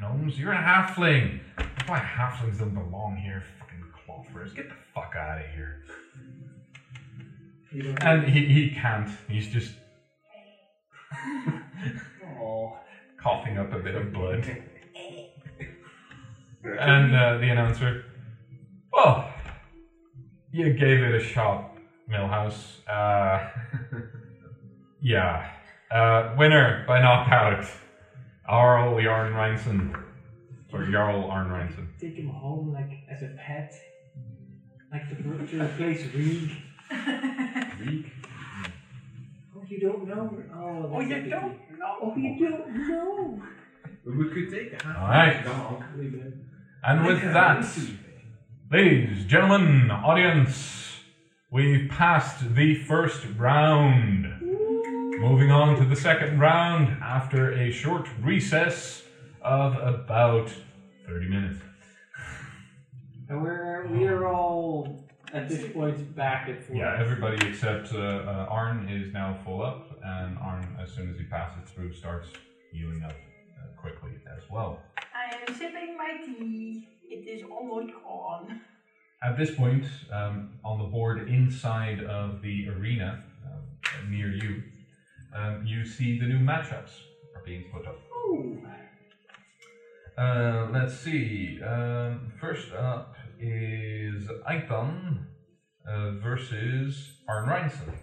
Gnomes, 0.01 0.39
you're 0.39 0.53
a 0.53 0.57
halfling. 0.57 1.41
That's 1.57 1.89
why 1.89 1.99
halflings 1.99 2.59
don't 2.59 2.75
belong 2.75 3.17
here. 3.17 3.43
Fucking 3.59 3.85
clothers. 4.05 4.53
Get 4.53 4.69
the 4.69 4.75
fuck 4.95 5.15
out 5.17 5.39
of 5.41 5.47
here. 5.55 5.85
You 7.73 7.83
don't- 7.83 8.03
And 8.05 8.25
he, 8.25 8.47
he 8.47 8.71
can't. 8.71 9.09
He's 9.29 9.49
just 9.49 9.73
Oh. 12.41 12.77
coughing 13.21 13.59
up 13.59 13.73
a 13.73 13.79
bit 13.79 13.95
of 13.95 14.13
blood. 14.13 14.45
And 16.65 17.15
uh, 17.15 17.39
the 17.39 17.49
announcer, 17.49 18.05
well, 18.93 19.33
You 20.53 20.73
gave 20.75 21.01
it 21.03 21.15
a 21.15 21.21
shot, 21.21 21.77
Millhouse. 22.11 22.87
Uh, 22.87 23.49
yeah. 25.01 25.51
Uh, 25.91 26.35
winner 26.37 26.85
by 26.87 27.01
knockout. 27.01 27.65
Arl 28.47 29.01
Jarl 29.01 29.31
Reinson. 29.33 29.95
Or 30.73 30.85
Jarl 30.85 31.25
Arn 31.31 31.49
Reinson. 31.49 31.87
Take 32.01 32.17
him 32.17 32.29
home 32.29 32.73
like 32.73 32.91
as 33.11 33.23
a 33.23 33.35
pet. 33.39 33.73
Like 34.93 35.09
to, 35.11 35.47
to 35.47 35.63
replace 35.63 36.13
Reed. 36.15 36.51
Oh, 36.91 38.05
you 39.69 39.81
don't 39.81 40.07
know? 40.09 40.43
Oh, 40.55 40.91
Oh, 40.95 41.01
you 41.01 41.09
don't 41.09 41.29
know. 41.29 41.55
Oh, 42.03 42.09
know. 42.09 42.17
you 42.17 42.49
don't 42.49 42.89
know. 42.89 43.43
We 44.05 44.29
could 44.31 44.51
take 44.51 44.79
the 44.79 44.85
half 44.85 44.97
Alright. 44.97 45.45
dog. 45.45 45.85
And 46.85 47.05
with 47.07 47.23
that, 47.23 47.67
ladies, 48.71 49.25
gentlemen, 49.27 49.91
audience, 49.91 51.01
we've 51.51 51.91
passed 51.91 52.55
the 52.55 52.75
first 52.85 53.27
round. 53.37 54.41
Moving 55.21 55.51
on 55.51 55.77
to 55.79 55.85
the 55.85 55.97
second 55.97 56.39
round 56.39 57.03
after 57.03 57.53
a 57.53 57.73
short 57.73 58.09
recess 58.23 59.03
of 59.43 59.75
about 59.77 60.51
30 61.07 61.29
minutes. 61.29 61.61
And 63.29 63.43
we're 63.43 63.87
we're 63.89 64.27
all 64.29 65.08
at 65.33 65.49
this 65.49 65.73
point 65.73 66.15
back 66.17 66.49
and 66.49 66.63
forth. 66.63 66.79
Yeah, 66.79 66.97
everybody 66.99 67.47
except 67.49 67.93
uh, 67.93 67.99
uh, 67.99 68.47
Arn 68.51 68.89
is 68.89 69.13
now 69.13 69.39
full 69.45 69.63
up, 69.63 69.99
and 70.03 70.39
Arn, 70.39 70.77
as 70.83 70.93
soon 70.93 71.11
as 71.11 71.19
he 71.19 71.25
passes 71.25 71.69
through, 71.71 71.93
starts 71.93 72.29
healing 72.73 73.03
up 73.05 73.13
uh, 73.13 73.81
quickly 73.81 74.13
as 74.37 74.43
well. 74.51 74.81
I 74.97 75.35
am 75.35 75.55
sipping 75.55 75.97
my 75.97 76.19
tea. 76.25 76.89
It 77.09 77.27
is 77.29 77.43
almost 77.51 77.93
gone. 78.05 78.61
At 79.23 79.37
this 79.37 79.55
point, 79.55 79.85
um, 80.13 80.51
on 80.65 80.79
the 80.79 80.85
board 80.85 81.29
inside 81.29 82.05
of 82.05 82.41
the 82.41 82.69
arena 82.69 83.25
um, 83.45 84.11
near 84.11 84.33
you, 84.33 84.63
um, 85.35 85.65
you 85.67 85.85
see 85.85 86.19
the 86.19 86.27
new 86.27 86.39
matchups 86.39 86.91
are 87.35 87.43
being 87.45 87.65
put 87.73 87.87
up. 87.87 87.99
Ooh. 88.29 88.63
Uh, 90.17 90.69
let's 90.73 90.99
see. 90.99 91.61
Um, 91.63 92.33
first 92.41 92.73
up 92.73 93.15
is 93.41 94.29
Aiton 94.49 95.25
uh, 95.87 96.11
versus 96.23 97.13
Arn 97.29 97.49
Reinson. 97.49 97.95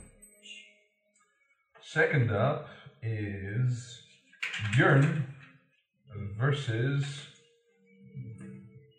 Second 1.82 2.32
up 2.32 2.68
is 3.02 4.02
Björn 4.74 5.24
versus 6.38 7.06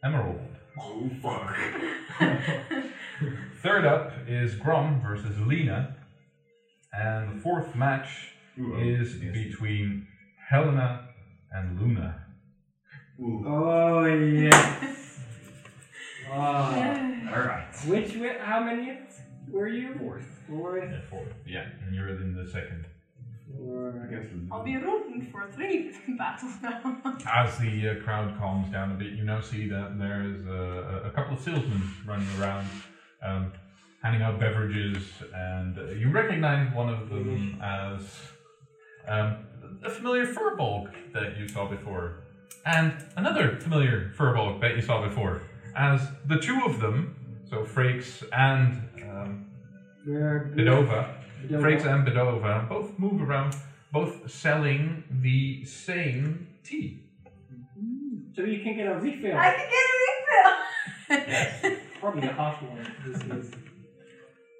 Emerald. 0.04 0.40
Oh 0.78 1.10
fuck. 1.22 1.56
Third 3.62 3.86
up 3.86 4.12
is 4.28 4.54
Grom 4.54 5.00
versus 5.00 5.38
Lena. 5.40 5.96
And 6.92 7.36
the 7.36 7.42
fourth 7.42 7.74
match 7.74 8.08
is 8.56 9.14
between 9.14 10.06
Helena 10.48 11.08
and 11.50 11.80
Luna. 11.80 12.26
Oh 13.20 14.04
yes. 14.04 15.05
Oh. 16.30 17.28
Alright. 17.32 17.74
Which 17.86 18.08
wi- 18.14 18.38
how 18.40 18.60
many 18.62 18.98
were 19.50 19.68
you? 19.68 19.94
Fourth. 19.98 20.26
Fourth. 20.48 20.84
Yeah, 20.90 21.00
fourth. 21.10 21.32
Yeah, 21.46 21.66
and 21.86 21.94
you're 21.94 22.08
in 22.08 22.34
the 22.34 22.48
second. 22.50 22.86
Four. 23.56 24.08
I'll 24.50 24.64
be 24.64 24.76
rooting 24.76 25.28
for 25.32 25.48
three 25.52 25.92
battles 26.18 26.52
now. 26.62 27.00
As 27.32 27.58
the 27.58 27.90
uh, 27.90 27.94
crowd 28.04 28.36
calms 28.38 28.70
down 28.70 28.90
a 28.92 28.94
bit, 28.94 29.12
you 29.12 29.24
now 29.24 29.40
see 29.40 29.68
that 29.68 29.98
there 29.98 30.22
is 30.22 30.46
a, 30.46 31.02
a 31.06 31.10
couple 31.10 31.36
of 31.36 31.42
salesmen 31.42 31.82
running 32.06 32.28
around, 32.40 32.66
um, 33.22 33.52
handing 34.02 34.22
out 34.22 34.38
beverages, 34.40 35.04
and 35.34 35.78
uh, 35.78 35.84
you 35.92 36.10
recognize 36.10 36.72
one 36.74 36.88
of 36.92 37.08
them 37.08 37.60
as 37.62 38.00
um, 39.08 39.36
a 39.84 39.90
familiar 39.90 40.26
furbolg 40.26 40.90
that 41.12 41.38
you 41.38 41.48
saw 41.48 41.66
before, 41.68 42.24
and 42.66 42.92
another 43.16 43.56
familiar 43.60 44.12
furbolg 44.18 44.60
that 44.60 44.74
you 44.76 44.82
saw 44.82 45.02
before. 45.06 45.42
As 45.76 46.08
the 46.26 46.38
two 46.38 46.62
of 46.64 46.80
them, 46.80 47.14
so 47.50 47.64
Frakes 47.64 48.22
and 48.32 48.80
um, 49.02 49.46
We're 50.06 50.52
Bedova, 50.56 51.14
Bedova. 51.46 51.60
Frakes 51.62 51.84
and 51.84 52.06
Bedova 52.06 52.66
both 52.68 52.98
move 52.98 53.20
around, 53.20 53.54
both 53.92 54.30
selling 54.30 55.04
the 55.10 55.64
same 55.66 56.48
tea. 56.64 57.02
So 58.34 58.42
you 58.42 58.62
can 58.62 58.76
get 58.76 58.86
a 58.86 58.94
refill. 58.98 59.36
I 59.36 59.50
can 59.56 59.68
get 59.74 59.86
a 59.92 61.66
refill. 61.66 61.80
Probably 62.00 62.28
a 62.28 62.32
hot 62.32 62.62
one. 62.62 62.92
This 63.06 63.22
is. 63.22 63.52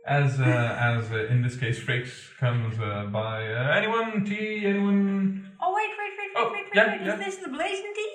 As 0.07 0.39
uh, 0.39 0.45
as 0.45 1.11
uh, 1.11 1.27
in 1.33 1.43
this 1.43 1.57
case, 1.57 1.79
Frakes 1.81 2.37
comes 2.39 2.79
uh, 2.79 3.07
by. 3.11 3.53
Uh, 3.53 3.73
anyone 3.75 4.25
tea? 4.25 4.65
Anyone? 4.67 5.51
oh 5.61 5.75
wait, 5.75 5.89
wait, 5.99 6.13
wait, 6.19 6.19
wait, 6.19 6.31
Oh, 6.37 6.53
wait, 6.53 6.65
wait, 6.65 6.73
yeah, 6.75 6.93
wait. 6.93 7.01
yeah. 7.07 7.15
Is 7.15 7.25
this 7.25 7.37
the 7.45 7.49
blazing 7.51 7.93
tea? 7.95 8.13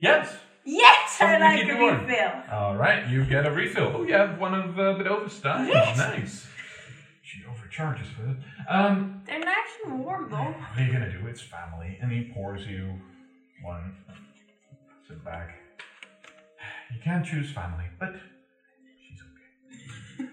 Yes. 0.00 0.34
Yes, 0.64 1.16
I 1.20 1.38
like 1.38 1.64
a 1.68 1.72
refill. 1.74 2.32
All 2.52 2.76
right, 2.76 3.08
you 3.08 3.24
get 3.24 3.46
a 3.46 3.50
refill. 3.50 3.92
Oh, 3.96 4.02
you 4.02 4.14
have 4.14 4.38
one 4.38 4.54
of 4.54 4.78
uh, 4.78 4.94
Bedova's 4.94 5.32
steins. 5.32 5.68
Yes. 5.68 5.96
Nice. 5.98 6.46
She 7.22 7.42
overcharges 7.48 8.06
for 8.08 8.28
it. 8.28 8.36
Um, 8.68 9.22
They're 9.26 9.38
nice 9.38 9.54
and 9.84 10.04
warm 10.04 10.28
though. 10.30 10.36
what 10.36 10.78
are 10.78 10.82
you 10.84 10.92
gonna 10.92 11.10
do? 11.10 11.26
It's 11.28 11.40
family, 11.40 11.98
and 12.02 12.10
he 12.12 12.30
pours 12.34 12.66
you 12.66 12.92
one. 13.62 13.96
Sit 15.08 15.24
back. 15.24 15.56
You 16.92 17.00
can't 17.02 17.24
choose 17.24 17.50
family, 17.52 17.84
but 17.98 18.14
she's 19.08 19.20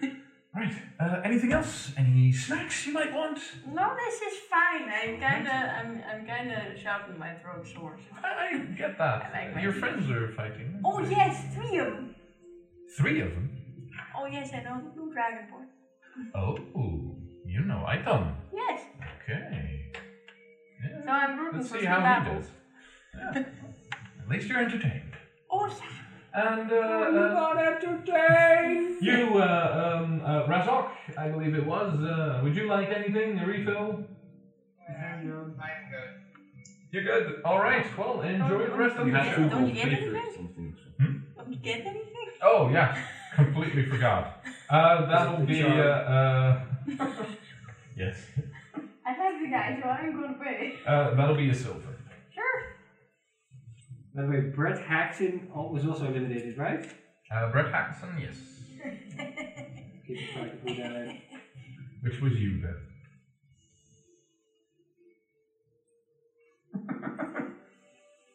okay. 0.00 0.12
right. 0.54 0.72
Uh, 1.00 1.20
anything 1.24 1.52
else? 1.52 1.92
Any 1.96 2.32
snacks 2.32 2.86
you 2.86 2.92
might 2.92 3.12
want? 3.12 3.38
No, 3.66 3.94
this 3.94 4.20
is 4.22 4.38
fine. 4.50 4.88
I'm 4.88 5.18
kinda, 5.20 5.52
I'm, 5.78 6.02
I'm 6.10 6.26
kinda 6.26 6.74
shouting 6.82 7.18
my 7.18 7.34
throat 7.34 7.66
sore. 7.74 7.98
I, 8.24 8.54
I 8.54 8.58
get 8.76 8.98
that. 8.98 9.30
I 9.34 9.38
like 9.46 9.54
my 9.54 9.62
Your 9.62 9.72
friends 9.72 10.10
are 10.10 10.32
fighting. 10.32 10.80
Oh 10.84 11.00
yes, 11.00 11.54
three 11.54 11.78
of 11.78 11.86
them. 11.86 12.14
Three 12.96 13.20
of 13.20 13.30
them. 13.34 13.50
Oh 14.16 14.26
yes, 14.26 14.50
I 14.54 14.62
know 14.62 14.80
the 14.82 14.90
blue 14.90 15.12
dragonborn. 15.14 15.66
Oh, 16.34 16.56
you 17.44 17.60
know 17.60 17.84
Aiton. 17.88 18.34
Yes. 18.52 18.80
Okay. 19.22 19.84
Yeah. 20.82 21.04
So 21.04 21.10
I'm 21.10 21.38
rooting 21.38 21.58
Let's 21.60 21.68
for 21.70 21.74
see 21.74 21.78
three 21.80 21.86
how 21.88 21.98
he 21.98 22.02
battles. 22.02 22.46
does. 22.46 23.36
Yeah. 23.36 23.42
At 24.22 24.28
least 24.28 24.48
you're 24.48 24.58
entertained. 24.60 25.12
Oh 25.50 25.66
yeah. 25.66 25.74
And 26.38 26.70
uh, 26.70 26.76
I'm 26.76 27.18
uh, 27.18 27.34
not 27.34 27.56
entertained. 27.58 29.02
you, 29.02 29.38
uh, 29.38 29.98
um, 29.98 30.22
uh, 30.24 30.46
Razok, 30.46 30.90
I 31.16 31.30
believe 31.30 31.56
it 31.56 31.66
was. 31.66 31.98
Uh, 32.00 32.40
would 32.44 32.54
you 32.54 32.68
like 32.68 32.90
anything? 32.90 33.40
A 33.40 33.44
refill? 33.44 34.04
I'm 34.88 35.24
good. 35.26 35.56
You're 36.92 37.02
good. 37.02 37.42
All 37.44 37.58
right. 37.58 37.84
Well, 37.98 38.20
enjoy 38.20 38.66
the 38.66 38.76
rest 38.76 38.96
of 38.98 39.06
the 39.06 39.18
have 39.18 39.34
show. 39.34 39.48
Don't 39.48 39.66
you 39.66 39.74
get 39.74 39.88
anything? 39.88 40.76
Hmm? 41.00 41.16
Don't 41.36 41.52
you 41.52 41.58
get 41.58 41.80
anything? 41.80 42.28
Oh 42.40 42.68
yeah, 42.70 42.96
completely 43.34 43.86
forgot. 43.86 44.40
Uh, 44.70 45.06
that'll 45.06 45.44
be. 45.44 45.60
Uh, 45.64 45.68
uh, 45.68 46.60
yes. 47.96 48.16
I 49.04 49.10
like 49.18 49.40
the 49.42 49.48
guy, 49.50 49.78
so 49.82 49.88
I'm 49.88 50.12
gonna 50.12 50.38
pay. 50.38 50.74
Uh, 50.86 51.14
that'll 51.16 51.34
be 51.34 51.50
a 51.50 51.54
silver. 51.54 51.97
Sure. 54.18 54.26
By 54.26 54.34
the 54.36 54.40
way, 54.42 54.50
Brett 54.50 54.78
Haxon 54.78 55.48
al- 55.54 55.68
was 55.70 55.84
also 55.86 56.06
eliminated, 56.06 56.56
right? 56.58 56.84
Uh, 57.30 57.50
Brett 57.50 57.66
Hackson, 57.72 58.18
yes. 58.20 58.36
Keep 60.06 60.18
trying 60.32 60.50
to 60.50 60.56
put 60.56 60.76
that 60.76 60.92
in. 60.92 61.18
Which 62.02 62.20
was 62.20 62.32
you, 62.34 62.60
Beth. 62.62 62.76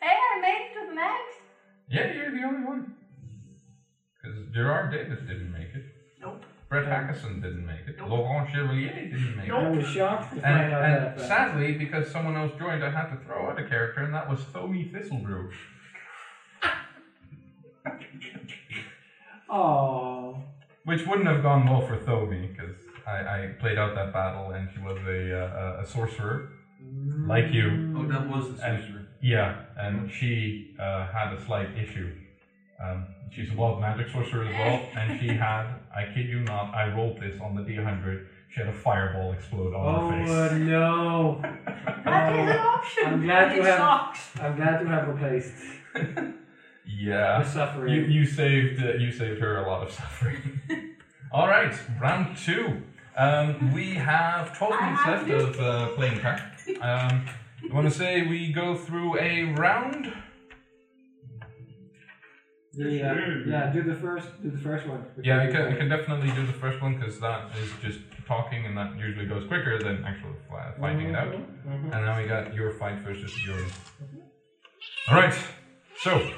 Hey, 0.01 0.17
I 0.35 0.41
made 0.41 0.69
it 0.69 0.79
to 0.81 0.87
the 0.87 0.93
max. 0.95 1.19
Yeah, 1.89 2.11
you're 2.13 2.31
the 2.31 2.43
only 2.45 2.65
one. 2.65 2.93
Because 4.21 4.37
Gerard 4.53 4.91
Davis 4.91 5.19
didn't 5.19 5.51
make 5.51 5.73
it. 5.73 5.83
Nope. 6.21 6.43
Brett 6.69 6.85
Hackison 6.85 7.41
didn't 7.41 7.65
make 7.65 7.87
it. 7.87 7.95
Nope. 7.97 8.09
Laurent 8.09 8.49
Chevalier 8.49 8.93
didn't 8.93 9.37
make 9.37 9.51
I 9.51 9.69
it. 9.71 9.75
was 9.77 9.85
shocked 9.85 10.31
to 10.31 10.35
And, 10.37 10.43
find 10.43 10.73
out 10.73 10.83
and 10.83 11.17
that. 11.17 11.17
uh, 11.23 11.27
sadly, 11.27 11.73
because 11.73 12.09
someone 12.11 12.35
else 12.35 12.51
joined, 12.57 12.83
I 12.83 12.89
had 12.89 13.09
to 13.11 13.23
throw 13.25 13.49
out 13.49 13.59
a 13.59 13.67
character, 13.67 14.01
and 14.03 14.13
that 14.13 14.29
was 14.29 14.43
Thomy 14.51 14.91
Thistlebrew. 14.93 15.51
Oh. 19.53 20.35
Which 20.85 21.05
wouldn't 21.07 21.27
have 21.27 21.41
gone 21.43 21.65
well 21.69 21.81
for 21.87 21.95
Thomy, 21.97 22.47
because 22.47 22.75
I, 23.07 23.11
I 23.11 23.47
played 23.59 23.77
out 23.77 23.95
that 23.95 24.11
battle, 24.11 24.51
and 24.51 24.67
she 24.73 24.79
was 24.81 24.97
a, 25.07 25.39
uh, 25.45 25.81
a 25.81 25.85
sorcerer, 25.85 26.49
like 27.27 27.53
you. 27.53 27.93
Oh, 27.97 28.05
that 28.07 28.27
was 28.27 28.55
the 28.55 28.65
And- 28.67 28.83
sorcerer. 28.83 28.99
Yeah, 29.21 29.55
and 29.77 30.11
she 30.11 30.75
uh, 30.77 31.07
had 31.07 31.31
a 31.31 31.45
slight 31.45 31.69
issue. 31.77 32.11
Um, 32.83 33.05
she's 33.33 33.49
a 33.53 33.55
wild 33.55 33.79
magic 33.79 34.09
sorcerer 34.09 34.43
as 34.43 34.51
well, 34.53 34.81
and 34.97 35.17
she 35.21 35.27
had, 35.45 35.65
I 35.95 36.03
kid 36.13 36.27
you 36.27 36.41
not, 36.41 36.73
I 36.75 36.93
rolled 36.93 37.21
this 37.21 37.39
on 37.39 37.55
the 37.55 37.61
D100, 37.61 38.25
she 38.53 38.59
had 38.59 38.67
a 38.69 38.73
fireball 38.73 39.31
explode 39.31 39.73
on 39.73 39.95
Oh 39.95 40.09
her 40.09 40.25
face. 40.25 40.29
uh, 40.53 40.57
no. 40.57 41.41
That 42.03 42.33
is 42.33 42.39
an 42.39 42.49
Oh, 42.49 42.67
option. 42.75 43.03
I'm 43.05 43.23
glad 43.23 43.47
but 43.47 43.55
you 43.55 43.61
it 43.61 43.65
have- 43.67 43.77
sucks. 43.79 44.39
I'm 44.41 44.55
glad 44.57 44.79
to 44.79 44.87
have 44.87 45.07
replaced 45.07 45.53
the 46.85 46.91
yeah. 46.91 47.43
suffering. 47.43 47.93
You, 47.93 48.01
you 48.03 48.25
saved 48.25 48.83
uh, 48.83 48.93
you 48.93 49.11
saved 49.11 49.39
her 49.41 49.57
a 49.57 49.67
lot 49.67 49.85
of 49.85 49.91
suffering. 49.99 50.59
All 51.31 51.47
right, 51.47 51.73
round 51.99 52.37
two. 52.37 52.81
Um, 53.15 53.73
we 53.73 53.93
have 53.93 54.57
12 54.57 54.81
minutes 54.81 55.01
left 55.05 55.29
of 55.29 55.59
uh, 55.59 55.87
playing 55.95 56.19
card. 56.19 56.41
Um, 56.81 57.25
you 57.61 57.73
want 57.73 57.87
to 57.87 57.93
say 57.93 58.25
we 58.27 58.51
go 58.51 58.75
through 58.75 59.19
a 59.19 59.43
round? 59.53 60.11
The, 62.73 63.07
uh, 63.07 63.15
yeah, 63.47 63.71
do 63.71 63.83
the 63.83 63.93
first, 63.93 64.27
do 64.41 64.49
the 64.49 64.57
first 64.57 64.87
one. 64.87 65.05
Yeah, 65.23 65.43
I 65.43 65.47
can, 65.51 65.61
I 65.61 65.75
can 65.75 65.89
definitely 65.89 66.31
do 66.31 66.45
the 66.47 66.53
first 66.53 66.81
one 66.81 66.97
because 66.97 67.19
that 67.19 67.51
is 67.61 67.69
just 67.83 67.99
talking 68.27 68.65
and 68.65 68.75
that 68.75 68.97
usually 68.97 69.27
goes 69.27 69.47
quicker 69.47 69.77
than 69.77 70.03
actual 70.03 70.31
fi- 70.49 70.73
fighting 70.79 71.09
it 71.09 71.15
out. 71.15 71.33
Mhm. 71.33 71.93
And 71.93 72.05
now 72.05 72.19
we 72.19 72.27
got 72.27 72.55
your 72.55 72.71
fight 72.73 72.99
versus 72.99 73.31
yours. 73.45 73.71
All 75.07 75.15
right, 75.17 75.35
so 75.99 76.31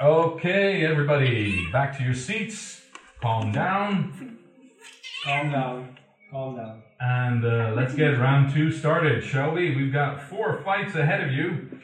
okay, 0.00 0.84
everybody, 0.84 1.70
back 1.72 1.96
to 1.98 2.04
your 2.04 2.14
seats. 2.14 2.82
Calm 3.20 3.52
down, 3.52 4.38
Calm 5.24 5.50
down. 5.50 5.98
Calm 6.30 6.56
down. 6.56 6.82
and 7.00 7.44
uh, 7.44 7.72
let's 7.74 7.94
get 7.94 8.18
round 8.18 8.52
two 8.52 8.70
started, 8.70 9.24
shall 9.24 9.52
we? 9.52 9.74
We've 9.74 9.92
got 9.92 10.22
four 10.22 10.60
fights 10.64 10.94
ahead 10.94 11.22
of 11.22 11.32
you 11.32 11.80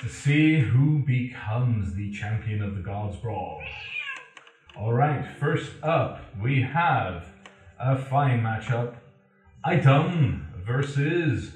to 0.00 0.08
see 0.08 0.60
who 0.60 1.02
becomes 1.04 1.94
the 1.94 2.12
champion 2.12 2.62
of 2.62 2.74
the 2.76 2.82
Gods 2.82 3.16
Brawl. 3.16 3.62
All 4.78 4.92
right, 4.92 5.26
first 5.40 5.72
up, 5.82 6.20
we 6.40 6.60
have 6.62 7.24
a 7.80 7.96
fine 7.96 8.40
matchup: 8.42 8.96
Aiton 9.64 10.42
versus 10.64 11.52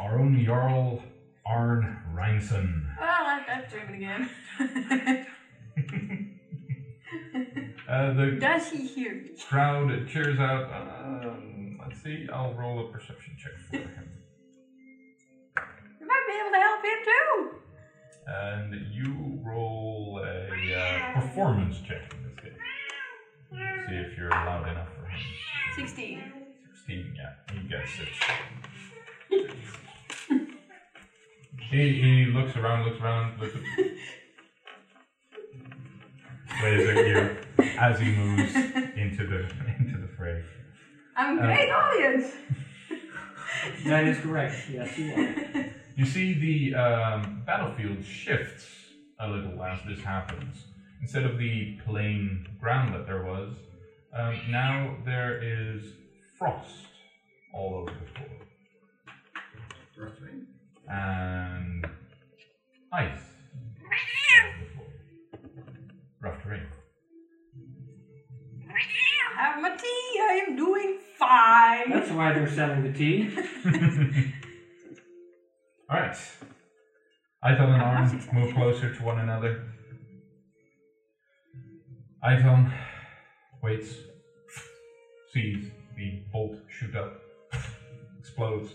our 0.00 0.18
own 0.20 0.42
Jarl 0.44 1.02
Arn 1.44 1.98
Reinson. 2.14 2.84
Well, 2.98 3.08
I, 3.10 3.44
I'm 3.48 3.64
dreaming 3.68 3.96
again. 3.96 5.26
Uh, 7.88 8.12
the 8.14 8.30
Does 8.40 8.68
he 8.70 8.86
hear 8.86 9.14
me? 9.14 9.30
crowd 9.48 10.06
cheers 10.08 10.38
out. 10.38 10.70
Um, 10.72 11.78
let's 11.82 12.00
see. 12.02 12.28
I'll 12.32 12.54
roll 12.54 12.86
a 12.86 12.92
perception 12.92 13.36
check 13.36 13.52
for 13.68 13.76
him, 13.78 14.10
You 16.00 16.06
might 16.06 16.24
be 16.28 16.34
able 16.40 16.52
to 16.52 16.60
help 16.60 16.84
him 16.84 17.00
too. 17.04 17.50
and 18.28 18.94
you 18.94 19.40
roll 19.44 20.22
a 20.24 20.74
uh, 20.74 21.20
performance 21.20 21.80
check 21.80 22.14
in 22.14 22.22
this 22.22 22.36
case. 22.44 22.52
See 23.88 23.94
if 23.96 24.16
you're 24.16 24.30
loud 24.30 24.68
enough 24.68 24.88
for 24.96 25.06
him. 25.06 25.20
16. 25.74 26.22
Sixteen. 26.74 27.14
Yeah, 27.16 27.32
he 27.52 27.68
gets 27.68 27.98
it. 27.98 29.50
he, 31.70 32.00
he 32.00 32.24
looks 32.26 32.56
around, 32.56 32.84
looks 32.86 33.00
around, 33.00 33.40
looks. 33.40 33.54
at 36.52 37.06
you 37.06 37.36
as 37.78 37.98
he 38.00 38.10
moves 38.12 38.54
into 38.54 39.26
the 39.26 39.50
into 39.78 39.98
the 39.98 40.08
fray. 40.16 40.42
I'm 41.16 41.38
a 41.38 41.42
Uh, 41.42 41.46
great 41.46 41.70
audience. 41.70 42.34
That 43.86 44.04
is 44.06 44.18
correct. 44.20 44.56
Yes, 44.72 44.96
you 44.98 45.12
are. 45.14 45.66
You 45.96 46.06
see 46.06 46.34
the 46.34 46.74
um, 46.74 47.42
battlefield 47.46 48.04
shifts 48.04 48.66
a 49.18 49.28
little 49.28 49.62
as 49.62 49.80
this 49.86 50.00
happens. 50.00 50.64
Instead 51.02 51.24
of 51.24 51.38
the 51.38 51.78
plain 51.84 52.46
ground 52.60 52.94
that 52.94 53.06
there 53.06 53.22
was, 53.24 53.54
um, 54.16 54.38
now 54.50 54.96
there 55.04 55.42
is 55.42 55.84
frost 56.38 56.86
all 57.52 57.74
over 57.74 57.90
the 57.90 58.06
floor. 58.18 58.28
And 60.88 61.86
ice 62.92 63.20
Have 69.40 69.62
my 69.62 69.74
tea. 69.74 70.20
I 70.20 70.44
am 70.46 70.54
doing 70.54 70.98
fine. 71.18 71.90
That's 71.90 72.10
why 72.10 72.34
they're 72.34 72.46
selling 72.46 72.82
the 72.82 72.92
tea. 72.92 73.30
Alright. 75.90 76.16
Aiton 77.42 77.72
and 77.72 77.82
Arn 77.82 78.28
move 78.34 78.54
closer 78.54 78.94
to 78.94 79.02
one 79.02 79.18
another. 79.18 79.64
Aiton 82.22 82.70
waits, 83.62 83.94
sees 85.32 85.70
the 85.96 86.22
bolt 86.30 86.58
shoot 86.68 86.94
up, 86.94 87.22
explodes. 88.18 88.74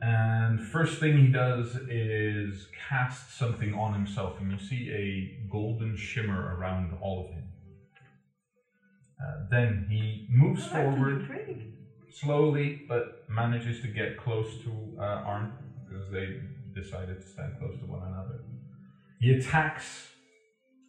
And 0.00 0.64
first 0.64 1.00
thing 1.00 1.18
he 1.18 1.26
does 1.32 1.74
is 1.90 2.68
cast 2.88 3.36
something 3.36 3.74
on 3.74 3.94
himself, 3.94 4.38
and 4.38 4.52
you 4.52 4.60
see 4.60 4.92
a 4.92 5.48
golden 5.50 5.96
shimmer 5.96 6.56
around 6.56 6.96
all 7.02 7.26
of 7.26 7.34
him. 7.34 7.53
Uh, 9.22 9.46
then 9.50 9.86
he 9.88 10.26
moves 10.28 10.66
forward 10.66 11.28
slowly, 12.12 12.82
but 12.88 13.24
manages 13.28 13.80
to 13.80 13.88
get 13.88 14.16
close 14.16 14.58
to 14.64 14.96
uh, 14.98 15.02
Arn 15.02 15.52
because 15.86 16.10
they 16.10 16.40
decided 16.74 17.20
to 17.20 17.28
stand 17.28 17.58
close 17.58 17.78
to 17.78 17.86
one 17.86 18.02
another. 18.02 18.40
He 19.20 19.32
attacks 19.32 20.08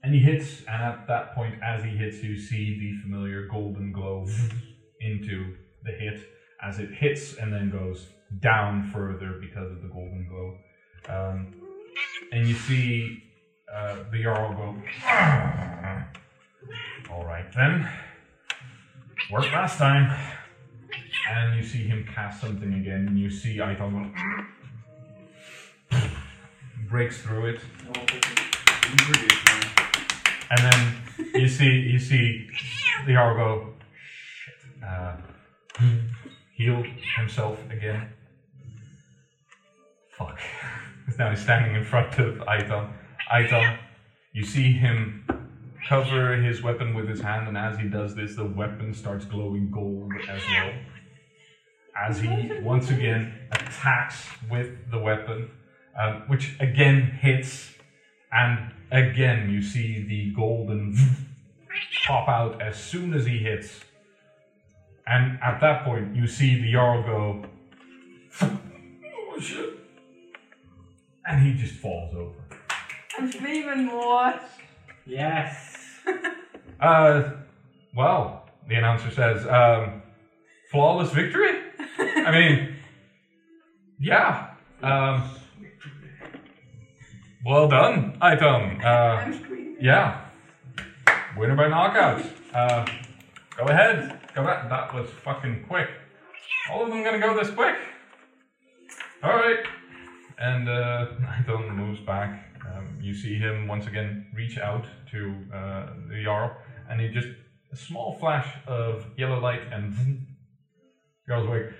and 0.03 0.13
he 0.13 0.19
hits, 0.19 0.61
and 0.67 0.83
at 0.83 1.07
that 1.07 1.33
point, 1.33 1.55
as 1.63 1.83
he 1.83 1.89
hits, 1.89 2.21
you 2.21 2.39
see 2.39 2.79
the 2.79 3.01
familiar 3.01 3.47
golden 3.47 3.91
glow 3.91 4.27
into 5.01 5.55
the 5.83 5.91
hit 5.91 6.21
as 6.61 6.79
it 6.79 6.91
hits 6.91 7.35
and 7.37 7.51
then 7.51 7.71
goes 7.71 8.07
down 8.39 8.89
further 8.91 9.39
because 9.39 9.71
of 9.71 9.81
the 9.81 9.87
golden 9.87 10.27
glow. 10.27 10.57
Um, 11.07 11.53
and 12.31 12.47
you 12.47 12.55
see 12.55 13.23
uh, 13.73 13.95
the 14.11 14.23
Jarl 14.23 14.53
go, 14.53 14.75
All 17.11 17.25
right 17.25 17.51
then, 17.55 17.87
worked 19.31 19.53
last 19.53 19.77
time 19.77 20.15
and 21.29 21.55
you 21.55 21.63
see 21.63 21.83
him 21.83 22.05
cast 22.13 22.41
something 22.41 22.73
again, 22.73 23.07
and 23.07 23.19
you 23.19 23.29
see 23.29 23.57
Aiton 23.57 24.13
breaks 26.89 27.21
through 27.21 27.47
it, 27.47 27.59
and 30.51 30.59
then 30.59 30.97
you 31.33 31.47
see 31.47 31.69
you 31.69 31.99
see 31.99 32.47
the 33.05 33.13
Jarl 33.13 33.35
go 33.35 33.73
shit, 34.43 34.87
uh, 34.87 35.15
healed 36.53 36.85
himself 37.17 37.59
again. 37.71 38.09
Fuck. 40.11 40.39
now 41.17 41.29
he's 41.29 41.41
standing 41.41 41.75
in 41.75 41.83
front 41.83 42.17
of 42.19 42.35
Aiton. 42.35 42.91
Aiton, 43.33 43.77
you 44.33 44.45
see 44.45 44.71
him 44.71 45.25
cover 45.87 46.35
his 46.37 46.61
weapon 46.63 46.93
with 46.93 47.07
his 47.07 47.21
hand, 47.21 47.47
and 47.47 47.57
as 47.57 47.77
he 47.77 47.87
does 47.87 48.15
this, 48.15 48.35
the 48.35 48.45
weapon 48.45 48.93
starts 48.93 49.25
glowing 49.25 49.69
gold 49.71 50.11
as 50.29 50.41
well. 50.49 50.73
As 51.97 52.19
he 52.19 52.51
once 52.61 52.89
again 52.89 53.33
attacks 53.51 54.25
with 54.49 54.91
the 54.91 54.99
weapon, 54.99 55.49
um, 55.99 56.23
which 56.27 56.55
again 56.59 57.01
hits, 57.21 57.73
and 58.31 58.71
again 58.91 59.49
you 59.49 59.61
see 59.61 60.05
the 60.07 60.33
golden 60.35 60.97
pop 62.05 62.27
out 62.27 62.61
as 62.61 62.77
soon 62.77 63.13
as 63.13 63.25
he 63.25 63.37
hits. 63.37 63.79
And 65.07 65.39
at 65.41 65.61
that 65.61 65.85
point, 65.85 66.15
you 66.15 66.25
see 66.27 66.61
the 66.61 66.71
Jarl 66.71 67.03
go, 67.03 67.45
oh 68.41 69.39
shit. 69.39 69.79
And 71.27 71.45
he 71.45 71.53
just 71.53 71.75
falls 71.75 72.13
over. 72.15 72.33
I'm 73.17 73.31
screaming 73.31 73.85
more. 73.85 74.33
Yes. 75.05 75.74
Uh, 76.77 77.31
well, 77.95 78.49
the 78.67 78.75
announcer 78.75 79.09
says, 79.09 79.47
um, 79.47 80.03
flawless 80.69 81.09
victory? 81.11 81.61
I 81.97 82.31
mean, 82.31 82.75
yeah. 83.99 84.49
Um, 84.83 85.23
well 87.45 87.69
done, 87.69 88.17
Aiton. 88.21 88.83
Uh, 88.83 89.75
yeah. 89.79 90.25
Winner 91.37 91.55
by 91.55 91.69
knockout. 91.69 92.25
Uh, 92.53 92.85
go 93.57 93.63
ahead. 93.65 94.19
Go 94.35 94.43
back. 94.43 94.69
That 94.69 94.93
was 94.93 95.09
fucking 95.23 95.65
quick. 95.67 95.89
All 96.71 96.83
of 96.83 96.89
them 96.89 97.03
gonna 97.03 97.19
go 97.19 97.37
this 97.37 97.49
quick. 97.51 97.75
Alright. 99.23 99.65
And 100.37 100.67
uh, 100.67 101.07
Aiton 101.21 101.75
moves 101.75 101.99
back. 102.01 102.54
Um, 102.73 102.97
you 103.01 103.13
see 103.13 103.35
him 103.35 103.67
once 103.67 103.87
again 103.87 104.27
reach 104.33 104.57
out 104.57 104.85
to 105.11 105.35
uh, 105.53 105.87
the 106.09 106.23
Jarl, 106.23 106.55
and 106.89 106.99
he 107.01 107.09
just 107.09 107.27
a 107.71 107.75
small 107.75 108.17
flash 108.19 108.47
of 108.67 109.05
yellow 109.17 109.39
light, 109.39 109.61
and 109.71 109.93
Jarl's 111.27 111.49
like, 111.49 111.73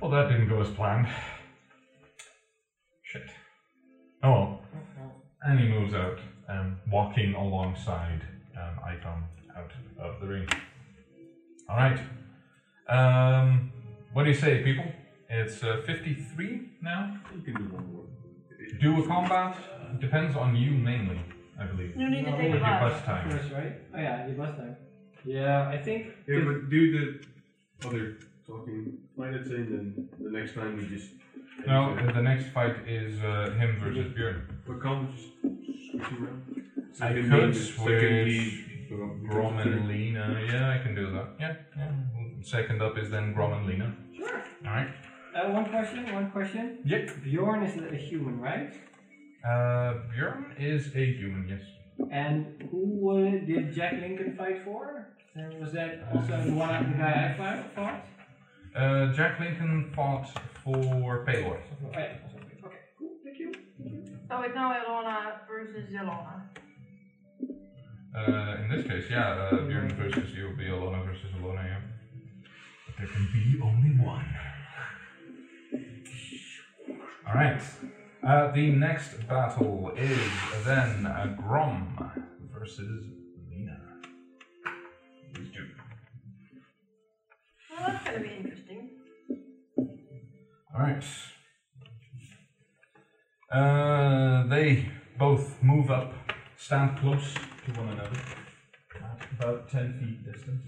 "Well, 0.00 0.10
that 0.10 0.28
didn't 0.28 0.48
go 0.48 0.60
as 0.60 0.70
planned." 0.70 1.08
Shit. 3.02 3.30
Oh 4.22 4.30
well. 4.30 4.60
And 5.42 5.60
he 5.60 5.68
moves 5.68 5.92
out, 5.92 6.18
um, 6.48 6.78
walking 6.90 7.34
alongside 7.34 8.22
um, 8.56 8.78
Aiton 8.88 9.22
out 9.56 9.70
of 10.00 10.20
the 10.20 10.26
ring. 10.26 10.48
All 11.68 11.76
right. 11.76 12.00
Um, 12.88 13.72
what 14.12 14.24
do 14.24 14.30
you 14.30 14.36
say, 14.36 14.62
people? 14.62 14.84
It's 15.28 15.62
uh, 15.62 15.82
53 15.86 16.68
now. 16.82 17.18
You 17.34 17.42
can 17.42 17.54
do 17.54 17.74
one 17.74 17.92
more. 17.92 18.04
Do 18.80 19.02
a 19.02 19.06
combat 19.06 19.56
depends 20.00 20.36
on 20.36 20.56
you 20.56 20.70
mainly, 20.72 21.20
I 21.58 21.64
believe. 21.66 21.96
You 21.96 22.10
need 22.10 22.24
to 22.24 22.30
No, 22.30 22.36
take 22.36 22.48
a 22.48 22.52
With 22.52 22.60
your 22.60 22.80
bus. 22.80 22.92
bus 22.92 23.02
time. 23.04 23.30
First, 23.30 23.52
right? 23.52 23.72
Oh 23.94 23.98
yeah, 23.98 24.26
your 24.26 24.36
bus 24.36 24.56
time. 24.56 24.76
Yeah, 25.24 25.68
I 25.68 25.78
think. 25.78 26.06
Yeah, 26.28 26.40
but 26.44 26.68
do 26.70 26.80
the 26.92 27.86
other 27.88 28.16
talking 28.46 28.98
fight 29.16 29.34
it 29.34 29.46
in, 29.46 29.70
then 29.70 30.08
the 30.20 30.30
next 30.30 30.54
time 30.54 30.76
we 30.76 30.86
just. 30.86 31.10
No, 31.66 31.94
the 32.12 32.20
next 32.22 32.46
fight 32.52 32.76
is 32.86 33.22
uh, 33.22 33.54
him 33.58 33.78
versus 33.80 34.12
Björn. 34.12 34.42
But 34.66 34.82
can't 34.82 35.08
we 35.10 35.16
switch 35.90 36.06
him 36.08 36.24
around? 36.24 36.62
I 37.00 37.08
Second 37.08 37.30
could 37.30 37.46
lead, 37.46 37.56
switch 37.56 38.02
lead, 38.02 39.28
Grom 39.28 39.58
and 39.58 39.88
Lena. 39.88 40.40
Yeah, 40.46 40.70
I 40.70 40.78
can 40.82 40.94
do 40.94 41.10
that. 41.12 41.28
Yeah, 41.40 41.54
yeah. 41.76 41.92
Second 42.42 42.82
up 42.82 42.98
is 42.98 43.10
then 43.10 43.32
Grom 43.32 43.52
and 43.52 43.66
Lena. 43.66 43.94
Sure. 44.16 44.42
Alright. 44.66 44.88
Uh, 45.34 45.50
one 45.50 45.68
question, 45.70 46.12
one 46.14 46.30
question. 46.30 46.78
Yep. 46.84 47.10
Bjorn 47.24 47.62
is 47.64 47.76
a 47.92 47.96
human, 47.96 48.38
right? 48.40 48.72
Uh, 49.44 49.94
Björn 50.14 50.54
is 50.58 50.86
a 50.94 51.04
human, 51.04 51.46
yes. 51.48 51.60
And 52.10 52.68
who 52.70 53.10
uh, 53.10 53.30
did 53.44 53.74
Jack 53.74 53.94
Lincoln 54.00 54.36
fight 54.36 54.64
for? 54.64 55.08
Uh, 55.36 55.42
was 55.60 55.72
that 55.72 56.06
also 56.14 56.40
the 56.44 56.52
one 56.52 56.92
the 56.92 56.98
guy 56.98 57.34
I 57.34 57.36
fought? 57.36 57.74
fought? 57.74 58.06
Uh, 58.80 59.12
Jack 59.12 59.40
Lincoln 59.40 59.92
fought 59.94 60.26
for 60.62 61.24
Pelor. 61.26 61.58
Oh, 61.84 61.88
Okay, 61.88 62.18
cool. 62.98 63.10
Thank 63.24 63.38
you. 63.38 63.52
So 64.28 64.40
it's 64.42 64.54
now 64.54 64.72
Ilona 64.72 65.46
versus 65.48 65.90
Ilona. 65.92 66.42
Uh, 68.16 68.62
in 68.62 68.70
this 68.70 68.86
case, 68.86 69.04
yeah, 69.10 69.30
uh, 69.30 69.50
Björn 69.68 69.92
versus 69.96 70.32
you 70.32 70.44
will 70.44 70.56
be 70.56 70.64
Alona 70.66 71.04
versus 71.04 71.26
Alona, 71.40 71.64
yeah. 71.64 71.80
But 72.86 72.94
there 72.98 73.06
can 73.08 73.28
be 73.32 73.60
only 73.60 73.90
one. 74.04 74.24
Alright. 77.26 77.62
Uh, 78.26 78.50
the 78.52 78.70
next 78.70 79.26
battle 79.28 79.92
is 79.96 80.30
then 80.64 81.06
uh, 81.06 81.34
Grom 81.36 82.28
versus 82.52 83.06
Lena. 83.50 83.80
These 85.34 85.52
two. 85.52 85.66
Well, 87.70 87.88
that's 87.88 88.04
gonna 88.04 88.20
be 88.20 88.34
interesting. 88.36 88.90
Alright. 90.74 91.04
Uh, 93.50 94.46
they 94.48 94.88
both 95.18 95.62
move 95.62 95.90
up, 95.90 96.12
stand 96.56 96.98
close 96.98 97.34
to 97.34 97.80
one 97.80 97.88
another 97.90 98.20
at 98.96 99.20
about 99.38 99.68
10 99.70 99.98
feet 100.00 100.32
distance. 100.32 100.62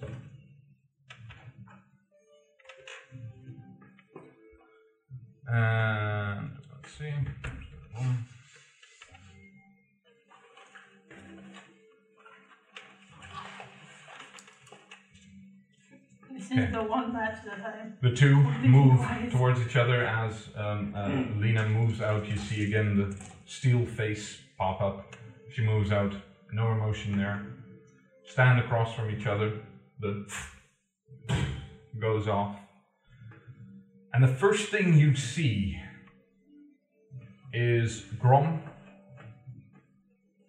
And 5.48 6.58
let's 6.72 6.92
see. 6.98 7.12
This 16.32 16.52
Okay. 16.52 16.64
is 16.66 16.72
the 16.72 16.82
one 16.82 17.12
match 17.12 17.38
that 17.44 17.60
I. 17.64 17.90
The 18.02 18.14
two 18.14 18.36
move 18.36 19.00
towards 19.30 19.60
each 19.60 19.76
other 19.76 20.04
as 20.04 20.48
um, 20.56 20.92
uh, 20.94 21.08
Lena 21.40 21.66
moves 21.68 22.00
out. 22.00 22.28
You 22.28 22.36
see 22.36 22.66
again 22.66 22.96
the 22.96 23.16
steel 23.46 23.86
face 23.86 24.40
pop 24.58 24.80
up. 24.80 25.16
She 25.52 25.62
moves 25.62 25.92
out, 25.92 26.12
no 26.52 26.72
emotion 26.72 27.16
there. 27.16 27.46
Stand 28.24 28.58
across 28.58 28.92
from 28.94 29.10
each 29.10 29.26
other. 29.26 29.60
The 30.00 30.26
goes 31.98 32.28
off. 32.28 32.56
And 34.16 34.24
the 34.24 34.34
first 34.34 34.70
thing 34.70 34.94
you 34.94 35.14
see 35.14 35.78
is 37.52 38.00
Grom, 38.18 38.62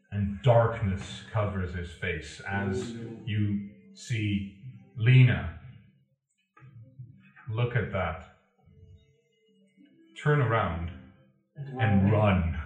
and 0.10 0.42
darkness 0.42 1.24
covers 1.34 1.76
his 1.76 1.92
face 1.92 2.42
as 2.50 2.94
you 3.26 3.68
see 3.94 4.56
Lena 4.96 5.60
Look 7.50 7.76
at 7.76 7.92
that. 7.92 8.38
Turn 10.24 10.40
around 10.40 10.90
and 11.78 12.10
run. 12.10 12.58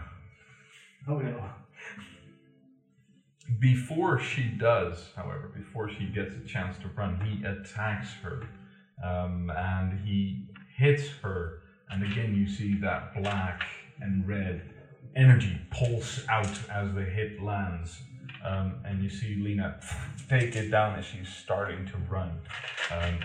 Oh 1.07 1.17
no. 1.17 1.49
Before 3.59 4.19
she 4.19 4.43
does, 4.43 5.09
however, 5.15 5.51
before 5.55 5.89
she 5.89 6.11
gets 6.13 6.35
a 6.35 6.47
chance 6.47 6.77
to 6.77 6.89
run, 6.89 7.19
he 7.21 7.43
attacks 7.43 8.09
her. 8.21 8.43
Um, 9.03 9.51
and 9.55 9.99
he 10.05 10.50
hits 10.81 11.07
her. 11.21 11.61
And 11.91 12.03
again, 12.03 12.33
you 12.33 12.47
see 12.47 12.75
that 12.79 13.13
black 13.21 13.61
and 13.99 14.27
red 14.27 14.61
energy 15.15 15.59
pulse 15.69 16.25
out 16.27 16.57
as 16.69 16.93
the 16.93 17.03
hit 17.03 17.41
lands. 17.41 18.01
Um, 18.43 18.79
and 18.83 19.03
you 19.03 19.09
see 19.09 19.35
Lena 19.35 19.79
take 20.27 20.55
it 20.55 20.71
down 20.71 20.97
as 20.97 21.05
she's 21.05 21.29
starting 21.29 21.85
to 21.85 21.97
run. 22.09 22.31
Um, 22.91 23.19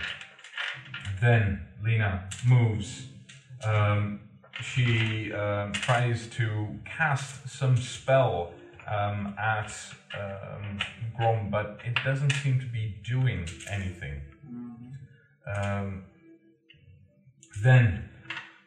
then 1.22 1.66
Lena 1.82 2.28
moves. 2.46 3.06
Um, 3.64 4.20
she 4.62 5.32
um, 5.32 5.72
tries 5.72 6.26
to 6.28 6.68
cast 6.84 7.48
some 7.48 7.76
spell 7.78 8.52
um, 8.86 9.34
at 9.38 9.72
um, 10.14 10.78
Grom, 11.16 11.50
but 11.50 11.80
it 11.86 11.96
doesn't 12.04 12.32
seem 12.32 12.60
to 12.60 12.66
be 12.66 12.96
doing 13.02 13.48
anything. 13.70 14.20
Then 17.62 18.08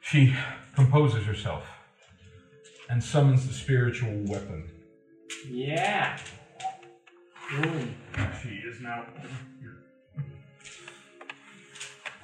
she 0.02 0.36
composes 0.76 1.26
herself 1.26 1.66
and 2.90 3.04
summons 3.04 3.48
the 3.48 3.54
spiritual 3.54 4.14
weapon. 4.26 4.70
Yeah. 5.48 6.18
Boom. 7.50 7.96
She 8.42 8.50
is 8.50 8.82
now. 8.82 9.06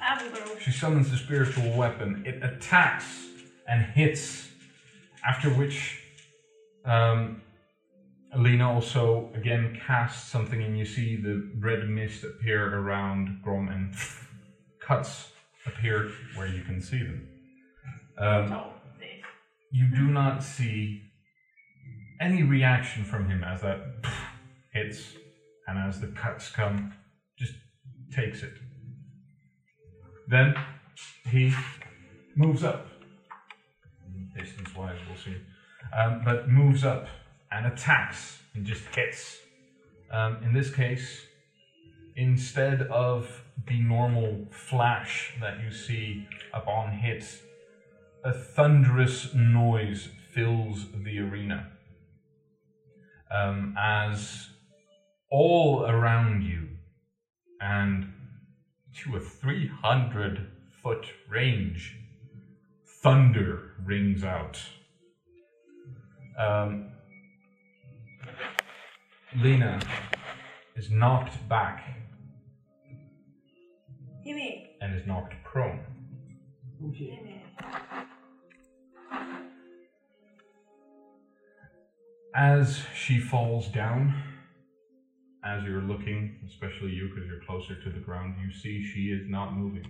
Avaldo. 0.02 0.60
She 0.60 0.72
summons 0.72 1.11
the 1.11 1.18
spiritual 1.18 1.72
weapon. 1.77 2.24
It 2.26 2.44
attacks 2.44 3.26
and 3.68 3.84
hits, 3.84 4.50
after 5.27 5.50
which 5.50 6.02
um, 6.85 7.42
Alina 8.34 8.72
also 8.72 9.32
again 9.34 9.80
casts 9.85 10.30
something, 10.30 10.61
and 10.61 10.77
you 10.77 10.85
see 10.85 11.16
the 11.16 11.52
red 11.58 11.88
mist 11.88 12.24
appear 12.24 12.77
around 12.77 13.42
Grom, 13.44 13.69
and 13.69 13.95
cuts 14.80 15.32
appear 15.66 16.11
where 16.35 16.48
you 16.48 16.61
can 16.64 16.82
see 16.82 17.00
them. 17.00 17.27
Um, 18.18 18.53
Oh, 18.53 18.72
you 19.72 19.88
do 19.94 20.03
not 20.03 20.42
see 20.42 21.02
any 22.22 22.44
reaction 22.44 23.03
from 23.03 23.27
him 23.27 23.44
as 23.44 23.61
that 23.61 23.80
hits, 24.74 25.14
and 25.68 25.77
as 25.77 26.00
the 26.00 26.08
cuts 26.08 26.50
come, 26.50 26.94
just 27.38 27.53
takes 28.16 28.42
it. 28.42 28.53
Then 30.27 30.56
he 31.30 31.53
moves 32.35 32.64
up, 32.64 32.88
distance 34.38 34.74
wise, 34.76 34.98
we'll 35.08 35.18
see, 35.18 35.38
um, 35.95 36.22
but 36.24 36.48
moves 36.50 36.84
up 36.84 37.08
and 37.52 37.68
attacks 37.68 38.40
and 38.53 38.66
just 38.66 38.84
hits. 38.95 39.38
Um, 40.11 40.38
in 40.44 40.53
this 40.53 40.74
case, 40.74 41.22
instead 42.16 42.84
of 42.84 43.44
the 43.67 43.80
normal 43.80 44.48
flash 44.51 45.34
that 45.40 45.59
you 45.64 45.72
see 45.72 46.27
upon 46.53 46.92
hit, 46.92 47.42
a 48.24 48.34
thunderous 48.34 49.34
noise 49.34 50.09
fills 50.34 50.88
the 51.03 51.19
arena 51.19 51.72
um, 53.32 53.75
as 53.77 54.50
all 55.30 55.85
around 55.85 56.43
you 56.43 56.67
and 57.61 58.11
to 59.03 59.16
a 59.16 59.19
300 59.19 60.48
foot 60.82 61.08
range, 61.30 61.98
thunder 63.01 63.74
rings 63.84 64.24
out. 64.24 64.59
Um, 66.38 66.92
Lena 69.38 69.80
is 70.75 70.90
knocked 70.90 71.48
back 71.50 72.05
And 74.82 74.95
is 75.00 75.06
knocked 75.06 75.36
prone. 75.44 75.80
As 82.36 82.82
she 82.95 83.20
falls 83.20 83.68
down, 83.70 84.14
as 85.44 85.64
you're 85.64 85.82
looking, 85.82 86.40
especially 86.48 86.92
you 86.92 87.10
because 87.14 87.30
you're 87.30 87.45
closer 87.45 87.82
to 87.82 87.90
the 87.92 88.00
ground, 88.00 88.36
you 88.44 88.52
see 88.52 88.84
she 88.84 89.12
is 89.12 89.30
not 89.30 89.56
moving. 89.56 89.86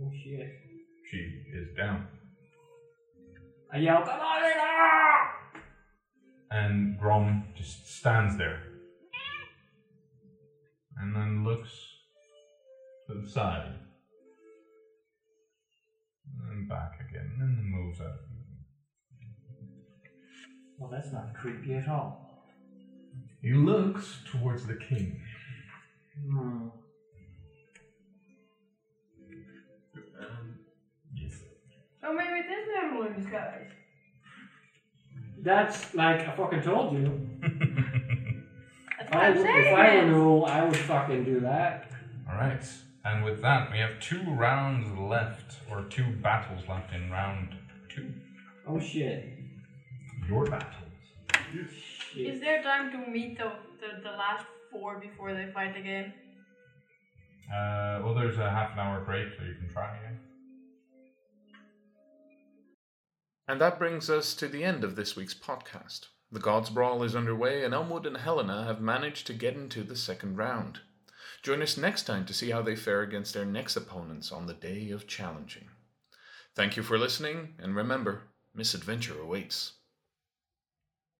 Oh 0.00 0.10
shit. 0.24 0.52
She 1.10 1.42
is 1.52 1.76
down. 1.76 2.06
I 3.72 3.78
yell, 3.78 4.02
come 4.02 4.20
on! 4.20 4.42
And 6.52 6.98
Grom 6.98 7.44
just 7.56 7.88
stands 7.98 8.38
there. 8.38 8.62
And 10.98 11.14
then 11.14 11.44
looks 11.44 11.89
to 13.12 13.20
the 13.20 13.28
side. 13.28 13.72
And 16.38 16.50
then 16.50 16.68
back 16.68 16.92
again, 17.08 17.30
and 17.40 17.40
then 17.58 17.64
moves 17.70 18.00
out. 18.00 18.06
Well, 20.78 20.90
that's 20.90 21.12
not 21.12 21.34
creepy 21.34 21.74
at 21.74 21.88
all. 21.88 22.44
He 23.42 23.52
looks 23.52 24.18
towards 24.30 24.66
the 24.66 24.74
king. 24.76 25.20
Hmm. 26.26 26.38
Um, 26.38 26.72
Yes. 31.14 31.32
Oh, 32.04 32.12
maybe 32.14 32.30
it 32.40 32.46
is 32.50 32.66
the 32.66 32.86
Emerald 32.86 33.06
in 33.16 33.22
disguise. 33.22 33.66
That's 35.42 35.94
like 35.94 36.20
I 36.28 36.36
fucking 36.36 36.62
told 36.62 36.92
you. 36.94 37.28
That's 37.40 39.08
If 39.08 39.14
what 39.14 39.16
I, 39.22 39.26
I'm 39.26 39.34
w- 39.34 39.42
saying. 39.52 39.66
if 39.66 39.74
I 39.74 39.94
were 39.96 40.02
man. 40.02 40.10
Noel, 40.12 40.44
I 40.46 40.64
would 40.64 40.76
fucking 40.76 41.24
do 41.24 41.40
that. 41.40 41.90
Alright, 42.28 42.64
and 43.04 43.24
with 43.24 43.40
that, 43.42 43.70
we 43.70 43.78
have 43.78 43.98
two 44.00 44.22
rounds 44.34 44.86
left, 44.98 45.58
or 45.70 45.84
two 45.84 46.04
battles 46.22 46.62
left 46.68 46.92
in 46.92 47.10
round 47.10 47.56
two. 47.88 48.12
Oh 48.66 48.78
shit. 48.78 49.24
Your 50.28 50.44
battles. 50.46 50.74
Shit. 52.12 52.34
Is 52.34 52.40
there 52.40 52.62
time 52.62 52.90
to 52.92 53.10
meet 53.10 53.38
the, 53.38 53.52
the, 53.80 54.02
the 54.02 54.10
last 54.10 54.44
four 54.70 55.00
before 55.00 55.34
they 55.34 55.50
fight 55.52 55.76
again? 55.76 56.12
Uh, 57.50 58.00
well, 58.04 58.14
there's 58.14 58.38
a 58.38 58.48
half 58.48 58.72
an 58.74 58.78
hour 58.78 59.00
break, 59.00 59.26
so 59.36 59.44
you 59.44 59.54
can 59.54 59.68
try 59.72 59.96
again. 59.96 60.18
And 63.48 63.60
that 63.60 63.78
brings 63.80 64.08
us 64.08 64.34
to 64.36 64.46
the 64.46 64.62
end 64.62 64.84
of 64.84 64.94
this 64.94 65.16
week's 65.16 65.34
podcast. 65.34 66.06
The 66.30 66.38
Gods 66.38 66.70
Brawl 66.70 67.02
is 67.02 67.16
underway, 67.16 67.64
and 67.64 67.74
Elmwood 67.74 68.06
and 68.06 68.18
Helena 68.18 68.64
have 68.64 68.80
managed 68.80 69.26
to 69.26 69.34
get 69.34 69.54
into 69.54 69.82
the 69.82 69.96
second 69.96 70.36
round. 70.36 70.78
Join 71.42 71.62
us 71.62 71.78
next 71.78 72.02
time 72.02 72.26
to 72.26 72.34
see 72.34 72.50
how 72.50 72.60
they 72.60 72.76
fare 72.76 73.00
against 73.00 73.32
their 73.32 73.46
next 73.46 73.74
opponents 73.74 74.30
on 74.30 74.46
the 74.46 74.54
day 74.54 74.90
of 74.90 75.06
challenging. 75.06 75.68
Thank 76.54 76.76
you 76.76 76.82
for 76.82 76.98
listening, 76.98 77.54
and 77.58 77.74
remember, 77.74 78.24
misadventure 78.54 79.18
awaits. 79.18 79.79